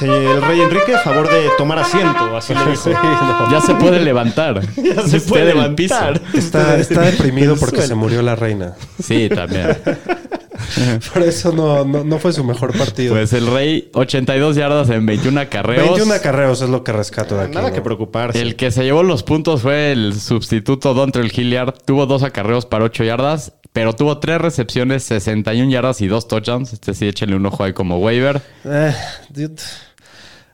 el 0.00 0.42
rey 0.42 0.60
Enrique 0.60 0.94
a 0.94 0.98
favor 0.98 1.28
de 1.28 1.48
tomar 1.56 1.78
asiento, 1.78 2.36
así 2.36 2.54
le 2.54 2.60
dijo. 2.70 2.82
Sí, 2.82 2.90
no. 2.90 3.50
Ya 3.50 3.60
se 3.60 3.74
puede 3.74 4.00
levantar. 4.00 4.60
Ya 4.76 5.02
se 5.02 5.16
Usted 5.16 5.28
puede 5.28 5.44
levantar. 5.46 6.20
Está, 6.34 6.76
está 6.76 7.02
deprimido 7.02 7.56
porque 7.56 7.82
se 7.82 7.94
murió 7.94 8.22
la 8.22 8.36
reina. 8.36 8.74
Sí, 9.02 9.28
también. 9.28 9.76
Por 11.12 11.22
eso 11.22 11.52
no, 11.52 11.84
no, 11.84 12.04
no 12.04 12.18
fue 12.18 12.32
su 12.32 12.44
mejor 12.44 12.76
partido. 12.76 13.14
Pues 13.14 13.32
el 13.32 13.46
Rey, 13.46 13.90
82 13.92 14.56
yardas 14.56 14.90
en 14.90 15.04
21 15.04 15.40
acarreos. 15.40 15.88
21 15.88 16.14
acarreos 16.14 16.62
es 16.62 16.68
lo 16.68 16.84
que 16.84 16.92
rescato 16.92 17.36
de 17.36 17.44
aquí. 17.44 17.54
Nada 17.54 17.68
¿no? 17.68 17.74
que 17.74 17.80
preocuparse. 17.80 18.40
El 18.40 18.56
que 18.56 18.70
se 18.70 18.84
llevó 18.84 19.02
los 19.02 19.22
puntos 19.22 19.62
fue 19.62 19.92
el 19.92 20.18
sustituto 20.18 20.94
Dontrell 20.94 21.32
Hilliard. 21.34 21.74
Tuvo 21.84 22.06
dos 22.06 22.22
acarreos 22.22 22.66
para 22.66 22.84
8 22.84 23.04
yardas, 23.04 23.52
pero 23.74 23.92
tuvo 23.92 24.18
tres 24.18 24.40
recepciones, 24.40 25.02
61 25.02 25.70
yardas 25.70 26.00
y 26.00 26.06
dos 26.06 26.26
touchdowns. 26.28 26.72
Este 26.72 26.94
sí, 26.94 27.06
échenle 27.08 27.36
un 27.36 27.44
ojo 27.44 27.62
ahí 27.62 27.74
como 27.74 27.98
waiver. 27.98 28.40
Eh, 28.64 28.94
dude. 29.28 29.60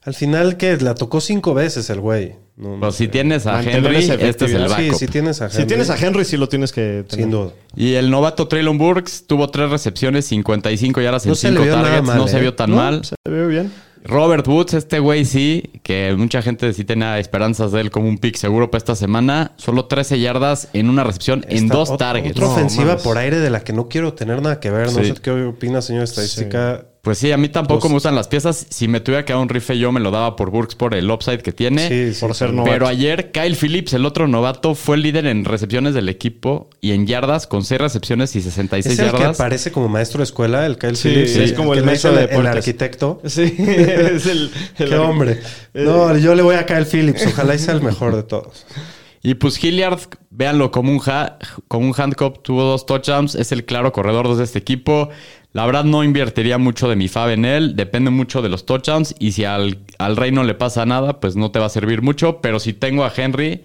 Al 0.03 0.15
final, 0.15 0.57
que 0.57 0.77
La 0.79 0.95
tocó 0.95 1.21
cinco 1.21 1.53
veces 1.55 1.89
el 1.91 2.01
güey. 2.01 2.35
No, 2.57 2.71
no 2.75 2.81
Pues 2.81 2.95
si 2.97 3.05
sé. 3.05 3.11
tienes 3.11 3.47
a 3.47 3.63
Henry, 3.63 3.97
este 3.97 4.07
es 4.07 4.11
el 4.11 4.21
efectividad. 4.21 4.67
Sí, 4.69 4.83
backup. 4.85 4.99
si 4.99 5.07
tienes 5.07 5.41
a 5.41 5.45
Henry. 5.47 5.57
si 5.61 5.67
tienes 5.67 5.91
a 5.91 5.97
Henry, 5.97 6.25
sí 6.25 6.37
lo 6.37 6.49
tienes 6.49 6.73
que 6.73 7.05
tener. 7.09 7.25
Sin 7.25 7.31
duda. 7.31 7.53
Y 7.77 7.95
el 7.95 8.11
novato 8.11 8.49
Traylon 8.49 8.77
Burks 8.79 9.27
tuvo 9.27 9.49
tres 9.51 9.71
recepciones, 9.71 10.25
55 10.27 11.01
yardas 11.01 11.25
en 11.27 11.31
No 11.31 11.35
se 11.37 11.51
le 11.51 11.59
5 11.59 11.63
vio 11.65 11.77
nada 11.77 11.85
targets. 11.89 12.07
mal, 12.09 12.17
no 12.19 12.29
se 12.29 12.37
¿eh? 12.39 12.41
vio 12.41 12.55
tan 12.55 12.71
¿No? 12.71 12.77
mal. 12.77 13.05
Se 13.05 13.15
ve 13.31 13.47
bien. 13.47 13.73
Robert 14.05 14.47
Woods, 14.49 14.75
este 14.75 14.99
güey 14.99 15.25
sí, 15.25 15.71
que 15.83 16.15
mucha 16.17 16.41
gente 16.43 16.73
sí 16.73 16.85
tenía 16.85 17.19
esperanzas 17.19 17.71
de 17.73 17.81
él 17.83 17.91
como 17.91 18.09
un 18.09 18.19
pick 18.19 18.37
seguro 18.37 18.71
para 18.71 18.79
esta 18.79 18.95
semana. 18.95 19.53
Solo 19.57 19.85
13 19.87 20.19
yardas 20.21 20.69
en 20.73 20.89
una 20.89 21.05
recepción 21.05 21.45
en 21.49 21.69
dos 21.69 21.91
ot- 21.91 21.99
targets. 21.99 22.37
Otra 22.37 22.49
ofensiva 22.49 22.97
por 22.97 23.19
aire 23.19 23.39
de 23.41 23.51
la 23.51 23.61
que 23.61 23.73
no 23.73 23.89
quiero 23.89 24.15
tener 24.15 24.41
nada 24.41 24.59
que 24.59 24.71
ver. 24.71 24.87
No 24.93 25.01
Sí. 25.03 25.09
sé 25.13 25.15
qué 25.21 25.31
opina, 25.31 25.83
señor 25.83 26.05
estadística. 26.05 26.87
Pues 27.03 27.17
sí, 27.17 27.33
a 27.33 27.39
mí 27.39 27.49
tampoco 27.49 27.81
Pues- 27.81 27.91
me 27.91 27.95
gustan 27.95 28.15
las 28.15 28.29
piezas. 28.29 28.67
Si 28.69 28.87
me 28.87 29.01
tuviera 29.01 29.25
que 29.25 29.33
dar 29.33 29.41
un 29.41 29.49
rifle, 29.49 29.79
yo 29.79 29.91
me 29.91 30.01
lo 30.01 30.11
daba 30.11 30.37
por 30.37 30.51
Burks 30.51 30.75
por 30.75 30.95
el 30.95 31.11
upside 31.11 31.39
que 31.41 31.51
tiene. 31.51 31.89
Sí, 31.89 32.13
sí, 32.13 32.21
por 32.21 32.35
ser 32.35 32.53
novato. 32.53 32.71
Pero 32.73 32.87
ayer 32.87 33.31
Kyle 33.33 33.57
Phillips, 33.57 33.95
el 33.95 34.05
otro 34.05 34.29
novato, 34.29 34.75
fue 34.75 34.97
el 34.97 35.03
líder 35.03 35.25
en 35.25 35.47
recepciones 35.47 35.95
del 35.95 36.11
equipo 36.11 36.69
y 36.83 36.93
en 36.93 37.07
yardas 37.07 37.47
con 37.47 37.65
6 37.65 37.81
recepciones 37.81 38.37
y 38.37 38.43
66 38.43 38.99
Es 38.99 38.99
el 39.07 39.13
que 39.13 39.19
yardas. 39.19 39.39
parece 39.39 39.73
como 39.73 39.89
maestro 39.89 40.19
de 40.19 40.25
escuela, 40.25 40.67
el 40.67 40.77
Kyle 40.77 40.95
Sí, 40.95 41.09
Phillips. 41.09 41.33
sí, 41.33 41.41
es 41.43 41.53
como 41.55 41.73
el 41.73 41.79
que 41.79 41.81
le 41.81 41.87
maestro 41.87 42.13
de 42.13 42.25
el, 42.25 42.31
el 42.41 42.47
arquitecto. 42.47 43.23
Sí, 43.25 43.55
es 43.59 44.27
el... 44.27 44.51
el- 44.79 44.89
Qué 44.91 44.97
hombre. 44.99 45.41
No, 45.73 46.15
yo 46.19 46.35
le 46.35 46.43
voy 46.43 46.57
a 46.57 46.67
Kyle 46.67 46.85
Phillips. 46.85 47.27
Ojalá 47.29 47.55
y 47.55 47.59
sea 47.59 47.73
el 47.73 47.81
mejor 47.83 48.15
de 48.15 48.25
todos. 48.25 48.67
Y 49.23 49.35
pues 49.35 49.63
Hilliard, 49.63 50.01
véanlo 50.31 50.71
como 50.71 50.93
un, 50.93 51.01
ha- 51.07 51.39
como 51.69 51.87
un 51.87 51.95
handcuff, 51.95 52.39
tuvo 52.43 52.63
dos 52.63 52.87
touchdowns, 52.87 53.35
es 53.35 53.53
el 53.53 53.65
claro 53.67 53.93
corredor 53.93 54.35
de 54.35 54.45
este 54.45 54.59
equipo. 54.59 55.11
La 55.53 55.67
verdad 55.67 55.83
no 55.85 56.05
invertiría 56.05 56.59
mucho 56.59 56.89
de 56.89 56.95
mi 56.97 57.09
fab 57.09 57.31
en 57.31 57.45
él, 57.45 57.75
depende 57.75 58.11
mucho 58.11 58.41
de 58.41 58.49
los 58.49 58.67
touchdowns 58.67 59.15
y 59.19 59.33
si 59.33 59.45
al, 59.45 59.79
al 59.99 60.17
rey 60.17 60.31
no 60.31 60.45
le 60.45 60.55
pasa 60.55 60.87
nada, 60.87 61.19
pues 61.19 61.35
no 61.35 61.51
te 61.51 61.59
va 61.59 61.67
a 61.67 61.71
servir 61.71 62.03
mucho, 62.03 62.41
pero 62.41 62.61
si 62.61 62.73
tengo 62.73 63.05
a 63.05 63.13
Henry, 63.15 63.65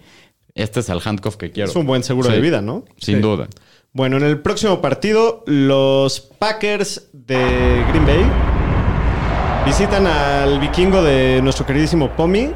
este 0.54 0.80
es 0.80 0.88
el 0.88 1.00
handcuff 1.04 1.36
que 1.36 1.52
quiero. 1.52 1.70
Es 1.70 1.76
un 1.76 1.86
buen 1.86 2.02
seguro 2.02 2.28
Sí, 2.28 2.34
de 2.34 2.40
vida, 2.40 2.60
¿no? 2.60 2.84
Sin 2.98 3.16
Sí. 3.16 3.20
duda. 3.22 3.46
Bueno, 3.92 4.16
en 4.16 4.24
el 4.24 4.40
próximo 4.40 4.80
partido, 4.82 5.44
los 5.46 6.20
Packers 6.20 7.08
de 7.12 7.84
Green 7.90 8.04
Bay 8.04 8.24
visitan 9.64 10.06
al 10.06 10.58
vikingo 10.58 11.02
de 11.02 11.40
nuestro 11.42 11.64
queridísimo 11.66 12.10
Pomi. 12.10 12.50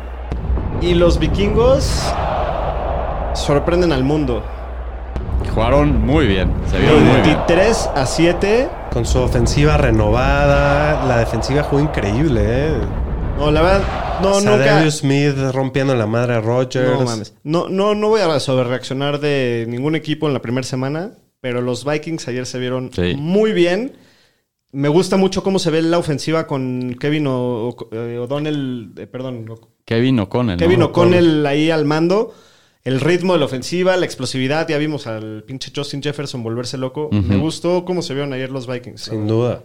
Y 0.83 0.95
los 0.95 1.19
vikingos 1.19 1.85
sorprenden 3.35 3.93
al 3.93 4.03
mundo. 4.05 4.43
Jugaron 5.55 6.05
muy 6.05 6.27
bien, 6.27 6.53
se 6.71 6.79
vieron 6.79 7.03
muy 7.05 7.13
bien. 7.21 7.23
23 7.47 7.91
a 7.95 8.07
7. 8.07 8.69
Con 8.93 9.07
su 9.07 9.19
ofensiva 9.19 9.77
renovada, 9.77 11.07
la 11.07 11.19
defensiva 11.19 11.63
jugó 11.63 11.81
increíble, 11.81 12.41
¿eh? 12.45 12.73
No, 13.39 13.51
la 13.51 13.63
verdad, 13.63 13.83
no, 14.21 14.41
nunca. 14.41 14.59
Darius 14.59 14.97
Smith 14.99 15.35
rompiendo 15.53 15.95
la 15.95 16.07
madre 16.07 16.35
a 16.35 16.41
Rodgers. 16.41 16.91
No 16.99 17.05
mames. 17.05 17.35
No, 17.45 17.69
no, 17.69 17.95
no 17.95 18.09
voy 18.09 18.21
a 18.21 18.41
sobrereaccionar 18.41 19.21
de 19.21 19.65
ningún 19.69 19.95
equipo 19.95 20.27
en 20.27 20.35
la 20.35 20.43
primera 20.43 20.67
semana, 20.67 21.13
pero 21.41 21.61
los 21.63 21.85
Vikings 21.85 22.27
ayer 22.29 22.45
se 22.47 22.59
vieron 22.59 22.91
Sí. 22.93 23.15
muy 23.17 23.53
bien. 23.53 23.93
Me 24.73 24.89
gusta 24.89 25.17
mucho 25.17 25.43
cómo 25.43 25.59
se 25.59 25.71
ve 25.71 25.83
la 25.83 25.99
ofensiva 25.99 26.47
con 26.47 26.97
Kevin 27.01 27.27
o, 27.29 27.69
o- 27.69 27.77
O'Donnell, 28.23 28.93
eh, 28.99 29.07
perdón, 29.07 29.47
o- 29.51 29.69
Kevin 29.85 30.19
O'Connell. 30.21 30.57
¿no? 30.57 30.61
Kevin 30.61 30.83
O'Connell 30.83 31.47
ahí 31.47 31.71
al 31.71 31.85
mando. 31.85 32.35
El 32.85 33.01
ritmo 33.01 33.35
de 33.35 33.39
la 33.41 33.45
ofensiva, 33.45 33.97
la 33.97 34.07
explosividad, 34.07 34.67
ya 34.69 34.79
vimos 34.79 35.07
al 35.07 35.45
pinche 35.47 35.71
Justin 35.75 36.03
Jefferson 36.03 36.43
volverse 36.43 36.79
loco. 36.79 37.09
Me 37.13 37.37
gustó 37.37 37.85
cómo 37.85 38.01
se 38.03 38.15
vieron 38.15 38.33
ayer 38.33 38.51
los 38.51 38.67
Vikings. 38.67 39.03
Sin 39.03 39.27
duda. 39.27 39.63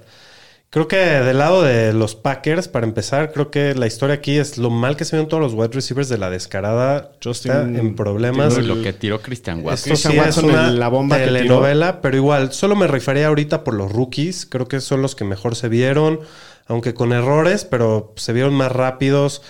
Creo 0.72 0.90
que 0.90 0.98
del 0.98 1.38
lado 1.38 1.64
de 1.64 1.94
los 1.94 2.16
Packers, 2.16 2.68
para 2.68 2.86
empezar, 2.86 3.32
creo 3.32 3.50
que 3.50 3.74
la 3.76 3.88
historia 3.88 4.16
aquí 4.16 4.38
es 4.38 4.58
lo 4.58 4.70
mal 4.70 4.98
que 4.98 5.06
se 5.06 5.16
ven 5.16 5.30
todos 5.30 5.42
los 5.42 5.54
wide 5.54 5.70
receivers 5.74 6.10
de 6.10 6.18
la 6.18 6.30
descarada. 6.30 7.12
Justin- 7.24 7.52
Está 7.54 7.80
en 7.80 7.96
problemas. 7.96 8.58
Lo 8.58 8.82
que 8.84 8.92
tiró 8.92 9.22
Christian 9.22 9.64
Watson. 9.64 9.94
Esto 9.94 10.10
Christian 10.10 10.14
sí 10.26 10.30
es 10.30 10.38
una 10.44 10.68
en 10.68 10.80
la 10.80 10.90
bomba 10.90 11.16
que 11.18 11.24
tiró. 11.28 11.34
telenovela, 11.38 12.02
pero 12.02 12.18
igual, 12.18 12.52
solo 12.52 12.76
me 12.76 12.88
refería 12.88 13.28
ahorita 13.28 13.64
por 13.64 13.76
los 13.76 13.90
rookies. 13.94 14.46
Creo 14.46 14.68
que 14.68 14.82
son 14.82 15.02
los 15.02 15.16
que 15.16 15.24
mejor 15.24 15.56
se 15.56 15.70
vieron, 15.70 16.20
aunque 16.68 16.94
con 16.94 17.14
errores, 17.14 17.64
pero 17.64 18.12
se 18.18 18.34
vieron 18.34 18.54
más 18.54 18.74
rápidos. 18.74 19.42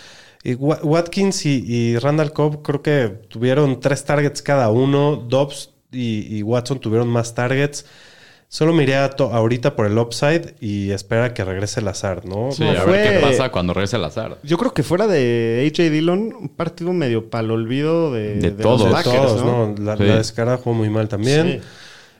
Y 0.45 0.53
Watkins 0.53 1.45
y, 1.45 1.63
y 1.65 1.97
Randall 1.97 2.31
Cobb 2.31 2.61
creo 2.61 2.81
que 2.83 3.07
tuvieron 3.27 3.79
tres 3.79 4.05
targets 4.05 4.41
cada 4.41 4.69
uno. 4.69 5.15
Dobbs 5.15 5.71
y, 5.91 6.37
y 6.37 6.43
Watson 6.43 6.79
tuvieron 6.79 7.07
más 7.07 7.33
targets. 7.33 7.85
Solo 8.47 8.73
to- 9.17 9.33
ahorita 9.33 9.75
por 9.75 9.87
el 9.87 9.97
upside 9.97 10.55
y 10.61 10.91
espera 10.91 11.33
que 11.33 11.43
regrese 11.43 11.81
Lazard, 11.81 12.25
¿no? 12.25 12.51
Sí, 12.51 12.63
No, 12.63 12.71
a 12.71 12.75
fue- 12.75 12.91
ver 12.93 13.13
qué 13.19 13.25
pasa 13.27 13.49
cuando 13.51 13.73
regrese 13.73 13.97
el 13.97 14.05
azar. 14.05 14.37
Yo 14.43 14.57
creo 14.57 14.71
que 14.73 14.83
fuera 14.83 15.07
de 15.07 15.67
AJ 15.69 15.89
Dillon, 15.91 16.31
un 16.39 16.49
partido 16.49 16.93
medio 16.93 17.29
para 17.31 17.43
el 17.43 17.51
olvido 17.51 18.13
de, 18.13 18.35
De 18.35 18.51
los 18.51 18.57
todos. 18.61 18.95
De 18.97 19.03
todos, 19.03 19.43
¿no? 19.43 19.67
¿no? 19.73 19.83
La, 19.83 19.97
Sí. 19.97 20.03
la 20.03 20.17
descarada 20.17 20.57
jugó 20.57 20.75
muy 20.75 20.89
mal 20.91 21.09
también. 21.09 21.59
Sí. 21.59 21.67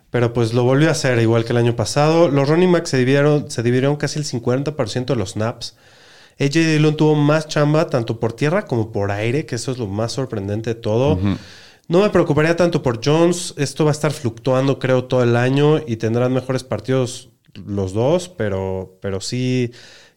Pero 0.09 0.34
pues 0.34 0.53
lo 0.53 0.63
volvió 0.63 0.89
a 0.89 0.91
hacer 0.91 1.19
igual 1.19 1.45
que 1.45 1.53
el 1.53 1.57
año 1.57 1.76
pasado. 1.76 2.28
Los 2.30 2.49
running 2.49 2.71
backs 2.71 2.89
se 2.89 2.97
dividieron, 2.97 3.51
se 3.51 3.61
dividieron 3.61 3.95
casi 3.97 4.17
el 4.17 4.26
50% 4.26 5.05
de 5.13 5.15
los 5.15 5.34
snaps. 5.34 5.78
AJ 6.40 6.54
Dillon 6.54 6.98
tuvo 6.98 7.16
más 7.16 7.48
chamba 7.48 7.88
tanto 7.88 8.20
por 8.20 8.34
tierra 8.34 8.66
como 8.66 8.92
por 8.92 9.12
aire, 9.12 9.46
que 9.46 9.56
eso 9.56 9.72
es 9.72 9.78
lo 9.78 9.88
más 9.88 10.12
sorprendente 10.12 10.74
de 10.74 10.80
todo. 10.80 11.20
No 11.88 12.02
me 12.02 12.10
preocuparía 12.10 12.56
tanto 12.56 12.82
por 12.82 13.00
Jones. 13.04 13.54
Esto 13.58 13.86
va 13.86 13.92
a 13.92 13.94
estar 13.94 14.12
fluctuando, 14.12 14.80
creo, 14.80 15.06
todo 15.06 15.24
el 15.24 15.36
año 15.36 15.80
y 15.86 15.98
tendrán 15.98 16.34
mejores 16.34 16.64
partidos 16.64 17.30
los 17.54 17.94
dos, 17.94 18.28
pero, 18.28 18.98
pero 19.02 19.22
sí, 19.22 19.72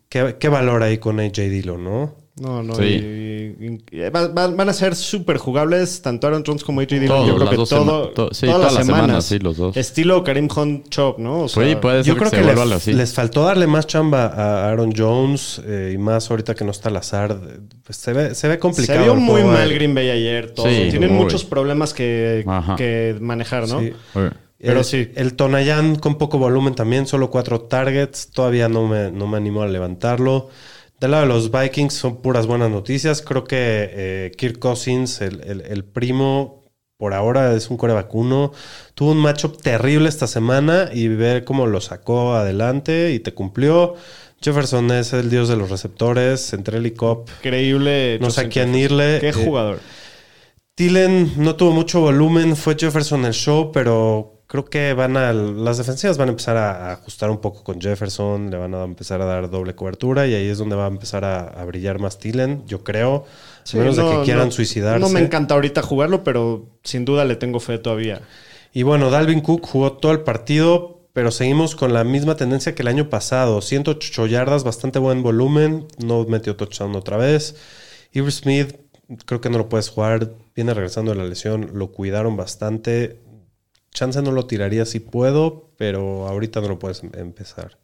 ¿qué, 0.09 0.37
qué 0.41 0.49
valor 0.49 0.83
hay 0.83 0.99
con 0.99 1.21
AJ 1.21 1.33
Dillon, 1.33 1.85
no? 1.85 2.17
No, 2.41 2.63
no. 2.63 2.75
Sí. 2.75 2.83
y- 2.85 3.67
y- 3.67 3.79
y- 3.91 4.11
va- 4.11 4.29
va- 4.29 4.49
van 4.49 4.69
a 4.69 4.73
ser 4.73 4.95
súper 4.95 5.39
jugables 5.39 6.03
tanto 6.03 6.27
Aaron 6.27 6.43
Jones 6.47 6.63
como 6.65 6.81
AJ 6.81 6.99
Dillon. 7.01 7.27
Yo 7.27 7.37
creo 7.37 7.51
que 7.51 7.57
todo, 7.57 8.09
to- 8.11 8.29
sí, 8.33 8.47
todas 8.47 8.61
las 8.61 8.69
todas 8.71 8.75
las 8.75 8.87
semanas. 8.87 9.05
semanas, 9.07 9.25
sí, 9.25 9.39
los 9.39 9.57
dos. 9.57 9.77
Estilo 9.77 10.23
Karim 10.25 10.49
Hunt 10.55 10.89
Chop, 10.89 11.19
¿no? 11.19 11.43
O 11.43 11.49
sea, 11.49 11.65
Sí, 11.67 11.77
puede 11.77 12.05
ser 12.05 12.13
Yo 12.15 12.19
creo 12.19 12.31
que 12.31 12.37
se 12.39 12.45
les, 12.45 12.59
algo 12.59 12.75
así. 12.75 12.93
les 12.93 13.13
faltó 13.15 13.45
darle 13.45 13.67
más 13.67 13.87
chamba 13.87 14.27
a 14.27 14.69
Aaron 14.71 14.93
Jones 14.97 15.61
eh, 15.67 15.93
y 15.95 15.99
más 15.99 16.31
ahorita 16.31 16.55
que 16.55 16.65
no 16.65 16.71
está 16.71 16.91
Lazard. 16.91 17.37
Pues 17.85 17.97
se 17.99 18.13
ve, 18.13 18.35
se 18.35 18.49
ve 18.49 18.55
Se 18.55 18.59
complicado. 18.61 19.03
vio 19.03 19.13
el 19.15 19.19
muy 19.21 19.33
juego 19.33 19.49
mal 19.49 19.59
aéreo. 19.59 19.75
Green 19.77 19.95
Bay 19.95 20.11
ayer. 20.11 20.51
Todo. 20.53 20.67
Sí, 20.69 20.89
Tienen 20.91 21.13
muy. 21.13 21.25
muchos 21.25 21.45
problemas 21.45 21.95
que, 21.95 22.45
manejar, 23.21 23.67
¿no? 23.69 23.81
Sí. 23.81 23.93
Pero 24.61 24.81
el, 24.81 24.85
sí. 24.85 25.11
El 25.15 25.35
Tonayán 25.35 25.97
con 25.97 26.17
poco 26.19 26.37
volumen 26.39 26.75
también, 26.75 27.07
solo 27.07 27.31
cuatro 27.31 27.61
targets. 27.61 28.31
Todavía 28.33 28.69
no 28.69 28.89
me, 28.89 29.11
no 29.13 29.27
me 29.29 29.37
animo 29.37 29.63
a 29.63 29.69
levantarlo. 29.69 30.49
Del 31.01 31.13
lado 31.13 31.23
de 31.25 31.29
los 31.29 31.51
Vikings 31.53 31.95
son 31.95 32.17
puras 32.23 32.47
buenas 32.47 32.71
noticias. 32.71 33.23
Creo 33.23 33.45
que 33.45 33.57
eh, 33.93 34.33
Kirk 34.37 34.59
Cousins, 34.59 35.21
el, 35.21 35.41
el- 35.45 35.61
el 35.63 35.85
primo, 35.85 36.65
por 36.97 37.15
ahora 37.15 37.55
es 37.55 37.71
un 37.71 37.77
coreback 37.77 38.13
uno. 38.15 38.53
Tuvo 38.95 39.13
un 39.13 39.19
matchup 39.19 39.61
terrible 39.63 40.09
esta 40.09 40.27
semana 40.27 40.91
y 40.93 41.07
ver 41.09 41.45
cómo 41.45 41.67
lo 41.67 41.81
sacó 41.81 42.35
adelante 42.35 43.13
y 43.13 43.21
te 43.21 43.33
cumplió. 43.33 43.95
Jefferson 44.41 44.91
es 44.91 45.13
el 45.13 45.31
dios 45.31 45.49
de 45.49 45.57
los 45.57 45.71
receptores. 45.71 46.53
Entre 46.53 46.79
él 46.79 46.87
y 46.87 46.91
Cobb 46.93 47.29
Increíble. 47.39 48.19
no 48.21 48.31
sé 48.31 48.41
a 48.43 48.49
quién 48.49 48.75
irle. 48.75 49.19
Qué 49.21 49.29
Eh, 49.29 49.33
jugador. 49.33 49.79
Thielen 50.75 51.33
no 51.37 51.57
tuvo 51.57 51.73
mucho 51.73 52.01
volumen, 52.01 52.55
fue 52.57 52.77
Jefferson 52.79 53.25
el 53.25 53.33
show, 53.33 53.73
pero 53.73 54.38
creo 54.49 54.65
que 54.65 54.95
van 54.95 55.17
a 55.17 55.33
las 55.33 55.79
defensivas 55.79 56.17
van 56.19 56.29
a 56.29 56.33
empezar 56.33 56.57
a, 56.57 56.93
ajustar 56.93 57.31
un 57.31 57.39
poco 57.39 57.63
con 57.63 57.81
Jefferson, 57.81 58.51
le 58.51 58.57
van 58.57 58.75
a 58.75 58.83
empezar 58.83 59.21
a 59.21 59.27
dar 59.27 59.49
doble 59.51 59.75
cobertura 59.77 60.27
y 60.27 60.35
ahí 60.35 60.49
es 60.49 60.59
donde 60.59 60.75
va 60.75 60.87
a 60.87 60.89
empezar 60.89 61.25
a, 61.25 61.41
a 61.49 61.65
brillar 61.67 62.01
más 62.01 62.19
Thielen, 62.19 62.65
yo 62.67 62.83
creo, 62.83 63.27
Sí, 63.63 63.77
a 63.77 63.81
menos 63.81 63.97
de 63.97 64.03
que 64.03 64.23
quieran 64.25 64.47
no- 64.47 64.51
suicidarse. 64.51 65.01
No 65.01 65.11
me 65.11 65.21
encanta 65.21 65.55
ahorita 65.55 65.83
jugarlo, 65.83 66.25
pero 66.25 66.67
sin 66.83 67.05
duda 67.05 67.25
le 67.27 67.37
tengo 67.37 67.61
fe 67.61 67.79
todavía. 67.79 68.23
Y 68.73 68.83
bueno, 68.83 69.11
Dalvin 69.11 69.43
Cook 69.43 69.67
jugó 69.67 69.93
todo 69.93 70.13
el 70.13 70.21
partido, 70.21 71.03
pero 71.13 71.31
seguimos 71.31 71.77
con 71.77 71.93
la 71.93 72.03
misma 72.05 72.37
tendencia 72.37 72.75
que 72.75 72.81
el 72.83 72.89
año 72.89 73.11
pasado, 73.11 73.61
108 73.61 74.27
yardas, 74.27 74.65
bastante 74.65 74.99
buen 74.99 75.23
volumen, 75.23 75.87
no 75.99 76.25
metió 76.25 76.57
touchdown 76.57 76.97
otra 76.97 77.19
vez. 77.19 77.57
Iver 78.13 78.33
Smith 78.33 78.77
creo 79.27 79.41
que 79.41 79.51
no 79.51 79.59
lo 79.59 79.69
puedes 79.69 79.89
jugar, 79.91 80.33
viene 80.55 80.73
regresando 80.75 81.13
de 81.13 81.19
la 81.19 81.25
lesión, 81.25 81.71
lo 81.75 81.93
cuidaron 81.93 82.37
bastante. 82.37 83.19
Chance 83.93 84.23
no 84.23 84.33
lo 84.33 84.47
tiraría 84.47 84.85
si 84.85 85.01
puedo, 85.01 85.71
pero 85.77 86.27
ahorita 86.29 86.61
no 86.61 86.69
lo 86.69 86.79
puedes 86.79 87.03
em- 87.03 87.11
empezar. 87.15 87.79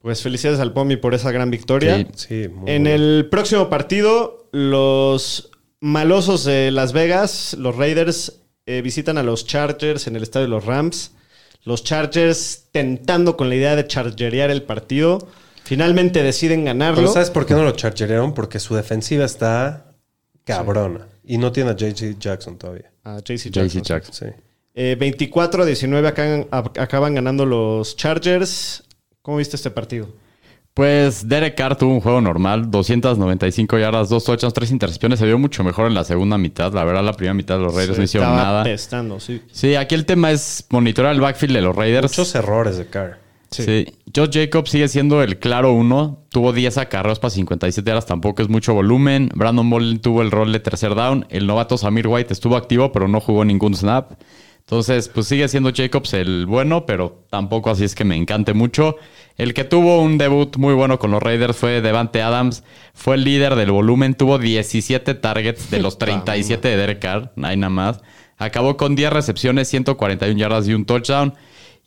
Pues 0.00 0.22
felicidades 0.22 0.60
al 0.60 0.72
Pomi 0.72 0.96
por 0.96 1.14
esa 1.14 1.32
gran 1.32 1.50
victoria. 1.50 1.96
Sí. 1.98 2.06
Sí, 2.14 2.48
muy 2.48 2.70
En 2.70 2.84
bueno. 2.84 2.90
el 2.90 3.28
próximo 3.30 3.68
partido, 3.68 4.48
los 4.52 5.50
malosos 5.80 6.44
de 6.44 6.70
Las 6.70 6.92
Vegas, 6.92 7.54
los 7.58 7.76
Raiders, 7.76 8.40
eh, 8.66 8.82
visitan 8.82 9.18
a 9.18 9.22
los 9.22 9.46
Chargers 9.46 10.06
en 10.06 10.16
el 10.16 10.22
estadio 10.22 10.46
de 10.46 10.50
los 10.50 10.64
Rams. 10.64 11.12
Los 11.64 11.82
Chargers 11.82 12.68
tentando 12.70 13.36
con 13.36 13.48
la 13.48 13.56
idea 13.56 13.74
de 13.74 13.86
chargerear 13.86 14.50
el 14.50 14.62
partido. 14.62 15.26
Finalmente 15.64 16.22
deciden 16.22 16.64
ganarlo. 16.64 16.96
Pero 17.00 17.12
¿sabes 17.12 17.30
por 17.30 17.44
qué 17.44 17.54
no 17.54 17.64
lo 17.64 17.72
chargerearon? 17.72 18.34
Porque 18.34 18.60
su 18.60 18.76
defensiva 18.76 19.24
está 19.24 19.92
cabrona. 20.44 21.08
Y 21.24 21.38
no 21.38 21.50
tiene 21.50 21.70
a 21.70 21.76
JJ 21.76 22.18
Jackson 22.20 22.56
todavía. 22.56 22.92
A 23.02 23.18
JC 23.18 23.50
JC 23.50 23.50
Jackson. 23.50 23.82
Jackson. 23.82 24.14
Sí. 24.14 24.42
Eh, 24.78 24.94
24 25.00 25.62
a 25.62 25.66
19 25.66 26.06
acaban, 26.06 26.46
acaban 26.50 27.14
ganando 27.14 27.46
los 27.46 27.96
Chargers. 27.96 28.84
¿Cómo 29.22 29.38
viste 29.38 29.56
este 29.56 29.70
partido? 29.70 30.08
Pues 30.74 31.26
Derek 31.26 31.54
Carr 31.56 31.76
tuvo 31.76 31.94
un 31.94 32.00
juego 32.00 32.20
normal, 32.20 32.70
295 32.70 33.78
yardas, 33.78 34.10
dos 34.10 34.24
touchdowns, 34.24 34.52
tres 34.52 34.70
intercepciones. 34.70 35.18
Se 35.18 35.24
vio 35.24 35.38
mucho 35.38 35.64
mejor 35.64 35.86
en 35.86 35.94
la 35.94 36.04
segunda 36.04 36.36
mitad. 36.36 36.74
La 36.74 36.84
verdad, 36.84 37.02
la 37.02 37.14
primera 37.14 37.32
mitad 37.32 37.56
de 37.56 37.64
los 37.64 37.74
Raiders 37.74 37.94
Se 37.94 38.00
no 38.02 38.04
hicieron 38.04 38.28
estaba 38.28 38.46
nada. 38.46 38.60
apestando, 38.60 39.18
sí. 39.18 39.40
Sí, 39.50 39.74
aquí 39.74 39.94
el 39.94 40.04
tema 40.04 40.30
es 40.30 40.66
monitorear 40.68 41.14
el 41.14 41.22
backfield 41.22 41.54
de 41.54 41.62
los 41.62 41.74
Raiders. 41.74 42.10
Muchos 42.12 42.34
errores 42.34 42.76
de 42.76 42.86
Carr. 42.86 43.18
Sí. 43.50 43.86
Josh 44.14 44.30
Jacobs 44.32 44.68
sigue 44.70 44.88
siendo 44.88 45.22
el 45.22 45.38
claro 45.38 45.72
uno. 45.72 46.18
Tuvo 46.28 46.52
10 46.52 46.76
acarreos 46.76 47.18
para 47.20 47.30
57 47.30 47.88
yardas, 47.88 48.04
tampoco 48.04 48.42
es 48.42 48.50
mucho 48.50 48.74
volumen. 48.74 49.30
Brandon 49.34 49.70
Bolden 49.70 50.00
tuvo 50.00 50.20
el 50.20 50.30
rol 50.30 50.52
de 50.52 50.60
tercer 50.60 50.94
down. 50.94 51.24
El 51.30 51.46
novato 51.46 51.78
Samir 51.78 52.06
White 52.06 52.34
estuvo 52.34 52.54
activo, 52.54 52.92
pero 52.92 53.08
no 53.08 53.20
jugó 53.22 53.46
ningún 53.46 53.74
snap. 53.74 54.12
Entonces, 54.68 55.08
pues 55.08 55.28
sigue 55.28 55.46
siendo 55.46 55.70
Jacobs 55.72 56.12
el 56.14 56.44
bueno, 56.44 56.86
pero 56.86 57.24
tampoco 57.30 57.70
así 57.70 57.84
es 57.84 57.94
que 57.94 58.02
me 58.02 58.16
encante 58.16 58.52
mucho. 58.52 58.96
El 59.36 59.54
que 59.54 59.62
tuvo 59.62 60.02
un 60.02 60.18
debut 60.18 60.56
muy 60.56 60.74
bueno 60.74 60.98
con 60.98 61.12
los 61.12 61.22
Raiders 61.22 61.56
fue 61.56 61.80
Devante 61.80 62.20
Adams. 62.20 62.64
Fue 62.92 63.14
el 63.14 63.22
líder 63.22 63.54
del 63.54 63.70
volumen. 63.70 64.14
Tuvo 64.14 64.40
17 64.40 65.14
targets 65.14 65.70
de 65.70 65.78
los 65.78 65.98
37 66.00 66.66
de 66.66 66.76
Derek 66.76 66.98
Carr. 66.98 67.32
No 67.36 67.46
hay 67.46 67.56
nada 67.56 67.70
más. 67.70 68.00
Acabó 68.38 68.76
con 68.76 68.96
10 68.96 69.12
recepciones, 69.12 69.68
141 69.68 70.36
yardas 70.36 70.66
y 70.66 70.74
un 70.74 70.84
touchdown. 70.84 71.34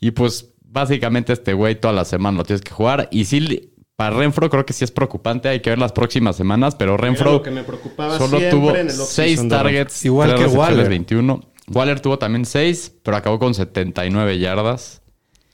Y 0.00 0.12
pues 0.12 0.54
básicamente 0.62 1.34
este 1.34 1.52
güey 1.52 1.78
toda 1.78 1.92
la 1.92 2.06
semana 2.06 2.38
lo 2.38 2.44
tienes 2.44 2.62
que 2.62 2.72
jugar. 2.72 3.08
Y 3.10 3.26
sí, 3.26 3.72
para 3.94 4.16
Renfro 4.16 4.48
creo 4.48 4.64
que 4.64 4.72
sí 4.72 4.84
es 4.84 4.90
preocupante. 4.90 5.50
Hay 5.50 5.60
que 5.60 5.68
ver 5.68 5.78
las 5.78 5.92
próximas 5.92 6.34
semanas. 6.34 6.76
Pero 6.76 6.94
Era 6.94 7.02
Renfro 7.04 7.32
lo 7.32 7.42
que 7.42 7.50
me 7.50 7.62
preocupaba 7.62 8.16
solo 8.16 8.38
siempre 8.38 8.50
tuvo 8.50 8.70
en 8.70 8.86
el 8.86 8.90
6 8.90 9.00
off-season 9.00 9.48
de 9.50 9.54
targets. 9.54 10.04
Igual 10.06 10.34
que 10.34 10.46
Waller. 10.46 10.88
21. 10.88 11.49
Waller 11.70 12.00
tuvo 12.00 12.18
también 12.18 12.44
6, 12.44 12.96
pero 13.02 13.16
acabó 13.16 13.38
con 13.38 13.54
79 13.54 14.38
yardas. 14.38 15.02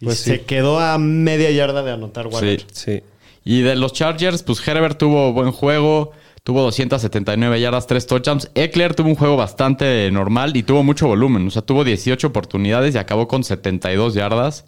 Y 0.01 0.07
Pues 0.07 0.19
se 0.19 0.39
sí. 0.39 0.43
quedó 0.47 0.81
a 0.81 0.99
media 0.99 1.51
yarda 1.51 1.83
de 1.83 1.93
anotar 1.93 2.27
Waller. 2.27 2.61
Sí. 2.73 2.97
Sí. 2.97 3.03
Y 3.45 3.61
de 3.63 3.77
los 3.77 3.93
Chargers, 3.93 4.43
pues 4.43 4.67
Herbert 4.67 4.99
tuvo 4.99 5.33
buen 5.33 5.53
juego. 5.53 6.13
Tuvo 6.43 6.63
279 6.63 7.61
yardas, 7.61 7.87
3 7.89 8.07
touchdowns. 8.07 8.51
Eckler 8.55 8.95
tuvo 8.95 9.09
un 9.09 9.17
juego 9.17 9.37
bastante 9.37 10.09
normal 10.13 10.57
y 10.57 10.63
tuvo 10.63 10.85
mucho 10.85 11.09
volumen. 11.09 11.47
O 11.49 11.51
sea, 11.51 11.63
tuvo 11.63 11.83
18 11.83 12.27
oportunidades 12.29 12.95
y 12.95 12.99
acabó 12.99 13.27
con 13.27 13.43
72 13.43 14.15
yardas. 14.15 14.65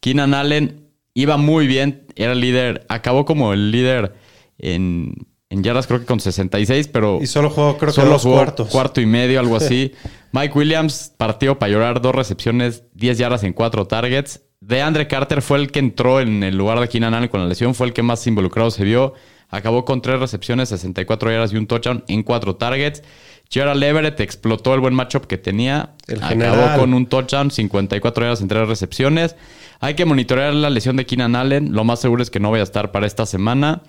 Keenan 0.00 0.34
Allen 0.34 0.90
iba 1.14 1.36
muy 1.38 1.66
bien. 1.66 2.06
Era 2.14 2.32
el 2.32 2.40
líder. 2.40 2.84
Acabó 2.90 3.24
como 3.24 3.54
el 3.54 3.70
líder 3.70 4.14
en, 4.58 5.14
en 5.50 5.62
yardas, 5.62 5.86
creo 5.86 6.00
que 6.00 6.06
con 6.06 6.20
66, 6.20 6.88
pero... 6.88 7.18
Y 7.22 7.26
solo 7.26 7.50
jugó, 7.50 7.76
creo 7.78 7.90
que 7.90 7.94
Solo 7.94 8.10
dos 8.10 8.22
jugó 8.22 8.36
cuartos. 8.36 8.68
cuarto 8.70 9.00
y 9.00 9.06
medio, 9.06 9.38
algo 9.38 9.56
así. 9.56 9.92
Mike 10.32 10.58
Williams 10.58 11.12
partió 11.16 11.58
para 11.58 11.70
llorar, 11.72 12.00
dos 12.00 12.14
recepciones, 12.14 12.82
10 12.94 13.18
yardas 13.18 13.44
en 13.44 13.52
cuatro 13.52 13.86
targets. 13.86 14.42
De 14.60 14.80
Andre 14.82 15.06
Carter 15.06 15.42
fue 15.42 15.58
el 15.58 15.70
que 15.70 15.78
entró 15.78 16.20
en 16.20 16.42
el 16.42 16.56
lugar 16.56 16.80
de 16.80 16.88
Keenan 16.88 17.14
Allen 17.14 17.28
con 17.28 17.40
la 17.40 17.46
lesión, 17.46 17.74
fue 17.74 17.86
el 17.86 17.92
que 17.92 18.02
más 18.02 18.26
involucrado 18.26 18.70
se 18.70 18.82
vio. 18.82 19.12
Acabó 19.50 19.84
con 19.84 20.00
tres 20.02 20.18
recepciones, 20.18 20.70
64 20.70 21.30
yardas 21.30 21.52
y 21.52 21.56
un 21.56 21.66
touchdown 21.66 22.02
en 22.08 22.22
cuatro 22.22 22.56
targets. 22.56 23.02
Gerald 23.50 23.80
Everett 23.84 24.18
explotó 24.20 24.74
el 24.74 24.80
buen 24.80 24.94
matchup 24.94 25.26
que 25.26 25.36
tenía. 25.38 25.90
El 26.08 26.16
Acabó 26.16 26.30
general. 26.30 26.80
con 26.80 26.94
un 26.94 27.06
touchdown, 27.06 27.50
54 27.50 28.24
yardas 28.24 28.40
en 28.40 28.48
tres 28.48 28.66
recepciones. 28.66 29.36
Hay 29.80 29.94
que 29.94 30.06
monitorear 30.06 30.54
la 30.54 30.70
lesión 30.70 30.96
de 30.96 31.04
Keenan 31.06 31.36
Allen. 31.36 31.72
Lo 31.72 31.84
más 31.84 32.00
seguro 32.00 32.22
es 32.22 32.30
que 32.30 32.40
no 32.40 32.50
vaya 32.50 32.62
a 32.62 32.64
estar 32.64 32.90
para 32.90 33.06
esta 33.06 33.26
semana. 33.26 33.82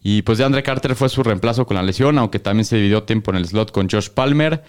Y 0.00 0.22
pues 0.22 0.38
de 0.38 0.44
Andre 0.44 0.62
Carter 0.62 0.94
fue 0.94 1.08
su 1.08 1.22
reemplazo 1.22 1.66
con 1.66 1.76
la 1.76 1.82
lesión, 1.82 2.18
aunque 2.18 2.38
también 2.38 2.64
se 2.64 2.76
dividió 2.76 3.02
tiempo 3.02 3.30
en 3.32 3.36
el 3.38 3.46
slot 3.46 3.72
con 3.72 3.88
Josh 3.90 4.08
Palmer. 4.10 4.62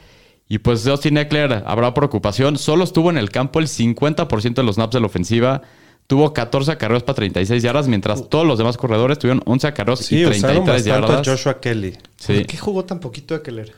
Y 0.48 0.58
pues 0.60 0.84
de 0.84 0.92
Austin 0.92 1.18
Eckler 1.18 1.64
habrá 1.68 1.94
preocupación. 1.94 2.58
Solo 2.58 2.84
estuvo 2.84 3.12
en 3.12 3.18
el 3.18 3.30
campo 3.30 3.60
el 3.60 3.68
50% 3.68 4.54
de 4.56 4.64
los 4.64 4.76
snaps 4.76 4.94
de 4.94 5.00
la 5.00 5.06
ofensiva. 5.06 5.62
Tuvo 6.08 6.34
14 6.34 6.72
acarreos 6.72 7.04
para 7.04 7.18
36 7.18 7.62
yardas, 7.62 7.88
mientras 7.88 8.28
todos 8.30 8.48
los 8.48 8.58
demás 8.58 8.76
corredores 8.78 9.20
tuvieron 9.20 9.44
11 9.46 9.68
acarreos 9.68 10.00
Sí, 10.00 10.18
y 10.22 10.26
usaron 10.26 10.66
33 10.66 10.66
bastante 10.88 10.90
yardas. 10.90 11.28
a 11.28 11.32
Joshua 11.32 11.60
Kelly. 11.60 11.96
Sí, 12.18 12.34
¿Por 12.34 12.46
qué 12.48 12.58
jugó 12.58 12.86
tan 12.86 13.00
poquito 13.00 13.36
Eckler? 13.36 13.72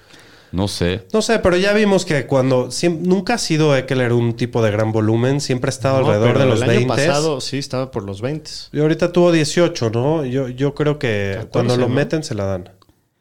No 0.52 0.68
sé. 0.68 1.08
No 1.14 1.22
sé, 1.22 1.40
pero 1.40 1.58
ya 1.58 1.74
vimos 1.74 2.06
que 2.06 2.26
cuando 2.28 2.68
siem- 2.68 3.00
nunca 3.02 3.36
ha 3.36 3.38
sido 3.38 3.76
Eckler 3.76 4.14
un 4.14 4.34
tipo 4.36 4.62
de 4.64 4.72
gran 4.72 4.92
volumen, 4.92 5.40
siempre 5.42 5.70
ha 5.70 5.74
estado 5.74 6.02
No, 6.02 6.08
alrededor 6.08 6.28
pero 6.34 6.40
de 6.40 6.46
los 6.48 6.62
el 6.62 6.68
20. 6.68 6.84
año 6.84 6.88
pasado 7.10 7.42
sí 7.42 7.58
estaba 7.58 7.92
por 7.92 8.04
los 8.04 8.22
20. 8.22 8.50
Y 8.74 8.80
ahorita 8.80 9.12
tuvo 9.12 9.32
18, 9.32 9.90
¿no? 9.92 10.26
Yo, 10.26 10.48
yo 10.50 10.74
creo 10.76 11.00
que 11.00 11.32
14, 11.36 11.50
cuando 11.52 11.78
lo 11.78 11.88
¿no? 11.88 11.94
meten 11.96 12.24
se 12.24 12.36
la 12.36 12.46
dan. 12.46 12.70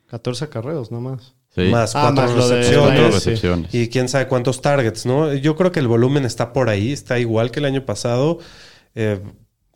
14 0.08 0.48
carreos 0.48 0.90
nomás. 0.90 1.34
Sí. 1.54 1.62
Más 1.62 1.96
Ah, 1.96 2.02
cuatro 2.14 2.22
más 2.26 2.36
lo 2.36 2.48
de 2.48 2.56
recepciones. 2.58 3.14
Recepciones. 3.14 3.74
Y 3.74 3.88
quién 3.88 4.08
sabe 4.08 4.28
cuántos 4.28 4.60
targets, 4.62 5.04
¿no? 5.06 5.32
Yo 5.34 5.56
creo 5.56 5.72
que 5.72 5.80
el 5.80 5.88
volumen 5.88 6.24
está 6.24 6.52
por 6.52 6.68
ahí, 6.68 6.92
está 6.92 7.18
igual 7.18 7.50
que 7.50 7.58
el 7.58 7.64
año 7.66 7.84
pasado. 7.84 8.38
Eh, 8.94 9.20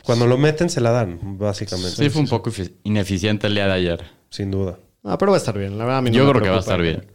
cuando 0.05 0.27
lo 0.27 0.37
meten 0.39 0.71
se 0.71 0.81
la 0.81 0.91
dan, 0.91 1.19
básicamente. 1.39 1.97
Sí, 1.97 2.11
fue 2.11 2.21
un 2.23 2.29
poco 2.29 2.51
efi- 2.51 2.73
ineficiente 2.85 3.47
el 3.49 3.55
día 3.55 3.67
de 3.67 3.73
ayer. 3.73 4.05
Sin 4.31 4.51
duda. 4.51 4.79
Ah, 5.03 5.19
pero 5.19 5.33
va 5.33 5.37
a 5.37 5.39
estar 5.39 5.59
bien. 5.59 5.77
La 5.79 5.85
verdad, 5.85 5.99
a 5.99 6.03
mí 6.03 6.11
no 6.11 6.17
Yo 6.17 6.25
me 6.27 6.31
creo 6.33 6.43
que 6.43 6.51
va 6.51 6.57
a 6.57 6.61
estar 6.61 6.81
bien. 6.81 7.07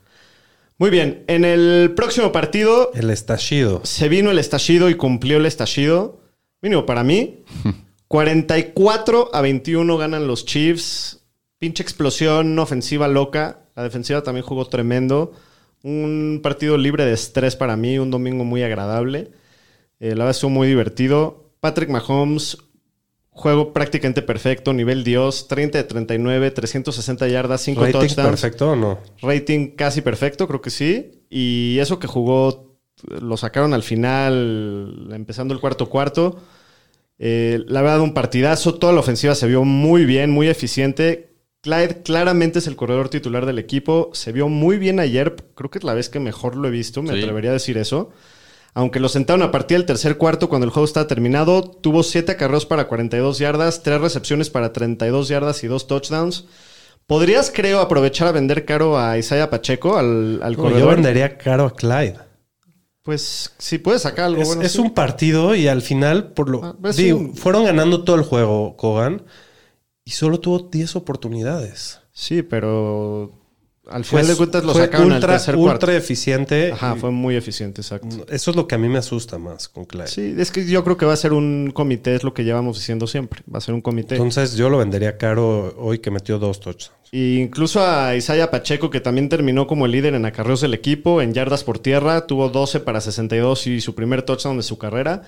Muy 0.80 0.90
bien. 0.90 1.26
En 1.28 1.44
el 1.46 1.94
próximo 1.96 2.32
partido 2.32 2.92
El 2.94 3.10
estallido. 3.10 3.82
se 3.84 4.08
vino 4.10 4.32
el 4.32 4.40
estallido 4.40 4.90
y 4.90 4.96
cumplió 4.96 5.38
el 5.38 5.46
estallido. 5.46 6.22
Mínimo 6.62 6.86
para 6.86 7.04
mí. 7.04 7.44
44 8.08 9.30
a 9.34 9.42
21 9.42 9.98
ganan 9.98 10.26
los 10.26 10.46
Chiefs. 10.46 11.20
Pinche 11.60 11.84
explosión 11.84 12.58
ofensiva 12.58 13.08
loca. 13.08 13.66
La 13.76 13.84
defensiva 13.84 14.24
también 14.24 14.46
jugó 14.46 14.66
tremendo. 14.68 15.34
Un 15.84 16.40
partido 16.42 16.78
libre 16.78 17.06
de 17.06 17.14
estrés 17.14 17.56
para 17.56 17.76
mí. 17.76 18.00
Un 18.00 18.10
domingo 18.10 18.46
muy 18.46 18.64
agradable. 18.64 19.32
Eh, 20.00 20.10
la 20.10 20.24
verdad 20.24 20.32
estuvo 20.32 20.50
muy 20.50 20.68
divertido. 20.68 21.52
Patrick 21.60 21.90
Mahomes, 21.90 22.58
juego 23.40 23.74
prácticamente 23.74 24.22
perfecto. 24.22 24.74
Nivel 24.74 25.04
Dios. 25.04 25.48
30 25.48 25.78
de 25.80 25.84
39, 25.86 26.52
360 26.52 27.28
yardas, 27.28 27.62
5 27.62 27.82
¿Rating 27.82 28.00
touchdowns. 28.00 28.30
perfecto 28.30 28.72
o 28.72 28.76
no? 28.76 29.00
Rating 29.22 29.76
casi 29.76 30.02
perfecto, 30.02 30.48
creo 30.48 30.62
que 30.62 30.70
sí. 30.70 31.24
Y 31.30 31.78
eso 31.80 32.00
que 32.00 32.08
jugó, 32.08 32.78
lo 33.22 33.38
sacaron 33.38 33.74
al 33.74 33.84
final, 33.84 35.10
empezando 35.14 35.54
el 35.54 35.60
cuarto 35.60 35.90
cuarto. 35.90 36.38
Eh, 37.18 37.64
la 37.68 37.82
verdad, 37.82 38.02
un 38.02 38.14
partidazo. 38.14 38.76
Toda 38.76 38.94
la 38.94 39.00
ofensiva 39.00 39.36
se 39.36 39.48
vio 39.48 39.64
muy 39.64 40.06
bien, 40.06 40.32
muy 40.32 40.48
eficiente. 40.48 41.28
Clyde 41.62 42.02
claramente 42.04 42.60
es 42.60 42.68
el 42.68 42.76
corredor 42.78 43.10
titular 43.10 43.46
del 43.46 43.60
equipo. 43.60 44.10
Se 44.14 44.32
vio 44.32 44.48
muy 44.48 44.78
bien 44.78 45.00
ayer. 45.00 45.36
Creo 45.56 45.70
que 45.70 45.80
es 45.80 45.84
la 45.84 45.94
vez 45.94 46.08
que 46.10 46.20
mejor 46.20 46.56
lo 46.56 46.68
he 46.68 46.72
visto. 46.72 47.02
Me 47.02 47.14
Sí. 47.14 47.20
atrevería 47.20 47.50
a 47.50 47.54
decir 47.54 47.78
eso. 47.78 48.12
Aunque 48.74 49.00
lo 49.00 49.10
sentaron 49.10 49.42
a 49.42 49.52
partir 49.52 49.78
del 49.78 49.86
tercer 49.88 50.18
cuarto 50.18 50.48
cuando 50.48 50.66
el 50.66 50.72
juego 50.72 50.86
estaba 50.86 51.08
terminado, 51.08 51.64
tuvo 51.64 52.04
7 52.04 52.32
acarreos 52.34 52.66
para 52.66 52.88
42 52.88 53.40
yardas, 53.40 53.82
3 53.84 54.00
recepciones 54.00 54.50
para 54.50 54.72
32 54.74 55.28
yardas 55.28 55.64
y 55.64 55.68
2 55.68 55.88
touchdowns. 55.88 56.46
¿Podrías, 57.08 57.52
creo, 57.54 57.80
aprovechar 57.82 58.28
a 58.28 58.32
vender 58.32 58.66
caro 58.66 59.00
a 59.00 59.18
Isaiah 59.18 59.50
Pacheco, 59.50 59.98
al, 59.98 60.40
al 60.44 60.56
No, 60.56 60.78
yo 60.78 60.88
vendería 60.88 61.38
caro 61.38 61.66
a 61.66 61.74
Clyde. 61.74 62.18
Pues 63.02 63.56
si 63.58 63.80
puedes 63.80 64.04
sacar 64.04 64.26
algo 64.26 64.42
Es, 64.44 64.48
bueno. 64.50 64.62
es 64.62 64.74
sí. 64.74 64.80
un 64.80 64.94
partido 64.94 65.56
y 65.56 65.68
al 65.68 65.82
final, 65.82 66.34
por 66.34 66.50
lo 66.50 66.64
Ah, 66.64 66.76
es 66.84 66.98
digo, 66.98 67.18
un- 67.18 67.36
fueron 67.36 67.66
ganando 67.66 68.04
todo 68.04 68.16
el 68.18 68.22
juego, 68.24 68.78
Kogan, 68.78 69.24
y 70.06 70.12
solo 70.12 70.40
tuvo 70.40 70.60
10 70.60 70.96
oportunidades. 70.96 72.02
Sí, 72.12 72.44
pero 72.44 73.32
al 73.90 74.06
final 74.06 74.24
Fue- 74.26 74.32
de 74.34 74.38
cuentas 74.38 74.64
lo 74.64 74.74
sacaron 74.74 75.08
al 75.12 75.14
ultra, 75.18 75.34
tercer 75.34 75.56
ultra 75.56 75.72
cuarto. 75.78 75.92
eficiente. 75.92 76.72
Ajá, 76.72 76.96
fue 76.96 77.12
muy 77.12 77.36
eficiente, 77.36 77.82
exacto. 77.82 78.26
Eso 78.30 78.52
es 78.52 78.56
lo 78.58 78.68
que 78.68 78.76
a 78.76 78.78
mí 78.78 78.88
me 78.90 78.98
asusta 79.00 79.38
más 79.38 79.68
con 79.68 79.86
Clyde. 79.86 80.08
Sí, 80.08 80.36
es 80.38 80.52
que 80.52 80.66
yo 80.66 80.84
creo 80.84 80.98
que 80.98 81.06
va 81.06 81.14
a 81.14 81.18
ser 81.18 81.34
un 81.34 81.72
comité, 81.74 82.16
es 82.16 82.24
lo 82.24 82.34
que 82.34 82.44
llevamos 82.44 82.78
diciendo 82.78 83.08
siempre. 83.08 83.42
Va 83.54 83.58
a 83.58 83.62
ser 83.62 83.74
un 83.74 83.82
comité. 83.82 84.16
Entonces 84.16 84.56
yo 84.56 84.70
lo 84.70 84.78
vendería 84.78 85.18
caro 85.18 85.74
hoy 85.78 86.00
que 86.00 86.12
metió 86.12 86.40
dos 86.40 86.60
touchdowns. 86.60 86.92
Y 87.12 87.40
incluso 87.40 87.84
a 87.84 88.16
Isaiah 88.16 88.52
Pacheco, 88.52 88.92
que 88.92 89.00
también 89.02 89.30
terminó 89.30 89.66
como 89.66 89.88
el 89.88 89.92
líder 89.92 90.14
en 90.14 90.26
acarreos 90.26 90.62
del 90.62 90.76
equipo, 90.76 91.22
en 91.24 91.34
yardas 91.34 91.64
por 91.64 91.80
tierra, 91.80 92.28
tuvo 92.28 92.50
12 92.50 92.82
para 92.82 93.02
62 93.02 93.66
y 93.66 93.82
su 93.82 93.96
primer 93.96 94.22
touchdown 94.22 94.58
de 94.58 94.64
su 94.64 94.78
carrera. 94.78 95.24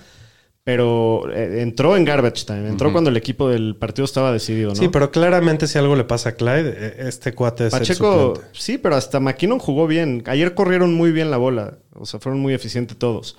Pero 0.64 1.28
eh, 1.32 1.60
entró 1.60 1.96
en 1.96 2.04
garbage 2.04 2.44
time, 2.44 2.68
entró 2.68 2.92
cuando 2.92 3.10
el 3.10 3.16
equipo 3.16 3.48
del 3.48 3.74
partido 3.74 4.04
estaba 4.04 4.32
decidido, 4.32 4.68
¿no? 4.68 4.76
Sí, 4.76 4.88
pero 4.88 5.10
claramente 5.10 5.66
si 5.66 5.76
algo 5.76 5.96
le 5.96 6.04
pasa 6.04 6.30
a 6.30 6.32
Clyde, 6.36 6.74
eh, 6.76 6.94
este 7.08 7.34
cuate 7.34 7.66
es 7.66 7.72
Pacheco, 7.72 8.40
sí, 8.52 8.78
pero 8.78 8.94
hasta 8.94 9.18
McKinnon 9.18 9.58
jugó 9.58 9.88
bien. 9.88 10.22
Ayer 10.26 10.54
corrieron 10.54 10.94
muy 10.94 11.10
bien 11.10 11.32
la 11.32 11.36
bola. 11.36 11.78
O 11.94 12.06
sea, 12.06 12.20
fueron 12.20 12.40
muy 12.40 12.54
eficientes 12.54 12.96
todos. 12.96 13.36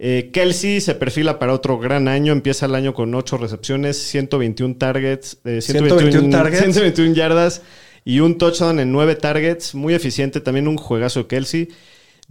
Eh, 0.00 0.30
Kelsey 0.32 0.80
se 0.80 0.94
perfila 0.94 1.38
para 1.38 1.52
otro 1.52 1.78
gran 1.78 2.08
año. 2.08 2.32
Empieza 2.32 2.66
el 2.66 2.74
año 2.74 2.94
con 2.94 3.14
8 3.14 3.36
recepciones, 3.36 3.96
121 3.98 4.76
targets, 4.76 5.38
eh, 5.44 5.60
121 5.60 6.30
targets. 6.30 6.62
121 6.62 7.14
yardas 7.14 7.62
y 8.04 8.20
un 8.20 8.38
touchdown 8.38 8.78
en 8.78 8.92
9 8.92 9.16
targets. 9.16 9.74
Muy 9.74 9.94
eficiente. 9.94 10.40
También 10.40 10.68
un 10.68 10.76
juegazo 10.76 11.20
de 11.20 11.26
Kelsey. 11.26 11.68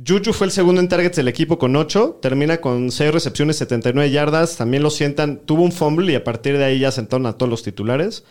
Juju 0.05 0.31
fue 0.31 0.45
el 0.47 0.51
segundo 0.51 0.79
en 0.79 0.89
targets 0.89 1.15
del 1.15 1.27
equipo 1.27 1.57
con 1.57 1.75
8. 1.75 2.19
Termina 2.21 2.57
con 2.57 2.91
6 2.91 3.11
recepciones, 3.11 3.57
79 3.57 4.11
yardas. 4.11 4.55
También 4.57 4.83
lo 4.83 4.89
sientan. 4.91 5.39
Tuvo 5.45 5.63
un 5.63 5.71
fumble 5.71 6.11
y 6.11 6.15
a 6.15 6.23
partir 6.23 6.57
de 6.57 6.65
ahí 6.65 6.79
ya 6.79 6.91
sentaron 6.91 7.25
a 7.25 7.33
todos 7.33 7.49
los 7.49 7.63
titulares. 7.63 8.23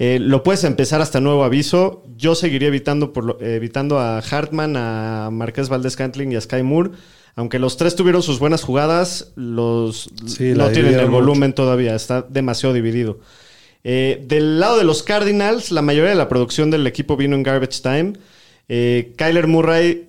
Eh, 0.00 0.18
lo 0.20 0.42
puedes 0.42 0.64
empezar 0.64 1.00
hasta 1.00 1.20
nuevo 1.20 1.44
aviso. 1.44 2.02
Yo 2.16 2.34
seguiría 2.34 2.66
evitando, 2.68 3.12
por 3.12 3.24
lo- 3.24 3.40
eh, 3.40 3.54
evitando 3.54 4.00
a 4.00 4.18
Hartman, 4.18 4.76
a 4.76 5.28
Marqués 5.30 5.68
Valdés 5.68 5.94
Cantling 5.94 6.32
y 6.32 6.36
a 6.36 6.40
Sky 6.40 6.64
Moore. 6.64 6.90
Aunque 7.36 7.60
los 7.60 7.76
tres 7.76 7.94
tuvieron 7.94 8.22
sus 8.22 8.40
buenas 8.40 8.62
jugadas, 8.62 9.32
los 9.36 10.10
Sí, 10.26 10.52
no 10.54 10.68
tienen 10.70 10.94
el 10.94 11.10
volumen 11.10 11.52
todavía. 11.52 11.94
Está 11.94 12.22
demasiado 12.28 12.74
dividido. 12.74 13.20
Eh, 13.84 14.24
del 14.26 14.58
lado 14.58 14.78
de 14.78 14.84
los 14.84 15.04
Cardinals, 15.04 15.70
la 15.70 15.82
mayoría 15.82 16.10
de 16.10 16.16
la 16.16 16.28
producción 16.28 16.70
del 16.72 16.86
equipo 16.88 17.16
vino 17.16 17.36
en 17.36 17.44
garbage 17.44 17.80
time. 17.82 18.14
Eh, 18.68 19.12
Kyler 19.16 19.46
Murray, 19.46 20.08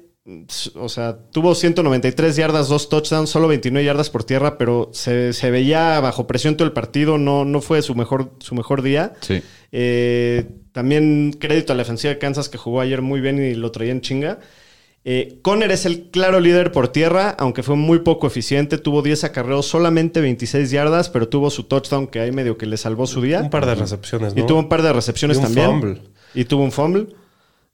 o 0.76 0.90
sea, 0.90 1.18
tuvo 1.32 1.54
193 1.54 2.36
yardas, 2.36 2.68
dos 2.68 2.90
touchdowns, 2.90 3.30
solo 3.30 3.48
29 3.48 3.86
yardas 3.86 4.10
por 4.10 4.24
tierra, 4.24 4.58
pero 4.58 4.90
se, 4.92 5.34
se 5.34 5.52
veía 5.52 6.00
bajo 6.00 6.26
presión 6.26 6.58
todo 6.58 6.68
el 6.68 6.74
partido. 6.74 7.18
No, 7.18 7.46
no 7.46 7.62
fue 7.62 7.82
su 7.82 7.94
mejor, 7.94 8.32
su 8.40 8.56
mejor 8.56 8.82
día. 8.82 9.14
Sí. 9.22 9.42
Eh, 9.72 10.46
también 10.72 11.36
crédito 11.40 11.74
a 11.74 11.76
la 11.76 11.84
defensiva 11.84 12.14
de 12.14 12.20
Kansas 12.20 12.50
que 12.50 12.58
jugó 12.58 12.82
ayer 12.82 13.02
muy 13.02 13.22
bien 13.22 13.38
y 13.44 13.54
lo 13.54 13.72
traía 13.72 13.92
en 13.92 14.02
chinga. 14.02 14.40
Eh, 15.08 15.38
Conner 15.44 15.70
es 15.72 15.86
el 15.86 16.10
claro 16.10 16.40
líder 16.40 16.72
por 16.72 16.88
tierra, 16.88 17.36
aunque 17.38 17.62
fue 17.62 17.76
muy 17.76 18.00
poco 18.00 18.26
eficiente. 18.26 18.80
Tuvo 18.80 19.04
10 19.04 19.26
acarreos, 19.26 19.68
solamente 19.68 20.20
26 20.22 20.72
yardas, 20.72 21.10
pero 21.10 21.30
tuvo 21.30 21.52
su 21.52 21.66
touchdown 21.66 22.08
que 22.08 22.20
ahí 22.20 22.32
medio 22.32 22.58
que 22.58 22.66
le 22.66 22.78
salvó 22.78 23.06
su 23.06 23.22
día. 23.22 23.42
Un 23.42 23.52
par 23.52 23.68
de 23.68 23.76
recepciones, 23.76 24.34
¿no? 24.36 24.42
Y 24.44 24.48
tuvo 24.48 24.58
un 24.58 24.70
par 24.70 24.82
de 24.82 24.92
recepciones 24.92 25.38
Y 25.38 25.42
un 25.42 25.46
también. 25.46 25.68
fumble. 25.68 26.02
Y 26.34 26.46
tuvo 26.46 26.64
un 26.64 26.72
fumble. 26.72 27.08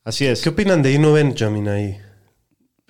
Así 0.03 0.26
es. 0.26 0.41
¿Qué 0.41 0.49
opinan 0.49 0.84
de 0.84 0.91
Ino 0.91 1.14
Benjamin 1.14 1.69
ahí? 1.69 1.98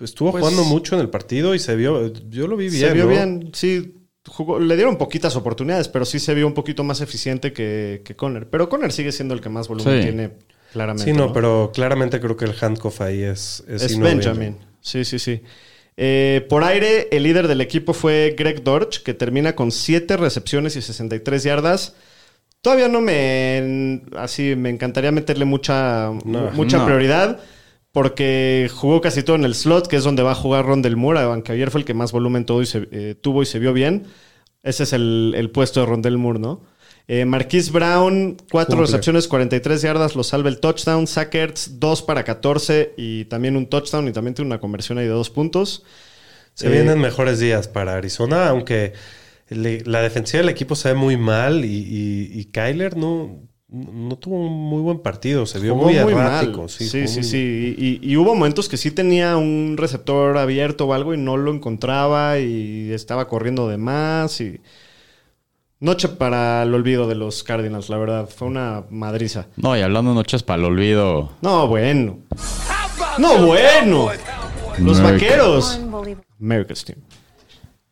Estuvo 0.02 0.32
Pues- 0.32 0.42
jugando 0.42 0.64
mucho 0.64 0.94
en 0.94 1.00
el 1.00 1.08
partido 1.08 1.54
y 1.54 1.58
se 1.58 1.76
vio, 1.76 2.12
yo 2.28 2.46
lo 2.46 2.56
vi 2.56 2.68
bien. 2.68 2.88
se 2.88 2.92
vio 2.94 3.04
¿no? 3.04 3.10
bien, 3.10 3.50
sí. 3.54 3.94
Jugó, 4.26 4.60
le 4.60 4.76
dieron 4.76 4.98
poquitas 4.98 5.34
oportunidades, 5.34 5.88
pero 5.88 6.04
sí 6.04 6.18
se 6.20 6.32
vio 6.34 6.46
un 6.46 6.54
poquito 6.54 6.84
más 6.84 7.00
eficiente 7.00 7.52
que, 7.52 8.02
que 8.04 8.14
Conner. 8.14 8.48
Pero 8.48 8.68
Conner 8.68 8.92
sigue 8.92 9.10
siendo 9.10 9.34
el 9.34 9.40
que 9.40 9.48
más 9.48 9.66
volumen 9.66 9.96
Sí. 9.96 10.02
tiene, 10.08 10.30
claramente. 10.72 11.10
Sí, 11.10 11.16
no, 11.16 11.26
¿no? 11.26 11.32
pero 11.32 11.72
claramente 11.74 12.20
creo 12.20 12.36
que 12.36 12.44
el 12.44 12.54
handcuff 12.60 13.00
ahí 13.00 13.22
es, 13.22 13.64
es, 13.68 13.82
Es 13.82 13.98
Benjamin. 13.98 14.58
Sí, 14.80 15.04
sí, 15.04 15.18
sí. 15.18 15.42
Eh, 15.96 16.46
por 16.48 16.62
aire, 16.64 17.08
el 17.10 17.24
líder 17.24 17.48
del 17.48 17.60
equipo 17.60 17.92
fue 17.94 18.34
Greg 18.38 18.62
Dorch, 18.62 19.02
que 19.02 19.12
termina 19.12 19.54
con 19.56 19.70
7 19.72 20.16
recepciones 20.16 20.76
y 20.76 20.82
63 20.82 21.42
yardas. 21.42 21.94
Todavía 22.60 22.86
no 22.88 23.00
me. 23.00 24.02
Así, 24.16 24.54
me 24.56 24.70
encantaría 24.70 25.10
meterle 25.10 25.44
mucha, 25.44 26.10
No, 26.24 26.50
mucha 26.52 26.78
no. 26.78 26.84
prioridad. 26.86 27.40
Porque 27.92 28.70
jugó 28.74 29.00
casi 29.02 29.22
todo 29.22 29.36
en 29.36 29.44
el 29.44 29.54
slot, 29.54 29.86
que 29.86 29.96
es 29.96 30.04
donde 30.04 30.22
va 30.22 30.32
a 30.32 30.34
jugar 30.34 30.64
Rondel 30.64 30.96
Moore, 30.96 31.20
aunque 31.20 31.52
ayer 31.52 31.70
fue 31.70 31.80
el 31.82 31.84
que 31.84 31.94
más 31.94 32.10
volumen 32.12 32.46
todo 32.46 32.62
y 32.62 32.66
se, 32.66 32.88
eh, 32.90 33.14
tuvo 33.20 33.42
y 33.42 33.46
se 33.46 33.58
vio 33.58 33.72
bien. 33.74 34.06
Ese 34.62 34.84
es 34.84 34.92
el, 34.94 35.34
el 35.36 35.50
puesto 35.50 35.80
de 35.80 35.86
Rondel 35.86 36.16
Moore, 36.18 36.38
¿no? 36.38 36.62
Eh, 37.08 37.24
Marquise 37.26 37.70
Brown, 37.72 38.36
4 38.50 38.78
Cumple. 38.78 38.86
recepciones, 38.86 39.28
43 39.28 39.82
yardas, 39.82 40.16
lo 40.16 40.22
salva 40.22 40.48
el 40.48 40.60
touchdown. 40.60 41.06
Sackers, 41.06 41.80
2 41.80 42.02
para 42.02 42.24
14 42.24 42.94
y 42.96 43.24
también 43.26 43.56
un 43.56 43.66
touchdown 43.66 44.08
y 44.08 44.12
también 44.12 44.34
tiene 44.34 44.46
una 44.46 44.60
conversión 44.60 44.98
ahí 44.98 45.04
de 45.04 45.10
2 45.10 45.28
puntos. 45.30 45.84
Se 46.54 46.68
Eh, 46.68 46.70
vienen 46.70 46.98
mejores 47.00 47.40
días 47.40 47.68
para 47.68 47.94
Arizona, 47.96 48.48
aunque 48.48 48.92
le- 49.48 49.82
la 49.84 50.00
defensiva 50.02 50.40
del 50.42 50.48
equipo 50.50 50.76
se 50.76 50.88
ve 50.90 50.94
muy 50.94 51.16
mal 51.16 51.64
y, 51.64 51.68
y, 51.68 52.40
y 52.40 52.44
Kyler 52.46 52.96
no, 52.96 53.40
no 53.72 54.16
tuvo 54.16 54.36
un 54.36 54.52
muy 54.52 54.82
buen 54.82 54.98
partido, 54.98 55.46
se 55.46 55.58
vio 55.58 55.74
muy, 55.74 55.94
muy 55.94 56.12
errático. 56.12 56.58
mal. 56.60 56.68
Sí, 56.68 56.86
sí, 56.88 56.98
muy- 56.98 57.08
sí. 57.24 57.74
Y, 57.78 58.00
y 58.12 58.16
hubo 58.18 58.34
momentos 58.34 58.68
que 58.68 58.76
sí 58.76 58.90
tenía 58.90 59.36
un 59.38 59.76
receptor 59.78 60.36
abierto 60.36 60.86
o 60.86 60.92
algo 60.92 61.14
y 61.14 61.16
no 61.18 61.36
lo 61.38 61.52
encontraba 61.52 62.38
y 62.38 62.92
estaba 62.92 63.28
corriendo 63.28 63.68
de 63.68 63.78
más. 63.78 64.40
Y... 64.40 64.60
Noche 65.80 66.08
para 66.08 66.62
el 66.62 66.72
olvido 66.74 67.08
de 67.08 67.16
los 67.16 67.42
Cardinals, 67.42 67.88
la 67.88 67.96
verdad. 67.96 68.28
Fue 68.28 68.46
una 68.46 68.84
madriza. 68.90 69.46
No, 69.56 69.76
y 69.76 69.80
hablando 69.80 70.10
de 70.12 70.16
noches 70.16 70.42
para 70.44 70.60
el 70.60 70.66
olvido. 70.66 71.32
No, 71.40 71.66
bueno. 71.66 72.18
No, 73.18 73.46
bueno. 73.46 74.08
Los 74.78 75.00
America. 75.00 75.26
vaqueros. 75.26 75.80
America's 76.40 76.84
Team. 76.84 76.98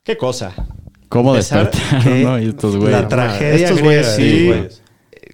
¿Qué 0.05 0.16
cosa? 0.16 0.52
¿Cómo 1.09 1.35
despertaron, 1.35 2.23
no? 2.23 2.39
Y 2.39 2.47
estos 2.51 2.74
la 2.74 2.81
güeyes. 2.81 3.01
tra- 3.01 3.09
tragedia 3.09 3.66
Estos 3.66 3.82
güeyes, 3.82 4.07
sí, 4.15 4.23
sí. 4.31 4.47
güeyes. 4.47 4.82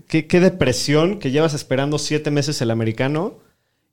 Qué, 0.08 0.26
qué 0.26 0.40
depresión 0.40 1.18
que 1.18 1.30
llevas 1.30 1.54
esperando 1.54 1.98
siete 1.98 2.30
meses 2.30 2.60
el 2.62 2.70
americano 2.70 3.38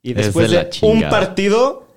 y 0.02 0.11
Es 0.11 0.18
después 0.18 0.52
de 0.52 0.69
un 0.81 1.02
partido 1.10 1.88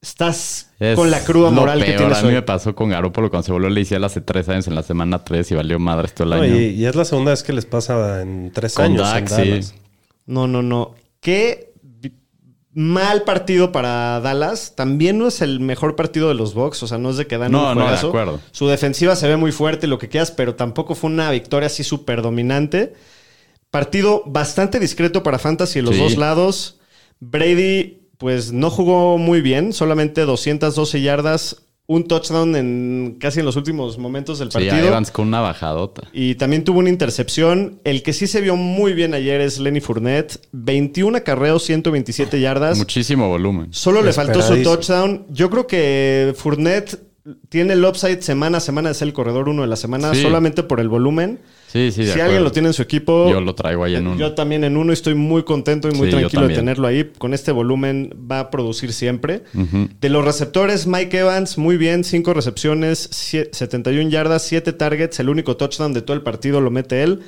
estás 0.00 0.70
Es 0.80 0.96
con 0.96 1.10
la 1.10 1.22
cruda 1.24 1.50
lo 1.50 1.56
moral 1.60 1.78
que 1.80 1.92
peor. 1.92 1.98
tienes 1.98 2.18
A 2.18 2.22
mí 2.22 2.28
hoy. 2.28 2.34
me 2.34 2.42
pasó 2.42 2.74
con 2.74 2.88
Garoppolo 2.90 3.30
cuando 3.30 3.46
se 3.46 3.52
volvió 3.52 3.70
lisial 3.70 4.02
hace 4.04 4.20
tres 4.20 4.48
años 4.48 4.66
en 4.68 4.74
la 4.74 4.82
semana 4.82 5.22
3 5.22 5.50
y 5.50 5.54
valió 5.54 5.78
madres 5.78 6.14
todo 6.14 6.24
el 6.32 6.38
No, 6.38 6.42
año. 6.44 6.56
y, 6.56 6.64
y 6.70 6.86
es 6.86 6.94
la 6.96 7.04
segunda 7.04 7.30
vez 7.30 7.42
que 7.42 7.52
les 7.52 7.66
pasa 7.66 8.22
en 8.22 8.50
tres 8.52 8.74
Con 8.74 8.86
años. 8.86 9.02
Dak, 9.02 9.22
en 9.22 9.28
sí. 9.28 9.34
Dallas. 9.50 9.74
No, 10.26 10.46
no, 10.48 10.62
no. 10.62 10.94
Qué 11.20 11.72
mal 12.74 13.22
partido 13.24 13.70
para 13.70 14.18
Dallas. 14.20 14.74
También 14.74 15.18
no 15.18 15.28
es 15.28 15.42
el 15.42 15.60
mejor 15.60 15.94
partido 15.94 16.28
de 16.28 16.34
los 16.34 16.54
Bucks. 16.54 16.82
O 16.82 16.86
sea, 16.86 16.98
no 16.98 17.10
es 17.10 17.16
de 17.16 17.26
que 17.26 17.38
dan 17.38 17.52
No, 17.52 17.60
un 17.70 17.74
no, 17.74 17.80
de 17.82 17.86
juegazo. 17.86 18.08
acuerdo. 18.08 18.40
Su 18.50 18.66
defensiva 18.68 19.14
se 19.14 19.28
ve 19.28 19.36
muy 19.36 19.52
fuerte, 19.52 19.86
lo 19.86 19.98
que 19.98 20.08
quieras, 20.08 20.30
pero 20.30 20.54
tampoco 20.54 20.94
fue 20.94 21.10
una 21.10 21.30
victoria 21.30 21.66
así 21.66 21.84
súper 21.84 22.22
dominante. 22.22 22.94
Partido 23.72 24.22
bastante 24.26 24.78
discreto 24.78 25.22
para 25.22 25.38
Fantasy 25.38 25.78
en 25.78 25.86
los 25.86 25.94
Sí. 25.94 26.00
dos 26.02 26.16
lados. 26.18 26.78
Brady, 27.20 28.02
pues 28.18 28.52
no 28.52 28.68
jugó 28.68 29.16
muy 29.16 29.40
bien, 29.40 29.72
solamente 29.72 30.20
212 30.26 31.00
yardas, 31.00 31.62
un 31.86 32.04
touchdown 32.06 32.54
en 32.54 33.16
casi 33.18 33.40
en 33.40 33.46
los 33.46 33.56
últimos 33.56 33.96
momentos 33.96 34.38
del 34.38 34.48
Sí, 34.52 34.58
partido. 34.58 34.88
Evans 34.88 35.10
con 35.10 35.28
una 35.28 35.40
bajadota. 35.40 36.02
Y 36.12 36.34
también 36.34 36.64
tuvo 36.64 36.80
una 36.80 36.90
intercepción. 36.90 37.80
El 37.84 38.02
que 38.02 38.12
sí 38.12 38.26
se 38.26 38.42
vio 38.42 38.56
muy 38.56 38.92
bien 38.92 39.14
ayer 39.14 39.40
es 39.40 39.58
Lenny 39.58 39.80
Fournette. 39.80 40.38
21 40.52 41.16
acarreos, 41.16 41.62
127 41.64 42.40
yardas. 42.42 42.76
Muchísimo 42.76 43.26
volumen. 43.28 43.68
Solo 43.72 44.02
le 44.02 44.12
faltó 44.12 44.42
su 44.42 44.62
touchdown. 44.62 45.24
Yo 45.30 45.48
creo 45.48 45.66
que 45.66 46.34
Fournette 46.36 46.98
tiene 47.48 47.72
el 47.72 47.82
upside 47.86 48.20
semana 48.20 48.58
a 48.58 48.60
semana 48.60 48.90
de 48.90 48.94
ser 48.96 49.08
el 49.08 49.14
corredor 49.14 49.48
uno 49.48 49.62
de 49.62 49.68
la 49.68 49.76
semana, 49.76 50.14
Sí. 50.14 50.20
solamente 50.20 50.62
por 50.62 50.78
el 50.78 50.90
volumen. 50.90 51.40
Sí, 51.72 51.90
sí, 51.90 52.00
de 52.00 52.06
si 52.06 52.10
acuerdo. 52.12 52.24
alguien 52.24 52.44
lo 52.44 52.52
tiene 52.52 52.68
en 52.68 52.74
su 52.74 52.82
equipo, 52.82 53.30
Yo 53.30 53.40
lo 53.40 53.54
traigo 53.54 53.84
ahí 53.84 53.94
en 53.96 54.06
uno. 54.06 54.18
yo 54.18 54.34
también 54.34 54.62
en 54.64 54.76
uno 54.76 54.92
y 54.92 54.94
estoy 54.94 55.14
muy 55.14 55.42
contento 55.44 55.88
y 55.88 55.92
muy 55.94 56.08
Sí, 56.10 56.16
tranquilo 56.18 56.46
de 56.46 56.54
tenerlo 56.54 56.86
ahí. 56.86 57.10
Con 57.16 57.32
este 57.32 57.50
volumen 57.50 58.14
va 58.30 58.40
a 58.40 58.50
producir 58.50 58.92
siempre. 58.92 59.42
De 60.00 60.08
los 60.10 60.24
receptores, 60.24 60.86
Mike 60.86 61.18
Evans, 61.18 61.56
muy 61.56 61.78
bien, 61.78 62.04
5 62.04 62.34
recepciones, 62.34 63.08
sie- 63.10 63.48
71 63.52 64.10
yardas, 64.10 64.42
7 64.42 64.72
targets, 64.74 65.18
el 65.20 65.30
único 65.30 65.56
touchdown 65.56 65.92
de 65.94 66.02
todo 66.02 66.14
el 66.14 66.22
partido 66.22 66.60
lo 66.60 66.70
mete 66.70 67.02
él. 67.02 67.20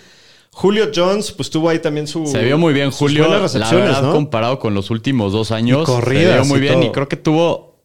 Julio 0.53 0.91
Jones, 0.95 1.33
pues 1.33 1.51
tuvo 1.51 1.69
ahí 1.71 1.81
también 1.81 2.07
su. 2.07 2.27
Se 2.27 2.45
vio 2.45 2.59
muy 2.59 2.73
bien 2.75 2.91
Julio. 2.93 3.27
La 3.29 3.41
recepciones, 3.41 3.87
verdad, 3.87 4.03
¿no? 4.03 4.13
comparado 4.13 4.59
con 4.61 4.73
los 4.75 4.91
últimos 4.91 5.33
dos 5.33 5.51
años, 5.51 5.83
Y 5.83 5.85
corridas 5.87 6.33
se 6.35 6.41
vio 6.43 6.45
muy 6.45 6.59
y 6.59 6.61
bien. 6.61 6.75
todo. 6.75 6.85
Y 6.85 6.93
creo 6.93 7.09
que 7.09 7.17
tuvo. 7.17 7.83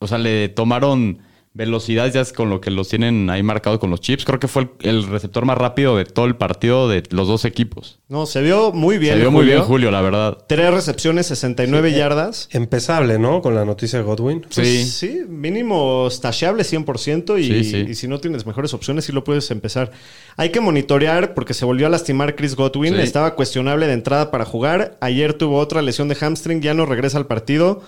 O 0.00 0.06
sea, 0.08 0.18
le 0.18 0.48
tomaron 0.48 1.18
velocidad 1.56 2.12
ya 2.12 2.20
es 2.20 2.32
con 2.32 2.50
lo 2.50 2.60
que 2.60 2.70
los 2.70 2.88
tienen 2.88 3.30
ahí 3.30 3.42
marcados 3.42 3.78
con 3.80 3.90
los 3.90 4.00
chips. 4.00 4.24
Creo 4.24 4.38
que 4.38 4.46
fue 4.48 4.62
el, 4.62 4.88
el 4.88 5.06
receptor 5.06 5.44
más 5.46 5.56
rápido 5.58 5.96
de 5.96 6.04
todo 6.04 6.26
el 6.26 6.36
partido 6.36 6.88
de 6.88 7.02
los 7.10 7.26
dos 7.28 7.44
equipos. 7.44 7.98
No, 8.08 8.26
se 8.26 8.42
vio 8.42 8.72
muy 8.72 8.98
bien. 8.98 9.14
se 9.14 9.20
vio 9.20 9.30
muy 9.30 9.46
bien 9.46 9.60
Julio, 9.62 9.90
la 9.90 10.00
verdad. 10.02 10.38
Tres 10.48 10.70
recepciones, 10.72 11.26
69 11.26 11.92
yardas. 11.92 12.48
Empezable, 12.52 13.18
¿no? 13.18 13.40
Con 13.42 13.54
la 13.54 13.64
noticia 13.64 13.98
de 13.98 14.04
Godwin. 14.04 14.42
Pues 14.42 14.54
Sí. 14.54 14.84
sí, 14.84 15.20
mínimo 15.28 16.08
stasheable 16.10 16.62
100% 16.62 17.38
y, 17.38 17.44
Sí, 17.44 17.64
sí. 17.64 17.86
y 17.88 17.94
si 17.94 18.06
no 18.08 18.20
tienes 18.20 18.46
mejores 18.46 18.74
opciones 18.74 19.06
sí 19.06 19.12
lo 19.12 19.24
puedes 19.24 19.50
empezar. 19.50 19.90
Hay 20.36 20.50
que 20.50 20.60
monitorear 20.60 21.34
porque 21.34 21.54
se 21.54 21.64
volvió 21.64 21.86
a 21.86 21.90
lastimar 21.90 22.36
Chris 22.36 22.54
Godwin, 22.54 22.94
Sí. 22.94 23.00
estaba 23.00 23.34
cuestionable 23.34 23.86
de 23.86 23.94
entrada 23.94 24.30
para 24.30 24.44
jugar, 24.44 24.98
ayer 25.00 25.34
tuvo 25.34 25.58
otra 25.58 25.80
lesión 25.82 26.08
de 26.08 26.16
hamstring, 26.16 26.60
ya 26.60 26.74
no 26.74 26.84
regresa 26.86 27.18
al 27.18 27.26
partido. 27.26 27.82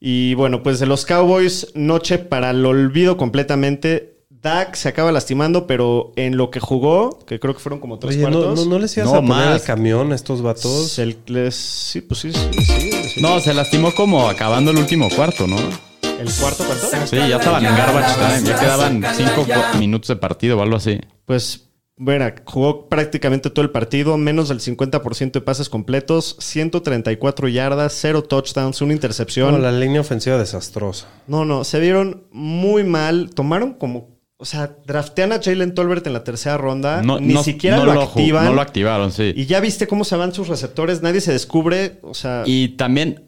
Y 0.00 0.34
bueno, 0.34 0.62
pues 0.62 0.78
de 0.78 0.86
los 0.86 1.06
Cowboys, 1.06 1.68
noche 1.74 2.18
para 2.18 2.50
el 2.50 2.64
olvido 2.66 3.16
completamente. 3.16 4.12
Dak 4.28 4.74
se 4.76 4.88
acaba 4.88 5.10
lastimando, 5.10 5.66
pero 5.66 6.12
en 6.14 6.36
lo 6.36 6.50
que 6.50 6.60
jugó, 6.60 7.18
que 7.26 7.40
creo 7.40 7.54
que 7.54 7.60
fueron 7.60 7.80
como 7.80 7.98
tres 7.98 8.14
Oye, 8.16 8.24
¿no, 8.24 8.30
cuartos. 8.30 8.64
no, 8.66 8.70
no 8.74 8.78
les 8.78 8.96
ibas 8.96 9.10
No, 9.10 9.16
a 9.16 9.20
poner 9.20 9.46
más. 9.48 9.60
el 9.62 9.66
camión 9.66 10.12
a 10.12 10.14
estos 10.14 10.42
vatos? 10.42 10.98
el- 10.98 11.16
les- 11.26 11.54
sí, 11.56 12.00
pues 12.02 12.20
sí, 12.20 12.32
sí, 12.32 12.40
sí, 12.64 12.90
sí. 13.14 13.20
No, 13.22 13.40
se 13.40 13.54
lastimó 13.54 13.92
como 13.94 14.28
acabando 14.28 14.70
el 14.70 14.76
último 14.76 15.08
cuarto, 15.08 15.46
¿no? 15.46 15.56
¿El 15.56 16.32
cuarto 16.40 16.64
cuarto? 16.64 16.86
Sí, 17.06 17.16
ya 17.16 17.36
estaban 17.38 17.64
en 17.64 17.74
garbage 17.76 18.14
time. 18.14 18.48
Ya 18.48 18.58
quedaban 18.60 19.04
cinco 19.16 19.46
minutos 19.78 20.08
de 20.08 20.16
partido 20.16 20.58
o 20.58 20.62
algo 20.62 20.76
así. 20.76 21.00
Pues, 21.24 21.68
verá, 21.98 22.34
jugó 22.44 22.88
prácticamente 22.88 23.48
todo 23.50 23.64
el 23.64 23.70
partido, 23.70 24.16
menos 24.18 24.48
del 24.48 24.60
50% 24.60 25.32
de 25.32 25.40
pases 25.40 25.68
completos, 25.68 26.36
134 26.40 27.48
yardas, 27.48 27.96
cero 27.98 28.22
touchdowns, 28.22 28.80
una 28.82 28.92
intercepción. 28.92 29.52
No, 29.52 29.58
la 29.58 29.72
línea 29.72 30.00
ofensiva 30.02 30.36
desastrosa. 30.38 31.08
No, 31.26 31.44
no, 31.44 31.64
se 31.64 31.80
vieron 31.80 32.24
muy 32.32 32.84
mal. 32.84 33.30
Tomaron 33.34 33.74
como, 33.74 34.10
o 34.36 34.44
sea, 34.44 34.76
draftean 34.86 35.32
a 35.32 35.40
Jalen 35.42 35.74
Tolbert 35.74 36.06
en 36.06 36.12
la 36.12 36.22
tercera 36.24 36.58
ronda, 36.58 37.02
No, 37.02 37.18
ni 37.18 37.32
no- 37.34 37.42
siquiera 37.42 37.78
no 37.78 37.86
lo, 37.86 37.94
ju- 37.94 38.04
activan. 38.08 38.44
No 38.44 38.52
lo 38.52 38.60
activaron, 38.60 39.10
sí. 39.12 39.32
y 39.34 39.46
ya 39.46 39.60
viste 39.60 39.86
cómo 39.86 40.04
se 40.04 40.16
van 40.16 40.34
sus 40.34 40.48
receptores, 40.48 41.00
nadie 41.02 41.20
se 41.22 41.32
descubre, 41.32 41.98
o 42.02 42.12
sea, 42.12 42.42
Y 42.44 42.70
también 42.76 43.22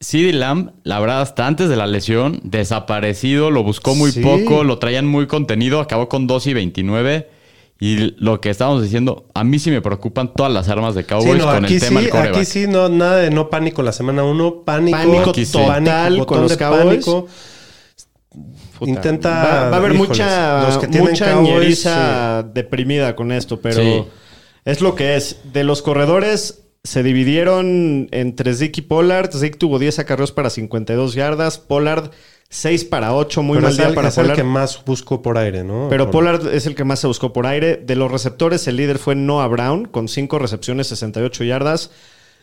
CeeDee 0.00 0.32
Lamb, 0.34 0.72
la 0.82 0.98
verdad, 1.00 1.22
hasta 1.22 1.46
antes 1.46 1.68
de 1.70 1.76
la 1.76 1.86
lesión, 1.86 2.40
desaparecido, 2.42 3.50
lo 3.50 3.62
buscó 3.62 3.94
muy 3.94 4.10
Sí. 4.10 4.20
poco, 4.20 4.64
lo 4.64 4.78
traían 4.78 5.06
muy 5.06 5.26
contenido, 5.26 5.80
acabó 5.80 6.08
con 6.08 6.26
2 6.26 6.48
y 6.48 6.54
29. 6.54 7.30
Y 7.84 8.14
lo 8.22 8.40
que 8.40 8.48
estábamos 8.48 8.80
diciendo, 8.80 9.26
a 9.34 9.42
mí 9.42 9.58
sí 9.58 9.72
me 9.72 9.80
preocupan 9.82 10.32
todas 10.34 10.52
las 10.52 10.68
armas 10.68 10.94
de 10.94 11.02
Cowboys 11.04 11.32
Sí, 11.32 11.38
no, 11.38 11.46
con 11.52 11.64
aquí 11.64 11.74
el 11.74 11.80
tema 11.80 11.98
sí, 11.98 12.04
del 12.06 12.10
coreback. 12.12 12.36
aquí 12.36 12.44
sí, 12.44 12.66
no, 12.68 12.88
nada 12.88 13.16
de 13.16 13.30
no 13.32 13.50
pánico 13.50 13.82
la 13.82 13.90
semana 13.90 14.22
uno, 14.22 14.62
pánico, 14.62 14.96
Pánico 14.96 15.34
sí. 15.34 15.46
total 15.50 16.24
con 16.24 16.42
los 16.42 16.50
de 16.52 16.56
Cowboys. 16.58 16.84
pánico. 17.04 17.26
puta, 18.78 18.90
Intenta. 18.90 19.30
Va, 19.30 19.68
va 19.70 19.76
a 19.76 19.78
haber 19.80 19.94
híjoles, 19.94 20.08
mucha, 20.10 20.62
los 20.62 20.78
que 20.78 20.86
tienen 20.86 21.10
mucha 21.10 21.32
Cowboys, 21.32 21.88
deprimida 22.54 23.16
con 23.16 23.32
esto, 23.32 23.60
pero 23.60 23.80
Sí. 23.82 24.04
es 24.64 24.80
lo 24.80 24.94
que 24.94 25.16
es. 25.16 25.38
De 25.52 25.64
los 25.64 25.82
corredores 25.82 26.62
se 26.84 27.02
dividieron 27.02 28.08
entre 28.12 28.54
Zeke 28.54 28.80
y 28.80 28.82
Pollard. 28.82 29.32
Zeke 29.32 29.58
tuvo 29.58 29.80
10 29.80 29.98
acarreos 29.98 30.30
para 30.30 30.50
52 30.50 31.14
yardas. 31.14 31.58
Pollard 31.58 32.10
6 32.54 32.84
para 32.84 33.14
8, 33.14 33.42
muy 33.42 33.56
pero 33.56 33.68
mal 33.68 33.76
día 33.78 33.88
el, 33.88 33.94
para 33.94 34.08
es 34.08 34.18
el 34.18 34.32
que 34.34 34.44
más 34.44 34.84
buscó 34.84 35.22
por 35.22 35.38
aire, 35.38 35.64
¿no? 35.64 35.86
Pero 35.88 36.10
Por- 36.10 36.24
Pollard 36.24 36.54
es 36.54 36.66
el 36.66 36.74
que 36.74 36.84
más 36.84 36.98
se 37.00 37.06
buscó 37.06 37.32
por 37.32 37.46
aire. 37.46 37.78
De 37.78 37.96
los 37.96 38.12
receptores, 38.12 38.68
el 38.68 38.76
líder 38.76 38.98
fue 38.98 39.14
Noah 39.14 39.46
Brown 39.48 39.86
con 39.86 40.06
5 40.06 40.38
recepciones, 40.38 40.88
68 40.88 41.44
yardas. 41.44 41.90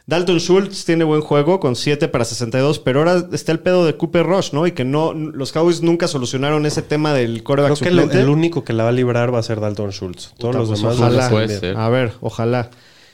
Dalton 0.08 0.40
Schultz 0.40 0.86
tiene 0.86 1.04
buen 1.04 1.22
juego 1.22 1.60
con 1.60 1.76
7 1.76 2.08
para 2.08 2.26
62, 2.26 2.80
pero 2.80 3.02
ahora 3.02 3.24
está 3.32 3.52
el 3.52 3.60
pedo 3.60 3.86
de 3.86 3.98
Cooper 3.98 4.26
Rush, 4.26 4.52
¿no? 4.52 4.66
Y 4.66 4.72
que 4.72 4.84
no, 4.84 5.14
los 5.14 5.52
Cowboys 5.52 5.84
nunca 5.84 6.08
solucionaron 6.08 6.66
ese 6.66 6.82
tema 6.82 7.14
del 7.14 7.44
coreback 7.44 7.74
Creo 7.78 7.84
que 7.84 7.90
el, 7.90 8.00
suplente. 8.02 8.20
el 8.24 8.30
único 8.30 8.64
que 8.64 8.74
la 8.74 8.86
va 8.86 8.90
a 8.90 8.94
librar 8.94 9.32
va 9.32 9.38
a 9.38 9.44
ser 9.44 9.60
Dalton 9.60 9.92
Schultz. 9.92 10.34
Todos 10.40 10.56
Puta, 10.56 10.58
los 10.58 10.70
pues 10.70 10.80
demás 10.82 10.98
ojalá. 10.98 11.30
Puede 11.30 11.60
ser. 11.60 11.78
A 11.78 11.88
ver, 11.90 12.14
ojalá. 12.22 12.72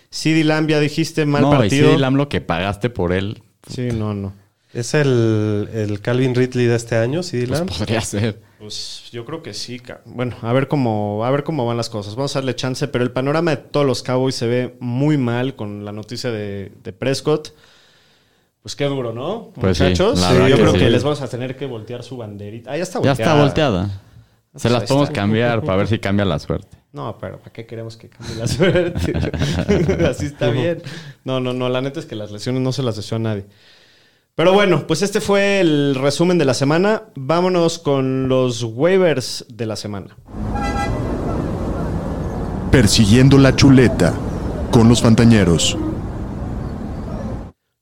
CD 0.10 0.46
Lamb, 0.46 0.70
ya 0.70 0.80
dijiste, 0.80 1.26
mal 1.26 1.42
no, 1.42 1.50
partido. 1.52 1.88
CeeDee 1.90 2.00
Lamb 2.00 2.16
lo 2.16 2.30
que 2.30 2.40
pagaste 2.40 2.90
por 2.90 3.12
él, 3.12 3.44
Sí, 3.68 3.90
no, 3.92 4.14
no. 4.14 4.32
¿Es 4.76 4.94
el, 4.94 5.70
el 5.74 6.02
Calvin 6.02 6.36
Ridley 6.36 6.66
de 6.66 6.76
este 6.76 6.98
año, 6.98 7.24
CD 7.24 7.48
pues 7.48 7.60
Lamb? 7.60 7.70
podría 7.78 8.02
ser. 8.02 8.42
Pues 8.60 9.04
yo 9.12 9.24
creo 9.24 9.42
que 9.42 9.54
sí. 9.54 9.82
Bueno, 10.06 10.36
a 10.42 10.52
ver 10.52 10.68
cómo, 10.68 11.24
a 11.26 11.32
ver 11.32 11.44
cómo 11.44 11.66
van 11.66 11.78
las 11.78 11.90
cosas. 11.90 12.16
Vamos 12.16 12.36
a 12.36 12.40
darle 12.40 12.56
chance, 12.56 12.88
pero 12.90 13.04
el 13.04 13.12
panorama 13.12 13.52
de 13.52 13.58
todos 13.58 13.86
los 13.86 14.04
Cowboys 14.04 14.36
se 14.36 14.48
ve 14.48 14.76
muy 14.82 15.18
mal 15.18 15.56
con 15.56 15.86
la 15.86 15.92
noticia 15.94 16.30
de, 16.30 16.74
de 16.84 16.92
Prescott. 16.94 17.54
Pues 18.62 18.76
qué 18.76 18.86
duro, 18.86 19.14
¿no? 19.14 19.52
Pues 19.56 19.80
Muchachos, 19.80 20.20
Sí, 20.20 20.34
yo 20.50 20.56
que 20.58 20.62
creo 20.62 20.72
sí. 20.74 20.80
que 20.80 20.90
les 20.90 21.04
vamos 21.04 21.22
a 21.22 21.28
tener 21.30 21.56
que 21.56 21.68
voltear 21.68 22.04
su 22.04 22.18
banderita. 22.18 22.72
Ah, 22.72 22.78
ya 22.78 22.84
está 22.84 23.00
Ya 23.02 23.10
volteada. 23.12 23.32
está 23.32 23.42
volteada. 23.44 23.86
Se 23.88 24.02
Pues 24.62 24.72
las 24.74 24.84
podemos 24.84 25.10
está. 25.10 25.22
cambiar 25.22 25.62
para 25.64 25.78
ver 25.78 25.88
si 25.88 26.00
cambia 26.00 26.26
la 26.26 26.40
suerte. 26.40 26.76
No, 26.92 27.18
pero 27.20 27.38
¿para 27.40 27.52
qué 27.54 27.66
queremos 27.66 27.96
que 27.98 28.10
cambie 28.10 28.36
la 28.36 28.48
suerte? 28.48 29.14
Así 30.10 30.26
está 30.26 30.50
bien. 30.50 30.82
No, 31.24 31.40
no, 31.40 31.54
no. 31.54 31.70
La 31.70 31.82
neta 31.82 32.00
es 32.00 32.06
que 32.06 32.16
las 32.16 32.32
lesiones 32.32 32.62
no 32.62 32.72
se 32.72 32.84
las 32.84 32.96
deseo 32.96 33.18
a 33.18 33.20
nadie. 33.20 33.46
Pero 34.38 34.52
bueno, 34.52 34.86
pues 34.86 35.02
este 35.02 35.22
fue 35.22 35.62
el 35.62 35.95
resumen 35.95 36.38
de 36.38 36.44
la 36.44 36.53
semana. 36.53 37.03
Vámonos 37.16 37.80
con 37.80 38.28
los 38.28 38.64
waivers 38.64 39.45
de 39.48 39.66
la 39.66 39.78
semana. 39.78 40.18
Persiguiendo 42.70 43.38
la 43.38 43.56
chuleta 43.56 44.14
con 44.72 44.90
los 44.90 45.02
Fantañeros. 45.02 45.78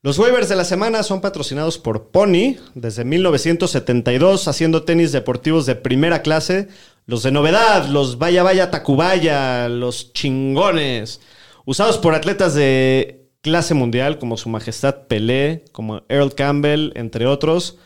Los 0.03 0.19
waivers 0.19 0.47
de 0.47 0.55
la 0.55 0.63
semana 0.63 1.01
son 1.01 1.21
patrocinados 1.21 1.80
por 1.80 2.11
Pony 2.11 2.57
desde 2.75 3.03
1972, 3.03 4.47
haciendo 4.47 4.84
tenis 4.84 5.11
deportivos 5.11 5.65
de 5.65 5.73
primera 5.73 6.21
clase. 6.21 6.67
Los 7.07 7.23
de 7.23 7.31
novedad, 7.31 7.88
los 7.88 8.19
Vaya 8.19 8.43
Vaya 8.43 8.69
Tacubaya, 8.69 9.69
los 9.69 10.13
chingones. 10.13 11.19
usados 11.65 11.97
por 11.97 12.13
atletas 12.13 12.53
de 12.53 13.22
clase 13.44 13.76
mundial 13.76 14.18
como 14.18 14.38
Su 14.38 14.49
Majestad 14.49 15.06
Pelé, 15.07 15.65
como 15.72 16.02
Earl 16.10 16.34
Campbell, 16.34 16.91
entre 16.95 17.28
otros. 17.28 17.78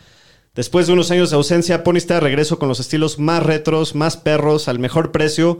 Después 0.55 0.87
de 0.87 0.93
unos 0.93 1.11
años 1.11 1.29
de 1.31 1.35
ausencia, 1.35 1.83
Pony 1.83 1.97
está 1.97 2.13
de 2.15 2.19
regreso 2.21 2.57
con 2.57 2.69
los 2.69 2.79
estilos 2.79 3.19
más 3.19 3.43
retros, 3.43 3.93
más 3.95 4.15
perros, 4.17 4.67
al 4.69 4.79
mejor 4.79 5.11
precio. 5.11 5.59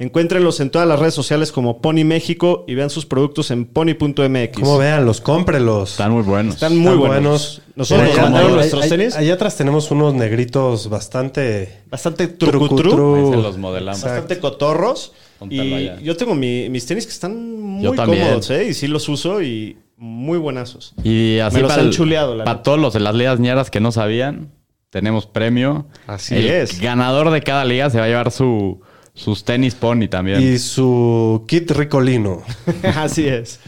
Encuéntrenlos 0.00 0.60
en 0.60 0.70
todas 0.70 0.86
las 0.86 1.00
redes 1.00 1.14
sociales 1.14 1.50
como 1.50 1.80
Pony 1.82 2.04
México 2.04 2.64
y 2.68 2.74
vean 2.76 2.88
sus 2.88 3.04
productos 3.04 3.50
en 3.50 3.64
pony.mx. 3.66 4.54
Como 4.54 4.78
vean, 4.78 5.04
los 5.04 5.20
cómprelos. 5.20 5.90
Están 5.92 6.12
muy 6.12 6.22
buenos. 6.22 6.54
Están 6.54 6.76
muy 6.76 6.92
Están 6.92 6.98
buenos. 7.00 7.62
Nosotros 7.74 8.06
nos 8.08 8.16
mandaron 8.16 8.46
allá- 8.48 8.54
nuestros 8.56 8.82
allá- 8.84 8.90
tenis. 8.96 9.16
Allá 9.16 9.34
atrás 9.34 9.56
tenemos 9.56 9.90
unos 9.90 10.14
negritos 10.14 10.88
bastante... 10.88 11.80
Bastante 11.90 12.28
trucutru. 12.28 12.76
trucutru. 12.76 13.16
Ahí 13.16 13.30
se 13.32 13.36
los 13.42 13.58
modelamos. 13.58 14.02
Bastante 14.02 14.38
cotorros. 14.38 15.12
Y 15.48 15.60
allá. 15.74 16.00
yo 16.00 16.16
tengo 16.16 16.34
mi- 16.34 16.68
mis 16.68 16.84
tenis 16.86 17.06
que 17.06 17.12
están 17.12 17.60
muy 17.60 17.96
cómodos, 17.96 18.50
¿eh? 18.50 18.68
Y 18.68 18.74
sí 18.74 18.86
los 18.88 19.08
uso 19.08 19.42
y 19.42 19.76
muy 19.96 20.38
buenazos. 20.38 20.94
Y 21.02 21.38
así 21.38 21.56
Me 21.56 21.62
los 21.62 21.70
para, 21.70 21.82
han 21.82 21.88
el- 21.88 21.94
chuleado, 21.94 22.34
la 22.36 22.44
para 22.44 22.62
todos 22.62 22.78
los 22.78 22.92
de 22.94 23.00
las 23.00 23.14
ligas 23.14 23.38
ñeras 23.40 23.70
que 23.70 23.80
no 23.80 23.92
sabían, 23.92 24.50
tenemos 24.90 25.26
premio. 25.26 25.86
Así 26.06 26.34
el 26.34 26.46
es. 26.46 26.80
ganador 26.80 27.30
de 27.30 27.40
cada 27.42 27.64
liga 27.64 27.90
se 27.90 27.98
va 27.98 28.04
a 28.04 28.08
llevar 28.08 28.30
su, 28.30 28.80
sus 29.14 29.44
tenis 29.44 29.74
pony 29.74 30.08
también. 30.08 30.42
Y 30.42 30.58
su 30.58 31.44
kit 31.46 31.70
ricolino. 31.72 32.42
Así 32.96 33.26
es. 33.26 33.60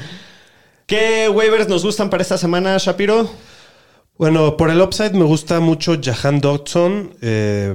¿Qué 0.86 1.28
waivers 1.28 1.68
nos 1.68 1.84
gustan 1.84 2.10
para 2.10 2.22
esta 2.22 2.36
semana, 2.38 2.76
Shapiro? 2.78 3.30
Bueno, 4.20 4.58
por 4.58 4.68
el 4.68 4.82
upside 4.82 5.14
me 5.14 5.24
gusta 5.24 5.60
mucho 5.60 5.98
Jahan 5.98 6.42
Dodson. 6.42 7.14
Eh, 7.22 7.74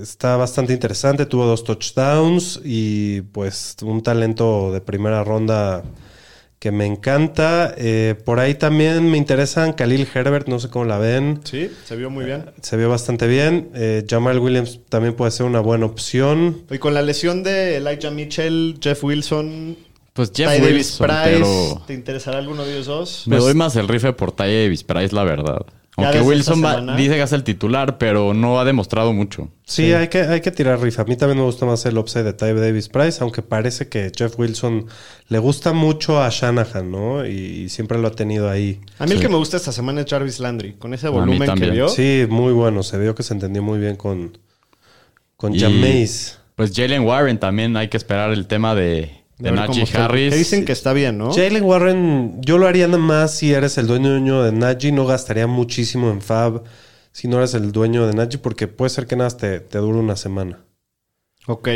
está 0.00 0.38
bastante 0.38 0.72
interesante. 0.72 1.26
Tuvo 1.26 1.44
dos 1.44 1.64
touchdowns 1.64 2.62
y 2.64 3.20
pues 3.20 3.76
un 3.82 4.02
talento 4.02 4.72
de 4.72 4.80
primera 4.80 5.22
ronda 5.22 5.82
que 6.58 6.72
me 6.72 6.86
encanta. 6.86 7.74
Eh, 7.76 8.14
por 8.24 8.40
ahí 8.40 8.54
también 8.54 9.10
me 9.10 9.18
interesan 9.18 9.74
Khalil 9.74 10.08
Herbert, 10.14 10.48
no 10.48 10.58
sé 10.60 10.70
cómo 10.70 10.86
la 10.86 10.96
ven. 10.96 11.42
Sí, 11.44 11.70
se 11.84 11.94
vio 11.94 12.08
muy 12.08 12.24
bien. 12.24 12.46
Se 12.62 12.78
vio 12.78 12.88
bastante 12.88 13.26
bien. 13.26 13.68
Eh, 13.74 14.06
Jamal 14.08 14.38
Williams 14.38 14.80
también 14.88 15.12
puede 15.12 15.30
ser 15.30 15.44
una 15.44 15.60
buena 15.60 15.84
opción. 15.84 16.64
Y 16.70 16.78
con 16.78 16.94
la 16.94 17.02
lesión 17.02 17.42
de 17.42 17.76
Elijah 17.76 18.10
Mitchell, 18.10 18.78
Jeff 18.80 19.04
Wilson, 19.04 19.76
pues 20.14 20.32
Jeff 20.34 20.54
Ty 20.54 20.58
Davis 20.62 20.98
Wilson, 20.98 21.06
Price, 21.06 21.30
pero 21.30 21.82
¿te 21.86 21.92
interesará 21.92 22.38
alguno 22.38 22.64
de 22.64 22.72
ellos 22.72 22.86
dos? 22.86 23.24
me 23.26 23.36
doy 23.36 23.52
más 23.52 23.76
el 23.76 23.88
rife 23.88 24.14
por 24.14 24.32
Ty 24.32 24.44
Davis 24.44 24.84
Price, 24.84 25.14
la 25.14 25.24
verdad. 25.24 25.66
Aunque 25.96 26.22
Wilson 26.22 26.64
va- 26.64 26.96
dice 26.96 27.16
que 27.16 27.22
es 27.22 27.32
el 27.32 27.44
titular, 27.44 27.98
pero 27.98 28.32
no 28.32 28.58
ha 28.58 28.64
demostrado 28.64 29.12
mucho. 29.12 29.50
Sí, 29.66 29.92
Hay, 29.92 30.08
que, 30.08 30.22
hay 30.22 30.40
que 30.40 30.50
tirar 30.50 30.80
rifa. 30.80 31.02
A 31.02 31.04
mí 31.04 31.16
también 31.16 31.38
me 31.38 31.44
gusta 31.44 31.66
más 31.66 31.84
el 31.84 31.98
upside 31.98 32.24
de 32.24 32.32
Ty 32.32 32.52
Davis 32.54 32.88
Price, 32.88 33.18
aunque 33.20 33.42
parece 33.42 33.88
que 33.88 34.10
Jeff 34.16 34.38
Wilson 34.38 34.86
le 35.28 35.38
gusta 35.38 35.74
mucho 35.74 36.22
a 36.22 36.30
Shanahan, 36.30 36.90
¿no? 36.90 37.26
Y, 37.26 37.32
y 37.32 37.68
siempre 37.68 37.98
lo 37.98 38.08
ha 38.08 38.12
tenido 38.12 38.48
ahí. 38.48 38.80
A 38.98 39.04
mí 39.04 39.12
el 39.12 39.20
que 39.20 39.28
me 39.28 39.36
gusta 39.36 39.58
esta 39.58 39.70
semana 39.72 40.00
es 40.00 40.06
Jarvis 40.08 40.40
Landry. 40.40 40.74
Con 40.74 40.94
ese 40.94 41.08
volumen 41.08 41.54
que 41.54 41.70
vio. 41.70 41.88
Sí, 41.90 42.24
muy 42.28 42.54
bueno. 42.54 42.82
Se 42.82 42.98
vio 42.98 43.14
que 43.14 43.22
se 43.22 43.34
entendió 43.34 43.62
muy 43.62 43.78
bien 43.78 43.96
con, 43.96 44.38
con 45.36 45.54
Y-. 45.54 46.06
Pues 46.56 46.72
Jalen 46.74 47.02
Warren 47.02 47.38
también 47.38 47.76
hay 47.76 47.88
que 47.88 47.96
esperar 47.96 48.30
el 48.32 48.46
tema 48.46 48.74
de, 48.74 49.21
De 49.38 49.50
de 49.50 49.56
Najee. 49.56 49.86
Harris. 49.96 50.32
Que 50.32 50.38
dicen 50.38 50.64
que 50.64 50.72
está 50.72 50.92
bien, 50.92 51.18
¿no? 51.18 51.32
Jalen 51.32 51.64
Warren, 51.64 52.40
yo 52.42 52.58
lo 52.58 52.66
haría 52.66 52.86
nada 52.86 52.98
más 52.98 53.34
si 53.34 53.52
eres 53.52 53.78
el 53.78 53.86
dueño 53.86 54.42
de 54.42 54.52
Najee. 54.52 54.92
No 54.92 55.06
gastaría 55.06 55.46
muchísimo 55.46 56.10
en 56.10 56.20
Fab 56.20 56.62
si 57.12 57.28
no 57.28 57.38
eres 57.38 57.54
el 57.54 57.72
dueño 57.72 58.06
de 58.06 58.14
Najee, 58.14 58.38
porque 58.38 58.68
puede 58.68 58.90
ser 58.90 59.06
que 59.06 59.16
nada 59.16 59.26
más 59.26 59.36
te, 59.36 59.60
te 59.60 59.78
dure 59.78 59.98
una 59.98 60.16
semana. 60.16 60.60
Ok. 61.46 61.68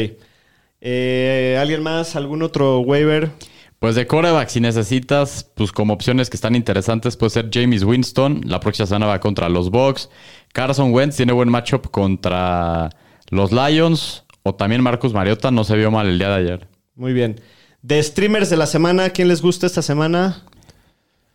Eh, 0.80 1.58
¿Alguien 1.60 1.82
más? 1.82 2.16
¿Algún 2.16 2.42
otro 2.42 2.80
waiver? 2.80 3.30
Pues 3.78 3.94
de 3.94 4.06
coreback, 4.06 4.48
si 4.48 4.60
necesitas, 4.60 5.44
pues 5.54 5.70
como 5.70 5.92
opciones 5.92 6.30
que 6.30 6.36
están 6.36 6.54
interesantes, 6.54 7.16
puede 7.16 7.30
ser 7.30 7.50
James 7.52 7.84
Winston. 7.84 8.40
La 8.44 8.58
próxima 8.58 8.86
semana 8.86 9.06
va 9.06 9.20
contra 9.20 9.48
los 9.50 9.70
Bucks. 9.70 10.08
Carson 10.52 10.92
Wentz 10.92 11.16
tiene 11.16 11.32
buen 11.32 11.50
matchup 11.50 11.90
contra 11.90 12.88
los 13.28 13.52
Lions. 13.52 14.24
O 14.42 14.54
también 14.54 14.82
Marcus 14.82 15.12
Mariota, 15.12 15.50
no 15.50 15.64
se 15.64 15.76
vio 15.76 15.90
mal 15.90 16.08
el 16.08 16.18
día 16.18 16.28
de 16.28 16.34
ayer. 16.34 16.68
Muy 16.96 17.12
bien. 17.12 17.40
De 17.82 18.02
streamers 18.02 18.50
de 18.50 18.56
la 18.56 18.66
semana, 18.66 19.10
¿quién 19.10 19.28
les 19.28 19.40
gusta 19.42 19.66
esta 19.66 19.82
semana? 19.82 20.42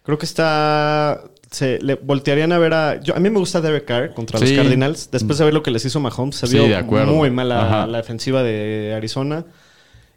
Creo 0.03 0.17
que 0.17 0.25
está. 0.25 1.21
Se 1.51 1.79
le 1.81 1.95
voltearían 1.95 2.51
a 2.51 2.57
ver 2.57 2.73
a. 2.73 2.99
Yo, 3.01 3.15
a 3.15 3.19
mí 3.19 3.29
me 3.29 3.39
gusta 3.39 3.61
Derek 3.61 3.85
Carr 3.85 4.13
contra 4.13 4.39
Sí. 4.39 4.55
los 4.55 4.63
Cardinals. 4.63 5.09
Después 5.11 5.37
de 5.37 5.45
ver 5.45 5.53
lo 5.53 5.63
que 5.63 5.71
les 5.71 5.83
hizo 5.85 5.99
Mahomes, 5.99 6.35
se 6.35 6.47
Sí, 6.47 6.57
vio 6.57 6.63
de 6.67 7.05
muy 7.05 7.29
mala 7.29 7.65
Ajá. 7.65 7.87
la 7.87 7.97
defensiva 7.99 8.41
de 8.43 8.93
Arizona. 8.95 9.45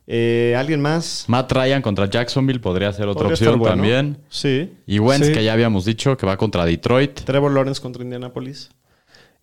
Eh, 0.06 0.54
¿Alguien 0.58 0.80
más? 0.82 1.24
Matt 1.28 1.50
Ryan 1.50 1.80
contra 1.82 2.06
Jacksonville 2.08 2.60
podría 2.60 2.92
ser 2.92 3.08
otra 3.08 3.22
Podría 3.28 3.34
opción 3.34 3.58
bueno. 3.58 3.74
también. 3.76 4.18
Sí. 4.28 4.70
Y 4.86 4.98
Wentz, 4.98 5.28
Sí. 5.28 5.32
que 5.32 5.42
ya 5.44 5.52
habíamos 5.54 5.84
dicho 5.86 6.16
que 6.16 6.26
va 6.26 6.36
contra 6.36 6.64
Detroit. 6.66 7.20
Trevor 7.24 7.52
Lawrence 7.52 7.80
contra 7.80 8.02
Indianapolis. 8.02 8.70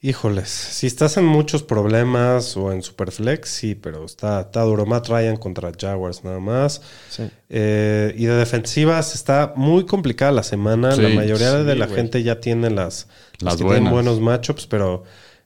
Híjoles, 0.03 0.49
si 0.49 0.87
estás 0.87 1.17
en 1.17 1.25
muchos 1.25 1.61
problemas 1.61 2.57
o 2.57 2.71
en 2.73 2.81
Superflex, 2.81 3.47
sí, 3.47 3.75
pero 3.75 4.03
está, 4.03 4.41
está 4.41 4.63
duro. 4.63 4.87
Matt 4.87 5.09
Ryan 5.09 5.37
contra 5.37 5.71
Jaguars 5.79 6.23
nada 6.23 6.39
más. 6.39 6.81
Sí. 7.07 7.29
Eh, 7.49 8.11
y 8.17 8.25
de 8.25 8.33
defensivas 8.33 9.13
está 9.13 9.53
muy 9.55 9.85
complicada 9.85 10.31
la 10.31 10.41
semana. 10.41 10.93
Sí, 10.93 11.03
la 11.03 11.09
mayoría 11.09 11.51
de 11.63 11.75
la 11.75 11.87
gente 11.87 12.23
ya 12.23 12.39
tiene 12.39 12.71
las, 12.71 13.09
Las 13.41 13.57
que 13.57 13.63
tienen 13.63 13.91
buenos 13.91 14.19
matchups, 14.19 14.65
pero 14.65 15.03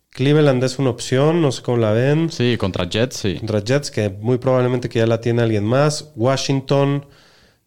Cleveland 0.10 0.64
es 0.64 0.80
una 0.80 0.92
opción, 0.92 1.42
no 1.42 1.52
sé 1.52 1.62
cómo 1.62 1.78
la 1.78 1.92
ven. 1.92 2.32
Sí, 2.32 2.56
contra 2.58 2.88
Jets, 2.88 3.18
sí. 3.18 3.36
Contra 3.36 3.62
Jets, 3.62 3.92
que 3.92 4.10
muy 4.10 4.38
probablemente 4.38 4.88
que 4.88 5.00
ya 5.00 5.06
la 5.06 5.20
tiene 5.20 5.42
alguien 5.42 5.66
más. 5.66 6.14
Washington 6.16 7.06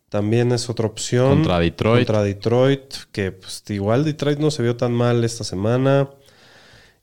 también 0.08 0.52
es 0.52 0.70
otra 0.70 0.86
opción. 0.86 1.40
Contra 1.40 1.58
Detroit. 1.58 2.06
Contra 2.06 2.22
Detroit, 2.22 2.94
que 3.12 3.32
pues, 3.32 3.62
igual 3.68 4.06
Detroit 4.06 4.38
no 4.38 4.50
se 4.50 4.62
vio 4.62 4.74
tan 4.74 4.92
mal 4.92 5.22
esta 5.22 5.44
semana. 5.44 6.08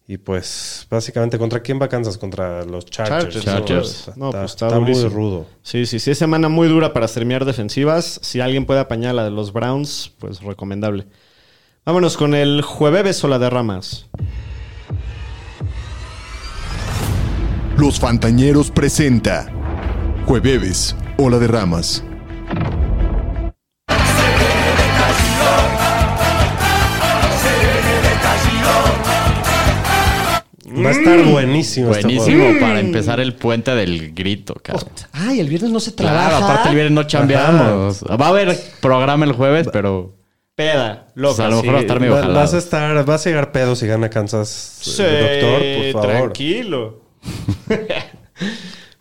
Y 0.07 0.17
pues 0.17 0.85
básicamente, 0.89 1.39
¿contra 1.39 1.61
quién 1.61 1.81
va 1.81 1.89
Kansas? 1.89 2.17
Contra 2.17 2.63
los 2.63 2.85
Chargers. 2.85 3.43
Chargers. 3.43 4.11
¿no? 4.15 4.27
Está, 4.27 4.41
pues, 4.41 4.51
está 4.51 4.67
está 4.67 4.79
muy 4.79 5.03
rudo. 5.07 5.47
Sí, 5.63 5.85
sí, 5.87 5.99
sí. 5.99 6.11
Es 6.11 6.17
semana 6.19 6.47
muy 6.47 6.67
dura 6.67 6.93
para 6.93 7.07
streamear 7.07 7.43
defensivas. 7.43 8.19
Si 8.21 8.39
alguien 8.39 8.65
puede 8.65 8.81
apañar 8.81 9.15
la 9.15 9.23
de 9.23 9.31
los 9.31 9.51
Browns, 9.51 10.11
pues 10.19 10.41
recomendable. 10.41 11.07
Vámonos 11.85 12.17
con 12.17 12.35
el 12.35 12.61
jueves 12.61 13.23
o 13.23 13.27
la 13.27 13.39
de 13.39 13.49
ramas. 13.49 14.07
Los 17.77 17.99
Fantañeros 17.99 18.71
presenta 18.71 19.51
Jueves, 20.25 20.95
Ola 21.17 21.39
de 21.39 21.47
Ramas. 21.47 22.03
Va 30.83 30.89
a 30.89 30.91
estar 30.93 31.23
buenísimo. 31.25 31.91
este 31.91 32.03
Buenísimo 32.03 32.43
juego. 32.45 32.59
para 32.59 32.79
empezar 32.79 33.19
el 33.19 33.33
puente 33.35 33.73
del 33.75 34.13
grito, 34.13 34.55
cabrón. 34.61 34.89
Ay, 35.13 35.39
el 35.39 35.47
viernes 35.49 35.71
no 35.71 35.79
se 35.79 35.93
Claro, 35.95 36.37
aparte 36.37 36.69
el 36.69 36.75
viernes 36.75 36.93
no 36.93 37.03
chambeamos. 37.03 38.03
Va 38.03 38.25
a 38.25 38.29
haber 38.29 38.57
programa 38.81 39.25
el 39.25 39.31
jueves, 39.33 39.67
pero 39.71 40.15
Peda, 40.55 41.07
Pues 41.13 41.17
loca. 41.17 41.45
a 41.45 41.49
lo 41.49 41.57
mejor 41.57 41.73
va 41.73 41.77
a 41.77 41.81
sí. 41.81 41.85
estar 41.85 41.99
medio 41.99 42.13
Va- 42.13 42.21
jalado. 42.21 42.39
vas 42.39 42.53
a 42.53 42.57
estar, 42.57 43.05
vas 43.05 43.25
a 43.25 43.29
llegar 43.29 43.51
pedo 43.51 43.75
si 43.75 43.87
gana 43.87 44.09
Kansas, 44.09 44.47
Sí, 44.81 45.01
eh, 45.05 45.83
doctor, 45.83 45.93
por 45.93 46.03
favor. 46.03 46.21
Tranquilo. 46.33 47.01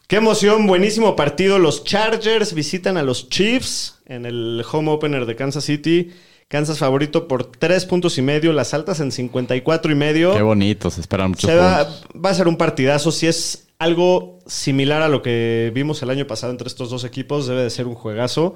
Qué 0.07 0.17
emoción, 0.17 0.67
buenísimo 0.67 1.17
partido. 1.17 1.59
Los 1.59 1.85
Chargers 1.85 2.55
visitan 2.55 2.97
a 2.97 3.03
los 3.03 3.29
Chiefs 3.31 3.99
en 4.07 4.27
el 4.27 4.65
home 4.71 4.91
opener 4.91 5.27
de 5.27 5.35
Kansas 5.37 5.65
City. 5.65 6.13
Kansas 6.49 6.79
favorito 6.79 7.27
por 7.27 7.45
tres 7.45 7.85
puntos 7.87 8.19
y 8.19 8.23
medio, 8.23 8.53
las 8.53 8.75
altas 8.75 9.01
en 9.01 9.11
54 9.13 9.91
y 9.91 9.95
medio. 9.95 10.35
Qué 10.35 10.43
bonito, 10.43 10.91
se 10.91 11.01
esperan 11.01 11.31
muchos 11.31 11.51
Se 11.51 11.57
va, 11.57 11.89
a 12.23 12.35
ser 12.35 12.49
un 12.49 12.57
partidazo. 12.57 13.11
Si 13.11 13.27
es 13.27 13.69
algo 13.79 14.39
similar 14.47 15.03
a 15.03 15.09
lo 15.09 15.23
que 15.23 15.73
vimos 15.75 16.03
el 16.03 16.11
año 16.11 16.27
pasado 16.27 16.53
entre 16.53 16.69
estos 16.69 16.91
dos 16.91 17.05
equipos, 17.05 17.47
debe 17.47 17.63
de 17.63 17.71
ser 17.71 17.87
un 17.87 17.95
juegazo. 17.95 18.55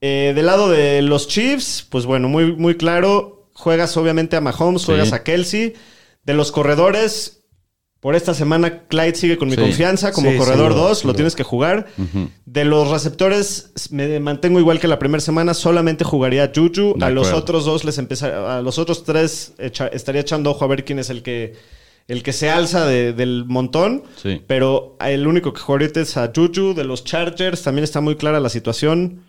Eh, 0.00 0.32
del 0.34 0.46
lado 0.46 0.70
de 0.70 1.02
los 1.02 1.28
Chiefs, 1.28 1.86
pues 1.88 2.06
bueno, 2.06 2.28
muy, 2.28 2.52
muy 2.54 2.76
claro. 2.76 3.48
Juegas 3.54 3.96
obviamente 3.96 4.36
a 4.36 4.40
Mahomes, 4.40 4.84
juegas 4.84 5.08
Sí. 5.08 5.14
a 5.14 5.22
Kelsey. 5.22 5.74
De 6.24 6.34
los 6.34 6.52
corredores, 6.52 7.43
por 8.04 8.14
esta 8.14 8.34
semana 8.34 8.80
Clyde 8.86 9.14
sigue 9.14 9.38
con 9.38 9.48
mi 9.48 9.54
Sí. 9.54 9.62
confianza 9.62 10.12
como 10.12 10.30
Sí, 10.30 10.36
corredor 10.36 10.72
sin 10.72 10.76
duda, 10.78 10.88
2, 10.90 10.98
sin 10.98 11.08
lo 11.08 11.14
tienes 11.14 11.34
que 11.34 11.42
jugar. 11.42 11.86
De 12.44 12.64
los 12.66 12.90
receptores, 12.90 13.72
me 13.90 14.20
mantengo 14.20 14.60
igual 14.60 14.78
que 14.78 14.88
la 14.88 14.98
primera 14.98 15.22
semana, 15.22 15.54
solamente 15.54 16.04
jugaría 16.04 16.44
a 16.44 16.52
Juju. 16.54 16.96
De 16.98 17.06
a 17.06 17.08
los 17.08 17.32
otros 17.32 17.64
dos 17.64 17.82
les 17.86 17.96
empeza- 17.96 18.58
a 18.58 18.60
los 18.60 18.78
otros 18.78 19.04
tres 19.04 19.54
echa- 19.58 19.86
estaría 19.88 20.20
echando 20.20 20.50
ojo 20.50 20.66
a 20.66 20.68
ver 20.68 20.84
quién 20.84 20.98
es 20.98 21.08
el 21.08 21.22
que 21.22 21.54
el 22.06 22.22
que 22.22 22.34
se 22.34 22.50
alza 22.50 22.84
de- 22.84 23.14
del 23.14 23.46
montón. 23.46 24.02
Pero 24.46 24.98
el 25.00 25.26
único 25.26 25.54
que 25.54 25.60
juega 25.62 25.84
ahorita 25.86 26.00
es 26.02 26.18
a 26.18 26.30
Juju 26.36 26.74
de 26.74 26.84
los 26.84 27.04
Chargers. 27.04 27.62
También 27.62 27.84
está 27.84 28.02
muy 28.02 28.16
clara 28.16 28.38
la 28.38 28.50
situación. 28.50 29.22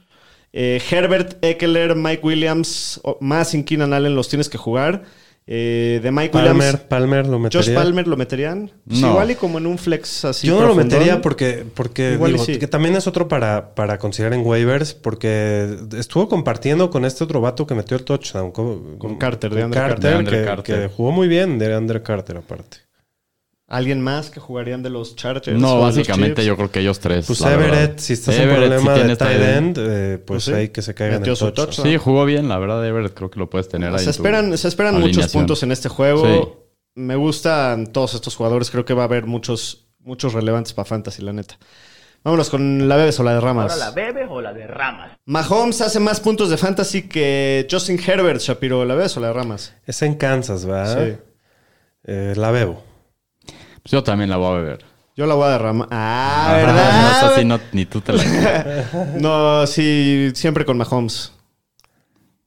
Eh, 0.52 0.82
Herbert, 0.92 1.38
Eckler, 1.42 1.96
Mike 1.96 2.28
Williams, 2.28 3.00
más 3.22 3.52
sin 3.52 3.64
Keenan 3.64 3.94
Allen 3.94 4.16
los 4.16 4.28
tienes 4.28 4.50
que 4.50 4.58
jugar. 4.58 5.04
Eh, 5.48 6.00
de 6.02 6.12
Mike 6.12 6.30
Palmer, 6.30 6.54
Williams. 6.56 6.78
Palmer 6.90 7.28
lo 7.28 7.38
metería. 7.38 7.64
Josh 7.64 7.76
Palmer 7.76 8.08
lo 8.08 8.18
meterían. 8.18 8.72
Igual 8.90 9.32
y 9.32 9.36
como 9.36 9.60
en 9.60 9.68
un 9.68 9.78
flex 9.78 10.26
así. 10.26 10.48
Yo 10.48 10.60
no 10.60 10.68
lo 10.68 10.76
metería 10.76 11.22
porque, 11.22 11.66
porque 11.72 12.14
Igual 12.14 12.32
y 12.32 12.34
digo, 12.34 12.46
sí. 12.46 12.58
que 12.58 12.68
también 12.68 12.96
es 12.96 13.06
otro 13.06 13.28
para, 13.28 13.76
para 13.76 14.00
considerar 14.00 14.34
en 14.34 14.46
waivers, 14.46 14.96
porque 14.96 15.78
estuvo 15.98 16.28
compartiendo 16.28 16.90
con 16.90 17.06
este 17.06 17.24
otro 17.24 17.42
vato 17.42 17.68
que 17.68 17.76
metió 17.76 17.96
el 17.96 18.04
touchdown. 18.04 18.52
Con, 18.52 18.98
Con 18.98 19.18
Carter, 19.18 19.54
de 19.54 19.62
con 19.62 19.72
Carter, 19.72 19.90
Carter. 19.94 20.12
De 20.12 20.18
Andre 20.18 20.40
que, 20.40 20.46
Carter. 20.46 20.82
que 20.82 20.96
jugó 20.96 21.12
muy 21.12 21.28
bien 21.28 21.60
de 21.60 21.74
Andre 21.74 22.02
Carter 22.02 22.38
aparte. 22.38 22.85
¿Alguien 23.68 24.00
más 24.00 24.30
que 24.30 24.40
jugarían 24.40 24.84
de 24.84 24.92
los 24.92 25.16
Chargers? 25.16 25.58
No, 25.60 25.80
básicamente 25.80 26.46
yo 26.46 26.56
creo 26.56 26.70
que 26.70 26.82
ellos 26.82 27.00
tres. 27.00 27.26
Pues 27.26 27.42
Everett, 27.42 27.72
verdad. 27.72 27.94
si 27.98 28.14
estás 28.14 28.36
en 28.36 28.44
Everett, 28.44 28.64
si 28.80 28.86
problema 28.86 28.94
de 28.94 29.16
tight 29.16 29.18
tight 29.18 29.42
end, 29.42 29.78
eh, 29.80 30.18
pues 30.18 30.26
Pues 30.26 30.44
sí. 30.44 30.54
ahí 30.54 30.70
que 30.70 30.84
se 30.84 30.94
caigan 30.94 31.24
touchdown. 31.24 31.74
Sí, 31.74 31.98
jugó 31.98 32.26
bien, 32.26 32.48
la 32.48 32.60
verdad, 32.60 32.86
Everett 32.86 33.16
creo 33.16 33.32
que 33.32 33.40
lo 33.40 33.50
puedes 33.50 33.68
tener 33.68 33.92
ahí. 33.92 34.04
Se 34.04 34.12
esperan, 34.12 34.56
se 34.58 34.68
esperan 34.68 35.00
muchos 35.00 35.32
puntos 35.32 35.64
en 35.64 35.72
este 35.72 35.90
juego. 35.90 36.26
Sí. 36.26 36.62
Me 36.98 37.16
gustan 37.16 37.88
todos 37.88 38.14
estos 38.14 38.36
jugadores. 38.36 38.70
Creo 38.70 38.86
que 38.86 38.94
va 38.94 39.02
a 39.02 39.06
haber 39.06 39.26
muchos, 39.26 39.88
muchos 40.00 40.34
relevantes 40.34 40.72
para 40.74 40.86
Fantasy, 40.86 41.24
la 41.24 41.34
neta. 41.34 41.58
Vámonos 42.24 42.50
con 42.50 42.88
la 42.88 42.96
bebes 42.96 43.20
o 43.20 43.24
la 43.24 43.34
derramas. 43.34 43.72
Ahora 43.74 43.86
la 43.86 43.92
bebes 43.92 44.28
o 44.30 44.42
la 44.42 44.54
derramas. 44.54 45.12
Mahomes 45.26 45.82
hace 45.82 46.00
más 46.00 46.20
puntos 46.20 46.50
de 46.50 46.58
Fantasy 46.58 47.04
que 47.04 47.68
Justin 47.70 48.00
Herbert, 48.00 48.40
Shapiro. 48.42 48.86
¿La 48.86 48.96
bebes 48.96 49.18
o 49.18 49.20
la 49.20 49.28
derramas? 49.28 49.74
Es 49.86 50.02
en 50.04 50.16
Kansas, 50.16 50.66
¿verdad? 50.66 51.06
Sí. 51.06 51.18
Eh, 52.06 52.34
la 52.36 52.52
bebo. 52.52 52.84
Pues 53.86 53.92
yo 53.92 54.04
también 54.04 54.32
la 54.32 54.38
voy 54.38 54.48
a 54.48 54.62
beber. 54.62 54.86
Yo 55.16 55.28
la 55.28 55.36
voy 55.36 55.46
a 55.46 55.50
derramar. 55.52 55.88
Ah, 55.92 56.48
No, 56.50 56.66
¿verdad? 56.66 57.12
esa 57.12 57.36
sí, 57.36 57.46
no, 57.46 57.60
ni 57.72 57.86
tú 57.86 58.02
te 58.02 58.14
la 58.14 58.86
No, 59.20 59.68
sí, 59.68 60.32
siempre 60.34 60.66
con 60.66 60.76
Mahomes. 60.78 61.32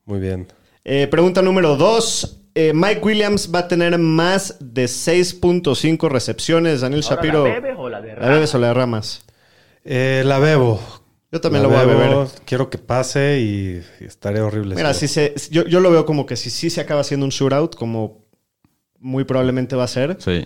Muy 0.05 0.19
bien. 0.19 0.49
Eh, 0.85 1.07
pregunta 1.07 1.41
número 1.43 1.77
dos. 1.77 2.41
Eh, 2.57 2.73
Mike 2.75 3.01
Williams 3.05 3.51
va 3.55 3.61
a 3.61 3.69
tener 3.69 3.97
más 3.99 4.57
de 4.59 4.87
6.5 4.87 6.09
recepciones. 6.11 6.81
Daniel 6.81 7.03
Ahora 7.05 7.17
Shapiro. 7.17 7.47
la 7.47 7.55
bebes 7.55 7.77
o 7.79 7.89
la 7.89 8.01
¿La 8.01 8.07
derramas. 8.07 8.31
bebes 8.35 8.55
o 8.55 8.59
la 8.59 8.67
derramas? 8.67 9.25
Eh, 9.85 10.23
la 10.27 10.39
bebo. 10.41 10.81
Yo 11.31 11.41
también 11.41 11.63
la, 11.63 11.69
voy 11.69 11.79
a 11.79 11.85
beber. 11.85 12.27
Quiero 12.47 12.69
que 12.69 12.79
pase 12.79 13.39
y, 13.39 13.83
y 14.03 14.07
estaré 14.07 14.41
horrible. 14.41 14.75
Mira, 14.75 14.93
si 14.93 15.07
se, 15.07 15.35
yo, 15.53 15.65
yo 15.67 15.79
lo 15.81 15.93
veo 15.93 16.05
como 16.05 16.27
que 16.27 16.37
si 16.37 16.51
sí 16.51 16.69
se 16.69 16.81
acaba 16.81 17.05
siendo 17.05 17.25
un 17.25 17.31
shootout, 17.31 17.77
como 17.77 18.25
muy 18.99 19.23
probablemente 19.25 19.77
va 19.77 19.85
a 19.85 19.89
ser, 19.89 20.17
Sí. 20.21 20.45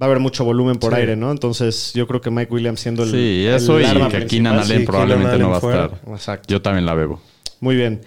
Va 0.00 0.06
a 0.06 0.10
haber 0.10 0.18
mucho 0.20 0.44
volumen 0.44 0.76
por 0.76 0.92
Sí. 0.92 1.00
aire, 1.00 1.16
¿no? 1.16 1.30
Entonces 1.30 1.92
yo 1.94 2.06
creo 2.06 2.20
que 2.20 2.30
Mike 2.30 2.52
Williams 2.52 2.80
siendo 2.80 3.02
el. 3.04 3.10
Sí, 3.10 3.46
el 3.46 3.54
eso 3.54 3.80
y 3.80 3.84
arma 3.84 4.08
que 4.08 4.16
principal. 4.18 4.28
Keenan 4.28 4.58
Allen 4.58 4.80
Sí, 4.80 4.86
probablemente 4.86 5.30
Keenan 5.32 5.40
no 5.40 5.50
va 5.50 5.56
a 5.56 5.84
estar. 5.84 6.00
Exacto. 6.12 6.46
Yo 6.52 6.62
también 6.62 6.86
la 6.86 6.94
bebo. 6.94 7.20
Muy 7.60 7.76
bien. 7.76 8.00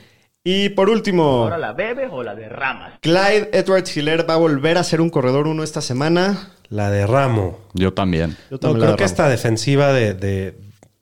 Y 0.43 0.69
por 0.69 0.89
último, 0.89 1.43
Ahora 1.43 1.57
la 1.57 1.73
bebes 1.73 2.09
o 2.11 2.23
la 2.23 2.33
derramas. 2.35 2.93
Clyde 3.01 3.49
Edwards 3.51 3.95
Hiller 3.97 4.29
va 4.29 4.35
a 4.35 4.37
volver 4.37 4.77
a 4.77 4.83
ser 4.83 5.01
un 5.01 5.09
corredor 5.09 5.47
uno 5.47 5.61
esta 5.63 5.81
semana. 5.81 6.51
La 6.69 6.89
derramo. 6.89 7.59
Yo 7.73 7.93
también. 7.93 8.31
Yo 8.49 8.55
No, 8.55 8.59
también 8.59 8.79
creo 8.81 8.91
la 8.91 8.97
que 8.97 9.03
esta 9.03 9.27
defensiva 9.29 9.91
de, 9.91 10.13
de, 10.13 10.57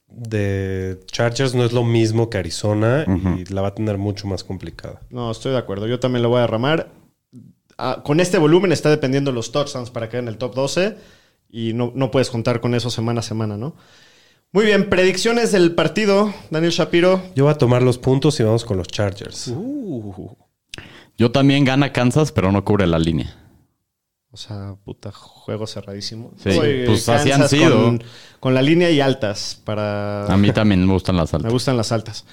de 0.10 1.00
Chargers 1.08 1.54
no 1.56 1.64
es 1.66 1.74
lo 1.74 1.84
mismo 1.84 2.30
que 2.30 2.38
Arizona 2.38 3.06
y 3.38 3.46
la 3.54 3.62
va 3.62 3.70
a 3.70 3.76
tener 3.76 3.98
mucho 3.98 4.28
más 4.28 4.44
complicada. 4.44 5.00
No, 5.10 5.30
estoy 5.32 5.52
de 5.52 5.58
acuerdo. 5.60 5.88
Yo 5.88 6.00
también 6.00 6.24
lo 6.24 6.30
voy 6.30 6.40
a 6.40 6.42
derramar. 6.42 6.88
Ah, 7.78 8.02
con 8.04 8.20
este 8.20 8.38
volumen 8.38 8.72
está 8.72 8.90
dependiendo 8.90 9.32
los 9.32 9.52
touchdowns 9.52 9.90
para 9.90 10.08
quedar 10.10 10.24
en 10.24 10.30
el 10.30 10.38
top 10.38 10.56
12 10.56 10.98
y 11.50 11.74
no, 11.74 11.92
no 11.96 12.12
puedes 12.12 12.30
contar 12.30 12.62
con 12.62 12.74
eso 12.76 12.90
semana 12.90 13.20
a 13.20 13.24
semana, 13.24 13.58
¿no? 13.58 13.76
Muy 14.52 14.66
bien, 14.66 14.90
predicciones 14.90 15.52
del 15.52 15.76
partido, 15.76 16.34
Daniel 16.50 16.72
Shapiro. 16.72 17.22
Yo 17.36 17.44
voy 17.46 17.52
a 17.54 17.58
tomar 17.58 17.84
los 17.84 17.98
puntos 17.98 18.40
y 18.40 18.44
vamos 18.44 18.64
con 18.64 18.78
los 18.78 18.88
Chargers. 18.88 19.54
Yo 21.18 21.32
también 21.32 21.66
gana 21.66 21.92
Kansas, 21.92 22.32
pero 22.32 22.52
no 22.52 22.64
cubre 22.64 22.88
la 22.88 23.00
línea. 23.00 23.36
O 24.32 24.38
sea, 24.38 24.76
puta, 24.84 25.12
juego 25.12 25.66
cerradísimo. 25.68 26.34
Sí, 26.38 26.58
pues 26.86 27.08
así 27.10 27.32
han 27.32 27.40
Kansas 27.42 27.52
sido. 27.52 27.84
Con, 27.84 28.04
con 28.40 28.54
la 28.54 28.62
línea 28.62 28.90
y 28.92 29.00
altas 29.00 29.62
para... 29.64 30.26
A 30.26 30.38
mí 30.38 30.52
también 30.52 30.86
me 30.86 30.92
gustan 30.94 31.16
las 31.18 31.32
Me 31.34 31.38
altas. 31.38 31.52
gustan 31.54 31.78
las 31.78 31.92
altas. 31.92 32.26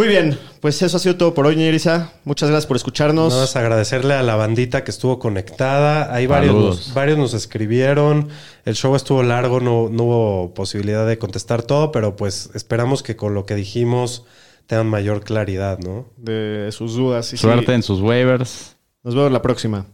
Muy 0.00 0.08
bien, 0.08 0.38
pues 0.60 0.80
eso 0.80 0.96
ha 0.96 1.00
sido 1.00 1.16
todo 1.16 1.34
por 1.34 1.46
hoy, 1.46 1.56
Ñerisa. 1.56 2.14
Muchas 2.24 2.48
gracias 2.48 2.66
por 2.66 2.78
escucharnos. 2.78 3.34
Nada 3.34 3.42
más 3.42 3.54
agradecerle 3.54 4.14
a 4.14 4.22
la 4.22 4.34
bandita 4.34 4.82
que 4.82 4.90
estuvo 4.90 5.18
conectada. 5.18 6.14
Hay 6.14 6.26
varios 6.26 6.54
nos, 6.54 6.94
varios 6.94 7.18
nos 7.18 7.34
escribieron. 7.34 8.30
El 8.64 8.76
show 8.76 8.96
estuvo 8.96 9.22
largo, 9.22 9.60
no, 9.60 9.90
no 9.90 10.04
hubo 10.04 10.54
posibilidad 10.54 11.06
de 11.06 11.18
contestar 11.18 11.60
todo, 11.64 11.92
pero 11.92 12.16
pues 12.16 12.48
esperamos 12.54 13.02
que 13.02 13.14
con 13.14 13.34
lo 13.34 13.44
que 13.44 13.54
dijimos 13.54 14.24
tengan 14.66 14.86
mayor 14.86 15.22
claridad, 15.22 15.78
¿no? 15.80 16.06
de 16.16 16.70
sus 16.72 16.94
dudas. 16.94 17.30
y 17.34 17.36
sí, 17.36 17.42
Suerte 17.42 17.74
en 17.74 17.82
sus 17.82 18.00
waivers. 18.00 18.76
Nos 19.02 19.14
vemos 19.14 19.30
la 19.30 19.42
próxima. 19.42 19.84